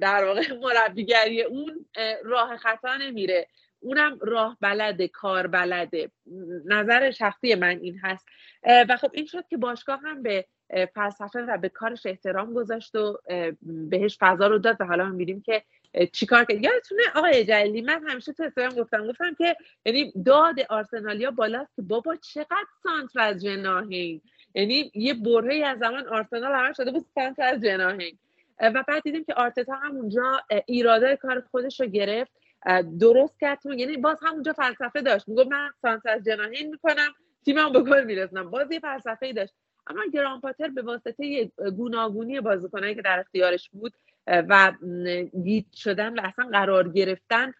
در 0.00 0.24
واقع 0.24 0.42
مربیگری 0.62 1.42
اون 1.42 1.86
راه 2.24 2.56
خطا 2.56 2.96
نمیره. 2.96 3.46
اونم 3.80 4.18
راه 4.20 4.56
بلده 4.60 5.08
کار 5.08 5.46
بلده. 5.46 6.10
نظر 6.66 7.10
شخصی 7.10 7.54
من 7.54 7.78
این 7.80 7.98
هست. 8.02 8.26
و 8.88 8.96
خب 8.96 9.10
این 9.12 9.26
شد 9.26 9.44
که 9.48 9.56
باشگاه 9.56 10.00
هم 10.04 10.22
به 10.22 10.46
فلسفه 10.94 11.42
و 11.42 11.58
به 11.58 11.68
کارش 11.68 12.06
احترام 12.06 12.54
گذاشت 12.54 12.94
و 12.94 13.18
بهش 13.62 14.18
فضا 14.20 14.46
رو 14.46 14.58
داد 14.58 14.76
و 14.80 14.84
حالا 14.84 15.08
می‌بینیم 15.08 15.40
که 15.40 15.62
چیکار 16.12 16.44
کرد. 16.44 16.64
یادتونه 16.64 17.02
آقای 17.14 17.44
جلیلی 17.44 17.80
من 17.80 18.08
همیشه 18.08 18.32
تو 18.32 18.42
استرام 18.42 18.74
گفتم 18.74 19.06
گفتم 19.06 19.34
که 19.34 19.56
یعنی 19.86 20.12
داد 20.24 20.60
آرسنالیا 20.68 21.30
بالاست 21.30 21.76
که 21.76 21.82
بابا 21.82 22.16
چقدر 22.16 22.66
سانتر 22.82 23.20
از 23.20 23.44
جناهین 23.44 24.20
یعنی 24.56 24.90
یه 24.94 25.14
برهی 25.14 25.62
از 25.62 25.78
زمان 25.78 26.08
آرسنال 26.08 26.52
همه 26.54 26.72
شده 26.72 26.90
بود 26.90 27.06
سانتر 27.14 27.42
از 27.42 27.60
جناهین 27.60 28.18
و 28.60 28.84
بعد 28.88 29.02
دیدیم 29.02 29.24
که 29.24 29.34
آرتتا 29.34 29.74
همونجا 29.74 30.40
ایراده 30.66 31.16
کار 31.16 31.40
خودش 31.50 31.80
رو 31.80 31.86
گرفت. 31.86 32.32
درست 33.00 33.40
کرد 33.40 33.58
یعنی 33.66 33.96
باز 33.96 34.18
همونجا 34.22 34.52
فلسفه 34.52 35.00
داشت. 35.00 35.28
می‌گفت 35.28 35.48
من 35.48 35.70
سانتر 35.82 36.08
از 36.10 36.24
جناهین 36.24 36.70
می‌کنم 36.70 37.14
تیمم 37.44 37.72
به 37.72 37.82
گل 37.82 38.04
میرسونم 38.04 38.50
باز 38.50 38.72
یه 38.72 38.80
فلسفه 38.80 39.32
داشت. 39.32 39.54
اما 39.86 40.00
گران 40.14 40.40
پاتر 40.40 40.68
به 40.68 40.82
واسطه 40.82 41.50
گوناگونی 41.76 42.40
بازیکنایی 42.40 42.94
که 42.94 43.02
در 43.02 43.18
اختیارش 43.18 43.70
بود 43.70 43.92
و 44.26 44.72
گیت 45.44 45.72
شدن 45.74 46.18
و 46.18 46.22
اصلا 46.24 46.48
قرار 46.52 46.88
گرفتن 46.88 47.52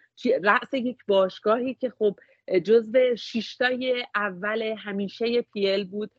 رأس 0.43 0.75
یک 0.75 0.99
باشگاهی 1.09 1.75
که 1.75 1.91
خب 1.99 2.17
جزو 2.65 3.17
شیشتای 3.17 4.07
اول 4.15 4.63
همیشه 4.63 5.43
پیل 5.43 5.85
بود. 5.85 6.11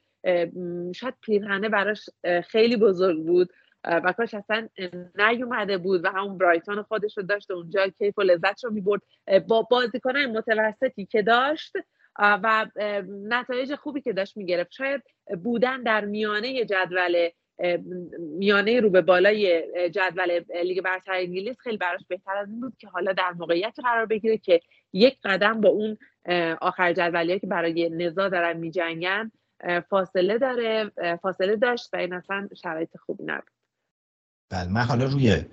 شاید 0.96 1.14
پیرهنه 1.22 1.70
براش 1.70 2.10
خیلی 2.48 2.78
بزرگ 2.78 3.26
بود 3.26 3.50
و 3.84 4.14
کاش 4.18 4.34
اصلا 4.34 4.70
نیومده 5.18 5.78
بود 5.78 6.06
و 6.06 6.10
همون 6.10 6.38
برایتون 6.38 6.82
خودش 6.82 7.18
رو 7.18 7.24
داشت 7.24 7.52
اونجا 7.52 7.88
کیف 7.88 8.18
و 8.18 8.22
لذت 8.22 8.64
رو 8.64 8.72
می‌برد. 8.72 9.02
با 9.48 9.62
بازیکنان 9.62 10.26
متوسطی 10.26 11.06
که 11.06 11.22
داشت 11.22 11.74
و 12.20 12.66
نتایج 13.08 13.76
خوبی 13.76 14.02
که 14.02 14.14
داشت 14.14 14.38
می‌گرفت. 14.38 14.72
شاید 14.72 15.02
بودن 15.44 15.84
در 15.84 16.06
میانه 16.06 16.66
جدول 16.66 17.30
میانه 18.20 18.80
رو 18.80 18.90
به 18.90 19.02
بالای 19.02 19.64
جدول 19.90 20.40
لیگ 20.64 20.82
برتر 20.82 21.12
انگلیس 21.12 21.58
خیلی 21.60 21.78
براش 21.78 22.02
بهتر 22.08 22.38
از 22.38 22.50
این 22.50 22.62
بود 22.62 22.74
که 22.78 22.88
حالا 22.88 23.14
در 23.14 23.32
موقعیت 23.32 23.76
قرار 23.84 24.06
بگیره 24.06 24.38
که 24.38 24.60
یک 24.94 25.18
قدم 25.24 25.62
با 25.62 25.70
اون 25.70 25.98
آخر 26.62 26.94
جدولی 26.94 27.40
که 27.40 27.48
برای 27.48 27.90
نزا 27.90 28.30
دارن 28.30 28.58
میجنگن 28.58 29.32
فاصله 29.90 30.38
داره 30.38 30.92
فاصله 31.22 31.56
داشت 31.56 31.94
و 31.94 31.98
این 31.98 32.14
اصلا 32.14 32.50
شرایط 32.62 32.98
خوبی 32.98 33.24
نبود. 33.24 33.52
بله 34.50 34.70
من 34.70 34.82
حالا 34.82 35.06
روی 35.06 35.46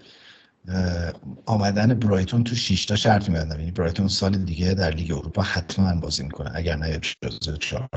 آمدن 1.47 1.95
برایتون 1.95 2.45
تو 2.45 2.55
6 2.55 2.86
تا 2.86 2.97
شرط 2.97 3.28
میبندم. 3.28 3.59
یعنی 3.59 3.70
برایتون 3.70 4.09
سال 4.09 4.36
دیگه 4.36 4.74
در 4.74 4.91
لیگ 4.91 5.12
اروپا 5.12 5.43
حتما 5.43 5.95
بازی 6.01 6.23
می‌کنه 6.23 6.51
اگر 6.55 6.77
نه 6.77 7.01
جزو 7.23 7.57
چهار 7.57 7.89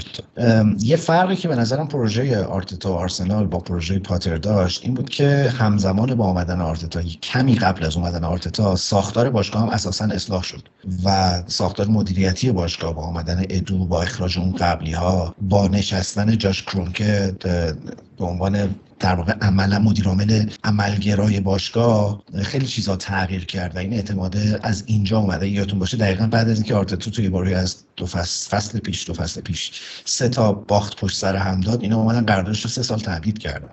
یه 0.79 0.95
فرقی 0.95 1.35
که 1.35 1.47
به 1.47 1.55
نظرم 1.55 1.87
پروژه 1.87 2.43
آرتتا 2.43 2.91
و 2.91 2.95
آرسنال 2.95 3.47
با 3.47 3.59
پروژه 3.59 3.99
پاتر 3.99 4.37
داشت 4.37 4.83
این 4.83 4.93
بود 4.93 5.09
که 5.09 5.53
همزمان 5.57 6.15
با 6.15 6.25
آمدن 6.25 6.61
آرتتا 6.61 7.01
کمی 7.01 7.55
قبل 7.55 7.85
از 7.85 7.97
اومدن 7.97 8.23
آرتتا 8.23 8.75
ساختار 8.75 9.29
باشگاه 9.29 9.61
هم 9.61 9.69
اساسا 9.69 10.05
اصلاح 10.05 10.43
شد 10.43 10.69
و 11.05 11.43
ساختار 11.47 11.87
مدیریتی 11.87 12.51
باشگاه 12.51 12.93
با 12.93 13.01
آمدن 13.01 13.45
ادو 13.49 13.85
با 13.85 14.01
اخراج 14.01 14.37
اون 14.37 14.51
قبلی 14.51 14.91
ها 14.91 15.35
با 15.41 15.67
نشستن 15.67 16.37
جاش 16.37 16.63
کرونکه 16.63 17.35
به 18.17 18.25
عنوان 18.25 18.75
در 18.99 19.15
واقع 19.15 19.33
عملا 19.41 19.79
مدیرعامل 19.79 20.49
عملگرای 20.63 21.39
باشگاه 21.39 22.23
خیلی 22.43 22.67
چیزها 22.67 22.95
تغییر 22.95 23.45
کرد 23.45 23.75
و 23.75 23.79
این 23.79 23.93
اعتماد 23.93 24.37
از 24.61 24.83
اینجا 24.85 25.19
اومده. 25.19 25.47
یادتون 25.47 25.79
باشه 25.79 25.97
دقیقا 25.97 26.27
بعد 26.27 26.49
از 26.49 26.57
اینکه 26.57 26.75
آرتتو 26.75 27.11
توی 27.11 27.29
باری 27.29 27.53
از 27.53 27.83
دو 27.95 28.05
فصل, 28.05 28.49
فصل 28.49 28.79
پیش 28.79 29.07
دو 29.07 29.13
فصل 29.13 29.41
پیش 29.41 29.81
سه 30.05 30.29
تا 30.29 30.53
باخت 30.53 30.99
پشت 30.99 31.17
سر 31.17 31.35
هم 31.35 31.61
داد 31.61 31.81
اینا 31.81 31.97
اومدن 31.97 32.25
قراردادش 32.25 32.63
رو 32.63 32.69
سه 32.69 32.83
سال 32.83 32.99
تمدید 32.99 33.37
کردن 33.37 33.69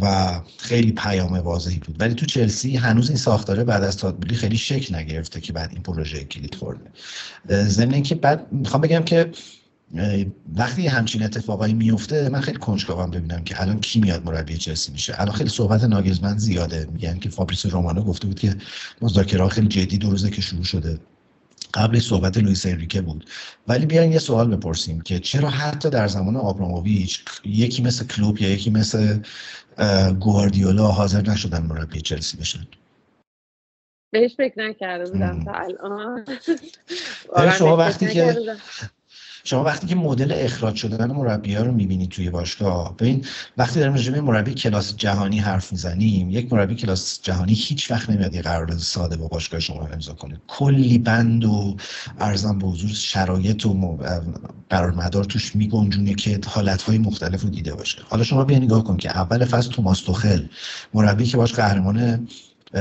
و 0.00 0.40
خیلی 0.58 0.92
پیام 0.92 1.32
واضحی 1.32 1.78
بود. 1.78 2.00
ولی 2.00 2.14
تو 2.14 2.26
چلسی 2.26 2.76
هنوز 2.76 3.08
این 3.08 3.18
ساختاره 3.18 3.64
بعد 3.64 3.84
از 3.84 3.96
تاد 3.96 4.09
بولی 4.09 4.34
خیلی 4.34 4.56
شکل 4.56 4.96
نگرفته 4.96 5.40
که 5.40 5.52
بعد 5.52 5.70
این 5.72 5.82
پروژه 5.82 6.24
کلید 6.24 6.54
خورده. 6.54 6.90
ضمن 7.48 7.94
اینکه 7.94 8.14
بعد 8.14 8.52
می‌خوام 8.52 8.82
بگم 8.82 9.02
که 9.04 9.30
وقتی 10.56 10.86
همچین 10.86 11.22
اتفاقایی 11.22 11.74
میفته 11.74 12.28
من 12.28 12.40
خیلی 12.40 12.58
کنجکاوم 12.58 13.10
ببینم 13.10 13.44
که 13.44 13.62
الان 13.62 13.80
کی 13.80 14.00
میاد 14.00 14.24
مربی 14.24 14.56
چلسی 14.56 14.92
میشه. 14.92 15.20
الان 15.20 15.34
خیلی 15.34 15.50
صحبت 15.50 15.84
ناگلزمن 15.84 16.38
زیاده. 16.38 16.88
میگن 16.92 17.18
که 17.18 17.28
فابریس 17.28 17.66
رومانو 17.66 18.02
گفته 18.02 18.26
بود 18.26 18.38
که 18.38 18.56
مذاکره 19.02 19.48
خیلی 19.48 19.68
جدی 19.68 19.98
دو 19.98 20.10
روزه 20.10 20.30
که 20.30 20.40
شروع 20.40 20.64
شده. 20.64 20.98
قبل 21.74 21.98
صحبت 21.98 22.38
لوئیس 22.38 22.66
انریکه 22.66 23.00
بود. 23.00 23.30
ولی 23.68 23.86
بیاین 23.86 24.12
یه 24.12 24.18
سوال 24.18 24.56
بپرسیم 24.56 25.00
که 25.00 25.18
چرا 25.18 25.50
حتی 25.50 25.90
در 25.90 26.08
زمان 26.08 26.36
آبراموویچ 26.36 27.24
یکی 27.44 27.82
مثل 27.82 28.06
کلوب 28.06 28.42
یا 28.42 28.50
یکی 28.50 28.70
مثل 28.70 29.18
گواردیولا 30.20 30.86
حاضر 30.86 31.30
نشدن 31.30 31.62
مربی 31.62 32.00
چلسی 32.00 32.36
بشن؟ 32.36 32.66
بهش 34.12 34.36
فکر 34.36 34.68
نکرده 34.68 35.10
بودم 35.10 35.44
تا 35.44 35.52
الان. 35.52 36.24
شما 37.58 37.76
وقتی 37.76 38.06
که 38.14 38.36
شما 39.46 39.64
وقتی 39.64 39.86
که 39.86 39.94
مدل 39.94 40.32
اخراج 40.36 40.76
شدن 40.76 41.10
مربی 41.10 41.54
ها 41.54 41.62
رو 41.62 41.72
می‌بینید 41.72 42.10
توی 42.10 42.30
باشگاه 42.30 42.96
ببین 42.96 43.24
وقتی 43.56 43.80
داریم 43.80 43.94
راجع 43.94 44.20
مربی 44.20 44.54
کلاس 44.54 44.96
جهانی 44.96 45.38
حرف 45.38 45.72
می‌زنیم 45.72 46.30
یک 46.30 46.52
مربی 46.52 46.74
کلاس 46.74 47.20
جهانی 47.22 47.52
هیچ 47.54 47.90
وقت 47.90 48.10
نمیاد 48.10 48.34
یه 48.34 48.42
قرارداد 48.42 48.78
ساده 48.78 49.16
با 49.16 49.28
باشگاه 49.28 49.60
شما 49.60 49.86
امضا 49.86 50.12
کنه. 50.12 50.40
کلی 50.46 50.98
بند 50.98 51.44
و 51.44 51.76
ارزم 52.20 52.58
به 52.58 52.66
حضور 52.66 52.90
شرایط 52.90 53.66
و 53.66 53.98
قرارمدار 54.70 55.24
توش 55.24 55.56
میگنجونه 55.56 56.14
که 56.14 56.40
حالتهای 56.46 56.98
مختلف 56.98 57.42
رو 57.42 57.48
دیده 57.48 57.74
باشه. 57.74 57.98
حالا 58.08 58.24
شما 58.24 58.44
بیا 58.44 58.58
نگاه 58.58 58.84
کن 58.84 58.96
که 58.96 59.10
اول 59.18 59.44
فصل 59.44 59.70
توماس 59.70 60.00
توخل 60.00 60.46
مربی 60.94 61.24
که 61.24 61.36
باش 61.36 61.52
قهرمان 61.52 62.28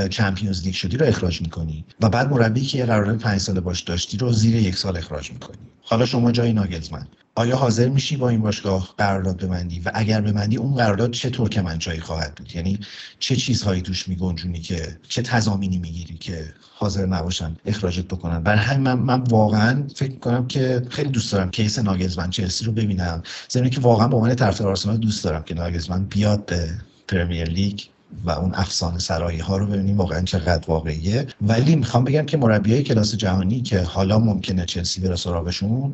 چمپیونز 0.10 0.64
لیگ 0.64 0.74
شدی 0.74 0.98
رو 0.98 1.06
اخراج 1.06 1.42
می‌کنی 1.42 1.86
و 2.02 2.10
بعد 2.10 2.30
مربی 2.32 2.62
که 2.62 2.78
یه 2.78 2.86
قرارداد 2.86 3.18
پنج 3.18 3.42
ساله 3.42 3.60
باش 3.60 3.82
داشتی 3.82 4.18
رو 4.18 4.32
زیر 4.32 4.56
یک 4.56 4.78
سال 4.78 4.98
اخراج 4.98 5.32
می‌کنی. 5.32 5.58
حالا 5.86 6.06
شما 6.06 6.32
جای 6.32 6.54
ناگلزمن 6.54 7.08
آیا 7.38 7.56
حاضر 7.56 7.90
میشی 7.90 8.18
با 8.18 8.30
این 8.30 8.42
باشگاه 8.42 8.94
قرارداد 8.98 9.44
ببندی؟ 9.44 9.80
و 9.80 9.92
اگر 9.94 10.22
ببندی 10.22 10.58
اون 10.58 10.76
قرارداد 10.76 11.12
که 11.50 11.62
من 11.62 11.80
جایی 11.80 12.00
خواهد 12.00 12.36
بود؟ 12.36 12.56
یعنی 12.56 12.80
چه 13.20 13.36
چیزهایی 13.36 13.82
توش 13.82 14.08
میگنجونی 14.08 14.60
که 14.60 14.98
چه 15.10 15.22
تضامینی 15.22 15.78
می‌گیری 15.78 16.18
که 16.18 16.54
حاضر 16.76 17.06
نباشن 17.06 17.56
اخراجت 17.66 18.06
بکنن؟ 18.06 18.40
برای 18.44 18.60
همین 18.60 18.82
من, 18.82 18.94
من 18.94 19.22
واقعا 19.22 19.84
فکر 19.96 20.12
می‌کنم 20.12 20.48
که 20.48 20.82
خیلی 20.90 21.10
دوست 21.10 21.32
دارم 21.32 21.52
کیس 21.52 21.80
ناگلزمن 21.80 22.30
چلسی 22.30 22.66
رو 22.66 22.72
ببینم. 22.72 23.24
زمین 23.50 23.70
که 23.70 23.82
واقعا 23.82 24.08
با 24.08 24.18
عنوان 24.18 24.36
طرفدار 24.36 24.68
آرسنال 24.68 24.98
دوست 24.98 25.24
دارم 25.24 25.44
که 25.44 25.54
ناگلزمن 25.54 26.06
بیاد 26.06 26.46
به 26.46 26.70
پرمیر 27.08 27.50
لیگ. 27.50 27.80
و 28.26 28.32
اون 28.32 28.52
افسانه 28.56 29.00
سرایی 29.00 29.40
ها 29.40 29.58
رو 29.58 29.66
ببینیم 29.66 29.98
واقعا 29.98 30.22
چقدر 30.22 30.64
واقعیه. 30.68 31.28
ولی 31.42 31.76
می‌خوام 31.76 32.04
بگم 32.04 32.26
که 32.26 32.38
های 32.38 32.84
کلاس 32.84 33.16
جهانی 33.16 33.62
که 33.62 33.82
حالا 33.82 34.20
ممکنه 34.20 34.66
چلسی 34.66 35.02
بره 35.02 35.16
سراغشون 35.16 35.94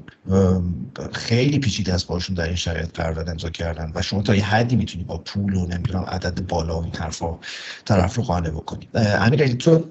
خیلی 1.14 1.60
پیچیده 1.60 1.94
است 1.94 2.08
باشون 2.08 2.36
در 2.36 2.46
این 2.46 2.56
شرایط 2.56 2.90
قرارداد 2.94 3.30
امضا 3.30 3.50
کردن. 3.50 3.92
و 3.96 4.02
شما 4.02 4.22
تا 4.22 4.36
یه 4.36 4.46
حدی 4.46 4.76
می‌تونی 4.76 5.04
با 5.04 5.18
پول 5.18 5.56
و 5.56 5.68
نمی‌دونم 5.68 6.04
عدد 6.08 6.48
بالا 6.48 6.80
و 6.80 6.84
این 6.84 6.92
طرف 7.86 8.16
رو 8.16 8.24
قانع 8.24 8.50
بکنی. 8.50 8.88
امیر 8.94 9.48
تو 9.48 9.86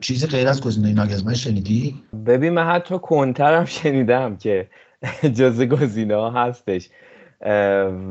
چیزی 0.00 0.26
غیر 0.26 0.48
از 0.48 0.60
گزینه 0.60 0.92
ناگزمن 0.92 1.34
شنیدی؟ 1.34 2.02
ببین 2.26 2.52
من 2.52 2.66
حتی 2.66 2.98
کنترم 2.98 3.64
شنیدم 3.82 4.36
که 4.36 4.68
جز 5.34 5.62
گزینه 5.62 6.14
ها 6.14 6.30
هستش. 6.30 6.88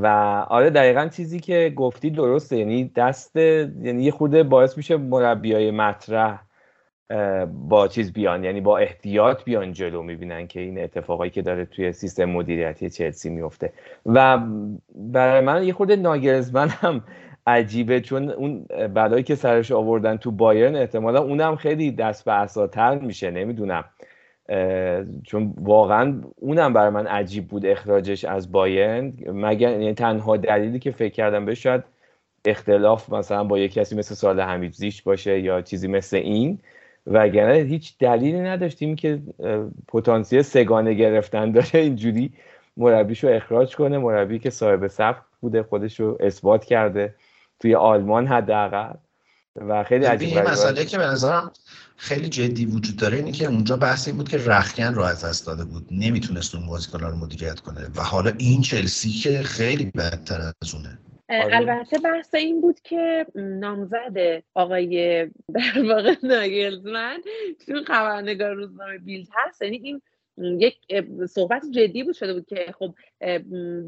و 0.02 0.08
آره 0.50 0.70
دقیقا 0.70 1.08
چیزی 1.08 1.40
که 1.40 1.74
گفتی 1.76 2.10
درسته. 2.10 2.58
یعنی 2.58 2.92
دست 2.96 3.36
یعنی 3.36 4.04
یه 4.04 4.12
خورده 4.12 4.44
باعث 4.44 4.78
میشه 4.78 4.98
مربیای 4.98 5.72
مطرح 5.72 6.40
با 7.70 7.88
چیز 7.88 8.14
بیان. 8.14 8.44
یعنی 8.44 8.62
با 8.62 8.78
احتیاط 8.78 9.44
بیان 9.44 9.74
جلو 9.74 10.04
می‌بینن 10.04 10.48
که 10.48 10.60
این 10.60 10.84
اتفاقایی 10.84 11.32
که 11.32 11.42
داره 11.42 11.66
توی 11.66 11.92
سیستم 11.92 12.26
مدیریتی 12.26 12.90
چلسی 12.90 13.30
میفته 13.30 13.74
و 14.06 14.40
برای 14.96 15.42
من 15.42 15.64
یه 15.64 15.74
خورده 15.74 15.96
ناگرزمن 15.96 16.68
هم 16.68 17.04
عجیبه 17.48 18.02
چون 18.02 18.30
اون 18.30 18.66
بلایی 18.94 19.24
که 19.24 19.36
سرش 19.36 19.72
آوردن 19.72 20.18
تو 20.18 20.32
بایرن 20.32 20.76
احتمالا 20.76 21.22
اونم 21.22 21.56
خیلی 21.56 21.92
دست 21.92 22.26
به 22.26 22.34
اساتر 22.34 22.96
میشه. 22.96 23.32
نمی‌دونم. 23.32 23.86
چون 25.24 25.54
واقعا 25.58 26.22
اونم 26.36 26.74
برای 26.74 26.90
من 26.90 27.08
عجیب 27.08 27.48
بود 27.48 27.66
اخراجش 27.66 28.26
از 28.26 28.52
باین 28.52 29.24
مگر 29.34 29.72
یعنی 29.72 29.94
تنها 29.94 30.38
دلیلی 30.38 30.80
که 30.80 30.92
فکر 30.92 31.14
کردم 31.14 31.46
به 31.46 31.56
شاید 31.56 31.84
اختلاف 32.46 33.14
مثلا 33.14 33.44
با 33.44 33.60
یک 33.60 33.74
کسی 33.74 33.96
مثل 33.96 34.16
سال 34.16 34.40
حمید 34.40 34.74
زیش 34.74 35.02
باشه 35.02 35.40
یا 35.40 35.62
چیزی 35.62 35.88
مثل 35.88 36.18
این. 36.18 36.60
وگرنه 37.08 37.54
هیچ 37.54 37.98
دلیلی 38.00 38.40
نداشتیم 38.40 38.96
که 38.96 39.22
پتانسیل 39.88 40.42
سگانه 40.42 40.94
گرفتن 40.94 41.52
داره 41.52 41.70
اینجوری 41.74 42.34
مربیشو 42.78 43.28
اخراج 43.28 43.76
کنه. 43.76 43.98
مربی 43.98 44.40
که 44.40 44.50
صاحب 44.50 44.88
سبک 44.88 45.22
بوده 45.42 45.64
خودش 45.64 46.00
رو 46.00 46.18
اثبات 46.20 46.66
کرده 46.66 47.16
توی 47.60 47.76
آلمان 47.76 48.28
حداقل. 48.28 48.94
و 49.56 49.84
خیلی 49.84 50.06
عجیب 50.06 50.30
یه 50.30 50.42
مسئله 50.42 50.86
که 50.86 50.98
به 50.98 51.06
نظرم 51.06 51.52
خیلی 51.98 52.30
جدی 52.30 52.66
وجود 52.66 52.96
داره 52.96 53.18
اینه 53.18 53.32
که 53.32 53.46
اونجا 53.46 53.78
بحث 53.78 54.08
این 54.08 54.18
بود 54.18 54.30
که 54.30 54.38
رخکن 54.38 54.94
رو 54.94 55.02
از 55.02 55.26
دست 55.26 55.48
داده 55.48 55.66
بود. 55.66 55.88
نمی‌تونست 55.92 56.56
اون 56.56 56.68
بازیکن‌ها 56.68 57.10
رو 57.10 57.16
مدیریت 57.16 57.60
کنه. 57.60 57.88
و 57.96 58.02
حالا 58.02 58.32
این 58.38 58.62
چلسی 58.62 59.10
که 59.10 59.44
خیلی 59.44 59.86
بدتر 59.86 60.42
از 60.42 60.76
اونه. 60.76 61.00
آره. 61.30 61.56
البته 61.56 62.00
بحث 62.00 62.36
این 62.36 62.62
بود 62.62 62.80
که 62.80 63.26
نامزد 63.36 64.44
آقای 64.54 65.26
در 65.56 65.84
واقع 65.88 66.16
ناگلزمن 66.24 67.22
چون 67.68 67.84
خبرنگار 67.84 68.54
روزنامه 68.54 68.98
بیلد 68.98 69.28
هست. 69.34 69.62
یعنی 69.62 69.82
این 69.84 70.02
یک 70.60 70.78
صحبت 71.30 71.62
جدی 71.72 72.04
بود 72.04 72.16
شده 72.16 72.34
بود 72.34 72.46
که 72.46 72.74
خب 72.80 72.96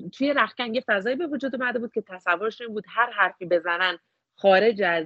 توی 0.09 0.33
رخکن 0.33 0.73
یه 0.73 0.83
فضایی 0.87 1.15
به 1.15 1.27
وجود 1.27 1.55
اومده 1.55 1.79
بود 1.79 1.93
که 1.93 2.03
تصورش 2.09 2.61
این 2.61 2.73
بود 2.73 2.85
هر 2.87 3.11
حرفی 3.11 3.45
بزنن 3.45 3.97
خارج 4.43 4.81
از 4.81 5.05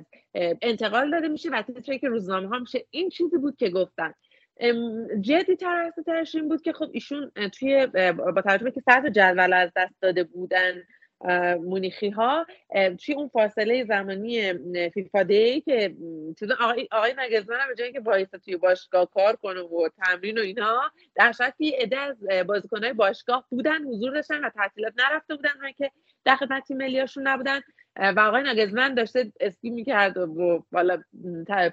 انتقال 0.61 1.11
داده 1.11 1.27
میشه 1.27 1.49
و 1.49 1.61
تیتری 1.61 1.99
که 1.99 2.07
روزنامه 2.07 2.47
ها 2.47 2.59
میشه 2.59 2.85
این 2.89 3.09
چیزی 3.09 3.38
بود 3.38 3.55
که 3.55 3.69
گفتن. 3.69 4.14
جدی 5.22 5.55
تر 5.55 5.91
این 6.34 6.49
بود 6.49 6.61
که 6.61 6.73
خب 6.73 6.89
ایشون 6.91 7.31
توی 7.53 7.88
با 8.34 8.41
توجه 8.41 8.72
که 8.72 8.81
سطح 8.81 9.09
جدول 9.09 9.53
از 9.53 9.72
دست 9.76 9.95
داده 10.01 10.23
بودن 10.23 10.84
مونیخی 11.64 12.10
ها 12.10 12.45
توی 13.06 13.15
اون 13.15 13.27
فاصله 13.27 13.84
زمانی 13.84 14.53
فیفا 14.89 15.23
دی 15.23 15.61
که 15.61 15.95
آقای, 16.60 16.88
آقای 16.91 17.14
نگزمن 17.18 17.60
هم 17.60 17.68
به 17.68 17.76
جایی 17.76 17.91
که 17.91 17.99
وایسا 17.99 18.38
توی 18.38 18.57
باشگاه 18.57 19.10
کار 19.10 19.35
کنه 19.35 19.61
و 19.61 19.89
تمرین 20.06 20.38
و 20.38 20.41
اینها 20.41 20.91
در 21.15 21.31
شکی 21.31 21.69
عده 21.69 21.98
از 21.98 22.18
بازیکنهای 22.48 22.94
باشگاه 22.94 23.45
بودن 23.49 23.84
حضور 23.84 24.14
داشتن 24.14 24.45
و 24.45 24.49
تعطیلات 24.49 24.94
نرفته 24.98 25.35
بودن 25.35 25.49
هم 25.61 25.72
که 25.72 25.91
در 26.26 26.35
خدمت 26.35 26.64
تیم 26.64 26.77
ملیاشون 26.77 27.27
نبودن. 27.27 27.61
و 27.99 28.19
آقای 28.19 28.44
ناگزمن 28.44 28.94
داشته 28.94 29.31
اسکی 29.39 29.69
می‌کرد 29.69 30.18
و 30.18 30.65
بالا 30.72 31.02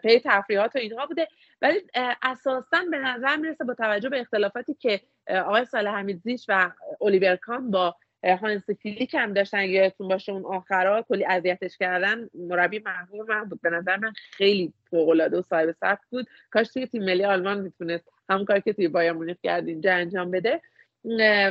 پی 0.02 0.20
تفریحات 0.24 0.76
و 0.76 0.78
اینها 0.78 1.06
بوده. 1.06 1.28
ولی 1.62 1.80
اساسا 2.22 2.84
به 2.90 2.98
نظر 2.98 3.36
می‌رسه 3.36 3.64
با 3.64 3.74
توجه 3.74 4.08
به 4.08 4.20
اختلافاتی 4.20 4.74
که 4.74 5.00
آقای 5.30 5.64
صالح 5.64 5.90
حمیدزیچ 5.90 6.46
و 6.48 6.70
الیور 7.00 7.36
کان 7.36 7.70
با 7.70 7.96
هانسی 8.24 8.70
فلیک 8.70 9.14
هم 9.14 9.32
داشتن 9.32 9.64
یادتون 9.64 10.08
باشه 10.08 10.32
اون 10.32 10.44
آخرا 10.44 11.02
کلی 11.02 11.24
اذیتش 11.24 11.78
کردن 11.78 12.28
مربی 12.34 12.78
محبوب 12.78 13.30
من 13.30 13.44
بود. 13.44 13.60
به 13.60 13.70
نظر 13.70 13.96
من 13.96 14.12
خیلی 14.32 14.72
فوق 14.90 15.08
العاده 15.08 15.38
و 15.38 15.42
صاحب 15.42 15.70
سبک 15.70 16.00
بود. 16.10 16.26
کاش 16.50 16.68
توی 16.68 16.86
تیم 16.86 17.04
ملی 17.04 17.24
آلمان 17.24 17.60
می‌تونست 17.60 18.08
همون 18.28 18.44
کاری 18.44 18.60
که 18.60 18.72
توی 18.72 18.88
بایر 18.88 19.12
مونیخ 19.12 19.36
کرد 19.42 19.68
اینجا 19.68 19.94
انجام 19.94 20.30
بده. 20.30 20.60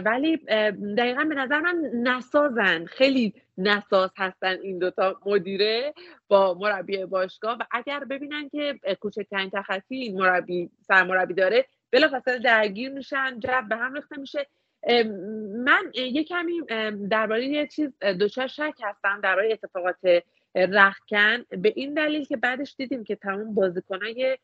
ولی 0.06 0.38
دقیقا 0.98 1.24
به 1.24 1.36
نظر 1.36 1.60
من 1.60 1.76
نسازن. 1.94 2.86
خیلی 2.86 3.34
نساز 3.58 4.14
هستن 4.18 4.58
این 4.62 4.80
دوتا 4.80 5.20
مدیره 5.26 5.94
با 6.28 6.54
مربی 6.54 7.06
باشگاه. 7.06 7.58
و 7.60 7.64
اگر 7.72 8.00
ببینن 8.00 8.50
که 8.50 8.80
کوچکترین 9.00 9.50
تخطی 9.50 9.96
این 9.96 10.18
مربی 10.18 10.70
سرمربی 10.88 11.34
داره 11.34 11.66
بلافاصله 11.92 12.40
درگیر 12.40 12.92
میشن 12.92 13.40
جب 13.40 13.66
به 13.70 13.76
هم 13.76 13.94
ریخته 13.94 14.20
میشه. 14.20 14.48
من 15.66 15.92
یه 15.94 16.24
کمی 16.24 16.62
درباره 17.10 17.46
یه 17.46 17.68
چیز 17.68 17.90
دوچار 18.20 18.48
شک 18.48 18.74
هستم 18.84 19.20
درباره 19.24 19.52
اتفاقات 19.52 20.24
رخکن 20.56 21.46
به 21.50 21.74
این 21.76 21.94
دلیل 21.94 22.26
که 22.26 22.38
بعدش 22.38 22.76
دیدیم 22.78 23.04
که 23.04 23.16
تمام 23.16 23.54
بازیکنای 23.54 24.38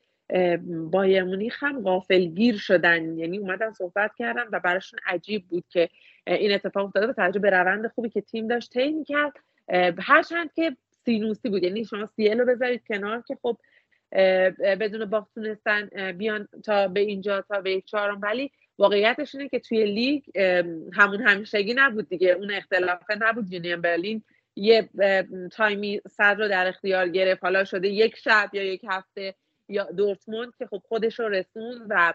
بایر 0.92 1.24
مونیخ 1.24 1.64
هم 1.64 1.82
غافلگیر 1.82 2.58
شدن. 2.58 3.18
یعنی 3.18 3.38
اومدن 3.38 3.72
صحبت 3.72 4.12
کردن 4.18 4.44
و 4.52 4.60
براشون 4.60 5.00
عجیب 5.06 5.48
بود 5.48 5.64
که 5.70 5.90
این 6.28 6.54
اتفاق 6.54 6.86
افتاده 6.86 7.08
به 7.08 7.14
توجه 7.14 7.40
به 7.40 7.50
روند 7.50 7.88
خوبی 7.88 8.10
که 8.10 8.22
تیم 8.22 8.48
داشت 8.48 8.72
طی 8.72 9.04
کرد 9.04 9.34
هرچند 10.00 10.54
که 10.54 10.78
سینوسی 11.06 11.50
بود. 11.50 11.64
یعنی 11.64 11.86
شما 11.86 12.06
سیل 12.06 12.40
رو 12.40 12.46
بذارید 12.46 12.88
کنار 12.88 13.24
که 13.28 13.38
خب 13.42 13.58
بدون 14.62 15.06
باخت 15.06 15.34
تونستن 15.36 15.90
بیان 16.12 16.48
تا 16.66 16.88
به 16.88 17.00
اینجا 17.00 17.42
تا 17.42 17.62
به 17.62 17.82
چهارم. 17.82 18.22
ولی 18.22 18.52
واقعیتش 18.80 19.36
اینه 19.36 19.50
که 19.50 19.60
توی 19.60 19.86
لیگ 19.86 20.24
همون 20.94 21.22
همیشگی 21.22 21.74
نبود 21.74 22.10
دیگه. 22.10 22.32
اون 22.32 22.52
اختلافه 22.52 23.18
نبود 23.20 23.54
یونین 23.54 23.82
برلین. 23.82 24.24
یه 24.56 24.90
تایمی 25.52 26.02
صد 26.10 26.36
رو 26.40 26.48
در 26.48 26.68
اختیار 26.68 27.10
گرفت. 27.10 27.44
حالا 27.44 27.64
شده 27.64 27.88
یک 27.88 28.18
شب 28.18 28.50
یا 28.54 28.64
یک 28.64 28.82
هفته 28.90 29.36
یا 29.68 29.84
دورتموند 29.84 30.54
که 30.60 30.66
خب 30.66 30.82
خودش 30.88 31.20
رو 31.20 31.30
رسوند 31.30 31.86
و 31.90 32.14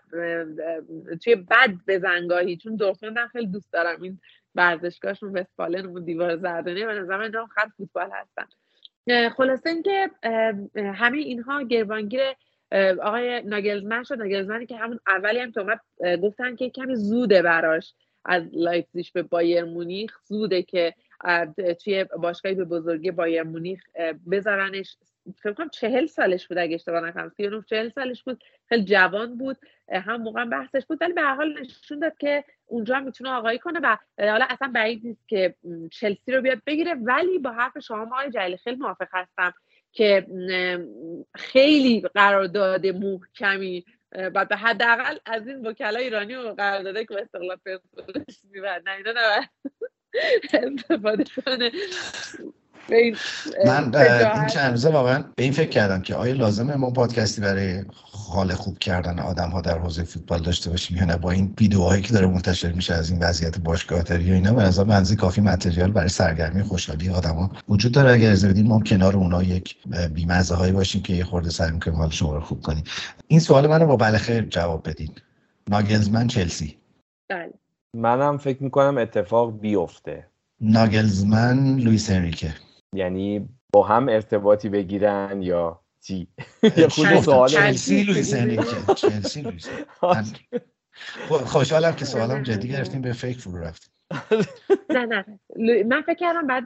توی 1.24 1.35
بد 1.35 1.70
بزنگاهی 1.89 2.57
چون 2.57 2.77
دورتموند 2.77 3.19
هم 3.19 3.28
خیلی 3.28 3.47
دوست 3.47 3.73
دارم. 3.73 4.03
این 4.03 4.20
ورزشگاهشون 4.55 5.39
وستفالن 5.39 5.86
اون 5.86 6.05
دیوار 6.05 6.36
زردانه 6.36 6.86
و 6.86 6.91
نظر 6.91 7.16
من 7.16 7.47
خط 7.47 7.69
فوتبال 7.77 8.11
هستن. 8.12 8.47
خلاصه 9.28 9.70
اینکه 9.70 10.11
همه 10.77 11.19
اینها 11.19 11.62
گریبانگیر 11.62 12.20
آقای 13.02 13.42
ناگلزمن 13.42 14.02
شد. 14.02 14.14
ناگلزمنی 14.14 14.66
که 14.66 14.76
همون 14.76 15.01
اولی 15.06 15.38
هم 15.38 15.52
که 15.52 15.60
اومد 15.60 15.80
گفتن 16.22 16.56
که 16.56 16.70
کمی 16.70 16.96
زوده 16.96 17.42
براش. 17.42 17.94
از 18.24 18.42
لایپزیگ 18.52 19.06
به 19.14 19.22
بایر 19.22 19.64
مونیخ 19.64 20.18
زوده 20.24 20.62
که 20.62 20.94
توی 21.84 22.05
باشگاهی 22.05 22.55
به 22.55 22.64
بزرگی 22.64 23.10
بایر 23.10 23.42
مونیخ 23.42 23.82
بذارنش. 24.30 24.96
فکر 25.42 25.52
کنم 25.52 25.68
چهل 25.68 26.06
سالش 26.06 26.48
بود 26.48 26.59
اگه 26.59 26.74
اشتباه 26.74 27.01
نکنم. 27.01 27.28
سی 27.28 27.51
چهل 27.66 27.88
سالش 27.88 28.22
بود. 28.22 28.44
خیلی 28.68 28.84
جوان 28.84 29.38
بود. 29.38 29.56
هم 29.92 30.22
موقع 30.22 30.44
بحثش 30.44 30.86
بود. 30.86 30.98
ولی 31.02 31.12
به 31.12 31.22
حال 31.22 31.60
نشون 31.60 31.98
داد 31.98 32.18
که 32.18 32.44
اونجا 32.66 33.01
می‌تونه 33.01 33.30
آقایی 33.30 33.59
کنه 33.59 33.80
و 33.82 33.96
حالا 34.18 34.46
اصلا 34.51 34.70
بعید 34.74 35.06
نیست 35.06 35.28
که 35.28 35.55
چلسی 35.90 36.32
رو 36.32 36.42
بیاد 36.42 36.62
بگیره. 36.66 36.94
ولی 36.94 37.38
با 37.38 37.51
حرف 37.51 37.78
شما 37.78 38.02
آقای 38.02 38.30
جلیلی 38.30 38.56
خیلی 38.56 38.76
موافق 38.76 39.09
هستم. 39.12 39.55
که 39.95 40.27
خیلی 41.35 42.01
قرارداد 42.01 42.87
محکمی 42.87 43.85
و 44.12 44.45
به 44.45 44.57
حداقل 44.57 45.19
از 45.27 45.49
این 45.49 45.66
وکلا 45.66 45.99
ایرانی 45.99 46.35
و 46.35 46.55
قرارداده 46.55 47.05
که 47.05 47.15
استقلال 47.23 47.57
پرسپولیس 47.66 48.45
نه 48.87 48.97
اینا 48.97 49.12
نه 49.12 49.49
استفاده 50.79 51.25
کنه. 51.25 51.71
من 53.66 53.94
این 54.35 54.47
چند 54.47 54.70
روزه 54.70 54.90
واقعا 54.90 55.24
به 55.36 55.43
این 55.43 55.52
فکر 55.52 55.69
کردم 55.69 56.02
که 56.02 56.15
آیا 56.15 56.35
لازمه 56.35 56.77
ما 56.77 56.90
پادکستی 56.90 57.40
برای 57.40 57.85
حال 58.12 58.55
خوب 58.55 58.78
کردن 58.78 59.19
آدم 59.19 59.51
ها 59.51 59.61
در 59.61 59.78
حوزه 59.78 60.02
فوتبال 60.02 60.43
داشته 60.43 60.70
باشیم 60.70 60.97
یا 60.97 61.05
نه؟ 61.05 61.16
با 61.16 61.31
این 61.31 61.55
ویدیوهایی 61.61 62.02
که 62.02 62.12
داره 62.12 62.27
منتشر 62.27 62.73
میشه 62.73 62.94
از 62.94 63.11
این 63.11 63.19
وضعیت 63.19 63.59
باشگاهتری 63.59 64.31
و 64.31 64.35
اینا 64.35 64.52
به 64.52 64.62
نظر 64.62 64.85
منزی 64.85 65.16
کافی 65.16 65.40
متریال 65.40 65.90
برای 65.90 66.09
سرگرمی 66.09 66.62
خوشحالی 66.62 67.09
آدما 67.09 67.51
وجود 67.69 67.93
داره. 67.93 68.12
اگر 68.12 68.31
از 68.31 68.44
بدین 68.44 68.66
ما 68.66 68.81
کنار 68.81 69.16
اونا 69.16 69.43
یک 69.43 69.77
بیمزه 70.15 70.55
هایی 70.55 70.73
باشیم 70.73 71.02
که 71.02 71.12
یه 71.12 71.24
خورده 71.24 71.51
سعی 71.51 71.70
می‌کنیم 71.70 71.97
حال 71.97 72.11
شما 72.11 72.35
رو 72.35 72.40
خوب 72.40 72.62
کنیم. 72.62 72.85
این 73.28 73.40
سوال 73.40 73.66
منو 73.66 73.86
با 73.86 73.97
بله 73.97 74.19
خیر 74.19 74.43
جواب 74.43 74.89
بدین. 74.89 75.11
ناگلزمن 75.69 76.27
چلسی. 76.27 76.77
بله. 77.28 77.52
منم 77.97 78.39
فکر 78.39 78.62
می‌کنم 78.62 78.98
اتفاق 78.98 79.61
بیفته. 79.61 80.27
ناگلزمن 80.61 81.77
لوئیس 81.77 82.11
انریکه. 82.11 82.55
یعنی 82.97 83.49
با 83.73 83.83
هم 83.83 84.09
ارتباطی 84.09 84.69
بگیرن 84.69 85.43
یا 85.43 85.81
چی؟ 86.01 86.29
یه 86.77 86.89
خود 86.89 87.21
سوال 87.21 87.49
چلسی 87.49 88.03
لوئیس 88.03 88.35
چلسی 88.97 89.43
لوئیس 89.43 89.69
خوشحالم 91.29 91.95
که 91.95 92.05
سوالم 92.05 92.43
جدی 92.43 92.69
گرفتیم 92.69 93.03
به 93.03 93.12
فکر 93.12 93.39
فرو 93.39 93.59
رفتیم. 93.59 93.91
نه 94.91 95.07
نه. 95.07 95.25
من 95.85 96.03
فکر 96.03 96.15
کردم 96.15 96.47
بعد 96.47 96.65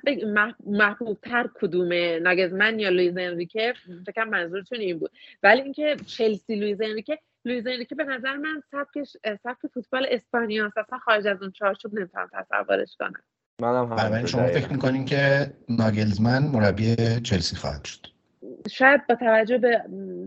محبوب 0.67 1.19
تر 1.23 1.51
کدومه 1.61 2.19
ناگلزمن 2.19 2.79
یا 2.79 2.89
لویز 2.89 3.17
انریکه؟ 3.19 3.75
فکر 4.07 4.25
منظورتون 4.25 4.79
این 4.79 4.99
بود. 4.99 5.11
ولی 5.43 5.61
اینکه 5.61 5.97
چلسی 6.07 6.57
لویز 6.57 6.81
انریکه 6.81 7.19
لویز 7.45 7.67
انریکه 7.67 7.95
به 7.95 8.05
نظر 8.05 8.37
من 8.37 8.63
سبکش 8.71 9.17
سبک 9.43 9.67
فوتبال 9.75 10.07
اسپانیا 10.11 10.67
اصلا 10.67 10.99
خارج 10.99 11.27
از 11.27 11.43
اون 11.43 11.53
چارچوب 11.53 11.95
نمی‌تونم 11.95 12.29
تصورش 12.33 12.97
کنم. 12.99 13.23
منم 13.63 13.89
بنابراین 13.89 14.27
شما 14.27 14.47
فکر 14.47 14.73
می‌کنین 14.73 15.05
که 15.05 15.53
ناگلزمن 15.69 16.43
مربی 16.43 16.97
چلسی 17.23 17.57
خواهد 17.57 17.85
شد. 17.85 18.07
شاید 18.71 19.07
با 19.07 19.15
توجه 19.15 19.59
به 19.59 19.83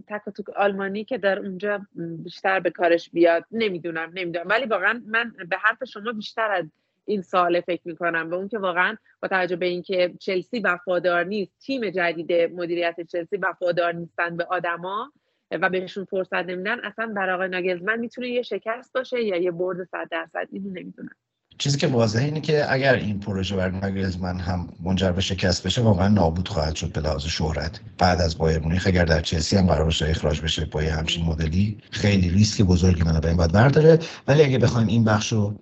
تک 0.07 0.21
آلمانی 0.55 1.03
که 1.03 1.17
در 1.17 1.39
اونجا 1.39 1.85
بیشتر 1.95 2.59
به 2.59 2.69
کارش 2.69 3.09
بیاد 3.09 3.45
نمی‌دونم 3.51 4.11
نمی‌دونم. 4.13 4.45
ولی 4.47 4.65
واقعا 4.65 5.01
من 5.05 5.33
به 5.49 5.57
حرف 5.57 5.83
شما 5.83 6.11
بیشتر 6.11 6.51
از 6.51 6.65
این 7.05 7.21
سال 7.21 7.61
فکر 7.61 7.81
می‌کنم 7.85 8.29
به 8.29 8.35
اون 8.35 8.47
که 8.47 8.57
واقعا 8.57 8.95
با 9.21 9.27
توجه 9.27 9.55
به 9.55 9.65
اینکه 9.65 10.13
چلسی 10.19 10.59
وفادار 10.59 11.23
نیست 11.23 11.51
تیم 11.59 11.89
جدید 11.89 12.31
مدیریت 12.33 12.95
چلسی 13.01 13.37
وفادار 13.37 13.93
نیستن 13.93 14.37
به 14.37 14.45
آدما 14.45 15.11
و 15.51 15.69
بهشون 15.69 16.05
فرصت 16.05 16.33
نمیدن 16.33 16.79
اصلا 16.79 17.07
برای 17.07 17.35
آقای 17.35 17.49
ناگلزمن 17.49 17.99
می‌تونه 17.99 18.29
یه 18.29 18.41
شکست 18.41 18.93
باشه 18.93 19.23
یا 19.23 19.37
یه 19.37 19.51
برد 19.51 19.83
صد 19.83 20.07
درصد 20.11 20.47
اینو 20.51 20.69
نمی‌دونم. 20.69 21.15
چیزی 21.57 21.78
که 21.78 21.88
واضحه 21.88 22.26
اینه 22.26 22.41
که 22.41 22.73
اگر 22.73 22.95
این 22.95 23.19
پروژه 23.19 23.56
بر 23.56 23.69
ناگلزمن 23.69 24.40
هم 24.40 24.69
منجر 24.84 25.11
به 25.11 25.22
شکست 25.22 25.64
بشه 25.64 25.82
واقعا 25.82 26.07
نابود 26.07 26.48
خواهد 26.48 26.76
شد 26.76 26.91
به 26.91 27.02
لحاظ 27.02 27.26
شهرت. 27.26 27.80
بعد 27.98 28.22
از 28.22 28.38
بایر 28.38 28.60
مونیخ 28.60 28.88
اگر 28.88 29.06
در 29.06 29.22
چلسی 29.22 29.57
هم 29.57 29.68
قرار 29.68 29.84
باشه 29.84 30.10
اخراج 30.10 30.41
بشه 30.41 30.65
با 30.65 30.82
همچین 30.82 31.26
مدلی 31.26 31.78
خیلی 31.91 32.30
ریسک 32.30 32.61
بزرگی 32.61 33.03
منو 33.03 33.19
به 33.19 33.28
این 33.28 33.38
باید 33.38 33.52
برداره. 33.52 33.99
ولی 34.28 34.44
اگه 34.44 34.57
بخوایم 34.57 34.88
این 34.88 35.03
بخش 35.03 35.34
رو 35.34 35.56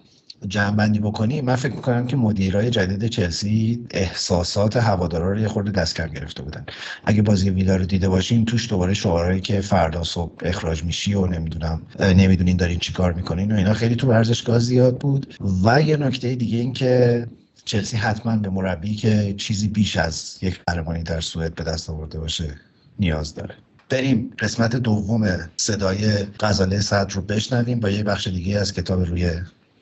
جمع 0.47 0.99
بکنیم 0.99 1.45
من 1.45 1.55
فکر 1.55 1.73
می‌کنم 1.73 2.07
که 2.07 2.15
مدیرای 2.15 2.69
جدید 2.69 3.05
چلسی 3.07 3.85
احساسات 3.91 4.77
هوادارا 4.77 5.31
رو 5.31 5.39
یه 5.39 5.47
خورده 5.47 5.71
دست 5.71 5.95
کم 5.95 6.07
گرفته 6.07 6.43
بودن. 6.43 6.65
اگه 7.05 7.21
بازی 7.21 7.49
ویلا 7.49 7.75
رو 7.75 7.85
دیده 7.85 8.09
باشین 8.09 8.45
توش 8.45 8.69
دوباره 8.69 8.93
شعارهایی 8.93 9.41
که 9.41 9.61
فردا 9.61 10.03
صبح 10.03 10.31
اخراج 10.41 10.83
میشی 10.83 11.13
و 11.13 11.27
نمی‌دونم 11.27 11.81
نمی‌دونین 11.99 12.57
دارین 12.57 12.79
چیکار 12.79 13.13
می‌کنین 13.13 13.51
و 13.51 13.55
اینا 13.55 13.73
خیلی 13.73 13.95
تو 13.95 14.07
ورزشگاه 14.07 14.59
زیاد 14.59 14.97
بود. 14.97 15.35
و 15.63 15.81
یه 15.81 15.97
نکته 15.97 16.35
دیگه 16.35 16.57
این 16.57 16.73
که 16.73 17.27
چلسی 17.65 17.97
حتما 17.97 18.37
به 18.37 18.49
مربی 18.49 18.95
که 18.95 19.33
چیزی 19.37 19.67
بیش 19.67 19.97
از 19.97 20.37
یک 20.41 20.59
قهرمانی 20.67 21.03
در 21.03 21.21
سوئد 21.21 21.55
به 21.55 21.63
دست 21.63 21.89
آورده 21.89 22.19
باشه 22.19 22.55
نیاز 22.99 23.35
داره. 23.35 23.55
بریم 23.89 24.31
قسمت 24.39 24.75
دوم 24.75 25.49
صدای 25.57 26.25
غزاله 26.39 26.79
صدر 26.79 27.13
رو 27.13 27.21
بشنویم 27.21 27.79
با 27.79 27.89
یه 27.89 28.03
بخش 28.03 28.27
دیگه 28.27 28.59
از 28.59 28.73
کتاب 28.73 29.05
روی 29.05 29.31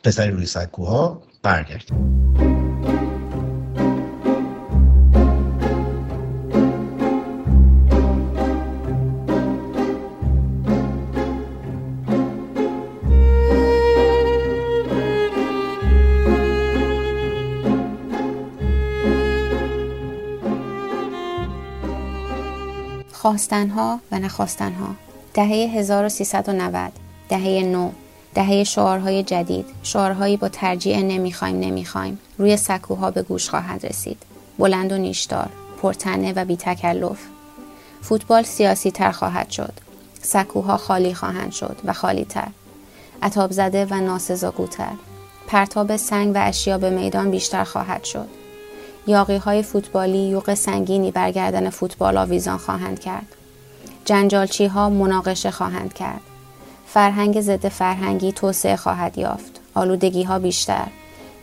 پسری 0.08 0.32
روی 0.32 0.46
سکوها 0.46 1.22
برگردیم 1.44 1.98
خواستنها 23.12 24.00
و 24.12 24.20
نخواستنها. 24.20 24.96
دهه 25.34 25.48
1390 25.48 26.92
دهه 27.30 27.64
نو. 27.64 27.92
دهه 28.38 28.64
شعارهای 28.64 29.24
جدید. 29.24 29.66
شعارهایی 29.84 30.38
با 30.38 30.50
ترجیع 30.50 30.98
نمی‌خوایم 30.98 31.60
نمی‌خوایم. 31.60 32.20
روی 32.38 32.58
سکوها 32.58 33.12
به 33.12 33.22
گوش 33.22 33.50
خواهد 33.50 33.86
رسید. 33.86 34.24
بلند 34.60 34.92
و 34.92 34.98
نیشدار 34.98 35.50
پرتنه 35.82 36.34
و 36.34 36.46
بی 36.46 36.58
تکلف 36.58 37.18
فوتبال 38.02 38.44
سیاسی 38.44 38.92
تر 38.92 39.12
خواهد 39.12 39.50
شد. 39.50 39.74
سکوها 40.22 40.78
خالی 40.78 41.14
خواهند 41.14 41.52
شد 41.52 41.78
و 41.86 41.94
خالی 41.94 42.26
تر 42.26 42.48
عطاب 43.22 43.52
زده 43.52 43.88
و 43.90 43.94
ناسزاگوتر. 43.94 44.94
پرتاب 45.48 45.96
سنگ 45.96 46.36
و 46.36 46.40
اشیا 46.42 46.78
به 46.78 46.90
میدان 46.90 47.32
بیشتر 47.32 47.64
خواهد 47.64 48.04
شد. 48.04 48.28
یاقی 49.08 49.38
های 49.38 49.64
فوتبالی 49.64 50.28
یوق 50.28 50.54
سنگینی 50.54 51.12
برگردن 51.12 51.70
فوتبال 51.70 52.18
آویزان 52.18 52.58
خواهند 52.58 53.00
کرد. 53.00 53.28
جنجالچی 54.06 54.66
ها 54.66 54.90
مناقشه 54.90 55.52
خواهند 55.52 55.94
کرد. 55.94 56.22
فرهنگ 56.88 57.42
ضد 57.42 57.68
فرهنگی 57.68 58.32
توسعه 58.32 58.76
خواهد 58.76 59.18
یافت. 59.18 59.60
آلودگی 59.74 60.24
ها 60.24 60.40
بیشتر. 60.40 60.88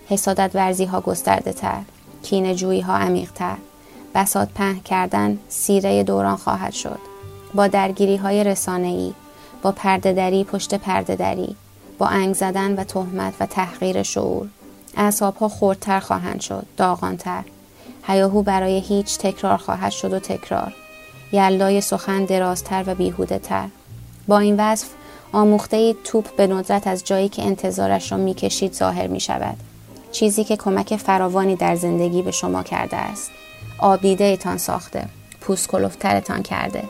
حسادت 0.09 0.51
ورزی 0.55 0.85
ها 0.85 1.01
گسترده 1.01 1.53
تر. 1.53 1.81
کین 2.23 2.55
جویی 2.55 2.81
ها 2.81 2.97
عمیق 2.97 3.33
تر. 3.33 3.57
بسات 4.15 4.49
پهن 4.55 4.81
کردن 4.81 5.39
سیره 5.49 6.03
دوران 6.03 6.37
خواهد 6.37 6.73
شد. 6.73 6.99
با 7.55 7.67
درگیری 7.67 8.17
های 8.17 8.45
رسانه 8.45 8.87
ای. 8.87 9.13
با 9.63 9.73
پردهدری 9.73 10.45
پشت 10.45 10.75
پردهدری. 10.75 11.57
با 11.99 12.07
انگ 12.07 12.35
زدن 12.35 12.75
و 12.75 12.85
تهمت 12.85 13.35
و 13.41 13.47
تحقیر 13.47 14.03
شعور. 14.03 14.49
اعصاب 14.97 15.37
ها 15.37 15.49
خردتر 15.49 16.01
خواهند 16.01 16.41
شد. 16.41 16.67
داغانتر. 16.77 17.45
هیاهو 18.07 18.43
برای 18.43 18.79
هیچ 18.81 19.19
تکرار 19.19 19.57
خواهد 19.57 19.93
شد 19.93 20.13
و 20.13 20.19
تکرار 20.19 20.75
یلای 21.33 21.81
سخن 21.81 22.25
درازتر 22.25 22.85
و 22.87 22.95
بیهوده 22.95 23.39
تر 23.39 23.69
با 24.29 24.39
این 24.39 24.61
وصف 24.61 24.89
آموخته 25.35 25.95
توپ 26.05 26.37
به 26.37 26.47
ندرت 26.47 26.87
از 26.87 27.05
جایی 27.05 27.29
که 27.29 27.43
انتظارش 27.43 28.13
را 28.13 28.19
می‌کشید 28.19 28.73
ظاهر 28.73 29.07
می 29.07 29.21
شود. 29.21 29.57
چیزی 30.13 30.45
که 30.45 30.57
کمک 30.57 30.97
فراوانی 30.97 31.57
در 31.57 31.77
زندگی 31.77 32.23
به 32.23 32.31
شما 32.31 32.63
کرده 32.63 32.97
است. 32.97 33.31
آبیده 33.79 34.25
ایتان 34.25 34.59
ساخته. 34.59 35.07
پوست 35.41 35.69
کلفترتان 35.69 36.43
کرده. 36.43 36.85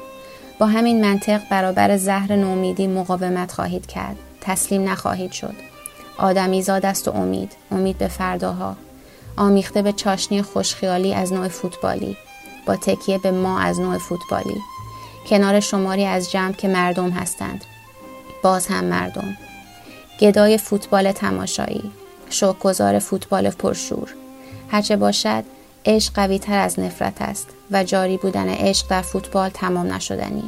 با 0.58 0.66
همین 0.66 1.04
منطق 1.04 1.40
برابر 1.50 1.96
زهر 1.96 2.36
نومیدی 2.36 2.86
مقاومت 2.86 3.52
خواهید 3.52 3.86
کرد. 3.86 4.16
تسلیم 4.40 4.88
نخواهید 4.88 5.32
شد. 5.32 5.54
آدمی 6.18 6.62
زاد 6.62 6.86
است 6.86 7.08
و 7.08 7.10
امید. 7.10 7.52
امید 7.70 7.98
به 7.98 8.08
فرداها. 8.08 8.76
آمیخته 9.36 9.82
به 9.82 9.92
چاشنی 9.92 10.42
خوشخیالی 10.42 11.14
از 11.14 11.32
نوع 11.32 11.48
فوتبالی 11.48 12.16
با 12.66 12.76
تکیه 12.76 13.18
به 13.18 13.30
ما 13.30 13.58
از 13.58 13.80
نوع 13.80 13.98
فوتبالی 13.98 14.60
کنار 15.28 15.60
شماری 15.60 16.04
از 16.04 16.30
جمع 16.30 16.52
که 16.52 16.68
مردم 16.68 17.10
هستند 17.10 17.64
باز 18.44 18.66
هم 18.66 18.84
مردم. 18.84 19.36
گدای 20.20 20.58
فوتبال 20.58 21.12
تماشایی. 21.12 21.90
شوکگذار 22.30 22.98
فوتبال 22.98 23.50
پرشور. 23.50 24.14
هرچه 24.68 24.96
باشد 24.96 25.44
عشق 25.86 26.14
قوی 26.14 26.38
تر 26.38 26.58
از 26.58 26.80
نفرت 26.80 27.22
است 27.22 27.48
و 27.70 27.84
جاری 27.84 28.16
بودن 28.16 28.48
عشق 28.48 28.88
در 28.88 29.02
فوتبال 29.02 29.48
تمام 29.48 29.92
نشدنی. 29.92 30.42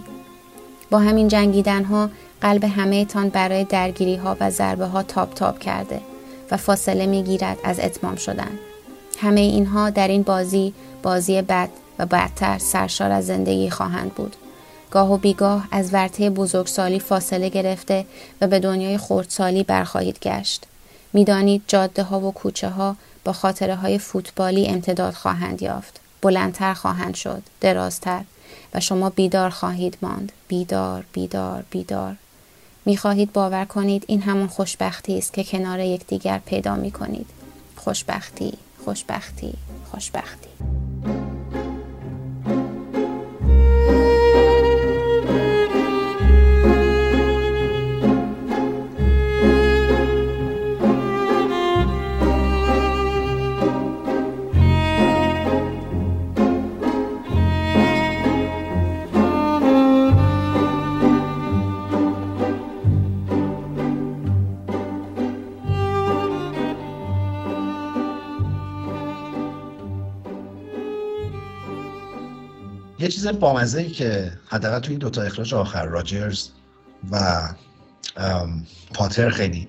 با 0.90 0.98
همین 0.98 1.28
جنگیدن 1.28 1.84
ها 1.84 2.10
قلب 2.40 2.64
همه 2.64 3.04
تان 3.04 3.28
برای 3.28 3.64
درگیری 3.64 4.16
ها 4.16 4.36
و 4.40 4.50
ضربه 4.50 4.86
ها 4.86 5.02
تاب 5.02 5.34
تاب 5.34 5.58
کرده 5.58 6.00
و 6.50 6.56
فاصله 6.56 7.06
می 7.06 7.22
گیرد 7.22 7.58
از 7.64 7.80
اتمام 7.80 8.16
شدن. 8.16 8.58
همه 9.18 9.40
اینها 9.40 9.90
در 9.90 10.08
این 10.08 10.22
بازی 10.22 10.74
بازی 11.02 11.42
بد 11.42 11.68
و 11.98 12.06
بدتر 12.06 12.58
سرشار 12.58 13.10
از 13.10 13.26
زندگی 13.26 13.70
خواهند 13.70 14.14
بود. 14.14 14.36
گاه 14.96 15.12
و 15.12 15.16
بیگاه 15.16 15.68
از 15.70 15.94
ورطه 15.94 16.30
بزرگسالی 16.30 17.00
فاصله 17.00 17.48
گرفته 17.48 18.06
و 18.40 18.46
به 18.46 18.60
دنیای 18.60 18.98
خردسالی 18.98 19.62
برخواهید 19.62 20.18
گشت. 20.20 20.66
می‌دانید 21.12 21.62
جاده 21.66 22.02
ها 22.02 22.20
و 22.20 22.32
کوچه 22.32 22.68
ها 22.68 22.96
با 23.24 23.32
خاطره 23.32 23.76
های 23.76 23.98
فوتبالی 23.98 24.66
امتداد 24.66 25.14
خواهند 25.14 25.62
یافت. 25.62 26.00
بلندتر 26.22 26.74
خواهند 26.74 27.14
شد. 27.14 27.42
درازتر. 27.60 28.22
و 28.74 28.80
شما 28.80 29.10
بیدار 29.10 29.50
خواهید 29.50 29.98
ماند. 30.02 30.32
بیدار، 30.48 31.04
بیدار، 31.12 31.64
بیدار. 31.70 32.16
می‌خواهید 32.84 33.32
باور 33.32 33.64
کنید 33.64 34.04
این 34.06 34.22
همون 34.22 34.46
خوشبختی 34.46 35.18
است 35.18 35.32
که 35.32 35.44
کنار 35.44 35.80
یکدیگر 35.80 36.38
پیدا 36.46 36.76
می 36.76 36.90
کنید. 36.90 37.26
خوشبختی 37.76 38.52
خوشبختی 38.84 39.52
خوشبختی 39.90 40.50
یه 72.98 73.08
چیز 73.08 73.26
بامزه 73.26 73.80
ای 73.80 73.90
که 73.90 74.32
حداقل 74.46 74.78
تو 74.78 74.90
این 74.90 74.98
دوتا 74.98 75.22
اخراج 75.22 75.54
آخر 75.54 75.84
راجرز 75.84 76.48
و 77.10 77.48
پاتر 78.94 79.30
خیلی 79.30 79.68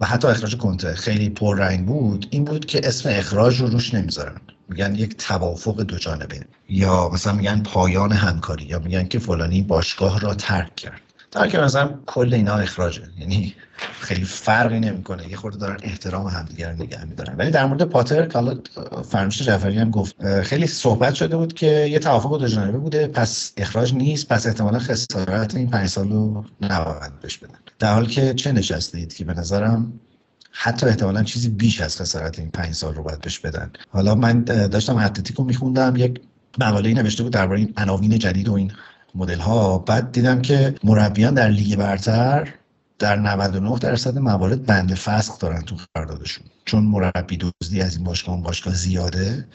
و 0.00 0.06
حتی 0.06 0.28
اخراج 0.28 0.56
کنته 0.56 0.94
خیلی 0.94 1.30
پررنگ 1.30 1.86
بود 1.86 2.26
این 2.30 2.44
بود 2.44 2.66
که 2.66 2.80
اسم 2.84 3.08
اخراج 3.08 3.60
رو 3.60 3.66
روش 3.66 3.94
نمی‌ذارن. 3.94 4.40
میگن 4.68 4.94
یک 4.94 5.16
توافق 5.16 5.82
دو 5.82 5.98
جانبه 5.98 6.40
یا 6.68 7.08
مثلا 7.08 7.32
میگن 7.32 7.62
پایان 7.62 8.12
همکاری 8.12 8.64
یا 8.64 8.78
میگن 8.78 9.08
که 9.08 9.18
فلانی 9.18 9.62
باشگاه 9.62 10.20
را 10.20 10.34
ترک 10.34 10.76
کرد. 10.76 11.01
در 11.32 11.48
که 11.48 11.58
مثلا 11.58 11.90
کل 12.06 12.34
اینا 12.34 12.54
اخراجه. 12.54 13.02
یعنی 13.18 13.54
خیلی 14.00 14.24
فرقی 14.24 14.80
نمی‌کنه. 14.80 15.28
یه 15.30 15.36
خورده 15.36 15.58
دارن 15.58 15.76
احترام 15.82 16.26
همدیگر 16.26 16.72
نگه 16.72 17.04
میدارن. 17.04 17.36
ولی 17.36 17.50
در 17.50 17.66
مورد 17.66 17.82
پاتر 17.82 18.26
کالا 18.26 18.58
فرمایش 19.10 19.42
جعفری 19.42 19.78
هم 19.78 19.90
گفت 19.90 20.42
خیلی 20.42 20.66
صحبت 20.66 21.14
شده 21.14 21.36
بود 21.36 21.52
که 21.52 21.66
یه 21.66 21.98
توافق 21.98 22.38
دو 22.38 22.48
جانبه 22.48 22.78
بوده. 22.78 23.06
پس 23.06 23.52
اخراج 23.56 23.94
نیست. 23.94 24.28
پس 24.28 24.46
احتمالا 24.46 24.78
خسارت 24.78 25.54
این 25.54 25.70
پنج 25.70 25.88
سال 25.88 26.10
رو 26.10 26.44
نباید 26.60 27.20
بهش 27.20 27.38
بدن. 27.38 27.58
در 27.78 27.94
حالی 27.94 28.06
که 28.06 28.34
چه 28.34 28.52
نشسته 28.52 29.06
که 29.06 29.24
به 29.24 29.34
نظرم 29.34 29.92
حتی 30.50 30.86
احتمالا 30.86 31.22
چیزی 31.22 31.48
بیش 31.48 31.80
از 31.80 31.96
خسارت 31.96 32.38
این 32.38 32.50
پنج 32.50 32.74
سال 32.74 32.94
رو 32.94 33.02
باید 33.02 33.20
بهش 33.20 33.38
بدن. 33.38 33.70
حالا 33.88 34.14
من 34.14 34.44
داشتم 34.44 34.96
اتلتیکو 34.96 35.44
میخوندم. 35.44 35.94
یک 35.96 36.20
مقاله 36.58 36.94
نوشته 36.94 37.22
بود 37.22 37.32
درباره 37.32 37.58
این 37.58 37.74
عناوین 37.76 38.18
جدید 38.18 38.48
و 38.48 38.52
این 38.52 38.72
مدل 39.14 39.38
ها 39.38 39.78
بعد 39.78 40.12
دیدم 40.12 40.42
که 40.42 40.74
مربیان 40.84 41.34
در 41.34 41.48
لیگ 41.48 41.76
برتر 41.76 42.48
در 42.98 43.16
99 43.16 43.78
درصد 43.78 44.18
موارد 44.18 44.66
بند 44.66 44.94
فسخ 44.94 45.38
دارن 45.38 45.62
تو 45.62 45.76
قراردادشون. 45.94 46.44
چون 46.64 46.84
مربی 46.84 47.38
دزدی 47.62 47.80
از 47.80 47.96
این 47.96 48.04
باشگاه 48.04 48.42
باشگاه 48.42 48.74
زیاده. 48.74 49.48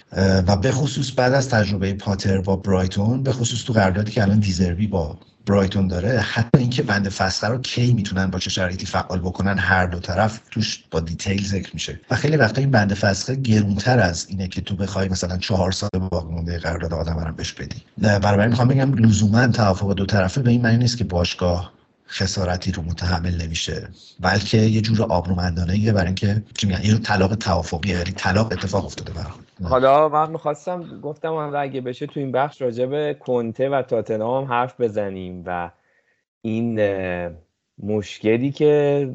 و 0.48 0.56
به 0.56 0.72
خصوص 0.72 1.12
بعد 1.16 1.34
از 1.34 1.50
تجربه 1.50 1.94
پاتر 1.94 2.42
با 2.42 2.56
برایتون 2.56 3.24
به 3.24 3.32
خصوص 3.32 3.64
تو 3.64 3.74
قراردادی 3.74 4.12
که 4.12 4.22
الان 4.22 4.40
دیزربی 4.40 4.88
با 4.88 5.18
برایتون 5.48 5.88
داره 5.88 6.20
حتی 6.20 6.58
اینکه 6.58 6.84
بند 6.84 7.10
فسخه 7.10 7.48
رو 7.48 7.58
کی 7.58 7.94
می‌تونن 7.94 8.28
با 8.28 8.40
چه 8.40 8.50
شرایطی 8.50 8.86
فعال 8.86 9.20
بکنن 9.20 9.58
هر 9.58 9.88
دو 9.88 10.00
طرف 10.00 10.40
توش 10.52 10.84
با 10.92 11.00
دیتیل 11.00 11.46
ذکر 11.46 11.70
میشه. 11.74 12.00
و 12.12 12.16
خیلی 12.16 12.38
وقتا 12.38 12.62
این 12.62 12.72
بند 12.72 12.94
فسخه 12.94 13.36
گرونتر 13.36 14.00
از 14.00 14.26
اینه 14.30 14.48
که 14.48 14.62
تو 14.62 14.76
بخوای 14.76 15.10
مثلا 15.10 15.38
چهار 15.38 15.72
سال 15.72 15.90
باقی 16.12 16.34
مونده 16.34 16.60
قرارداد 16.60 16.94
آدم 16.94 17.20
رو 17.20 17.34
بهش 17.34 17.54
بدی. 17.54 17.82
برای 17.98 18.48
می‌خوام 18.48 18.68
بگم 18.68 18.94
لزوما 18.94 19.48
توافق 19.48 19.94
دو 19.94 20.06
طرفه 20.06 20.42
به 20.42 20.52
این 20.52 20.62
معنی 20.62 20.78
نیست 20.78 20.98
که 20.98 21.04
باشگاه 21.04 21.77
خسارتی 22.10 22.72
رو 22.72 22.84
متحمل 22.84 23.42
نمیشه. 23.42 23.90
بلکه 24.20 24.58
یه 24.58 24.82
جور 24.82 25.12
آبرومندانه 25.12 25.94
برای 25.94 26.06
اینکه 26.06 26.44
چی 26.58 26.68
میگن؟ 26.68 26.82
یه 26.84 26.98
طلاق 26.98 27.36
توافقیه 27.36 27.98
یعنی 27.98 28.12
طلاق 28.12 28.52
اتفاق 28.52 28.86
افتاده 28.86 29.14
برام. 29.14 29.34
حالا 29.64 30.10
من 30.10 30.32
می‌خواستم 30.32 31.02
گفتم 31.02 31.34
هم 31.34 31.56
اگه 31.56 31.82
بشه 31.82 32.08
تو 32.08 32.20
این 32.20 32.32
بخش 32.32 32.62
راجع 32.62 32.86
به 32.86 33.18
کنته 33.20 33.70
و 33.70 33.82
تاتنهام 33.82 34.46
حرف 34.46 34.82
بزنیم 34.82 35.44
و 35.46 35.72
این 36.42 36.80
مشکلی 37.84 38.52
که 38.52 39.14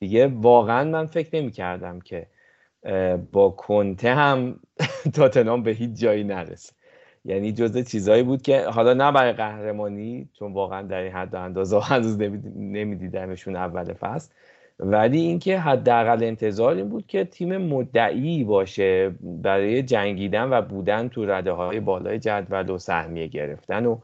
دیگه 0.00 0.26
واقعا 0.26 0.84
من 0.84 1.06
فکر 1.06 1.36
نمی 1.36 1.50
کردم 1.50 2.00
که 2.00 2.26
با 3.32 3.50
کنته 3.50 4.14
هم 4.14 4.60
تاتنهام 5.14 5.62
به 5.62 5.70
هیچ 5.70 5.90
جایی 5.90 6.24
نرسه. 6.24 6.72
یعنی 7.24 7.52
جزء 7.52 7.82
چیزهایی 7.82 8.22
بود 8.22 8.42
که 8.42 8.64
حالا 8.64 8.94
نه 8.94 9.12
برای 9.12 9.32
قهرمانی 9.32 10.28
چون 10.32 10.52
واقعا 10.52 10.82
در 10.82 11.00
این 11.00 11.12
حد 11.12 11.34
اندازه 11.34 11.80
هنوز 11.80 12.20
نمیدیدمشون 12.56 13.56
اول 13.56 13.92
فصل. 13.92 14.30
ولی 14.80 15.20
اینکه 15.20 15.58
حداقل 15.58 16.24
انتظار 16.24 16.74
این 16.74 16.88
بود 16.88 17.06
که 17.06 17.24
تیم 17.24 17.56
مدعی 17.56 18.44
باشه 18.44 19.10
برای 19.20 19.82
جنگیدن 19.82 20.50
و 20.50 20.62
بودن 20.62 21.08
تو 21.08 21.26
رده 21.26 21.52
های 21.52 21.80
بالای 21.80 22.18
جدول 22.18 22.70
و 22.70 22.78
سهمیه 22.78 23.26
گرفتن 23.26 23.86
و 23.86 23.98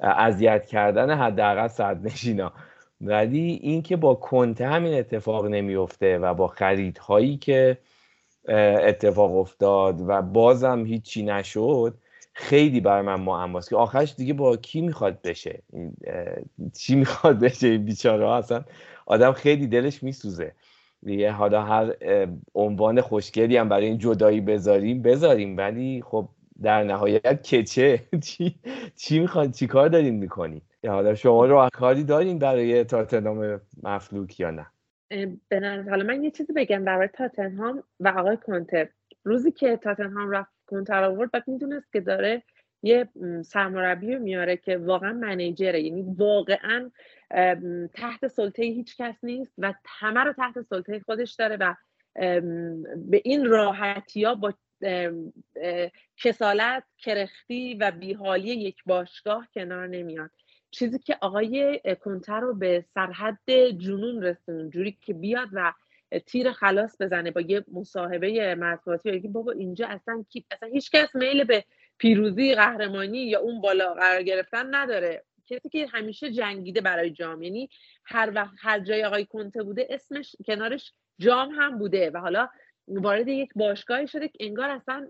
اذیت 0.00 0.66
کردن 0.66 1.10
حداقل 1.10 1.68
صد 1.68 2.06
نشینا 2.06 2.52
ولی 3.00 3.60
اینکه 3.62 3.96
با 3.96 4.14
کنته 4.14 4.66
همین 4.66 4.94
اتفاق 4.94 5.46
نمیفته 5.46 6.18
و 6.18 6.34
با 6.34 6.46
خریدهایی 6.46 7.36
که 7.36 7.78
اتفاق 8.48 9.36
افتاد 9.36 10.00
و 10.06 10.22
بازم 10.22 10.84
هیچی 10.86 11.22
نشد 11.22 11.94
خیلی 12.32 12.80
برای 12.80 13.02
من 13.02 13.20
معماست 13.20 13.70
که 13.70 13.76
آخرش 13.76 14.14
دیگه 14.14 14.34
با 14.34 14.56
کی 14.56 14.80
می‌خواد 14.80 15.22
بشه؟ 15.22 15.62
چی 16.78 16.96
می‌خواد 16.96 17.40
بشه 17.40 17.66
این 17.66 17.84
بیچاره 17.84 18.30
اصلا 18.30 18.64
آدم 19.06 19.32
خیلی 19.32 19.66
دلش 19.66 20.02
میسوزه. 20.02 20.52
دیگه 21.02 21.30
حالا 21.30 21.62
هر 21.62 21.94
عنوان 22.54 23.00
خوشگلی 23.00 23.56
هم 23.56 23.68
برای 23.68 23.86
این 23.86 23.98
جدایی 23.98 24.40
بذاریم 24.40 25.02
بذاریم. 25.02 25.56
ولی 25.56 26.02
خب 26.06 26.28
در 26.62 26.84
نهایت 26.84 27.42
کچه 27.42 28.00
چی 28.26 28.60
چی 28.96 29.18
می‌خواد 29.18 29.50
چی 29.50 29.66
کار 29.66 29.88
دارین 29.88 30.14
می‌کنید 30.14 30.62
حالا 30.86 31.14
شما 31.14 31.46
رو 31.46 31.68
کاری 31.72 32.04
دارین 32.04 32.38
برای 32.38 32.84
تاتنهام 32.84 33.60
مفلوک 33.82 34.40
یا 34.40 34.50
نه؟ 34.50 34.66
به 35.48 35.84
حالا 35.90 36.04
من 36.04 36.24
یه 36.24 36.30
چیزی 36.30 36.52
بگم 36.52 36.84
برای 36.84 37.08
تاتنهام 37.08 37.82
و 38.00 38.08
آقای 38.08 38.36
کنتر 38.36 38.88
روزی 39.24 39.52
که 39.52 39.76
تاتنهام 39.76 40.30
رفت 40.30 40.50
کنتر 40.72 41.04
آورد 41.04 41.30
بعد 41.30 41.44
می‌دونست 41.46 41.92
که 41.92 42.00
داره 42.00 42.42
یه 42.82 43.08
سرمربی 43.44 44.16
میاره 44.16 44.56
که 44.56 44.78
واقعا 44.78 45.12
منیجره. 45.12 45.80
یعنی 45.80 46.02
واقعا 46.18 46.90
تحت 47.94 48.26
سلطه 48.26 48.62
هیچ 48.62 48.96
کس 48.96 49.24
نیست 49.24 49.52
و 49.58 49.74
همه 49.86 50.20
رو 50.20 50.32
تحت 50.32 50.60
سلطه 50.60 51.00
خودش 51.00 51.34
داره 51.34 51.56
و 51.56 51.74
به 52.96 53.20
این 53.24 53.46
راحتی 53.46 54.24
ها 54.24 54.34
با 54.34 54.54
کسالت 56.16 56.84
کرختی 56.98 57.74
و 57.74 57.90
بیحالی 57.90 58.48
یک 58.48 58.82
باشگاه 58.86 59.48
کنار 59.54 59.86
نمیاد. 59.86 60.30
چیزی 60.70 60.98
که 60.98 61.18
آقای 61.20 61.80
کنتر 62.00 62.40
رو 62.40 62.54
به 62.54 62.84
سرحد 62.94 63.50
جنون 63.78 64.22
رسون 64.22 64.70
جوری 64.70 64.98
که 65.00 65.14
بیاد 65.14 65.48
و 65.52 65.72
تیر 66.18 66.52
خلاص 66.52 66.96
بزنه 67.00 67.30
با 67.30 67.40
یه 67.40 67.64
مصاحبه 67.72 68.54
مطبوعاتی 68.54 69.10
بگی 69.10 69.28
بابا 69.28 69.52
اینجا 69.52 69.86
اصلا 69.86 70.24
کی 70.30 70.44
اصلا 70.50 70.68
هیچ 70.68 70.90
کس 70.90 71.14
میل 71.14 71.44
به 71.44 71.64
پیروزی 71.98 72.54
قهرمانی 72.54 73.18
یا 73.18 73.40
اون 73.40 73.60
بالا 73.60 73.94
قرار 73.94 74.22
گرفتن 74.22 74.74
نداره. 74.74 75.24
کسی 75.46 75.68
که 75.68 75.86
همیشه 75.92 76.30
جنگیده 76.30 76.80
برای 76.80 77.10
جام 77.10 77.42
یعنی 77.42 77.68
هر 78.04 78.32
وقت 78.34 78.54
هر 78.60 78.80
جای 78.80 79.04
آقای 79.04 79.24
کنته 79.24 79.62
بوده 79.62 79.86
اسمش 79.90 80.36
کنارش 80.46 80.92
جام 81.18 81.50
هم 81.50 81.78
بوده 81.78 82.10
و 82.10 82.18
حالا 82.18 82.48
وارد 82.88 83.28
یک 83.28 83.50
باشگاهی 83.56 84.08
شده 84.08 84.28
که 84.28 84.38
انگار 84.40 84.70
اصلا 84.70 85.08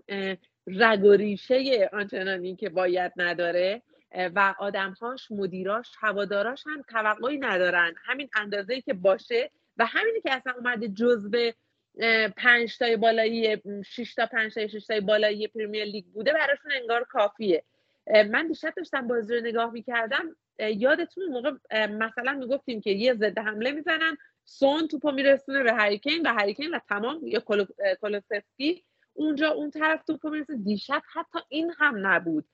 رگ 0.67 1.03
و 1.03 1.11
ریشه 1.11 1.89
آنچنانی 1.93 2.55
که 2.55 2.69
باید 2.69 3.11
نداره 3.17 3.81
و 4.35 4.55
آدمهاش 4.59 5.31
مدیراش 5.31 5.91
هواداراش 5.99 6.63
هم 6.67 6.81
توقعی 6.81 7.37
ندارن. 7.37 7.93
همین 8.05 8.29
اندازه‌ای 8.35 8.81
که 8.81 8.93
باشه 8.93 9.49
و 9.77 9.85
همینی 9.85 10.21
که 10.21 10.33
اصلا 10.33 10.53
اومده 10.53 10.87
جزو 10.87 11.51
پنج 12.37 12.77
تای 12.77 12.97
بالایی 12.97 13.57
شش 13.85 14.13
تا 14.15 14.25
پنج 14.25 14.53
تای 14.53 14.69
شش 14.69 14.85
تای 14.85 15.01
بالایی 15.01 15.47
پریمیر 15.47 15.83
لیگ 15.83 16.05
بوده 16.05 16.33
براشون 16.33 16.71
انگار 16.71 17.03
کافیه. 17.03 17.63
من 18.29 18.47
دیشب 18.47 18.73
داشتم 18.77 19.07
بازی 19.07 19.35
رو 19.35 19.41
نگاه 19.41 19.71
می‌کردم 19.71 20.35
یادتون 20.59 21.25
موقع 21.25 21.51
مثلا 21.87 22.33
می‌گفتیم 22.33 22.81
که 22.81 22.91
یه 22.91 23.13
ضد 23.13 23.39
حمله 23.39 23.71
می‌زنن 23.71 24.17
سون 24.45 24.87
توپو 24.87 25.11
میرسونه 25.11 25.63
به 25.63 25.73
هریکین 25.73 26.27
و 26.27 26.33
هریکین 26.33 26.75
و 26.75 26.79
تمام 26.89 27.27
یا 27.27 27.43
کولوسفسکی 28.01 28.83
اونجا 29.13 29.49
اون 29.49 29.71
طرف 29.71 30.03
توپو 30.03 30.29
میرسونه 30.29 30.63
دیشب 30.63 31.01
حتی 31.13 31.39
این 31.49 31.71
هم 31.77 32.07
نبود. 32.07 32.45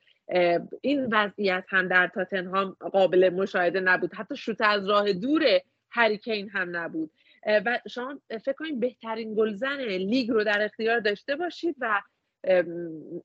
این 0.81 1.07
وضعیت 1.11 1.65
هم 1.69 1.87
در 1.87 2.07
تاتنهام 2.07 2.77
قابل 2.79 3.29
مشاهده 3.29 3.79
نبود. 3.79 4.13
حتی 4.13 4.35
شوت 4.35 4.61
از 4.61 4.89
راه 4.89 5.13
دور 5.13 5.43
هریکین 5.91 6.49
هم 6.49 6.77
نبود. 6.77 7.11
و 7.45 7.79
شما 7.89 8.19
فکر 8.29 8.53
کنید 8.53 8.79
بهترین 8.79 9.35
گلزن 9.35 9.77
لیگ 9.81 10.29
رو 10.29 10.43
در 10.43 10.61
اختیار 10.61 10.99
داشته 10.99 11.35
باشید 11.35 11.75
و 11.79 12.01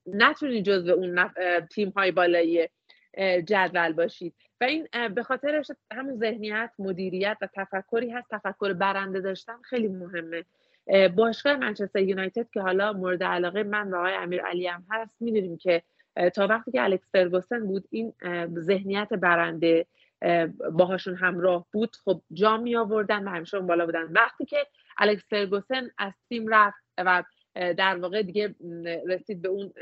نتونید 0.05 0.65
جزو 0.65 0.91
اون 0.91 1.29
تیم 1.71 1.89
های 1.89 2.11
بالایی 2.11 2.69
جدول 3.45 3.93
باشید. 3.93 4.35
و 4.61 4.63
این 4.63 4.87
به 5.15 5.23
خاطر 5.23 5.63
همون 5.93 6.15
ذهنیت 6.15 6.71
مدیریت 6.79 7.37
و 7.41 7.47
تفکری 7.53 8.09
هست. 8.09 8.27
تفکر 8.31 8.73
برنده 8.73 9.21
داشتن 9.21 9.61
خیلی 9.63 9.87
مهمه. 9.87 10.45
باشگاه 11.09 11.55
منچستر 11.55 11.99
یونایتد 11.99 12.49
که 12.53 12.61
حالا 12.61 12.93
مورد 12.93 13.23
علاقه 13.23 13.63
من 13.63 13.91
و 13.91 13.95
آقای 13.95 14.13
امیر 14.13 14.41
علی 14.41 14.67
هم 14.67 14.85
هست 14.91 15.21
می‌دونیم 15.21 15.57
که 15.57 15.83
تا 16.33 16.47
وقتی 16.47 16.71
که 16.71 16.83
الکس 16.83 17.11
فرگوسن 17.11 17.67
بود 17.67 17.87
این 17.91 18.13
ذهنیت 18.59 19.09
برنده 19.09 19.85
باهاشون 20.73 21.15
همراه 21.15 21.65
بود 21.71 21.95
خب 22.05 22.21
جام 22.33 22.61
می 22.61 22.75
آوردن 22.75 23.23
و 23.27 23.29
همیشه 23.29 23.59
بالا 23.59 23.85
بودن. 23.85 24.11
وقتی 24.11 24.45
که 24.45 24.67
الکس 24.97 25.23
فرگوسن 25.29 25.89
از 25.97 26.13
تیم 26.29 26.47
رفت 26.47 26.77
و 26.97 27.23
در 27.55 27.97
واقع 27.97 28.21
دیگه 28.21 28.55
رسید 29.07 29.41
به 29.41 29.49
اون 29.49 29.73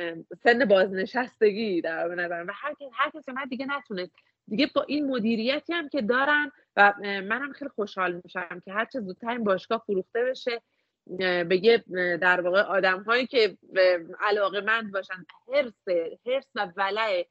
سن 0.43 0.65
بازنشستگی 0.65 1.81
در 1.81 2.07
نظر 2.07 2.45
و 2.47 2.53
هر 2.55 2.73
هر 2.93 3.09
کسی 3.09 3.31
من 3.31 3.45
دیگه 3.45 3.65
نتونه 3.65 4.09
دیگه 4.47 4.69
با 4.75 4.81
این 4.81 5.07
مدیریتی 5.09 5.73
هم 5.73 5.89
که 5.89 6.01
دارن 6.01 6.51
و 6.75 6.93
منم 7.01 7.53
خیلی 7.53 7.69
خوشحال 7.69 8.21
میشم 8.23 8.61
که 8.65 8.73
هر 8.73 8.85
چه 8.85 8.99
زودتر 8.99 9.29
این 9.29 9.43
باشگاه 9.43 9.83
فروخته 9.85 10.23
بشه 10.23 10.61
بگه 11.49 11.83
در 12.21 12.41
واقع 12.41 12.61
آدم 12.61 13.03
هایی 13.03 13.27
که 13.27 13.57
علاقه 14.19 14.61
مند 14.61 14.91
باشن 14.91 15.25
حرس 15.47 15.87
حرس 16.25 16.47
و 16.55 16.71
ولع 16.77 17.25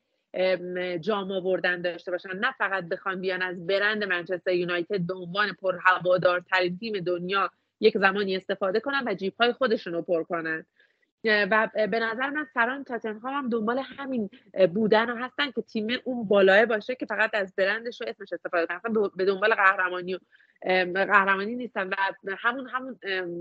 جام 1.00 1.32
آوردن 1.32 1.82
داشته 1.82 2.10
باشن. 2.10 2.36
نه 2.36 2.52
فقط 2.58 2.84
بخوان 2.84 3.20
بیان 3.20 3.42
از 3.42 3.66
برند 3.66 4.04
منچستر 4.04 4.52
یونایتد 4.52 5.00
به 5.00 5.14
عنوان 5.14 5.52
پرهوادارترین 5.52 6.78
تیم 6.78 6.98
دنیا 6.98 7.50
یک 7.80 7.98
زمانی 7.98 8.36
استفاده 8.36 8.80
کنن 8.80 9.02
و 9.06 9.14
جیب 9.14 9.34
های 9.40 9.52
خودشون 9.52 9.92
رو 9.92 10.02
پر 10.02 10.22
کنن. 10.22 10.66
و 11.24 11.68
به 11.74 12.00
نظر 12.00 12.30
من 12.30 12.46
سران 12.54 12.84
تاتنهام 12.84 13.34
هم 13.34 13.48
دنبال 13.48 13.78
همین 13.78 14.30
بودن 14.74 15.10
و 15.10 15.16
هستن 15.16 15.50
که 15.50 15.62
تیم 15.62 15.86
اون 16.04 16.28
بالاه 16.28 16.66
باشه 16.66 16.94
که 16.94 17.06
فقط 17.06 17.30
از 17.34 17.54
برندش 17.56 18.00
رو 18.00 18.08
اسمش 18.08 18.32
استفاده 18.32 18.66
کنن. 18.66 19.10
به 19.16 19.24
دنبال 19.24 19.54
قهرمانی 19.54 20.14
و 20.14 20.18
قهرمانی 20.94 21.56
نیستن 21.56 21.88
و 21.88 21.94
همون 22.38 22.68
همون 22.68 22.98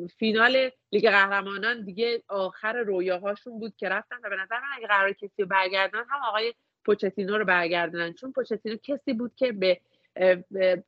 فینال 0.07 0.69
لیگ 0.91 1.09
قهرمانان 1.09 1.85
دیگه 1.85 2.23
آخر 2.27 2.73
رویاهاشون 2.73 3.59
بود 3.59 3.75
که 3.75 3.89
رفتن. 3.89 4.15
و 4.23 4.29
به 4.29 4.35
نظر 4.35 4.59
من 4.59 4.67
اگه 4.77 4.87
قرار 4.87 5.13
کسی 5.13 5.43
برگردن 5.45 6.03
هم 6.09 6.19
آقای 6.27 6.53
پوچتینو 6.85 7.37
رو 7.37 7.45
برگردونن. 7.45 8.13
چون 8.13 8.31
پوچتینو 8.31 8.75
کسی 8.83 9.13
بود 9.13 9.35
که 9.35 9.51
به 9.51 9.81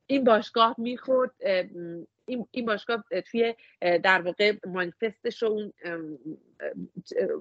این 0.06 0.24
باشگاه 0.24 0.74
می‌خورد 0.78 1.30
این, 2.26 2.66
باشگاه 2.66 3.04
توی 3.30 3.54
در 3.80 4.22
واقع 4.22 4.52
مانیفستش 4.66 5.42
و 5.42 5.46
اون 5.46 5.72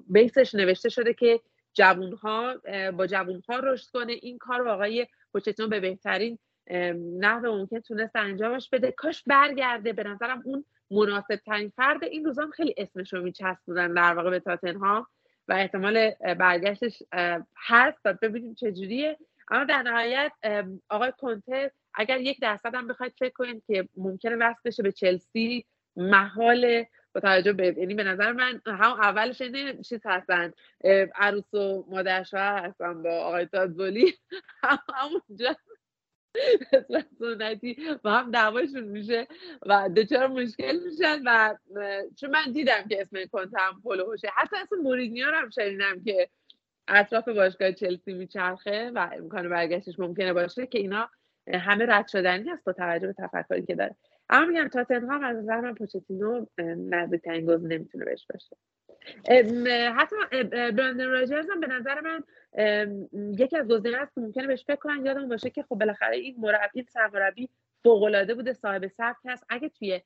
بیسش 0.07 0.55
نوشته 0.55 0.89
شده 0.89 1.13
که 1.13 1.39
جوونها 1.73 2.55
با 2.97 3.07
جوونها 3.07 3.59
رشد 3.59 3.91
کنه. 3.93 4.13
این 4.13 4.37
کار 4.37 4.59
رو 4.59 4.69
آقای 4.69 5.07
پوچتینو 5.33 5.69
به 5.69 5.79
بهترین 5.79 6.39
نحو 7.19 7.57
ممکن 7.57 7.79
تونست 7.79 8.15
انجامش 8.15 8.69
بده. 8.69 8.91
کاش 8.91 9.23
برگرده. 9.27 9.93
به 9.93 10.03
نظرم 10.03 10.41
اون 10.45 10.65
مناسب 10.91 11.35
ترین 11.35 11.69
فرد. 11.75 12.03
این 12.03 12.25
روزام 12.25 12.51
خیلی 12.51 12.75
اسمش 12.77 13.13
رو 13.13 13.21
میچسبونن 13.21 13.93
در 13.93 14.13
واقع 14.13 14.29
به 14.29 14.39
تاتنهام. 14.39 15.07
و 15.47 15.53
احتمال 15.53 16.09
برگشتش 16.39 17.03
هست 17.55 17.99
و 18.05 18.13
ببینیم 18.21 18.55
چجوریه. 18.55 19.17
اما 19.51 19.63
در 19.63 19.81
نهایت 19.81 20.31
آقای 20.89 21.13
کنته 21.17 21.71
اگر 21.93 22.21
یک 22.21 22.39
درصد 22.41 22.75
هم 22.75 22.87
بخواید 22.87 23.13
فکر 23.19 23.33
کنید 23.33 23.63
که 23.67 23.89
ممکنه 23.97 24.35
وصل 24.35 24.59
بشه 24.65 24.83
به 24.83 24.91
چلسی 24.91 25.65
محال 25.95 26.85
با 27.15 27.21
توجه 27.21 27.53
به 27.53 27.75
یعنی 27.77 27.93
به 27.93 28.03
نظر 28.03 28.31
من 28.31 28.61
هم 28.65 28.91
اولش 28.91 29.41
اینه 29.41 29.83
چیز 29.83 30.01
هستن 30.05 30.53
عروس 31.15 31.53
و 31.53 31.85
مادر 31.89 32.25
هستن 32.33 33.03
با 33.03 33.11
آقای 33.11 33.45
تادزولی 33.45 34.13
همونجا. 34.95 35.55
سنتی 37.19 37.77
و 38.03 38.09
هم 38.09 38.31
دعواشون 38.31 38.83
میشه 38.83 39.27
و 39.65 39.89
دچار 39.97 40.27
مشکل 40.27 40.79
میشن 40.85 41.21
و 41.25 41.55
چون 42.19 42.29
من 42.29 42.51
دیدم 42.51 42.87
که 42.89 43.01
اسم 43.01 43.25
کنت 43.31 43.51
هم 43.57 43.81
باشه. 43.83 44.27
حتی 44.35 44.55
اسم 44.55 44.75
مورینیو 44.75 45.25
هم 45.27 45.49
شنیدم 45.49 46.03
که 46.03 46.29
اطراف 46.87 47.27
باشگاه 47.27 47.71
چلسی 47.71 48.13
میچرخه 48.13 48.91
و 48.95 49.09
امکان 49.13 49.49
برگشتش 49.49 49.99
ممکنه 49.99 50.33
باشه 50.33 50.67
که 50.67 50.77
اینا 50.79 51.09
همه 51.53 51.85
رد 51.85 52.07
شدنی 52.07 52.49
هست 52.49 52.63
با 52.65 52.73
توجه 52.73 53.07
به 53.07 53.13
تفکری 53.13 53.65
که 53.65 53.75
داره. 53.75 53.95
اما 54.29 54.45
میگم 54.45 54.67
تاتنهام 54.67 55.23
از 55.23 55.37
نظر 55.37 55.61
من 55.61 55.73
پوچتینو 55.73 56.45
نزدیکترین 56.77 57.45
گزینه 57.45 57.77
نمی‌تونه 57.77 58.05
بهش 58.05 58.27
باشه. 58.33 58.57
حتی 59.91 60.15
براندن 60.71 61.07
راجرز 61.07 61.49
هم 61.49 61.59
به 61.59 61.67
نظر 61.67 62.01
من 62.01 62.23
یکی 63.39 63.57
از 63.57 63.67
گزینه 63.67 63.97
است 63.97 64.15
که 64.15 64.21
ممکنه 64.21 64.47
بهش 64.47 64.65
فکر 64.65 64.75
کنن 64.75 65.05
یادمون 65.05 65.29
باشه 65.29 65.49
که 65.49 65.63
خب 65.63 65.75
بالاخره 65.75 66.15
این 66.15 66.35
مربی 66.39 66.83
سرمربی 66.83 67.49
فوق 67.83 68.03
العاده 68.03 68.33
بوده 68.33 68.53
صاحب 68.53 68.87
سبک 68.87 69.17
هست. 69.25 69.45
اگه 69.49 69.69
توی 69.69 70.01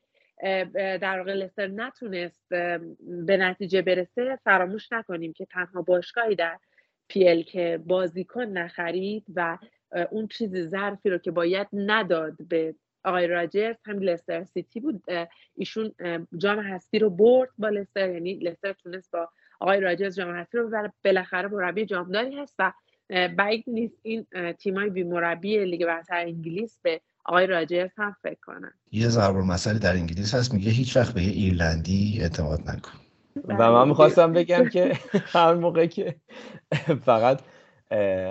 در 0.72 1.18
واقع 1.18 1.34
لستر 1.34 1.66
نتونست 1.66 2.48
به 3.26 3.36
نتیجه 3.36 3.82
برسه 3.82 4.38
فراموش 4.44 4.92
نکنیم 4.92 5.32
که 5.32 5.46
تنها 5.46 5.82
باشگاهی 5.82 6.34
در 6.34 6.58
پیل 7.08 7.42
که 7.42 7.80
بازیکن 7.86 8.44
نخرید 8.44 9.24
و 9.34 9.58
اون 10.10 10.26
چیز 10.26 10.68
ظرفی 10.68 11.10
رو 11.10 11.18
که 11.18 11.30
باید 11.30 11.66
نداد 11.72 12.36
به 12.48 12.74
آقای 13.04 13.26
راجرز 13.26 13.76
هم 13.86 13.98
لستر 13.98 14.44
سیتی 14.44 14.80
بود. 14.80 15.02
ایشون 15.54 15.94
جام 16.38 16.58
هستی 16.58 16.98
رو 16.98 17.10
برد 17.10 17.50
با 17.58 17.68
لستر 17.68 18.10
یعنی 18.10 18.34
لستر 18.34 18.72
تونست 18.72 19.10
با 19.10 19.28
آقای 19.60 19.80
راجرز 19.80 20.16
جام 20.16 20.34
هستی 20.34 20.58
رو 20.58 20.68
ببره. 20.68 20.92
بالاخره 21.04 21.48
مربی 21.48 21.86
جامداری 21.86 22.36
هست 22.36 22.54
و 22.58 22.72
بعید 23.36 23.64
نیست 23.66 23.98
این 24.02 24.26
تیمای 24.58 24.90
بی 24.90 25.02
مربی 25.02 25.64
لیگ 25.64 25.86
برتر 25.86 26.20
انگلیس 26.20 26.78
به 26.82 27.00
آقای 27.24 27.46
راجرز 27.46 27.90
هم 27.98 28.16
فکر 28.22 28.40
کنن. 28.42 28.72
یه 28.92 29.08
ضرب 29.08 29.36
مسئله 29.36 29.78
در 29.78 29.92
انگلیس 29.92 30.34
هست 30.34 30.54
میگه 30.54 30.70
هیچ 30.70 30.96
وقت 30.96 31.14
به 31.14 31.22
یه 31.22 31.32
ایرلندی 31.32 32.18
اعتماد 32.20 32.60
نکن. 32.70 32.98
و 33.44 33.72
من 33.72 33.88
می‌خواستم 33.88 34.32
بگم 34.32 34.68
که 34.68 34.92
هر 35.12 35.54
موقع 35.54 35.86
که 35.86 36.16
فقط 37.04 37.40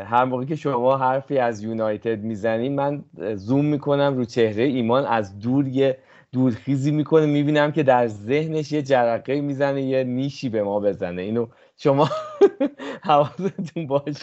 هر 0.06 0.26
موقع 0.26 0.46
که 0.46 0.56
شما 0.56 0.98
حرفی 0.98 1.38
از 1.38 1.64
یونایتد 1.64 2.20
می‌زنید 2.20 2.72
من 2.72 3.04
زوم 3.36 3.66
می‌کنم 3.66 4.18
رو 4.18 4.26
چهره 4.26 4.64
ایمان 4.64 5.06
از 5.06 5.40
دور 5.40 5.68
یه 5.68 5.98
دورخیزی 6.32 6.92
می‌کنه 6.92 7.26
می‌بینم 7.26 7.72
که 7.72 7.84
در 7.84 8.08
ذهنش 8.08 8.72
یه 8.72 8.82
جرقه 8.82 9.42
می‌زنه 9.42 9.82
یه 9.82 10.04
نیشی 10.04 10.50
به 10.50 10.64
ما 10.64 10.80
بزنه. 10.80 11.22
اینو 11.22 11.48
شما 11.78 12.10
حواستون 13.04 13.88
باش 13.88 14.16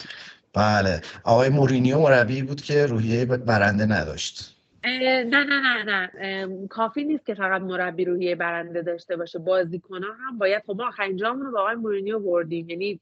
بله. 0.53 1.01
آقای 1.23 1.49
مورینیو 1.49 1.99
مربی 1.99 2.41
بود 2.41 2.61
که 2.61 2.85
روحیه 2.85 3.25
برنده 3.25 3.85
نداشت. 3.85 4.54
نه 4.85 5.23
نه 5.23 5.43
نه 5.43 5.83
نه. 5.83 6.67
کافی 6.67 7.03
نیست 7.03 7.25
که 7.25 7.33
فقط 7.33 7.61
مربی 7.61 8.05
روحیه 8.05 8.35
برنده 8.35 8.81
داشته 8.81 9.17
باشه. 9.17 9.39
بازیکن 9.39 10.03
ها 10.03 10.13
هم 10.13 10.37
باید 10.37 10.63
خب 10.67 10.75
ما 10.77 10.87
آخرین 10.87 11.17
جامون 11.17 11.45
رو 11.45 11.51
با 11.51 11.61
آقای 11.61 11.75
مورینیو 11.75 12.19
بردیم. 12.19 12.69
یعنی 12.69 13.01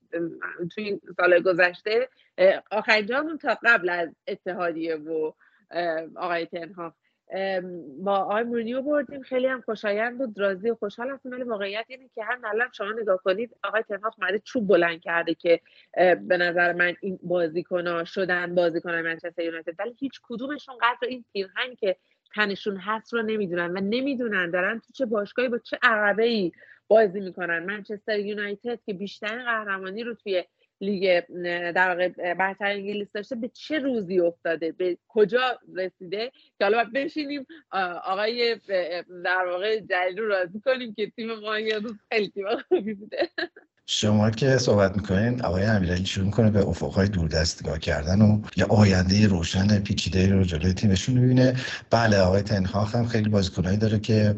توی 0.75 0.83
این 0.83 1.01
سال 1.17 1.39
گذشته 1.43 2.09
آخرین 2.71 3.05
جامون 3.05 3.37
تا 3.37 3.57
قبل 3.63 3.89
از 3.89 4.15
اتحادیه 4.27 4.95
و 4.95 5.31
آقای 6.15 6.45
تنها 6.45 6.95
با 7.99 8.15
آقای 8.15 8.43
مورینیو 8.43 8.81
بردیم. 8.81 9.21
خیلی 9.21 9.47
هم 9.47 9.61
خوشایند 9.61 10.17
بود 10.17 10.39
راضی 10.39 10.69
و 10.69 10.75
خوشحال 10.75 11.09
هستیم. 11.09 11.31
ولی 11.31 11.43
واقعیت 11.43 11.85
اینه 11.87 12.09
که 12.15 12.23
هم 12.23 12.41
الان 12.45 12.67
شما 12.73 12.91
نگاه 12.91 13.17
کنید 13.17 13.55
آقای 13.63 13.83
تنهاخ 13.83 14.15
اومده 14.19 14.39
چوب 14.39 14.67
بلند 14.67 15.01
کرده 15.01 15.33
که 15.33 15.59
به 16.27 16.37
نظر 16.37 16.73
من 16.73 16.95
این 17.01 17.19
بازیکن 17.23 18.03
شدن 18.03 18.55
بازیکن 18.55 18.95
منچستر 18.95 19.43
یونایتد. 19.43 19.75
ولی 19.79 19.95
هیچ 19.99 20.19
کدومشون 20.23 20.75
قدر 20.81 21.07
این 21.07 21.25
پیرهن 21.33 21.75
که 21.75 21.95
تنشون 22.35 22.77
هست 22.77 23.13
رو 23.13 23.21
نمی‌دونن 23.21 23.71
و 23.71 23.81
نمی‌دونن 23.81 24.51
دارن 24.51 24.79
تو 24.79 24.93
چه 24.93 25.05
باشگاهی 25.05 25.49
با 25.49 25.57
چه 25.57 25.77
عقبه 25.83 26.23
ای 26.23 26.51
بازی 26.87 27.19
می‌کنن. 27.19 27.59
منچستر 27.63 28.19
یونایتد 28.19 28.79
که 28.85 28.93
بیشترین 28.93 29.43
قهرمانی 29.43 30.03
رو 30.03 30.13
توی 30.13 30.43
لیگ 30.81 31.19
در 31.71 31.89
واقع 31.89 32.33
برتر 32.33 32.65
انگلیس 32.65 33.11
داشته. 33.11 33.35
به 33.35 33.47
چه 33.47 33.79
روزی 33.79 34.19
افتاده؟ 34.19 34.71
به 34.71 34.97
کجا 35.07 35.59
رسیده؟ 35.75 36.31
که 36.57 36.65
حالا 36.65 36.91
بشینیم 36.95 37.45
آقای 38.03 38.55
در 39.23 39.45
واقع 39.45 39.79
جلیل 39.79 40.17
رو 40.17 40.27
راضی 40.27 40.59
کنیم 40.59 40.93
که 40.93 41.09
تیم 41.09 41.33
ما 41.33 41.59
یه 41.59 41.79
روز 41.79 41.95
خیلی 42.11 42.29
تیم 42.29 42.45
خوبی 42.67 42.93
بوده. 42.93 43.29
شما 43.87 44.29
که 44.29 44.57
صحبت 44.57 44.95
می‌کنین 44.95 45.41
آقای 45.41 45.63
امیرعلی 45.63 46.05
شروع 46.05 46.25
می‌کنه 46.25 46.49
به 46.49 46.67
افقهای 46.67 47.07
دوردست 47.07 47.65
نگاه 47.65 47.79
کردن 47.79 48.21
و 48.21 48.41
یه 48.55 48.65
آینده 48.65 49.27
روشن 49.27 49.79
پیچیده 49.79 50.33
رو 50.33 50.43
جلوی 50.43 50.73
تیمشون 50.73 51.17
می‌بینه. 51.17 51.53
بله 51.89 52.17
آقای 52.17 52.41
تنهاخ 52.41 52.95
هم 52.95 53.07
خیلی 53.07 53.29
بازیکنایی 53.29 53.77
داره 53.77 53.99
که 53.99 54.35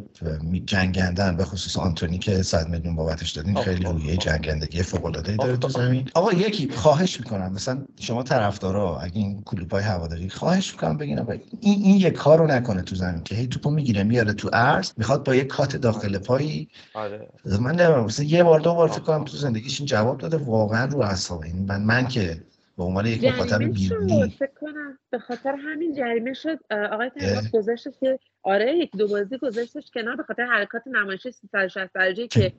جنگندن 0.66 1.38
به 1.38 1.46
خصوص 1.46 1.78
آنتونی 1.78 2.20
که 2.20 2.44
100 2.44 2.70
میلیون 2.70 2.96
بابتش 2.96 3.32
دادین 3.32 3.62
خیلی 3.62 3.84
رویه 3.84 4.18
جنگندگی 4.18 4.84
فوق 4.84 5.06
العاده 5.06 5.36
داره 5.36 5.58
تو 5.58 5.70
زمین. 5.70 6.10
آقا 6.14 6.34
یکی 6.34 6.70
خواهش 6.76 7.20
می‌کنم 7.20 7.54
مثلا 7.54 7.86
شما 8.00 8.24
طرفدارا 8.24 9.00
اگه 9.00 9.18
این 9.18 9.42
کلوپای 9.46 9.84
هواداری 9.84 10.30
خواهش 10.30 10.72
می‌کنم 10.72 10.98
بگین 10.98 11.20
این 11.62 11.84
این 11.84 11.98
یه 11.98 12.10
کارو 12.10 12.48
نکنه 12.48 12.82
تو 12.82 12.96
زمین 12.96 13.24
که 13.24 13.36
هی 13.36 13.48
توپو 13.48 13.70
می‌گیره 13.72 14.04
میاره 14.04 14.34
تو 14.34 14.50
عرض 14.54 14.92
می‌خواد 14.98 15.24
با 15.26 15.36
یه 15.36 15.44
کات 15.44 15.76
داخل 15.76 16.18
پایی. 16.18 16.70
آره. 16.94 17.28
من 17.46 17.76
نمی‌دونم 17.76 18.08
یه 18.20 18.44
بار 18.44 18.60
دو 18.60 18.74
بار 18.74 18.88
فکر 18.88 19.00
کنم 19.00 19.26
تو 19.36 19.42
زندگیش 19.42 19.80
این 19.80 19.86
جواب 19.86 20.18
داده 20.18 20.38
واقعا 20.38 20.86
رو 20.86 21.00
اعصاب. 21.00 21.44
این 21.44 21.66
من 21.70 21.82
من 21.82 22.08
که 22.08 22.38
به 22.78 22.84
عنوان 22.84 23.06
یک 23.06 23.24
مخاطب 23.24 23.64
بیرونی 23.64 24.38
کنم 24.62 25.00
به 25.10 25.20
خاطر 25.20 25.56
همین 25.56 25.96
جریمه 25.96 26.34
شد. 26.34 26.60
آقای 26.92 27.10
تنهاق 27.10 27.44
گذاشتش 27.54 27.94
که 28.00 28.20
آره 28.44 28.78
یک 28.78 28.92
دو 28.92 29.08
بازی 29.08 29.38
گذاشتش 29.38 29.92
کنار 29.94 30.16
به 30.16 30.24
خاطر 30.24 30.46
حرکات 30.46 30.88
نمایشی 30.88 31.32
360 31.32 31.94
درجه 31.94 32.28
که 32.28 32.54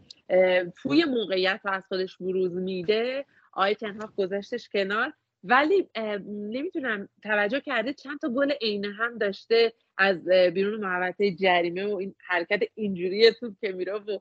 توی 0.83 1.05
موقعیت 1.05 1.61
رو 1.65 1.71
از 1.71 1.83
خودش 1.89 2.17
بروز 2.17 2.53
میده. 2.53 3.25
آقای 3.53 3.75
تنهاق 3.75 4.13
گذاشتش 4.17 4.69
کنار. 4.69 5.13
ولی 5.45 5.89
نمی‌تونم 6.29 7.09
توجه 7.23 7.61
کرده 7.61 7.93
چند 7.93 8.19
تا 8.19 8.29
گل 8.29 8.53
عینه 8.63 8.93
هم 8.93 9.19
داشته 9.19 9.73
از 9.99 10.29
بیرون 10.29 10.81
محوطه 10.81 11.35
جریمه 11.35 11.87
و 11.87 11.97
این 11.97 12.15
حرکت 12.27 12.61
اینجوری 12.75 13.33
توپ 13.33 13.55
که 13.61 13.73
میره 13.73 13.93
و 13.93 14.19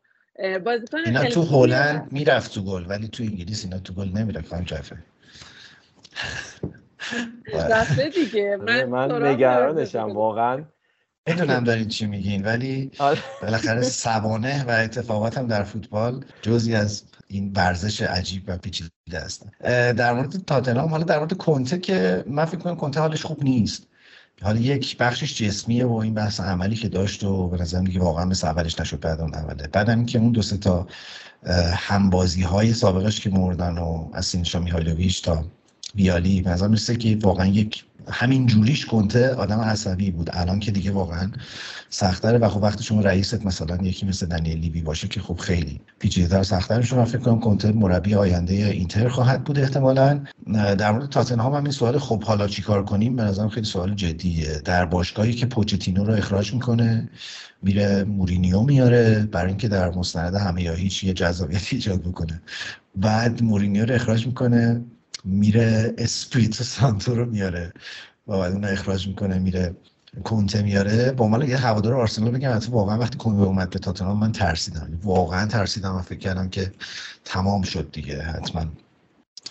بازیکن 0.66 0.98
اینا 1.06 1.24
تو 1.24 1.44
هلند 1.44 2.12
می‌رفت 2.12 2.53
تو 2.53 2.64
گل 2.64 2.86
ولی 2.88 3.07
تو 3.07 3.24
انگلیس 3.24 3.64
اینا 3.64 3.80
تو 3.80 3.94
گل 3.94 4.10
نمیره 4.10 4.41
خانم 4.41 4.64
جعفر. 4.64 4.98
رفته 7.53 8.10
دیگه. 8.10 8.57
من, 8.66 8.84
من 8.84 9.28
نگرانشم 9.28 10.10
واقعا. 10.12 10.64
می‌دونم 11.28 11.64
دارین 11.64 11.88
چی 11.88 12.06
میگین 12.06 12.44
ولی 12.44 12.91
آره. 12.99 13.20
بالاخره 13.41 13.82
سوانه 13.82 14.64
و 14.64 14.72
اتفاقات 14.72 15.38
هم 15.38 15.48
در 15.48 15.64
فوتبال 15.64 16.26
جزی 16.41 16.76
از 16.76 17.03
این 17.28 17.52
ورزش 17.56 18.02
عجیب 18.02 18.44
و 18.48 18.57
پیچیده 18.57 18.91
است. 19.14 19.45
در 19.62 20.14
مورد 20.14 20.45
تاتنهام 20.48 20.90
حالا 20.90 21.03
در 21.03 21.20
مورد 21.20 21.34
کنته 21.34 21.80
که 21.80 22.24
من 22.28 22.45
فکر 22.45 22.57
کنم 22.57 22.76
کنته 22.76 22.99
حالش 22.99 23.26
خوب 23.26 23.44
نیست. 23.44 23.88
حالا 24.41 24.60
یک 24.60 24.98
بخشش 24.98 25.38
جسمیه 25.41 25.86
و 25.86 25.94
این 25.94 26.14
بحث 26.14 26.40
عملی 26.40 26.76
که 26.76 26.90
داشت 26.90 27.24
و 27.24 27.48
به 27.48 27.57
نظر 27.57 27.84
که 27.84 27.99
واقعا 27.99 28.26
مثل 28.26 28.48
اولش 28.48 28.80
نشد 28.80 28.99
بعد 28.99 29.22
اون 29.22 29.36
اوله 29.36 29.68
بعدم 29.68 30.06
که 30.06 30.20
اون 30.20 30.32
دو 30.32 30.41
سه 30.41 30.57
تا 30.57 30.88
همبازی 31.76 32.41
های 32.41 32.74
سابقش 32.74 33.20
که 33.20 33.30
مردن 33.30 33.78
و 33.78 34.10
از 34.14 34.26
سینشا 34.26 34.60
میهایلوویچ 34.60 35.24
تا 35.24 35.45
بیالی 35.95 36.41
به 36.41 36.49
نظر 36.49 36.68
می‌رسه 36.68 36.95
که 36.95 37.18
واقعا 37.22 37.45
یک 37.45 37.86
همین 38.11 38.45
جوریش 38.45 38.86
کنته 38.86 39.30
آدم 39.30 39.60
عصبی 39.60 40.11
بود. 40.11 40.30
الان 40.34 40.60
که 40.60 40.72
دیگه 40.72 40.91
واقعا 40.91 41.32
سختره 41.90 42.38
و 42.38 42.49
خب 42.49 42.64
وقتی 42.64 42.84
شما 42.84 43.02
رئیست 43.02 43.45
مثلا 43.45 43.77
یکی 43.77 44.06
مثل 44.06 44.26
دنیل 44.26 44.57
لیوی 44.60 44.82
باشه 44.82 45.07
که 45.07 45.22
خب 45.22 45.38
خیلی 45.38 45.82
پیچیده‌تر 45.99 46.44
سخت‌تر 46.44 46.82
شما 46.82 47.06
فکر 47.06 47.18
کنم 47.18 47.40
کنته 47.40 47.72
مربی 47.72 48.15
آینده 48.15 48.53
اینتر 48.53 49.10
خواهد 49.10 49.44
بود 49.44 49.60
احتمالا. 49.60 50.23
در 50.53 50.91
مورد 50.91 51.10
تاتنهام 51.10 51.53
هم 51.53 51.64
این 51.64 51.72
سوال 51.72 51.99
خب 51.99 52.23
حالا 52.23 52.48
چیکار 52.48 52.86
کنیم؟ 52.86 53.15
به 53.15 53.23
نظرم 53.23 53.49
خیلی 53.49 53.65
سوال 53.65 53.95
جدیه. 53.95 54.61
در 54.65 54.86
باشگاهی 54.86 55.34
که 55.34 55.45
پوچتینو 55.45 56.03
رو 56.03 56.14
اخراج 56.14 56.53
می‌کنه 56.53 57.10
میره 57.61 58.03
مورینیو 58.03 58.61
میاره 58.61 59.27
برای 59.32 59.48
اینکه 59.48 59.68
در 59.68 59.90
مستند 59.90 60.36
همه 60.36 60.64
یا 60.64 60.73
هیچ 60.73 61.03
یه 61.03 61.14
جذابیتی 61.14 61.76
ایجاد 61.76 62.02
بکنه. 62.02 62.41
بعد 62.95 63.44
مورینیو 63.44 63.86
رو 63.86 63.95
اخراج 63.95 64.27
می‌کنه. 64.27 64.82
میره 65.26 65.93
اسپریتو 65.97 66.64
سانتو 66.64 67.15
رو 67.15 67.26
میاره. 67.26 67.73
و 68.27 68.39
بعد 68.39 68.53
اون 68.53 68.65
اخراج 68.65 69.07
می‌کنه 69.07 69.39
میره 69.39 69.76
کنته 70.23 70.61
میاره. 70.61 71.11
با 71.11 71.26
عنوان 71.26 71.49
یه 71.49 71.57
هوادار 71.57 71.93
آرسنال 71.93 72.31
بگم 72.31 72.56
حتی 72.56 72.72
واقعا 72.72 72.99
وقتی 72.99 73.18
کنته 73.18 73.41
اومد 73.41 73.69
به 73.69 73.80
تاتنهام 73.80 74.19
من 74.19 74.31
ترسیدم. 74.31 74.99
واقعا 75.03 75.45
ترسیدم 75.45 75.95
و 75.95 76.02
فکر 76.02 76.19
کردم 76.19 76.49
که 76.49 76.72
تمام 77.26 77.61
شد 77.61 77.91
دیگه 77.91 78.22
حتما. 78.22 78.65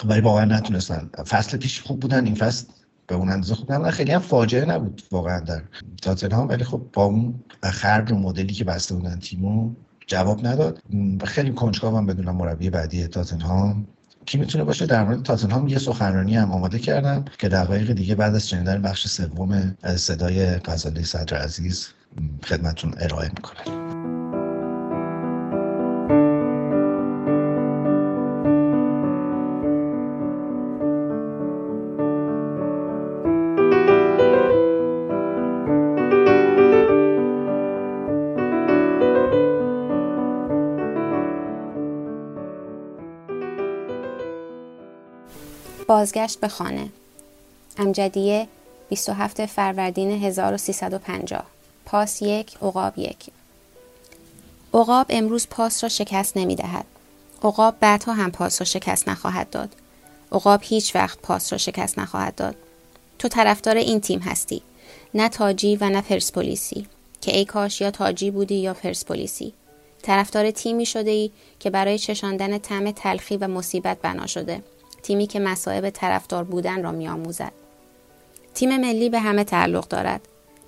ولی 0.04 0.20
واقعا 0.20 0.44
نتونستن. 0.44 1.10
فصل 1.26 1.56
پیش 1.56 1.80
خوب 1.80 2.00
بودن 2.00 2.24
این 2.24 2.34
فصل 2.34 2.66
به 3.06 3.14
اون 3.14 3.28
اندازه 3.28 3.54
خوب 3.54 3.72
نبودن. 3.72 3.90
خیلی 3.90 4.12
هم 4.12 4.20
فاجعه 4.20 4.64
نبود 4.64 5.02
واقعا 5.10 5.40
در 5.40 5.62
تاتنهام 6.02 6.48
ولی 6.48 6.64
خب 6.64 6.82
با 6.92 7.04
اون 7.04 7.44
خرج 7.62 8.12
و 8.12 8.14
مدلی 8.14 8.54
که 8.54 8.64
بسته 8.64 8.94
بودن 8.94 9.18
تیمو 9.18 9.74
جواب 10.06 10.46
نداد. 10.46 10.82
خیلی 11.24 11.52
کنجکاوم 11.52 12.06
بدونم 12.06 12.36
مربی 12.36 12.70
بعدی 12.70 13.06
تاتنهام. 13.06 13.86
کی 14.26 14.38
می‌تونه 14.38 14.64
باشه؟ 14.64 14.86
در 14.86 15.04
مورد 15.04 15.22
تاتنهام 15.22 15.68
یه 15.68 15.78
سخنرانی 15.78 16.36
هم 16.36 16.52
آماده 16.52 16.78
کردم 16.78 17.24
که 17.38 17.48
دقایق 17.48 17.92
دیگه 17.92 18.14
بعد 18.14 18.34
از 18.34 18.48
شنیدن 18.48 18.82
بخش 18.82 19.08
سوم 19.08 19.76
صدای 19.96 20.56
غزاله 20.56 21.02
صدر 21.02 21.36
عزیز 21.36 21.88
خدمتون 22.44 22.94
ارائه 22.98 23.28
می‌کنم 23.28 23.93
بازگشت 46.04 46.40
به 46.40 46.48
خانه 46.48 46.88
امجدیه 47.78 48.48
27 48.88 49.46
فروردین 49.46 50.24
1350 50.24 51.44
پاس 51.86 52.22
یک 52.22 52.62
اقاب 52.62 52.98
یک 52.98 53.16
اقاب 54.74 55.06
امروز 55.08 55.46
پاس 55.50 55.82
را 55.82 55.88
شکست 55.88 56.36
نمی 56.36 56.56
دهد. 56.56 56.84
اقاب 57.44 57.74
بعدها 57.80 58.12
هم 58.12 58.30
پاس 58.30 58.60
را 58.60 58.64
شکست 58.64 59.08
نخواهد 59.08 59.50
داد. 59.50 59.76
اقاب 60.32 60.60
هیچ 60.62 60.96
وقت 60.96 61.18
پاس 61.18 61.52
را 61.52 61.58
شکست 61.58 61.98
نخواهد 61.98 62.34
داد. 62.34 62.56
تو 63.18 63.28
طرفدار 63.28 63.76
این 63.76 64.00
تیم 64.00 64.20
هستی. 64.20 64.62
نه 65.14 65.28
تاجی 65.28 65.76
و 65.76 65.88
نه 65.90 66.00
پرسپولیسی 66.00 66.86
که 67.20 67.36
ای 67.36 67.44
کاش 67.44 67.80
یا 67.80 67.90
تاجی 67.90 68.30
بودی 68.30 68.54
یا 68.54 68.74
پرسپولیسی. 68.74 69.52
طرفدار 70.02 70.50
تیمی 70.50 70.86
شده 70.86 71.10
ای 71.10 71.30
که 71.60 71.70
برای 71.70 71.98
چشاندن 71.98 72.58
طعم 72.58 72.90
تلخی 72.90 73.36
و 73.36 73.48
مصیبت 73.48 73.98
بنا 74.02 74.26
شده. 74.26 74.62
تیمی 75.04 75.26
که 75.26 75.40
مسائب 75.40 75.90
طرفدار 75.90 76.44
بودن 76.44 76.82
را 76.82 76.92
میآموزد. 76.92 77.52
تیم 78.54 78.76
ملی 78.76 79.08
به 79.08 79.20
همه 79.20 79.44
تعلق 79.44 79.88
دارد. 79.88 80.20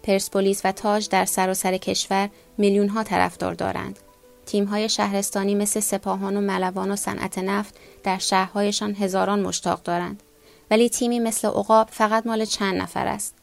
پرسپولیس 0.02 0.60
و 0.64 0.72
تاج 0.72 1.08
در 1.08 1.24
سراسر 1.24 1.70
سر 1.70 1.76
کشور 1.76 2.30
میلیون 2.58 2.88
ها 2.88 3.02
طرفدار 3.02 3.54
دارند. 3.54 3.98
تیم 4.46 4.64
های 4.64 4.88
شهرستانی 4.88 5.54
مثل 5.54 5.80
سپاهان 5.80 6.36
و 6.36 6.40
ملوان 6.40 6.90
و 6.90 6.96
صنعت 6.96 7.38
نفت 7.38 7.74
در 8.02 8.18
شهرهایشان 8.18 8.94
هزاران 8.94 9.40
مشتاق 9.40 9.82
دارند. 9.82 10.22
ولی 10.70 10.88
تیمی 10.88 11.18
مثل 11.18 11.48
عقاب 11.48 11.88
فقط 11.90 12.26
مال 12.26 12.44
چند 12.44 12.82
نفر 12.82 13.06
است. 13.06 13.34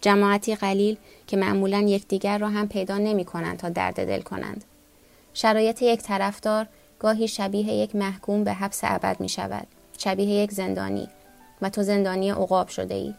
جماعتی 0.00 0.54
قلیل 0.54 0.96
که 1.26 1.36
معمولا 1.36 1.80
یکدیگر 1.80 2.38
را 2.38 2.48
هم 2.48 2.68
پیدا 2.68 2.98
نمی 2.98 3.24
کنند 3.24 3.58
تا 3.58 3.68
درد 3.68 4.06
دل 4.06 4.20
کنند. 4.20 4.64
شرایط 5.34 5.82
یک 5.82 6.00
طرفدار 6.00 6.66
گاهی 6.98 7.28
شبیه 7.28 7.72
یک 7.72 7.96
محکوم 7.96 8.44
به 8.44 8.52
حبس 8.52 8.80
ابد 8.82 9.20
می 9.20 9.28
شود. 9.28 9.66
شبیه 9.98 10.26
یک 10.26 10.52
زندانی 10.52 11.08
و 11.62 11.70
تو 11.70 11.82
زندانی 11.82 12.30
عقاب 12.30 12.68
شده 12.68 12.94
ای. 12.94 13.14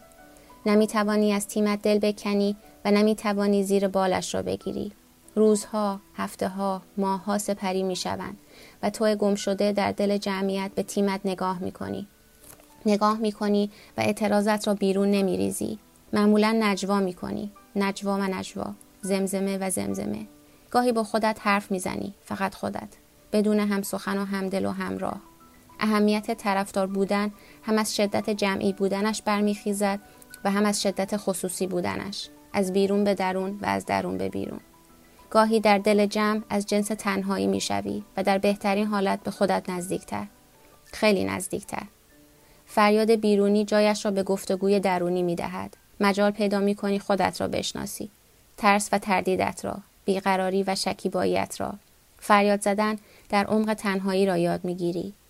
نمی 0.66 0.86
توانی 0.86 1.32
از 1.32 1.48
تیمت 1.48 1.82
دل 1.82 1.98
بکنی 1.98 2.56
و 2.84 2.90
نمی 2.90 3.14
توانی 3.14 3.64
زیر 3.64 3.88
بالش 3.88 4.34
را 4.34 4.42
بگیری. 4.42 4.92
روزها، 5.34 6.00
هفته 6.16 6.48
ها، 6.48 6.82
ماه 6.96 7.24
ها 7.24 7.38
سپری 7.38 7.82
می 7.82 7.96
شوند 7.96 8.38
و 8.82 8.90
تو 8.90 9.14
گم 9.14 9.34
شده 9.34 9.72
در 9.72 9.92
دل 9.92 10.16
جمعیت 10.16 10.70
به 10.74 10.82
تیمت 10.82 11.20
نگاه 11.24 11.58
می 11.58 11.72
کنی. 11.72 12.06
نگاه 12.86 13.18
می 13.18 13.32
کنی 13.32 13.70
و 13.98 14.00
اعتراضت 14.00 14.68
را 14.68 14.74
بیرون 14.74 15.10
نمی 15.10 15.36
ریزی. 15.36 15.78
معمولا 16.12 16.56
نجوا 16.60 17.00
می 17.00 17.14
کنی. 17.14 17.50
نجوا 17.76 18.14
و 18.14 18.22
نجوا. 18.22 18.74
زمزمه 19.02 19.58
و 19.58 19.70
زمزمه. 19.70 20.26
گاهی 20.70 20.92
با 20.92 21.04
خودت 21.04 21.38
حرف 21.40 21.70
می‌زنی. 21.70 22.14
فقط 22.24 22.54
خودت. 22.54 22.88
بدون 23.32 23.58
هم 23.60 23.82
سخن 23.82 24.18
و 24.18 24.24
همدل 24.24 24.66
و 24.66 24.70
همراه. 24.70 25.20
اهمیت 25.80 26.30
طرفدار 26.30 26.86
بودن 26.86 27.32
هم 27.62 27.78
از 27.78 27.96
شدت 27.96 28.30
جمعی 28.30 28.72
بودنش 28.72 29.22
برمیخیزد 29.22 30.00
و 30.44 30.50
هم 30.50 30.66
از 30.66 30.82
شدت 30.82 31.16
خصوصی 31.16 31.66
بودنش 31.66 32.28
از 32.52 32.72
بیرون 32.72 33.04
به 33.04 33.14
درون 33.14 33.58
و 33.62 33.66
از 33.66 33.86
درون 33.86 34.18
به 34.18 34.28
بیرون 34.28 34.60
گاهی 35.30 35.60
در 35.60 35.78
دل 35.78 36.06
جمع 36.06 36.42
از 36.50 36.66
جنس 36.66 36.86
تنهایی 36.86 37.46
می‌شوی 37.46 38.02
و 38.16 38.22
در 38.22 38.38
بهترین 38.38 38.86
حالت 38.86 39.22
به 39.22 39.30
خودت 39.30 39.70
نزدیکتر 39.70 40.26
خیلی 40.92 41.24
نزدیکتر 41.24 41.82
فریاد 42.66 43.10
بیرونی 43.10 43.64
جایش 43.64 44.04
را 44.04 44.10
به 44.10 44.22
گفتگوی 44.22 44.80
درونی 44.80 45.22
می 45.22 45.34
دهد. 45.34 45.76
مجال 46.00 46.30
پیدا 46.30 46.60
می 46.60 46.74
کنی 46.74 46.98
خودت 46.98 47.40
را 47.40 47.48
بشناسی. 47.48 48.10
ترس 48.56 48.88
و 48.92 48.98
تردیدت 48.98 49.64
را، 49.64 49.78
بیقراری 50.04 50.62
و 50.62 50.74
شکیباییت 50.74 51.60
را. 51.60 51.74
فریاد 52.18 52.60
زدن 52.60 52.98
در 53.28 53.44
عمق 53.44 53.74
تنهایی 53.74 54.26
را 54.26 54.36
یاد 54.36 54.64
می 54.64 54.74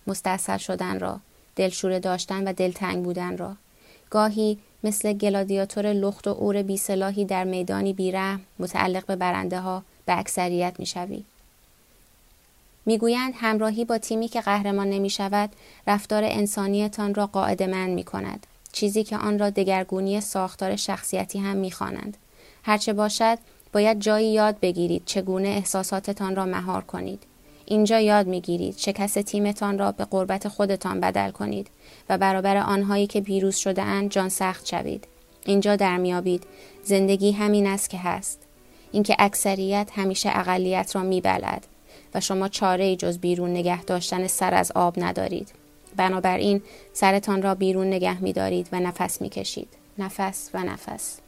گیری. 0.05 0.11
مستاصل 0.11 0.57
شدن 0.57 0.99
را، 0.99 1.19
دلشوره 1.55 1.99
داشتن 1.99 2.47
و 2.47 2.53
دلتنگ 2.53 3.03
بودن 3.03 3.37
را. 3.37 3.55
گاهی 4.09 4.57
مثل 4.83 5.13
گلادیاتور 5.13 5.93
لخت 5.93 6.27
و 6.27 6.31
اور 6.31 6.61
بیسلاحی 6.61 7.25
در 7.25 7.43
میدانی 7.43 7.93
بیرحم 7.93 8.41
متعلق 8.59 9.05
به 9.05 9.15
برنده 9.15 9.59
ها 9.59 9.83
به 10.05 10.19
اکثریت 10.19 10.73
می‌شوی. 10.79 11.23
می‌گویند 12.85 13.33
همراهی 13.37 13.85
با 13.85 13.97
تیمی 13.97 14.27
که 14.27 14.41
قهرمان 14.41 14.89
نمی 14.89 15.09
شود 15.09 15.49
رفتار 15.87 16.23
انسانیتان 16.23 17.13
را 17.13 17.27
قاعده 17.27 17.67
من 17.67 17.89
می 17.89 18.03
کند. 18.03 18.47
چیزی 18.71 19.03
که 19.03 19.17
آن 19.17 19.39
را 19.39 19.49
دگرگونی 19.49 20.21
ساختار 20.21 20.75
شخصیتی 20.75 21.39
هم 21.39 21.57
می‌خوانند. 21.57 22.17
هرچه 22.63 22.93
باشد 22.93 23.37
باید 23.73 23.99
جایی 23.99 24.33
یاد 24.33 24.59
بگیرید 24.59 25.03
چگونه 25.05 25.47
احساساتتان 25.47 26.35
را 26.35 26.45
مهار 26.45 26.83
کنید. 26.83 27.23
اینجا 27.65 27.99
یاد 27.99 28.27
می‌گیرید 28.27 28.77
شکست 28.77 29.19
تیمتان 29.19 29.79
را 29.79 29.91
به 29.91 30.05
قربت 30.05 30.47
خودتان 30.47 30.99
بدل 30.99 31.31
کنید 31.31 31.67
و 32.09 32.17
برابر 32.17 32.57
آنهایی 32.57 33.07
که 33.07 33.21
پیروز 33.21 33.55
شده 33.55 33.81
اند 33.81 34.11
جان 34.11 34.29
سخت 34.29 34.65
شوید. 34.65 35.07
اینجا 35.45 35.75
در 35.75 35.97
میابید 35.97 36.43
زندگی 36.83 37.31
همین 37.31 37.67
است 37.67 37.89
که 37.89 37.97
هست. 37.97 38.39
اینکه 38.91 39.15
اکثریت 39.19 39.89
همیشه 39.95 40.29
اقلیت 40.33 40.95
را 40.95 41.03
میبلد 41.03 41.67
و 42.13 42.19
شما 42.19 42.47
چاره 42.47 42.95
جز 42.95 43.17
بیرون 43.17 43.49
نگه 43.49 43.83
داشتن 43.83 44.27
سر 44.27 44.53
از 44.53 44.71
آب 44.71 44.93
ندارید. 44.97 45.51
بنابراین 45.95 46.61
سرتان 46.93 47.41
را 47.41 47.55
بیرون 47.55 47.87
نگه 47.87 48.23
میدارید 48.23 48.67
و 48.71 48.79
نفس 48.79 49.21
می‌کشید. 49.21 49.67
نفس 49.97 50.49
و 50.53 50.63
نفس. 50.63 51.19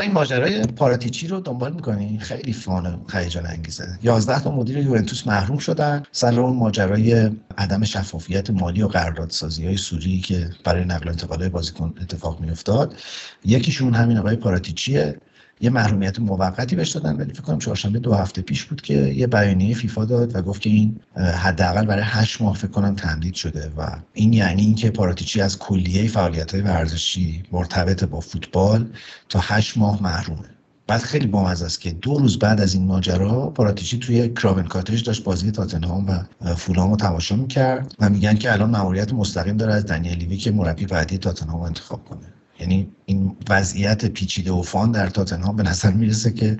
این 0.00 0.12
ماجرای 0.12 0.66
پاراتیچی 0.66 1.28
رو 1.28 1.40
دنبال 1.40 1.72
می‌کنی؟ 1.72 2.18
خیلی 2.18 2.52
فان 2.52 3.06
هیجان 3.12 3.46
انگیزه. 3.46 3.98
11 4.02 4.40
تا 4.40 4.50
مدیر 4.50 4.78
یوونتوس 4.78 5.26
محروم 5.26 5.58
شدن 5.58 6.02
سر 6.12 6.40
اون 6.40 6.56
ماجرای 6.56 7.30
عدم 7.58 7.84
شفافیت 7.84 8.50
مالی 8.50 8.82
و 8.82 8.88
قراردادسازی 8.88 9.66
های 9.66 9.76
سوری 9.76 10.20
که 10.20 10.50
برای 10.64 10.84
نقل 10.84 11.06
و 11.08 11.10
انتقال 11.10 11.48
بازیکن 11.48 11.94
اتفاق 12.00 12.40
میافتاد. 12.40 12.94
یکیشون 13.44 13.94
همین 13.94 14.18
آقای 14.18 14.36
پاراتیچیه. 14.36 15.16
یه 15.62 15.70
محرومیت 15.70 16.20
موقتی 16.20 16.76
بهش 16.76 16.90
دادن 16.90 17.16
ولی 17.16 17.32
فکر 17.32 17.42
کنم 17.42 17.58
چهارشنبه 17.58 17.98
دو 17.98 18.14
هفته 18.14 18.42
پیش 18.42 18.64
بود 18.64 18.80
که 18.80 18.94
یه 18.94 19.26
بیانیه 19.26 19.74
فیفا 19.74 20.04
داد 20.04 20.36
و 20.36 20.42
گفت 20.42 20.60
که 20.60 20.70
این 20.70 21.00
حداقل 21.16 21.86
برای 21.86 22.02
هشت 22.06 22.42
ماه 22.42 22.56
فکر 22.56 22.70
کنم 22.70 22.94
تمدید 22.94 23.34
شده 23.34 23.72
و 23.76 23.96
این 24.12 24.32
یعنی 24.32 24.62
اینکه 24.62 24.90
پاراتیچی 24.90 25.40
از 25.40 25.58
کلیه 25.58 26.08
فعالیت 26.08 26.54
های 26.54 26.62
ورزشی 26.62 27.42
مرتبط 27.52 28.04
با 28.04 28.20
فوتبال 28.20 28.90
تا 29.28 29.40
هشت 29.42 29.78
ماه 29.78 30.02
محرومه. 30.02 30.48
بعد 30.86 31.00
خیلی 31.00 31.26
بامزه 31.26 31.64
است 31.64 31.80
که 31.80 31.90
دو 31.90 32.18
روز 32.18 32.38
بعد 32.38 32.60
از 32.60 32.74
این 32.74 32.86
ماجرا 32.86 33.50
پاراتیچی 33.50 33.98
توی 33.98 34.28
کراون 34.28 34.64
کاتج 34.64 35.04
داشت 35.04 35.24
بازی 35.24 35.50
تاتنهام 35.50 36.06
و 36.42 36.54
فولام 36.54 36.90
رو 36.90 36.96
تماشا 36.96 37.36
می‌کرد 37.36 37.94
و 37.98 38.10
میگن 38.10 38.34
که 38.34 38.52
الان 38.52 38.70
ماموریت 38.70 39.12
مستقیم 39.12 39.56
داره 39.56 39.74
از 39.74 39.86
دنیل 39.86 40.18
لیوی 40.18 40.36
که 40.36 40.50
مربی 40.50 40.86
بعدی 40.86 41.18
تاتنهام 41.18 41.60
انتخاب 41.60 42.04
کنه. 42.04 42.41
یعنی 42.62 42.88
این 43.04 43.36
وضعیت 43.48 44.06
پیچیده 44.06 44.52
و 44.52 44.62
فان 44.62 44.92
در 44.92 45.08
تاتنهام 45.08 45.56
به 45.56 45.62
نظر 45.62 45.90
می‌رسه 45.90 46.32
که 46.32 46.58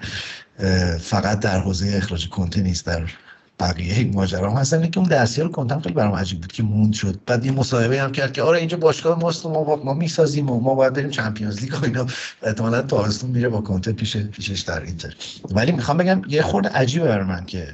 فقط 1.01 1.41
در 1.41 1.59
حوزه 1.61 1.93
اخراج 1.97 2.29
کنته 2.29 2.63
نیست 2.63 2.87
در 2.87 3.03
بقیه 3.61 3.95
این 3.95 4.15
ماجرا 4.15 4.51
هم 4.51 4.57
هستن. 4.57 4.91
که 4.91 5.01
اون 5.01 5.09
دستیار 5.09 5.49
کنتم 5.49 5.81
خیلی 5.81 5.95
برام 5.95 6.15
عجیب 6.15 6.41
بود 6.41 6.53
که 6.53 6.63
موند 6.63 6.93
شد. 6.93 7.21
بعد 7.27 7.47
یه 7.47 7.53
مصاحبه 7.53 8.01
هم 8.03 8.13
کرد 8.13 8.33
که 8.33 8.43
آره 8.43 8.59
اینجا 8.59 8.77
باشگاه 8.77 9.19
ماست 9.19 9.47
ما 9.47 9.77
ما 9.85 9.95
می‌سازیم 9.95 10.51
و 10.51 10.61
ما 10.61 10.75
باید 10.75 10.93
بریم 10.93 11.11
چمپیونز 11.11 11.61
لیگ 11.61 11.75
و 11.75 11.85
اینا. 11.85 12.07
احتمالاً 12.43 12.83
تابستون 12.83 13.31
میره 13.31 13.49
با 13.49 13.61
کنته 13.61 13.93
پیش 13.93 14.17
پیشش 14.17 14.61
در 14.61 14.83
اینتر. 14.83 15.15
ولی 15.51 15.73
می‌خوام 15.73 15.97
بگم 15.97 16.23
یه 16.29 16.43
خورده 16.43 16.69
عجیبه 16.69 17.05
برای 17.05 17.27
من 17.27 17.47
که 17.47 17.69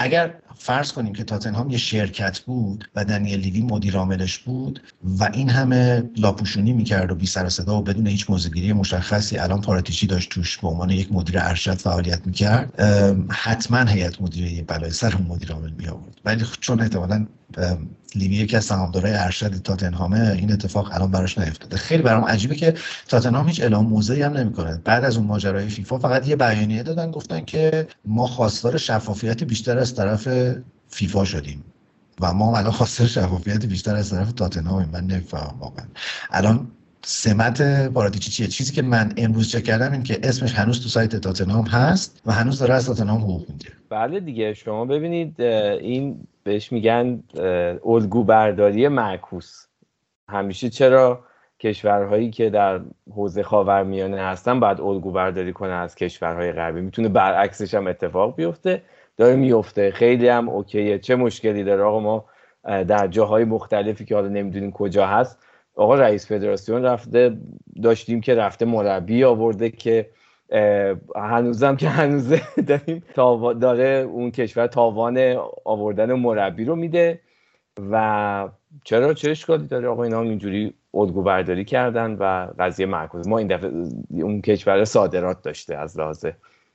اگر 0.00 0.34
فرض 0.56 0.92
کنیم 0.92 1.12
که 1.12 1.24
تاتنهام 1.24 1.70
یه 1.70 1.78
شرکت 1.78 2.38
بود 2.40 2.90
و 2.94 3.04
دنیل 3.04 3.40
لیوی 3.40 3.62
مدیر 3.62 3.96
عاملش 3.96 4.38
بود 4.38 4.82
و 5.04 5.24
این 5.32 5.48
همه 5.50 6.02
لاپوشونی 6.16 6.72
می‌کرد 6.72 7.12
و 7.12 7.14
بی 7.14 7.26
سر 7.26 7.48
صدا 7.48 7.78
و 7.78 7.82
بدون 7.82 8.06
هیچ 8.06 8.30
موزگیری 8.30 8.72
مشخصی 8.72 9.38
الان 9.38 9.60
پاراتیچی 9.60 10.06
داشت 10.06 10.30
توش 10.30 10.58
به 10.58 10.68
عنوان 10.68 10.90
یک 10.90 11.12
مدیر 11.12 11.38
ارشد 11.38 11.74
فعالیت 11.74 12.26
می‌کرد 12.26 12.80
حتما 13.30 13.84
هیئت 13.84 14.22
مدیره 14.22 14.62
بلای 14.62 14.90
سر 14.90 15.16
اون 15.16 15.26
مدیر 15.26 15.52
عامل 15.52 15.70
می 15.70 15.88
آورد 15.88 16.20
ولی 16.24 16.44
چون 16.60 16.80
احتمالاً 16.80 17.26
لیوی 18.14 18.34
یکی 18.34 18.56
از 18.56 18.64
سهامدارای 18.64 19.12
ارشد 19.12 19.62
تاتنهامه 19.62 20.20
این 20.38 20.52
اتفاق 20.52 20.90
الان 20.92 21.10
براش 21.10 21.38
نیفتاده. 21.38 21.76
خیلی 21.76 22.02
برام 22.02 22.24
عجیبه 22.24 22.54
که 22.54 22.74
تاتنهام 23.08 23.46
هیچ 23.46 23.60
اعلام 23.60 23.86
موضعی 23.86 24.22
هم 24.22 24.32
نمی‌کنه. 24.32 24.80
بعد 24.84 25.04
از 25.04 25.16
اون 25.16 25.26
ماجرای 25.26 25.66
فیفا 25.66 25.98
فقط 25.98 26.28
یه 26.28 26.36
بیانیه 26.36 26.82
دادن 26.82 27.10
گفتن 27.10 27.44
که 27.44 27.86
ما 28.04 28.26
خواستار 28.26 28.76
شفافیت 28.76 29.44
بیشتر 29.44 29.78
از 29.78 29.94
طرف 29.94 30.28
فیفا 30.88 31.24
شدیم. 31.24 31.64
و 32.20 32.32
ما 32.32 32.58
الان 32.58 32.72
خواستار 32.72 33.06
شفافیت 33.06 33.66
بیشتر 33.66 33.96
از 33.96 34.10
طرف 34.10 34.32
تاتنهام 34.32 34.88
من 34.92 35.04
نمی‌فهمم 35.04 35.58
واقعا. 35.60 35.86
الان 36.30 36.68
سمت 37.02 37.88
پاراتیچی 37.88 38.30
چیه؟ 38.30 38.46
چیزی 38.46 38.72
که 38.72 38.82
من 38.82 39.12
امروز 39.16 39.48
چک 39.48 39.64
کردم 39.64 39.92
این 39.92 40.02
که 40.02 40.20
اسمش 40.22 40.54
هنوز 40.54 40.80
تو 40.80 40.88
سایت 40.88 41.16
تاتنهام 41.16 41.66
هست 41.66 42.22
و 42.26 42.32
هنوز 42.32 42.58
داره 42.58 42.74
از 42.74 42.86
تاتنهام 42.86 43.20
حقوق 43.20 43.50
می‌گیره. 43.50 43.74
بله 43.90 44.20
دیگه. 44.20 44.54
شما 44.54 44.84
ببینید 44.84 45.40
این 45.40 46.16
بهش 46.48 46.72
میگن 46.72 47.22
الگو 47.84 48.24
برداری 48.24 48.88
معکوس. 48.88 49.66
همیشه 50.28 50.68
چرا 50.68 51.24
کشورهایی 51.60 52.30
که 52.30 52.50
در 52.50 52.80
حوزه 53.14 53.42
خاورمیانه 53.42 54.20
هستن 54.22 54.60
باید 54.60 54.80
الگو 54.80 55.10
برداری 55.12 55.52
کنه 55.52 55.72
از 55.72 55.94
کشورهای 55.94 56.52
غربی؟ 56.52 56.80
می‌تونه 56.80 57.08
برعکسش 57.08 57.74
هم 57.74 57.86
اتفاق 57.86 58.36
بیفته. 58.36 58.82
داره 59.16 59.36
میفته 59.36 59.90
خیلی 59.90 60.28
هم 60.28 60.48
اوکیه. 60.48 60.98
چه 60.98 61.16
مشکلی 61.16 61.64
داره؟ 61.64 61.82
آقا 61.82 62.00
ما 62.00 62.24
در 62.64 63.06
جاهای 63.06 63.44
مختلفی 63.44 64.04
که 64.04 64.14
حالا 64.14 64.28
نمی‌دونیم 64.28 64.72
کجا 64.72 65.06
هست 65.06 65.38
آقا 65.74 65.94
رئیس 65.94 66.28
فدراسیون 66.28 66.82
رفته 66.82 67.36
داشتیم 67.82 68.20
که 68.20 68.34
رفته 68.34 68.64
مربی 68.64 69.24
آورده 69.24 69.70
که 69.70 70.10
هنوزم 71.16 71.76
که 71.76 71.88
هنوزه 71.88 72.42
داریم 72.66 73.02
داره 73.60 74.06
اون 74.10 74.30
کشور 74.30 74.66
تاوان 74.66 75.36
آوردن 75.64 76.12
مربی 76.12 76.64
رو 76.64 76.76
میده 76.76 77.20
و 77.90 78.48
چرا 78.84 79.14
چه 79.14 79.30
اشکالی 79.30 79.66
داره؟ 79.66 79.88
آقا 79.88 80.02
اینا 80.02 80.22
اینجوری 80.22 80.74
الگو 80.94 81.22
برداری 81.22 81.64
کردن 81.64 82.12
و 82.12 82.48
قضیه 82.58 82.86
معکوس. 82.86 83.26
ما 83.26 83.38
این 83.38 83.48
دفعه 83.48 83.70
اون 84.10 84.40
کشور 84.40 84.84
صادرات 84.84 85.42
داشته 85.42 85.76
از 85.76 85.98
لحاظ 85.98 86.26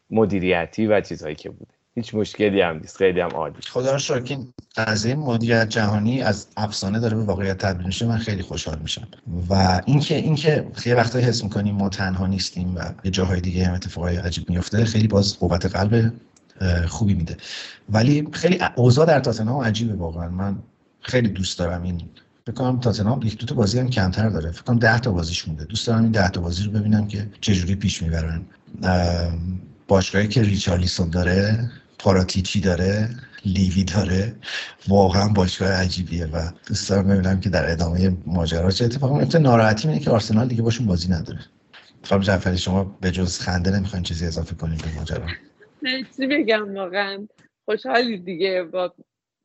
مدیریتی 0.09 0.87
و 0.87 1.01
چیزهایی 1.01 1.35
که 1.35 1.49
بوده. 1.49 1.73
هیچ 1.95 2.15
مشکلی 2.15 2.61
هم 2.61 2.77
نیست. 2.77 2.97
خیلی 2.97 3.19
هم 3.19 3.29
عالی 3.29 3.55
خدا 3.69 3.91
رو 3.91 3.99
شکر 3.99 4.37
از 4.75 5.05
این 5.05 5.19
مدیریت 5.19 5.69
جهانی 5.69 6.21
از 6.21 6.47
افسانه 6.57 6.99
داره 6.99 7.17
به 7.17 7.23
واقعیت 7.23 7.57
تبدیل 7.57 7.87
میشه. 7.87 8.05
من 8.05 8.17
خیلی 8.17 8.41
خوشحال 8.41 8.79
میشم. 8.79 9.07
و 9.49 9.81
اینکه 9.85 10.15
اینکه 10.15 10.67
یه 10.85 10.95
وقتایی 10.95 11.25
حس 11.25 11.43
می‌کنیم 11.43 11.75
ما 11.75 11.89
تنها 11.89 12.27
نیستیم 12.27 12.75
و 12.75 12.79
یه 13.03 13.11
جاهای 13.11 13.41
دیگه 13.41 13.65
هم 13.65 13.73
اتفاقای 13.73 14.17
عجیب 14.17 14.49
میفته 14.49 14.85
خیلی 14.85 15.07
باز 15.07 15.39
قوت 15.39 15.65
قلب 15.65 16.13
خوبی 16.87 17.13
میده. 17.13 17.37
ولی 17.89 18.27
خیلی 18.31 18.59
اوضاع 18.75 19.05
در 19.05 19.19
تاتنهام 19.19 19.63
عجیبه 19.63 19.93
واقعا. 19.93 20.29
من 20.29 20.55
خیلی 21.01 21.29
دوست 21.29 21.59
دارم 21.59 21.83
این 21.83 22.01
فکر 22.47 22.55
کنم 22.55 22.79
تاتنهام 22.79 23.21
یک 23.21 23.37
دو 23.37 23.45
تا 23.45 23.55
بازی 23.55 23.79
هم 23.79 23.89
کمتر 23.89 24.29
داره. 24.29 24.51
فکر 24.51 24.63
کنم 24.63 24.79
10 24.79 24.99
تا 24.99 25.11
بازیش 25.11 25.47
مونده. 25.47 25.65
دوست 25.65 25.87
دارم 25.87 26.03
این 26.03 26.11
10 26.11 26.29
تا 26.29 26.41
بازی 26.41 26.63
رو 26.63 26.71
ببینم 26.71 27.07
که 27.07 27.29
چجوری 27.41 27.75
پیش 27.75 28.03
می‌برن. 28.03 28.41
باشگاهی 29.87 30.27
که 30.27 30.41
ریچارلیسون 30.41 31.09
داره 31.09 31.71
پاراتیچی 32.03 32.59
داره 32.61 33.09
لیوی 33.45 33.83
داره. 33.83 34.35
واقعا 34.87 35.27
باشگاه 35.27 35.69
عجیبیه 35.69 36.25
و 36.25 36.51
دوست 36.67 36.89
دارم 36.89 37.07
ببینم 37.07 37.39
که 37.39 37.49
در 37.49 37.71
ادامه 37.71 38.17
ماجرا 38.25 38.71
چه 38.71 38.85
اتفاقی 38.85 39.19
میفته. 39.19 39.39
ناراحتی 39.39 39.87
اینه 39.87 39.99
که 39.99 40.11
آرسنال 40.11 40.47
دیگه 40.47 40.61
باشون 40.61 40.87
بازی 40.87 41.11
نداره. 41.11 41.39
خانم 42.03 42.21
جعفری 42.21 42.57
شما 42.57 42.97
به 43.01 43.11
جز 43.11 43.39
خنده 43.39 43.71
نمی‌خواین 43.71 44.03
چیزی 44.03 44.25
اضافه 44.25 44.55
کنید 44.55 44.81
به 44.81 44.95
ماجرا؟ 44.95 45.27
چی 46.17 46.27
بگم 46.27 46.75
واقعا. 46.75 47.27
خوشحالی 47.65 48.17
دیگه 48.17 48.63
با 48.63 48.93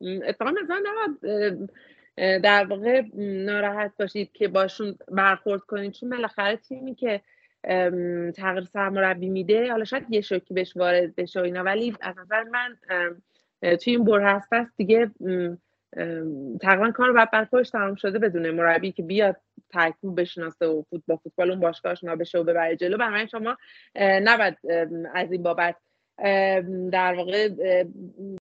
اتفاقا 0.01 0.51
مثلا 0.63 1.17
در 2.39 2.65
واقع 2.65 3.01
ناراحت 3.45 3.91
باشید 3.99 4.31
که 4.33 4.47
باشون 4.47 4.95
برخورد 5.11 5.61
کنید 5.61 5.91
چون 5.91 6.09
بالاخره 6.09 6.55
تیمی 6.55 6.95
که 6.95 7.21
تغییر 8.35 8.67
سرمربی 8.73 9.29
میده. 9.29 9.71
حالا 9.71 9.83
شاید 9.83 10.05
یه 10.09 10.21
شوکی 10.21 10.53
بهش 10.53 10.77
وارد 10.77 11.15
بشه 11.15 11.39
و 11.39 11.43
اینا 11.43 11.63
ولی 11.63 11.95
از 12.01 12.15
نظر 12.17 12.43
من 12.43 12.77
توی 13.61 13.95
این 13.95 14.03
بر 14.03 14.19
هست 14.19 14.77
دیگه 14.77 15.11
تقریبا 16.61 16.91
کار 16.91 17.13
بعد 17.13 17.31
بر 17.31 17.45
خودش 17.45 17.69
تمام 17.69 17.95
شده 17.95 18.19
بدون 18.19 18.49
مربی 18.49 18.91
که 18.91 19.03
بیاد 19.03 19.35
ترکیب 19.69 20.19
بشناسه 20.21 20.65
و 20.65 20.83
فوتبال 20.89 21.17
فوتبال 21.17 21.51
اون 21.51 21.59
باشگاه 21.59 21.91
آشنا 21.91 22.15
بشه 22.15 22.39
و 22.39 22.43
ببره 22.43 22.75
جلو. 22.75 22.97
برای 22.97 23.27
شما 23.27 23.57
نباید 23.99 24.57
از 25.13 25.31
این 25.31 25.43
بابت 25.43 25.75
در 26.91 27.13
واقع 27.13 27.49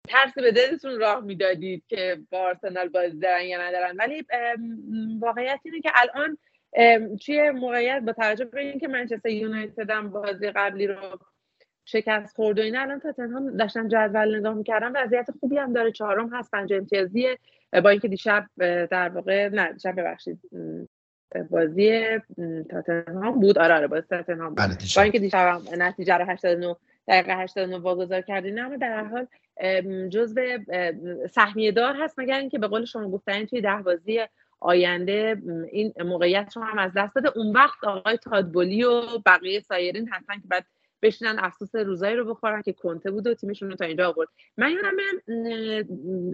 ترسی 0.09 0.41
به 0.41 0.53
دلتون 0.53 0.99
راه 1.01 1.25
می‌دادید 1.25 1.85
که 1.89 2.19
با 2.31 2.39
آرسنال 2.39 2.89
بازی 2.89 3.19
دارن 3.19 3.43
یا 3.43 3.63
ندارن. 3.63 3.97
ولی 3.97 4.27
واقعیت 5.21 5.61
اینه 5.65 5.81
که 5.81 5.91
الان 5.95 6.39
توی 7.27 7.51
موقعیت 7.51 8.03
با 8.07 8.13
توجه 8.13 8.45
به 8.45 8.61
اینکه 8.61 8.89
منچستر 8.89 9.29
یونایتد 9.29 9.91
هم 9.91 10.11
بازی 10.11 10.51
قبلی 10.51 10.87
رو 10.87 11.19
شکست 11.85 12.37
خورد 12.37 12.59
و 12.59 12.63
اینا 12.63 12.81
الان 12.81 13.01
تاتنهام 13.01 13.57
داشتن 13.57 13.89
جدول 13.89 14.39
نگاه 14.39 14.55
می‌کردن 14.55 14.93
وضعیت 14.97 15.31
خوبی 15.41 15.59
هم 15.59 15.73
داره. 15.73 15.93
چهارم 15.93 16.35
هست 16.35 16.51
پنج 16.51 16.73
امتیازیه. 16.73 17.39
با 17.85 17.91
اینکه 17.91 18.09
دیشب 18.09 18.47
در 18.91 19.09
واقع 19.09 19.49
نه 19.49 19.73
دیشب 19.73 20.01
ببخشید 20.01 20.41
بازی 21.51 22.19
تاتنهام 22.71 23.41
بود. 23.41 23.59
آره 23.59 23.75
آره 23.75 23.87
بازی 23.87 24.07
تاتنهام 24.11 24.49
بود. 24.49 24.59
بله، 24.59 24.77
با 24.97 25.03
اینکه 25.03 25.19
دیشب 25.19 25.61
نتیجه 25.79 26.15
رو 26.15 26.25
89 26.25 26.77
دقیقه 27.09 27.37
89 27.37 27.79
واگذار 27.79 28.21
کردین. 28.21 28.59
اما 28.59 28.77
در 28.77 28.93
هر 28.93 29.05
حال 29.05 29.27
جزء 30.09 30.59
سهمیه 31.31 31.73
دار 31.73 31.97
هست 31.99 32.19
مگر 32.19 32.39
اینکه 32.39 32.59
به 32.59 32.67
قول 32.67 32.85
شما 32.85 33.11
گفتن 33.11 33.45
توی 33.45 33.61
ده 33.61 33.77
بازی 33.77 34.21
آینده 34.61 35.43
این 35.71 35.93
موقعیت 36.05 36.53
رو 36.57 36.63
هم 36.63 36.79
از 36.79 36.93
دست 36.97 37.15
داده 37.15 37.39
اون 37.39 37.53
وقت 37.53 37.85
آقای 37.85 38.17
تادبولی 38.17 38.85
و 38.85 39.03
بقیه 39.27 39.61
سایرین 39.61 40.09
هستن 40.13 40.35
که 40.35 40.49
بعد 40.49 40.67
بشینن 41.03 41.37
افسوس 41.39 41.75
روزایی 41.75 42.17
رو 42.17 42.35
بخورن 42.35 42.63
که 42.63 42.73
کنته 42.73 43.11
بود 43.11 43.27
و 43.27 43.35
تیمشون 43.35 43.71
رو 43.71 43.77
تا 43.77 43.85
اینجا 43.85 44.09
آورد. 44.09 44.29
من 44.57 44.73
یادم 44.73 44.97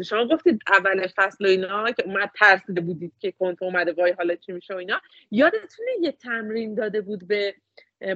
شما 0.02 0.28
گفتید 0.28 0.60
اول 0.68 1.06
فصل 1.16 1.44
و 1.44 1.48
اینا 1.48 1.90
که 1.90 2.02
اومد 2.06 2.30
ترسیده 2.38 2.80
بودید 2.80 3.12
که 3.18 3.32
کنته 3.32 3.64
اومده 3.64 3.92
وای 3.92 4.12
حالا 4.12 4.34
چی 4.34 4.52
میشه 4.52 4.74
و 4.74 4.76
اینا. 4.76 5.00
یادتونه 5.30 5.90
یه 6.00 6.12
تمرین 6.12 6.74
داده 6.74 7.00
بود 7.00 7.28
به 7.28 7.54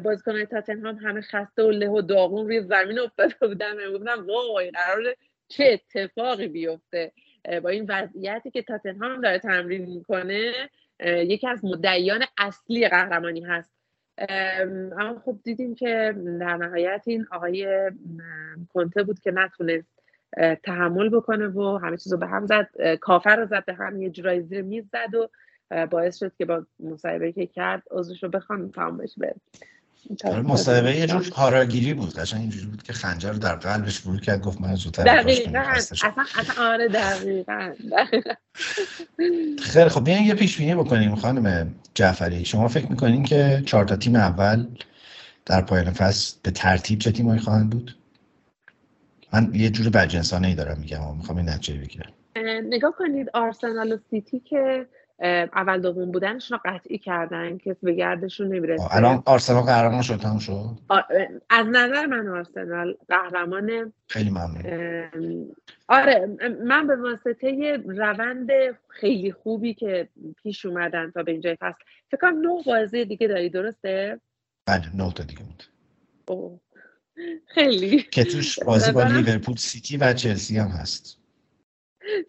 بازیکنان 0.05 0.44
تاتنهام 0.44 0.97
همه 0.97 1.20
خسته 1.20 1.62
و 1.62 1.70
له 1.70 1.89
و 1.89 2.01
داغون 2.01 2.47
روی 2.47 2.62
زمین 2.62 2.98
افتاده 2.98 3.35
بودن. 3.40 3.98
من 3.98 4.20
وای 4.20 4.70
قرار 4.70 5.14
چه 5.48 5.64
اتفاقی 5.72 6.48
بیفته. 6.48 7.12
با 7.62 7.69
این 7.69 7.87
وضعیتی 7.89 8.51
که 8.51 8.62
تاتنهام 8.62 9.20
داره 9.20 9.39
تمرین 9.39 9.85
می‌کنه 9.85 10.53
یکی 11.05 11.49
از 11.49 11.65
مدعیان 11.65 12.25
اصلی 12.39 12.89
قهرمانی 12.89 13.41
هست. 13.41 13.70
اما 14.99 15.23
خب 15.25 15.39
دیدیم 15.45 15.75
که 15.75 16.15
در 16.41 16.57
نهایت 16.57 17.03
این 17.07 17.27
آقای 17.31 17.91
کنته 18.69 19.03
بود 19.03 19.20
که 19.20 19.31
نتونست 19.31 19.99
تحمل 20.62 21.09
بکنه 21.09 21.47
و 21.47 21.79
همه 21.83 21.97
چیز 21.97 22.12
رو 22.12 22.19
به 22.19 22.27
هم 22.27 22.47
زد. 22.47 22.69
کافر 23.01 23.37
رو 23.37 23.47
زد 23.47 23.65
به 23.65 23.75
هم 23.75 24.03
یه 24.03 24.11
جورایی 24.11 24.41
زیر 24.41 24.62
میز 24.62 24.85
زد 24.93 25.15
و 25.15 25.29
باعث 25.87 26.19
شد 26.19 26.33
که 26.39 26.45
با 26.45 26.66
مصاحبه 26.81 27.33
که 27.33 27.47
کرد 27.47 27.83
عضوش 27.91 28.23
رو 28.23 28.29
بخوام 28.29 28.70
تمام 28.70 28.97
بشه 28.97 29.35
مصاحبه 30.45 30.97
یه 30.97 31.07
جور 31.07 31.31
کاراگیری 31.31 31.95
بود. 31.95 32.15
قشنگ 32.15 32.41
اینجوری 32.41 32.66
بود 32.66 32.83
که 32.83 32.93
خنجر 32.93 33.33
رو 33.33 33.39
در 33.39 33.55
قلبش 33.55 33.99
فرو 33.99 34.19
کرد 34.19 34.43
گفت 34.43 34.61
من 34.61 34.75
زودتر 34.75 35.05
دقیقاً 35.05 35.59
اصلا 35.59 36.12
اصلا 36.39 36.65
آره 36.65 36.89
دقیقاً. 36.89 37.75
خیلی 39.62 39.89
خب 39.89 40.05
بیاین 40.05 40.25
یه 40.25 40.35
پیش 40.35 40.59
بینی 40.59 40.75
بکنیم 40.75 41.15
خانم 41.15 41.75
جعفری. 41.95 42.45
شما 42.45 42.69
فکر 42.69 42.87
می‌کنین 42.87 43.25
که 43.25 43.62
چهار 43.66 43.85
تا 43.85 43.97
تیم 43.97 44.16
اول 44.16 44.66
در 45.47 45.62
پایان 45.62 45.91
فصل 45.91 46.37
به 46.43 46.51
ترتیب 46.51 46.99
چه 46.99 47.12
تیمایی 47.12 47.41
خواهند 47.41 47.70
بود؟ 47.70 47.97
من 49.33 49.51
یه 49.55 49.70
جور 49.70 49.91
بدجنسانه 49.91 50.49
ای 50.49 50.55
دارم 50.55 50.79
میگم 50.81 51.16
می‌خوام 51.16 51.39
این 51.39 51.49
نتیجه 51.49 51.81
بگیرم. 51.81 52.12
نگاه 52.69 52.95
کنید 52.99 53.31
آرسنال 53.35 53.93
و 53.93 53.99
سیتی 54.11 54.41
که 54.41 54.87
اول 55.20 55.81
دوم 55.81 56.11
بودنشون 56.11 56.59
رو 56.59 56.73
قطعی 56.73 56.99
کردن 56.99 57.59
که 57.59 57.77
به 57.82 57.93
گردشون 57.93 58.47
نمی‌رسه. 58.47 58.97
الان 58.97 59.23
آرسنال 59.27 59.62
قهرمان 59.62 60.03
شد 60.03 60.24
هم 60.24 60.39
شد؟ 60.39 60.78
از 61.51 61.66
نظر 61.66 62.07
من 62.07 62.28
آرسنال 62.28 62.97
قهرمان 63.09 63.93
خیلی 64.09 64.31
ممنون. 64.31 65.55
آره 65.89 66.39
من 66.65 66.86
به 66.86 66.97
واسطه 66.97 67.78
روند 67.86 68.49
خیلی 68.89 69.32
خوبی 69.32 69.74
که 69.74 70.09
پیش 70.43 70.66
اومدن 70.66 71.11
تا 71.11 71.23
به 71.23 71.32
اینجای 71.32 71.57
فصل 71.61 71.78
فکر 72.11 72.20
کنم 72.20 72.40
نه 72.40 72.62
بازی 72.66 73.05
دیگه 73.05 73.28
داری 73.28 73.51
درسته؟ 73.51 74.20
بله 74.66 74.97
نه 74.97 75.12
تا 75.12 75.23
دیگه 75.23 75.43
بود. 75.43 75.65
خیلی. 77.47 78.03
که 78.03 78.24
توش 78.24 78.59
بازی 78.59 78.93
با 78.93 79.03
لیورپول 79.03 79.57
سیتی 79.57 79.97
و 79.97 80.12
چلسی 80.12 80.59
هم 80.59 80.69
هست. 80.69 81.18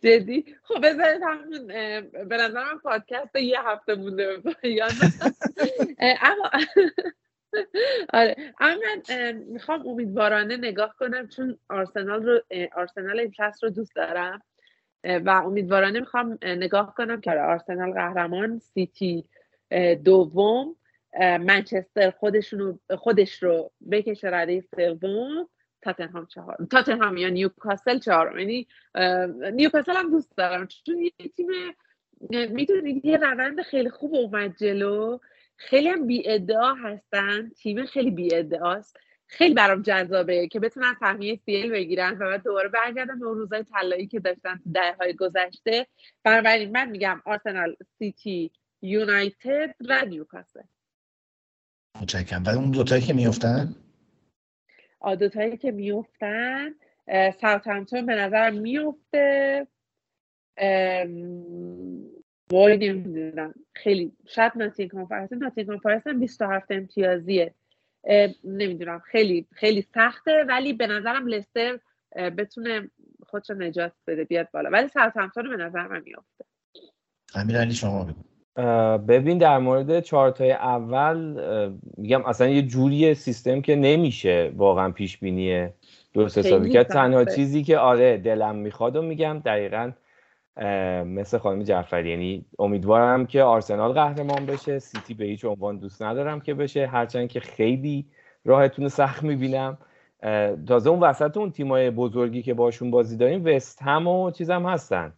جدی. 0.04 0.46
خب 0.64 0.76
بذارید 0.84 1.22
همون 1.24 1.68
به 2.28 2.38
نظرم 2.38 2.80
پادکست 2.84 3.36
یه 3.36 3.60
هفته 3.62 3.96
مونده 3.96 4.42
اما 6.22 6.50
آره. 8.14 8.36
اما 8.60 8.76
من 9.10 9.32
می‌خوام 9.32 9.88
امیدوارانه 9.88 10.58
نگاه 10.58 10.96
کنم 11.00 11.28
چون 11.28 11.58
آرسنال 11.70 12.24
رو 12.24 12.42
آرسنال 12.76 13.20
این 13.20 13.34
فصل 13.38 13.68
رو 13.68 13.74
دوست 13.74 13.96
دارم. 13.96 14.42
و 15.04 15.30
امیدوارانه 15.46 16.00
می‌خوام 16.00 16.38
نگاه 16.44 16.96
کنم 16.96 17.22
که 17.22 17.32
آرسنال 17.32 17.94
قهرمان 17.94 18.60
سیتی 18.60 19.26
دوم 20.04 20.76
منچستر 21.20 22.12
خودشونو 22.12 22.78
خودش 22.98 23.44
رو 23.44 23.72
بکشه 23.92 24.28
رده 24.28 24.62
سوم. 24.62 25.50
تاتنهام 25.82 26.26
چهار 26.26 26.58
تاتنهام 26.72 27.18
یا 27.18 27.30
نیوکاسل 27.30 28.00
چهارم. 28.00 28.40
یعنی 28.40 28.68
نیوکاسل 29.52 29.96
هم 29.96 30.12
دوست 30.12 30.38
دارم. 30.38 30.68
چون 30.68 30.98
یه 31.02 31.12
تیم 31.36 31.48
می‌دونید 32.30 33.06
یه 33.06 33.18
روند 33.18 33.62
خیلی 33.62 33.90
خوب 33.90 34.16
اومد 34.16 34.58
جلو. 34.58 35.20
خیلی 35.56 35.90
هم 35.90 36.08
بی 36.08 36.30
ادعا 36.30 36.74
هستن. 36.74 37.50
تیم 37.50 37.86
خیلی 37.86 38.12
بی 38.12 38.36
ادعاست 38.36 38.98
خیلی 39.32 39.54
برام 39.54 39.82
جذابه 39.82 40.48
که 40.48 40.60
بتونن 40.60 40.96
سهمیه 41.00 41.40
سیل 41.46 41.72
بگیرن 41.72 42.14
و 42.14 42.20
بعد 42.20 42.44
دوباره 42.44 42.70
برگردن 42.70 43.20
به 43.20 43.26
اون 43.26 43.38
روزای 43.38 43.64
طلایی 43.64 44.08
که 44.08 44.20
داشتن 44.20 44.62
ده 44.74 44.96
های 45.00 45.14
گذشته. 45.14 45.88
بنابراین 46.24 46.72
من 46.72 46.90
میگم 46.90 47.22
آرسنال 47.26 47.76
سیتی 48.00 48.52
یونایتد 48.82 49.76
و 49.80 50.06
نیوکاسل 50.06 50.62
متشکرم. 52.02 52.44
و 52.44 52.50
اون 52.50 52.72
دوتایی 52.72 53.02
که 53.02 53.14
میفتن 53.14 53.76
دوتایی 55.20 55.58
که 55.58 55.72
میفتن 55.72 56.70
همتون 57.42 58.06
به 58.06 58.16
نظر 58.16 58.50
میفته 58.50 59.68
وای 62.52 62.78
نمی‌دونم. 62.78 63.54
خیلی 63.74 64.12
شاید 64.28 64.52
ناتینگهام 64.56 64.88
فارست 64.88 65.34
ناتینگهام 65.34 65.66
فارست 65.66 66.08
هم 66.08 66.20
27 66.20 66.72
امتیازیه. 66.72 67.54
نمی‌دونم. 68.44 69.00
خیلی 69.00 69.48
خیلی 69.52 69.82
سخته 69.82 70.46
ولی 70.48 70.74
به 70.74 70.88
نظرم 70.88 71.28
لستر 71.28 71.80
بتونه 72.16 72.90
خودشو 73.28 73.54
نجات 73.54 73.94
بده 74.08 74.24
بیاد 74.24 74.52
بالا. 74.52 74.70
ولی 74.70 74.90
همتون 74.96 75.50
به 75.50 75.64
نظر 75.64 75.88
من 75.88 76.04
میفته 76.06 76.46
علی 77.36 77.74
شما 77.74 78.04
بگو. 78.04 78.29
ببین 79.08 79.38
در 79.38 79.58
مورد 79.58 80.00
چارتای 80.00 80.52
اول 80.52 81.42
میگم 81.98 82.26
اصلا 82.26 82.48
یه 82.48 82.62
جوری 82.62 83.14
سیستم 83.14 83.62
که 83.62 83.76
نمیشه 83.76 84.52
واقعا 84.56 84.92
پیش 84.92 85.18
بینی 85.18 85.68
درست 86.14 86.38
حسابی 86.38 86.70
کرد. 86.70 86.88
تنها 86.88 87.26
چیزی 87.26 87.64
که 87.64 87.78
آره 87.78 88.18
دلم 88.18 88.56
می‌خواد 88.56 88.96
و 88.96 89.02
میگم 89.02 89.42
دقیقا 89.46 89.92
مثل 91.06 91.38
خانم 91.38 91.64
جعفری. 91.64 92.10
یعنی 92.10 92.46
امیدوارم 92.60 93.26
که 93.26 93.44
آرسنال 93.44 93.92
قهرمان 93.92 94.46
بشه 94.46 94.80
سیتی 94.80 95.14
به 95.14 95.26
هیچ 95.26 95.46
عنوان 95.46 95.78
دوست 95.78 96.02
ندارم 96.02 96.40
که 96.40 96.54
بشه. 96.54 96.88
هرچند 96.88 97.30
که 97.30 97.40
خیلی 97.40 98.06
راهتون 98.46 98.88
سخت 98.88 99.24
می‌بینم. 99.24 99.78
تازه 100.68 100.90
اون 100.90 101.00
وسط 101.00 101.38
اون 101.38 101.52
تیمای 101.52 101.90
بزرگی 101.90 102.42
که 102.42 102.54
باشون 102.54 102.92
بازی 102.92 103.18
داریم 103.18 103.46
وست 103.46 103.82
هم 103.82 104.08
و 104.08 104.32
چیزم 104.32 104.66
هستن. 104.66 105.14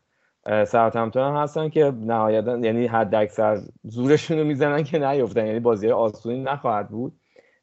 همتون 0.45 1.23
هم 1.23 1.35
هستن 1.35 1.69
که 1.69 1.93
نهایتا 2.01 2.57
یعنی 2.57 2.87
حد 2.87 3.15
اکثر 3.15 3.59
زورشون 3.83 4.37
رو 4.37 4.43
می‌زنن 4.43 4.83
که 4.83 4.99
نیفتن. 4.99 5.45
یعنی 5.45 5.59
بازی 5.59 5.89
آسونی 5.89 6.43
نخواهد 6.43 6.89
بود 6.89 7.13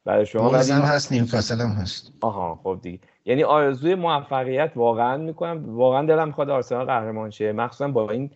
برای 0.05 0.25
شما. 0.25 0.49
هم 0.49 0.81
هست 0.81 1.11
نیوکاسل 1.11 1.61
هم 1.61 1.69
هست. 1.69 2.13
آها 2.21 2.59
خب 2.63 2.79
دیگه. 2.81 2.99
یعنی 3.25 3.43
آرزوی 3.43 3.95
موفقیت 3.95 4.71
واقعا 4.75 5.17
می‌کنم. 5.17 5.75
واقعا 5.75 6.05
دلم 6.05 6.27
می‌خواد 6.27 6.49
آرسنال 6.49 6.85
قهرمان 6.85 7.29
شه. 7.29 7.51
مخصوصا 7.51 7.87
با 7.87 8.11
این 8.11 8.31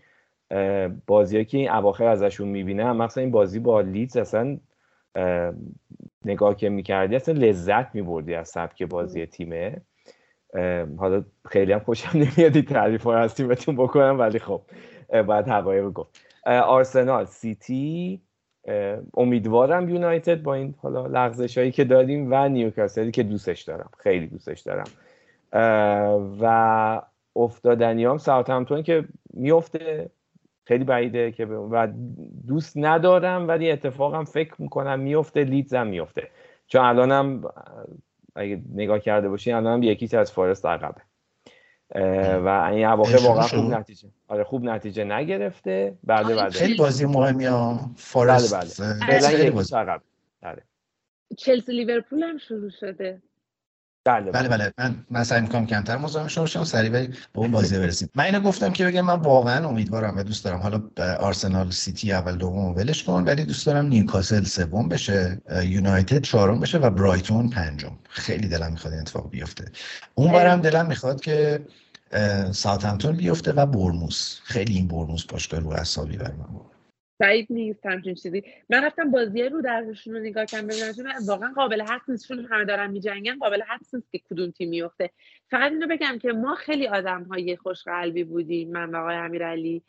بازی 1.08 1.46
که 1.46 1.58
این 1.58 1.72
اواخر 1.72 2.08
ازشون 2.08 2.48
می‌بینم 2.48 2.98
مخصوصا 2.98 3.22
این 3.22 3.32
بازی 3.32 3.60
با 3.60 3.82
لیدز 3.82 4.18
اصلا 4.18 4.58
نگاه 6.26 6.56
که 6.56 6.70
می‌کردی 6.70 7.16
اصلا 7.16 7.34
لذت 7.34 7.96
میبردی 7.96 8.36
از 8.36 8.50
سبک 8.50 8.84
بازی 8.84 9.26
تیمه. 9.26 9.82
حالا 10.98 11.24
خیلی 11.46 11.74
هم 11.74 11.80
خوشم 11.80 12.10
نمیاد 12.18 12.56
این 12.56 12.66
تعریف 12.66 13.04
ها 13.04 13.16
از 13.18 13.36
تیمتون 13.36 13.76
بکنم 13.76 14.20
ولی 14.20 14.40
خب 14.40 14.62
باید 15.28 15.48
حقایق 15.48 15.90
گفت. 15.90 16.26
آرسنال 16.46 17.26
سیتی 17.26 18.22
امیدوارم 19.18 19.90
یونایتد 19.90 20.42
با 20.42 20.54
این 20.54 20.76
حالا 20.82 21.08
لغزش 21.08 21.58
هایی 21.58 21.72
که 21.72 21.84
داریم 21.84 22.28
و 22.32 22.50
نیوکاسلی 22.50 23.12
که 23.12 23.24
دوستش 23.24 23.62
دارم. 23.62 23.90
خیلی 23.98 24.28
دوستش 24.28 24.62
دارم. 24.62 24.88
و 26.42 27.02
افتادنی 27.36 28.06
هم 28.06 28.18
همتون 28.48 28.84
که 28.84 29.06
میفته 29.34 30.10
خیلی 30.66 30.84
بعیده 30.84 31.32
که 31.32 31.46
و 31.46 31.88
دوست 32.48 32.74
ندارم 32.78 33.48
ولی 33.48 33.72
اتفاقم 33.72 34.24
فکر 34.24 34.62
می‌کنم 34.62 35.00
میفته 35.00 35.44
لیدزم 35.44 35.88
میفته. 35.88 36.28
چون 36.68 36.82
الانم 36.82 37.44
اگه 38.36 38.62
نگاه 38.74 39.00
کرده 39.00 39.30
باشین 39.30 39.54
الان 39.54 39.84
یکی 39.84 40.18
از 40.18 40.32
فارست 40.32 40.66
عقبه. 40.66 41.02
و 42.40 42.70
این 42.74 42.86
اواخر 42.86 43.28
واقعا 43.28 43.48
خوب 43.48 43.74
نتیجه. 43.74 44.10
آره 44.28 44.44
خوب 44.44 44.64
نتیجه 44.64 45.04
نگرفته. 45.04 45.98
بعد 46.04 46.36
بعد 46.36 46.52
خیلی 46.52 46.76
بازی 46.76 47.06
مهمی 47.06 47.46
ها. 47.46 47.80
فارست. 47.96 48.82
بله. 48.82 49.00
بله 49.08 49.28
خیلی 49.28 49.50
بازی. 49.50 49.76
عقب 49.76 50.02
بله. 50.42 50.62
چلسی 51.38 51.72
لیورپول 51.72 52.24
هم 52.24 52.38
شروع 52.38 52.70
شده. 52.80 53.22
بله 54.06 54.32
بله, 54.32 54.50
بله. 54.50 54.74
من 54.78 54.96
من 55.10 55.24
سعی 55.24 55.42
می‌کنم 55.42 55.66
کمتر 55.66 55.98
مزاحم 55.98 56.28
شما 56.28 56.44
باشم 56.44 56.64
سریع 56.64 56.90
به 56.90 57.10
اون 57.34 57.52
بازی 57.52 57.78
برسیم. 57.78 58.10
من 58.16 58.24
اینو 58.24 58.40
گفتم 58.40 58.72
که 58.72 58.86
بگم 58.86 59.02
من 59.02 59.20
واقعا 59.20 59.68
امیدوارم 59.68 60.18
و 60.18 60.24
دوست 60.24 60.46
دارم. 60.46 60.60
حالا 60.60 60.82
آرسنال 61.20 61.72
سیتی 61.72 62.12
اول 62.12 62.36
دوم 62.36 62.76
ولش 62.76 63.04
کن 63.04 63.24
ولی 63.24 63.46
دوست 63.46 63.66
دارم 63.66 63.86
نیوکاسل 63.86 64.44
سوم 64.44 64.90
بشه 64.90 65.42
یونایتد 65.64 66.22
چهارم 66.22 66.60
بشه 66.60 66.78
و 66.78 66.90
برایتون 66.90 67.50
پنجم. 67.50 67.92
خیلی 68.10 68.48
دلم 68.48 68.72
می‌خواد 68.72 68.94
این 68.94 69.02
اتفاق 69.02 69.30
بیفته. 69.30 69.66
اون 70.16 70.32
برم 70.32 70.62
دلم 70.62 70.86
می‌خواد 70.86 71.22
که 71.22 71.66
ساوثهمپتون 72.52 73.16
بیفته 73.16 73.52
و 73.52 73.66
برموس 73.66 74.40
خیلی 74.44 74.74
این 74.74 74.88
برموس 74.88 75.26
باشگاه 75.26 75.60
رو 75.60 75.70
اعصابی 75.70 76.18
من 76.18 76.34
بعید 77.20 77.48
نیست 77.50 77.86
همچین 77.86 78.16
چیزی. 78.16 78.44
من 78.70 78.84
رفتم 78.84 79.12
بازی 79.12 79.44
رو 79.44 79.62
درشون 79.62 80.14
رو 80.14 80.20
نگاه 80.20 80.46
کردم 80.46 80.68
ببینم 80.68 81.14
واقعا 81.28 81.54
قابل 81.56 81.82
حدس 81.82 82.10
نیست 82.10 82.28
چون 82.28 82.46
همه 82.46 82.66
دارن 82.66 82.92
میجنگن 82.92 83.38
قابل 83.38 83.62
حدس 83.62 83.94
نیست 83.94 84.12
که 84.12 84.20
کدوم 84.20 84.52
تیم 84.52 84.70
میفته 84.70 85.10
فقط 85.50 85.72
اینو 85.72 85.88
بگم 85.88 86.18
که 86.22 86.32
ما 86.32 86.56
خیلی 86.56 86.88
آدم 86.88 87.24
های 87.24 87.58
خوشقلبی 87.58 88.24
بودیم 88.24 88.72
من 88.72 88.96
و 88.96 88.98
آقای 88.98 89.16
امیرعلی. 89.16 89.84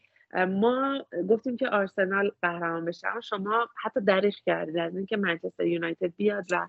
ما 0.48 1.06
گفتیم 1.28 1.56
که 1.56 1.68
آرسنال 1.68 2.32
قهرمان 2.42 2.84
بشه 2.84 3.08
اما 3.08 3.20
شما 3.20 3.68
حتی 3.84 4.00
دریغ 4.00 4.34
کردید. 4.46 4.78
از 4.78 4.96
اینکه 4.96 5.16
منچستر 5.16 5.66
یونایتد 5.66 6.12
بیاد 6.16 6.44
و 6.50 6.66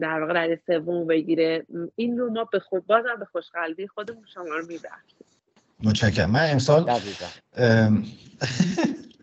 در 0.00 0.20
واقع 0.20 0.32
در 0.32 0.58
سوم 0.66 1.06
بگیره 1.06 1.66
این 1.96 2.18
رو 2.18 2.30
ما 2.30 2.44
به 2.44 2.58
خود 2.58 2.86
بازم 2.86 3.16
به 3.18 3.24
خوشقلبی 3.24 3.86
خودمون 3.86 4.24
شما 4.34 4.44
رو 4.44 4.66
میبخشیم. 4.66 5.37
متشکرم. 5.82 6.30
من 6.30 6.50
امسال 6.50 6.90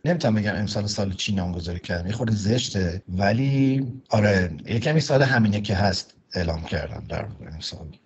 نمی‌تونم 0.06 0.36
بگم 0.36 0.56
امسال 0.56 0.88
سال 0.88 1.14
چی 1.14 1.36
نامگذاری 1.36 1.80
کردم. 1.80 2.08
یه 2.08 2.14
خورده 2.14 2.36
زشته 2.36 3.02
ولی 3.10 3.88
آره 4.10 4.52
یه 4.66 4.80
کمی 4.80 5.00
سال 5.00 5.24
همینه 5.24 5.62
که 5.62 5.76
هست 5.76 6.14
اعلام 6.34 6.64
کردم 6.64 7.04
در 7.10 7.28
امسال. 7.54 7.98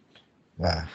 و 0.59 0.81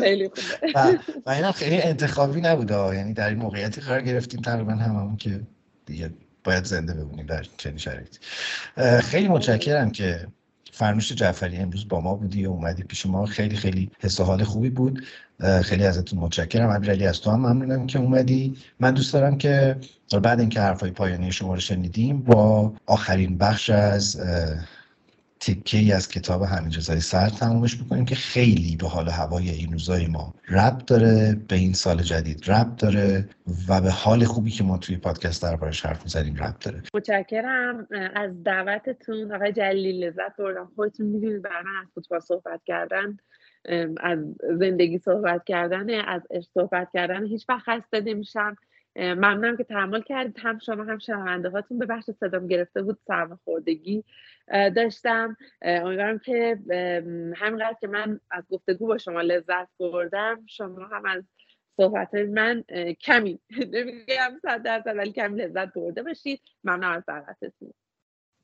خیلی 0.00 0.28
خوبه. 0.28 0.72
و, 0.74 0.96
و 1.26 1.30
اینم 1.30 1.52
خیلی 1.52 1.82
انتخابی 1.82 2.40
نبوده 2.40 2.96
یعنی 2.96 3.12
در 3.12 3.28
این 3.28 3.38
موقعیتی 3.38 3.80
قرار 3.80 4.00
گرفتیم 4.00 4.40
تقریبا 4.40 4.72
هممون 4.72 5.16
که 5.16 5.40
دیگه 5.86 6.10
باید 6.44 6.64
زنده 6.64 6.94
بمونیم 6.94 7.26
در 7.26 7.46
چنین 7.56 7.78
شرایطی. 7.78 8.18
خیلی 9.02 9.28
متشکرم 9.28 9.90
که 9.90 10.26
فرنوش 10.72 11.12
جعفری 11.12 11.56
امروز 11.56 11.88
با 11.88 12.00
ما 12.00 12.14
بودی 12.14 12.46
و 12.46 12.50
اومدی 12.50 12.82
پیش 12.82 13.06
ما. 13.06 13.26
خیلی 13.26 13.56
خیلی 13.56 13.90
حس 14.00 14.20
حال 14.20 14.44
خوبی 14.44 14.70
بود. 14.70 15.04
خیلی 15.62 15.84
ازتون 15.84 16.18
متشکرم. 16.18 16.70
امیرعلی 16.70 17.06
از 17.06 17.20
تو 17.20 17.30
هم 17.30 17.40
ممنونم 17.40 17.86
که 17.86 17.98
اومدی. 17.98 18.56
من 18.80 18.94
دوست 18.94 19.12
دارم 19.12 19.38
که 19.38 19.76
بعد 20.22 20.40
اینکه 20.40 20.60
حرفای 20.60 20.90
پایانی 20.90 21.32
شما 21.32 21.54
رو 21.54 21.60
شنیدیم 21.60 22.18
با 22.18 22.72
آخرین 22.86 23.38
بخش 23.38 23.70
از 23.70 24.20
تکه 25.40 25.78
ای 25.78 25.92
از 25.92 26.08
کتاب 26.08 26.42
همین 26.42 26.72
رضایی 26.72 27.00
سر 27.00 27.28
تمومش 27.28 27.82
بکنیم 27.82 28.04
که 28.04 28.14
خیلی 28.14 28.76
به 28.76 28.88
حال 28.88 29.08
هوای 29.08 29.50
این 29.50 29.72
روزای 29.72 30.06
ما 30.06 30.34
ربط 30.48 30.84
داره 30.84 31.36
به 31.48 31.56
این 31.56 31.72
سال 31.72 32.02
جدید 32.02 32.50
ربط 32.50 32.80
داره 32.80 33.28
و 33.68 33.80
به 33.80 33.90
حال 33.90 34.24
خوبی 34.24 34.50
که 34.50 34.64
ما 34.64 34.78
توی 34.78 34.96
پادکست 34.96 35.42
دربارش 35.42 35.86
حرف 35.86 36.02
می‌زنیم 36.02 36.36
ربط 36.36 36.64
داره. 36.64 36.82
متشکرم. 36.94 37.86
از 38.14 38.42
دعوتتون 38.42 39.32
آقای 39.32 39.52
جلیل 39.52 40.04
لذت 40.04 40.36
بردم. 40.38 40.70
خودتون 40.74 41.06
می‌دونید 41.06 41.42
برای 41.42 41.62
من 41.64 41.80
از 41.82 41.88
فوتبال 41.94 42.20
صحبت 42.20 42.60
کردن 42.66 43.16
از 44.00 44.18
زندگی 44.58 44.98
صحبت 44.98 45.44
کردن 45.46 46.00
از 46.00 46.22
صحبت 46.54 46.88
کردن 46.92 47.26
هیچ 47.26 47.44
وقت 47.48 47.62
خسته 47.62 48.00
نمیشم. 48.00 48.56
ممنونم 49.00 49.56
که 49.56 49.64
تحمل 49.64 50.02
کردید. 50.02 50.38
هم 50.38 50.58
شما 50.58 50.84
هم 50.84 50.98
شنونده 50.98 51.50
هاتون. 51.50 51.78
به 51.78 51.86
بخش 51.86 52.10
صدام 52.10 52.46
گرفته 52.46 52.82
بود 52.82 52.98
سرماخوردگی 53.06 54.04
داشتم. 54.76 55.36
امیدوارم 55.62 56.18
که 56.18 56.58
همینقدر 57.36 57.76
که 57.80 57.86
من 57.86 58.20
از 58.30 58.44
گفتگو 58.50 58.86
با 58.86 58.98
شما 58.98 59.20
لذت 59.20 59.68
بردم 59.78 60.42
شما 60.46 60.86
هم 60.86 61.04
از 61.04 61.24
صحبت 61.76 62.14
من 62.14 62.64
کمی 63.00 63.38
نمیگم 63.72 64.38
صد 64.42 64.62
درصد 64.62 64.96
ولی 64.96 65.12
کمی 65.12 65.42
لذت 65.42 65.74
برده 65.74 66.02
باشید. 66.02 66.40
ممنون 66.64 66.84
از 66.84 67.02
دعوتتون 67.06 67.72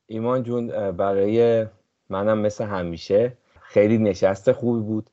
ایمان 0.07 0.43
جون 0.43 0.93
برای 0.93 1.66
منم 2.11 2.39
مثل 2.39 2.65
همیشه 2.65 3.33
خیلی 3.62 3.99
نشست 3.99 4.53
خوبی 4.53 4.83
بود 4.83 5.11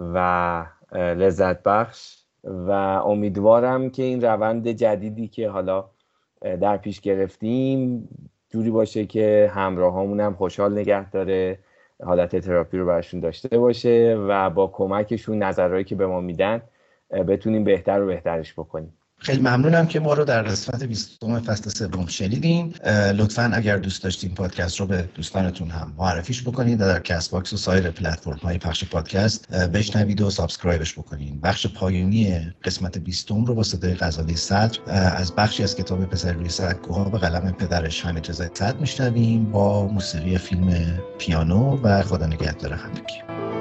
و 0.00 0.66
لذت 0.92 1.62
بخش 1.62 2.23
و 2.44 2.70
امیدوارم 3.06 3.90
که 3.90 4.02
این 4.02 4.22
روند 4.24 4.68
جدیدی 4.68 5.28
که 5.28 5.48
حالا 5.48 5.90
در 6.40 6.76
پیش 6.76 7.00
گرفتیم 7.00 8.08
جوری 8.50 8.70
باشه 8.70 9.06
که 9.06 9.50
همراهامون 9.54 10.20
هم 10.20 10.34
خوشحال 10.34 10.78
نگه 10.78 11.10
داره 11.10 11.58
حالت 12.02 12.36
تراپی 12.36 12.78
رو 12.78 12.86
برشون 12.86 13.20
داشته 13.20 13.58
باشه 13.58 14.16
و 14.28 14.50
با 14.50 14.66
کمکشون 14.66 15.42
نظرهایی 15.42 15.84
که 15.84 15.94
به 15.94 16.06
ما 16.06 16.20
میدن 16.20 16.62
بتونیم 17.10 17.64
بهتر 17.64 18.02
و 18.02 18.06
بهترش 18.06 18.52
بکنیم. 18.52 18.92
خیلی 19.18 19.40
ممنونم 19.40 19.86
که 19.86 20.00
ما 20.00 20.14
رو 20.14 20.24
در 20.24 20.42
قسمت 20.42 20.84
20 20.84 21.24
فصل 21.46 21.70
سوم 21.70 22.06
شنیدین. 22.06 22.74
لطفا 23.16 23.50
اگر 23.54 23.76
دوست 23.76 24.02
داشتین 24.02 24.34
پادکست 24.34 24.80
رو 24.80 24.86
به 24.86 25.08
دوستانتون 25.14 25.70
هم 25.70 25.94
معرفیش 25.98 26.42
بکنید 26.42 26.78
در 26.78 27.00
کست 27.00 27.30
باکس 27.30 27.52
و 27.52 27.56
سایر 27.56 27.90
پلتفرم 27.90 28.38
های 28.42 28.58
پخش 28.58 28.84
پادکست 28.84 29.52
بشنوید 29.52 30.20
و 30.20 30.30
subscribe 30.30 30.81
ش 30.81 30.92
بکنین. 30.98 31.40
بخش 31.40 31.66
پایانی 31.66 32.52
قسمت 32.64 32.98
20 32.98 33.30
رو 33.30 33.54
با 33.54 33.62
صدای 33.62 33.94
غزاله 33.94 34.36
صدر 34.36 34.78
از 35.16 35.34
بخشی 35.34 35.62
از 35.62 35.76
کتاب 35.76 36.04
پسر 36.04 36.32
روی 36.32 36.48
سکوها 36.48 37.04
به 37.04 37.18
قلم 37.18 37.52
پدرش 37.52 38.06
رضا 38.06 38.48
صدر 38.54 38.76
میشنویم 38.76 39.50
با 39.50 39.86
موسیقی 39.86 40.38
فیلم 40.38 40.98
پیانو 41.18 41.80
و 41.82 42.02
خدا 42.02 42.26
نگهدار 42.26 42.72
همگی. 42.72 43.53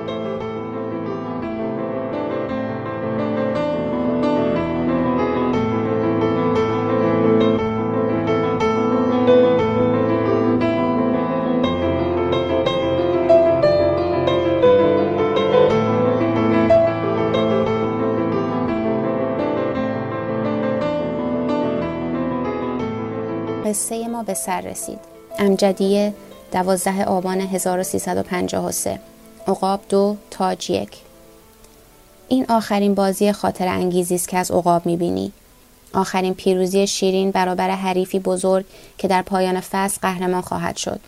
سر 24.45 24.61
رسید. 24.61 24.99
امجدیه 25.39 26.13
12 26.51 27.05
آبان 27.05 27.41
1353 27.41 28.99
عقاب 29.47 29.81
دو 29.89 30.17
تاج 30.31 30.69
یک. 30.69 30.97
این 32.27 32.45
آخرین 32.49 32.95
بازی 32.95 33.31
خاطر 33.31 33.67
انگیزی 33.67 34.15
است 34.15 34.27
که 34.27 34.37
از 34.37 34.51
عقاب 34.51 34.85
می‌بینی. 34.85 35.31
آخرین 35.93 36.33
پیروزی 36.33 36.87
شیرین 36.87 37.31
برابر 37.31 37.69
حریفی 37.69 38.19
بزرگ 38.19 38.65
که 38.97 39.07
در 39.07 39.21
پایان 39.21 39.59
فصل 39.59 39.99
قهرمان 40.01 40.41
خواهد 40.41 40.77
شد. 40.77 40.99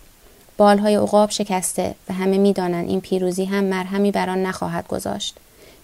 بالهای 0.57 0.95
عقاب 0.95 1.29
شکسته 1.29 1.95
و 2.09 2.13
همه 2.13 2.37
می‌دانند 2.37 2.89
این 2.89 3.01
پیروزی 3.01 3.45
هم 3.45 3.63
مرهمی 3.63 4.11
بر 4.11 4.29
آن 4.29 4.43
نخواهد 4.43 4.87
گذاشت. 4.87 5.35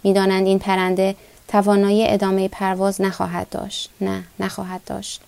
می‌دانند 0.03 0.48
این 0.48 0.60
پرنده 0.60 1.15
توانایی 1.48 2.07
ادامه 2.07 2.48
پرواز 2.48 3.02
نخواهد 3.02 3.49
داشت. 3.49 3.90
نه 4.02 4.23
نخواهد 4.40 4.82
داشت. 4.86 5.22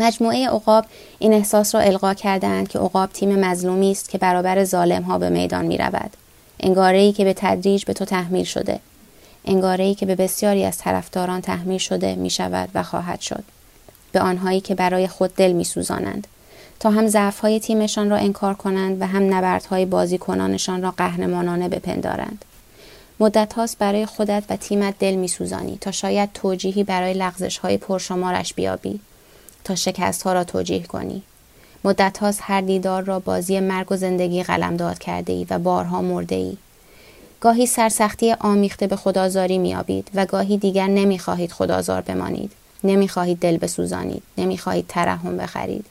مجموعه 0.00 0.48
عقاب 0.48 0.84
این 1.18 1.32
احساس 1.32 1.74
را 1.74 1.80
القا 1.80 2.14
کردند 2.14 2.68
که 2.68 2.78
عقاب 2.78 3.10
تیم 3.12 3.44
مظلومی 3.44 3.90
است 3.90 4.08
که 4.08 4.18
برابر 4.18 4.64
ظالم 4.64 5.02
ها 5.02 5.18
به 5.18 5.30
میدان 5.30 5.64
می 5.64 5.78
رود. 5.78 6.10
انگاره 6.60 7.12
که 7.12 7.24
به 7.24 7.34
تدریج 7.36 7.84
به 7.84 7.92
تو 7.92 8.04
تحمیل 8.04 8.44
شده. 8.44 8.80
انگاره 9.44 9.94
که 9.94 10.06
به 10.06 10.14
بسیاری 10.14 10.64
از 10.64 10.78
طرفداران 10.78 11.40
تحمیل 11.40 11.78
شده 11.78 12.14
می 12.14 12.30
شود 12.30 12.68
و 12.74 12.82
خواهد 12.82 13.20
شد. 13.20 13.44
به 14.12 14.20
آنهایی 14.20 14.60
که 14.60 14.74
برای 14.74 15.08
خود 15.08 15.34
دل 15.34 15.52
می 15.52 15.64
سوزانند. 15.64 16.26
تا 16.80 16.90
هم 16.90 17.08
ضعف 17.08 17.40
های 17.40 17.60
تیمشان 17.60 18.10
را 18.10 18.16
انکار 18.16 18.54
کنند 18.54 19.02
و 19.02 19.06
هم 19.06 19.34
نبردهای 19.34 19.86
بازیکنانشان 19.86 20.82
را 20.82 20.90
قهرمانانه 20.90 21.68
بپندارند. 21.68 22.44
مدت 23.20 23.52
هاست 23.52 23.78
برای 23.78 24.06
خودت 24.06 24.44
و 24.50 24.56
تیمت 24.56 24.94
دل 24.98 25.14
می 25.14 25.28
سوزانی 25.28 25.78
تا 25.80 25.90
شاید 25.90 26.32
توجیهی 26.34 26.84
برای 26.84 27.14
لغزش 27.14 27.58
های 27.58 27.76
پرشمارش 27.76 28.54
بیابی 28.54 29.00
تا 29.70 29.76
شکست 29.76 30.22
ها 30.22 30.32
را 30.32 30.44
توجیه 30.44 30.82
کنی. 30.82 31.22
مدت 31.84 32.18
هاست 32.18 32.40
هر 32.42 32.60
دیدار 32.60 33.02
را 33.02 33.18
بازی 33.18 33.60
مرگ 33.60 33.92
و 33.92 33.96
زندگی 33.96 34.44
داد 34.76 34.98
کرده 34.98 35.32
ای 35.32 35.46
و 35.50 35.58
بارها 35.58 36.02
مرده 36.02 36.34
ای. 36.34 36.56
گاهی 37.40 37.66
سرسختی 37.66 38.32
آمیخته 38.32 38.86
به 38.86 38.96
خدازاری 38.96 39.58
میابید 39.58 40.10
و 40.14 40.26
گاهی 40.26 40.56
دیگر 40.56 40.86
نمی‌خواهید 40.86 41.52
خدازار 41.52 42.00
بمانید. 42.00 42.52
نمی‌خواهید 42.84 43.38
دل 43.38 43.56
بسوزانید. 43.56 44.22
نمی‌خواهید 44.38 44.86
ترحم 44.88 45.36
بخرید. 45.36 45.86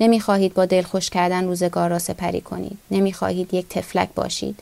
نمی‌خواهید 0.00 0.54
با 0.54 0.66
دل 0.66 0.82
خوش 0.82 1.10
کردن 1.10 1.44
روزگار 1.44 1.90
را 1.90 1.98
سپری 1.98 2.40
کنید. 2.40 2.78
نمی‌خواهید 2.90 3.54
یک 3.54 3.68
تفلک 3.68 4.08
باشید. 4.14 4.60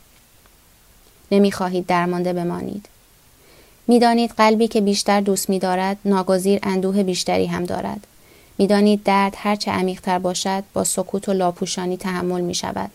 نمی‌خواهید 1.31 1.85
درمانده 1.85 2.33
بمانید. 2.33 2.85
می‌دانید 3.87 4.31
قلبی 4.37 4.67
که 4.67 4.81
بیشتر 4.81 5.21
دوست 5.21 5.49
میدارد 5.49 5.97
ناگزیر 6.05 6.59
اندوه 6.63 7.03
بیشتری 7.03 7.45
هم 7.45 7.63
دارد. 7.63 8.07
می‌دانید 8.57 9.03
درد 9.03 9.33
هرچه 9.37 9.71
عمیقتر 9.71 10.19
باشد 10.19 10.63
با 10.73 10.83
سکوت 10.83 11.29
و 11.29 11.33
لاپوشانی 11.33 11.97
تحمل 11.97 12.41
می 12.41 12.55
شود. 12.55 12.89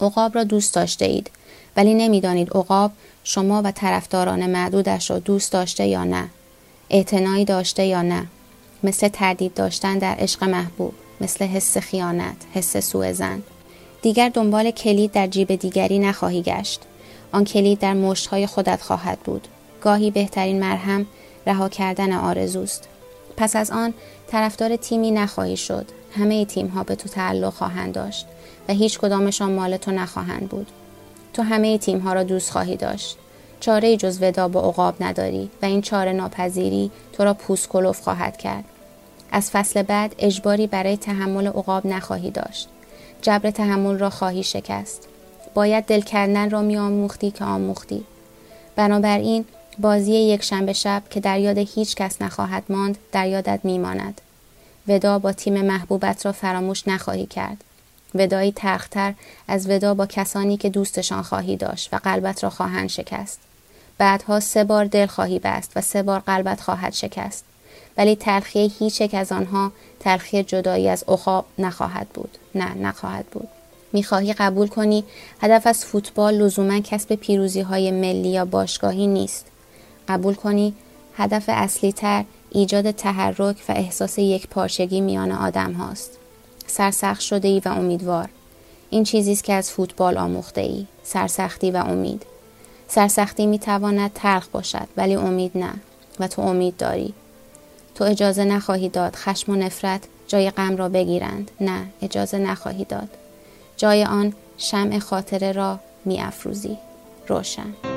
عقاب 0.00 0.34
را 0.34 0.44
دوست 0.44 0.74
داشته 0.74 1.04
اید 1.04 1.30
ولی 1.76 1.94
نمی‌دانید 1.94 2.50
عقاب 2.50 2.92
شما 3.24 3.62
و 3.64 3.70
طرفداران 3.70 4.46
معدودش 4.46 5.10
را 5.10 5.18
دوست 5.18 5.52
داشته 5.52 5.86
یا 5.86 6.04
نه 6.04 6.28
اعتنایی 6.90 7.44
داشته 7.44 7.86
یا 7.86 8.02
نه. 8.02 8.26
مثل 8.82 9.08
تردید 9.08 9.54
داشتن 9.54 9.98
در 9.98 10.14
عشق 10.18 10.44
محبوب 10.44 10.94
مثل 11.20 11.44
حس 11.44 11.78
خیانت 11.78 12.36
حس 12.54 12.76
سوء 12.76 13.12
زن 13.12 13.42
دیگر 14.02 14.28
دنبال 14.28 14.70
کلید 14.70 15.12
در 15.12 15.26
جیب 15.26 15.54
دیگری 15.54 15.98
نخواهی 15.98 16.42
گشت. 16.42 16.80
آن 17.32 17.44
کلید 17.44 17.78
در 17.78 17.94
مشتهای 17.94 18.46
خودت 18.46 18.82
خواهد 18.82 19.18
بود. 19.18 19.48
گاهی 19.80 20.10
بهترین 20.10 20.60
مرهم 20.60 21.06
رها 21.46 21.68
کردن 21.68 22.12
آرزوست. 22.12 22.88
پس 23.36 23.56
از 23.56 23.70
آن 23.70 23.94
طرفدار 24.28 24.76
تیمی 24.76 25.10
نخواهی 25.10 25.56
شد. 25.56 25.86
همه 26.18 26.44
تیم 26.44 26.66
ها 26.66 26.82
به 26.82 26.94
تو 26.94 27.08
تعلق 27.08 27.52
خواهند 27.52 27.94
داشت 27.94 28.26
و 28.68 28.72
هیچ 28.72 28.98
کدامشان 28.98 29.52
مال 29.52 29.76
تو 29.76 29.90
نخواهند 29.90 30.48
بود. 30.48 30.66
تو 31.32 31.42
همه 31.42 31.78
تیم 31.78 31.98
ها 31.98 32.12
را 32.12 32.22
دوست 32.22 32.50
خواهی 32.50 32.76
داشت. 32.76 33.16
چاره 33.60 33.96
جز 33.96 34.22
ودا 34.22 34.48
با 34.48 34.60
عقاب 34.60 34.94
نداری 35.00 35.50
و 35.62 35.66
این 35.66 35.82
چاره 35.82 36.12
ناپذیری 36.12 36.90
تو 37.12 37.24
را 37.24 37.34
پوست 37.34 37.68
کلوف 37.68 38.00
خواهد 38.00 38.36
کرد. 38.36 38.64
از 39.32 39.50
فصل 39.50 39.82
بعد 39.82 40.14
اجباری 40.18 40.66
برای 40.66 40.96
تحمل 40.96 41.46
عقاب 41.46 41.86
نخواهی 41.86 42.30
داشت. 42.30 42.68
جبر 43.22 43.50
تحمل 43.50 43.98
را 43.98 44.10
خواهی 44.10 44.42
شکست. 44.42 45.08
باید 45.54 45.84
دل 45.84 46.00
کردن 46.00 46.50
را 46.50 46.62
می 46.62 46.76
آموختی 46.76 47.30
که 47.30 47.44
آموختی. 47.44 48.04
بنابراین 48.76 49.44
بازی 49.78 50.12
یک 50.12 50.42
شنبه 50.42 50.72
شب 50.72 51.02
که 51.10 51.20
در 51.20 51.40
یاد 51.40 51.58
هیچ 51.58 51.94
کس 51.94 52.22
نخواهد 52.22 52.62
ماند 52.68 52.98
در 53.12 53.28
یادت 53.28 53.60
میماند. 53.64 54.20
ودا 54.88 55.18
با 55.18 55.32
تیم 55.32 55.62
محبوبت 55.62 56.26
را 56.26 56.32
فراموش 56.32 56.88
نخواهی 56.88 57.26
کرد. 57.26 57.64
ودایی 58.14 58.52
تختر 58.56 59.14
از 59.48 59.70
ودا 59.70 59.94
با 59.94 60.06
کسانی 60.06 60.56
که 60.56 60.70
دوستشان 60.70 61.22
خواهی 61.22 61.56
داشت 61.56 61.94
و 61.94 61.96
قلبت 61.96 62.44
را 62.44 62.50
خواهند 62.50 62.88
شکست. 62.88 63.38
بعدها 63.98 64.40
سه 64.40 64.64
بار 64.64 64.84
دل 64.84 65.06
خواهی 65.06 65.38
بست 65.38 65.72
و 65.76 65.80
سه 65.80 66.02
بار 66.02 66.20
قلبت 66.20 66.60
خواهد 66.60 66.92
شکست. 66.92 67.44
ولی 67.96 68.16
تلخی 68.16 68.72
هیچ 68.78 69.00
یک 69.00 69.14
از 69.14 69.32
آنها 69.32 69.72
تلخی 70.00 70.42
جدایی 70.42 70.88
از 70.88 71.04
اخاب 71.08 71.46
نخواهد 71.58 72.08
بود. 72.08 72.38
نه 72.54 72.74
نخواهد 72.74 73.26
بود. 73.26 73.48
می‌خواهی 73.92 74.32
قبول 74.32 74.68
کنی 74.68 75.04
هدف 75.42 75.66
از 75.66 75.84
فوتبال 75.84 76.34
لزوما 76.34 76.80
کسب 76.80 77.14
پیروزی 77.14 77.60
های 77.60 77.90
ملی 77.90 78.28
یا 78.28 78.44
باشگاهی 78.44 79.06
نیست. 79.06 79.46
قبول 80.08 80.34
کنی؟ 80.34 80.74
هدف 81.16 81.44
اصلی 81.48 81.92
تر 81.92 82.24
ایجاد 82.50 82.90
تحرک 82.90 83.56
و 83.68 83.72
احساس 83.72 84.18
یک 84.18 84.48
پارچگی 84.48 85.00
میان 85.00 85.32
آدم 85.32 85.72
هاست. 85.72 86.10
سرسخت 86.66 87.20
شده 87.20 87.48
ای 87.48 87.62
و 87.64 87.68
امیدوار. 87.68 88.28
این 88.90 89.04
چیزی 89.04 89.32
است 89.32 89.44
که 89.44 89.52
از 89.52 89.70
فوتبال 89.70 90.18
آموخته 90.18 90.60
ای 90.60 90.86
سرسختی 91.02 91.70
و 91.70 91.76
امید. 91.76 92.26
سرسختی 92.88 93.46
می 93.46 93.58
تواند 93.58 94.10
تلخ 94.14 94.48
باشد 94.48 94.88
ولی 94.96 95.14
امید 95.14 95.58
نه. 95.58 95.74
و 96.20 96.28
تو 96.28 96.42
امید 96.42 96.76
داری. 96.76 97.14
تو 97.94 98.04
اجازه 98.04 98.44
نخواهی 98.44 98.88
داد 98.88 99.16
خشم 99.16 99.52
و 99.52 99.56
نفرت 99.56 100.02
جای 100.28 100.50
غم 100.50 100.76
را 100.76 100.88
بگیرند. 100.88 101.50
نه 101.60 101.86
اجازه 102.02 102.38
نخواهی 102.38 102.84
داد. 102.84 103.08
جای 103.76 104.04
آن 104.04 104.32
شمع 104.58 104.98
خاطره 104.98 105.52
را 105.52 105.78
می 106.04 106.20
افروزی 106.20 106.76
روشن. 107.28 107.95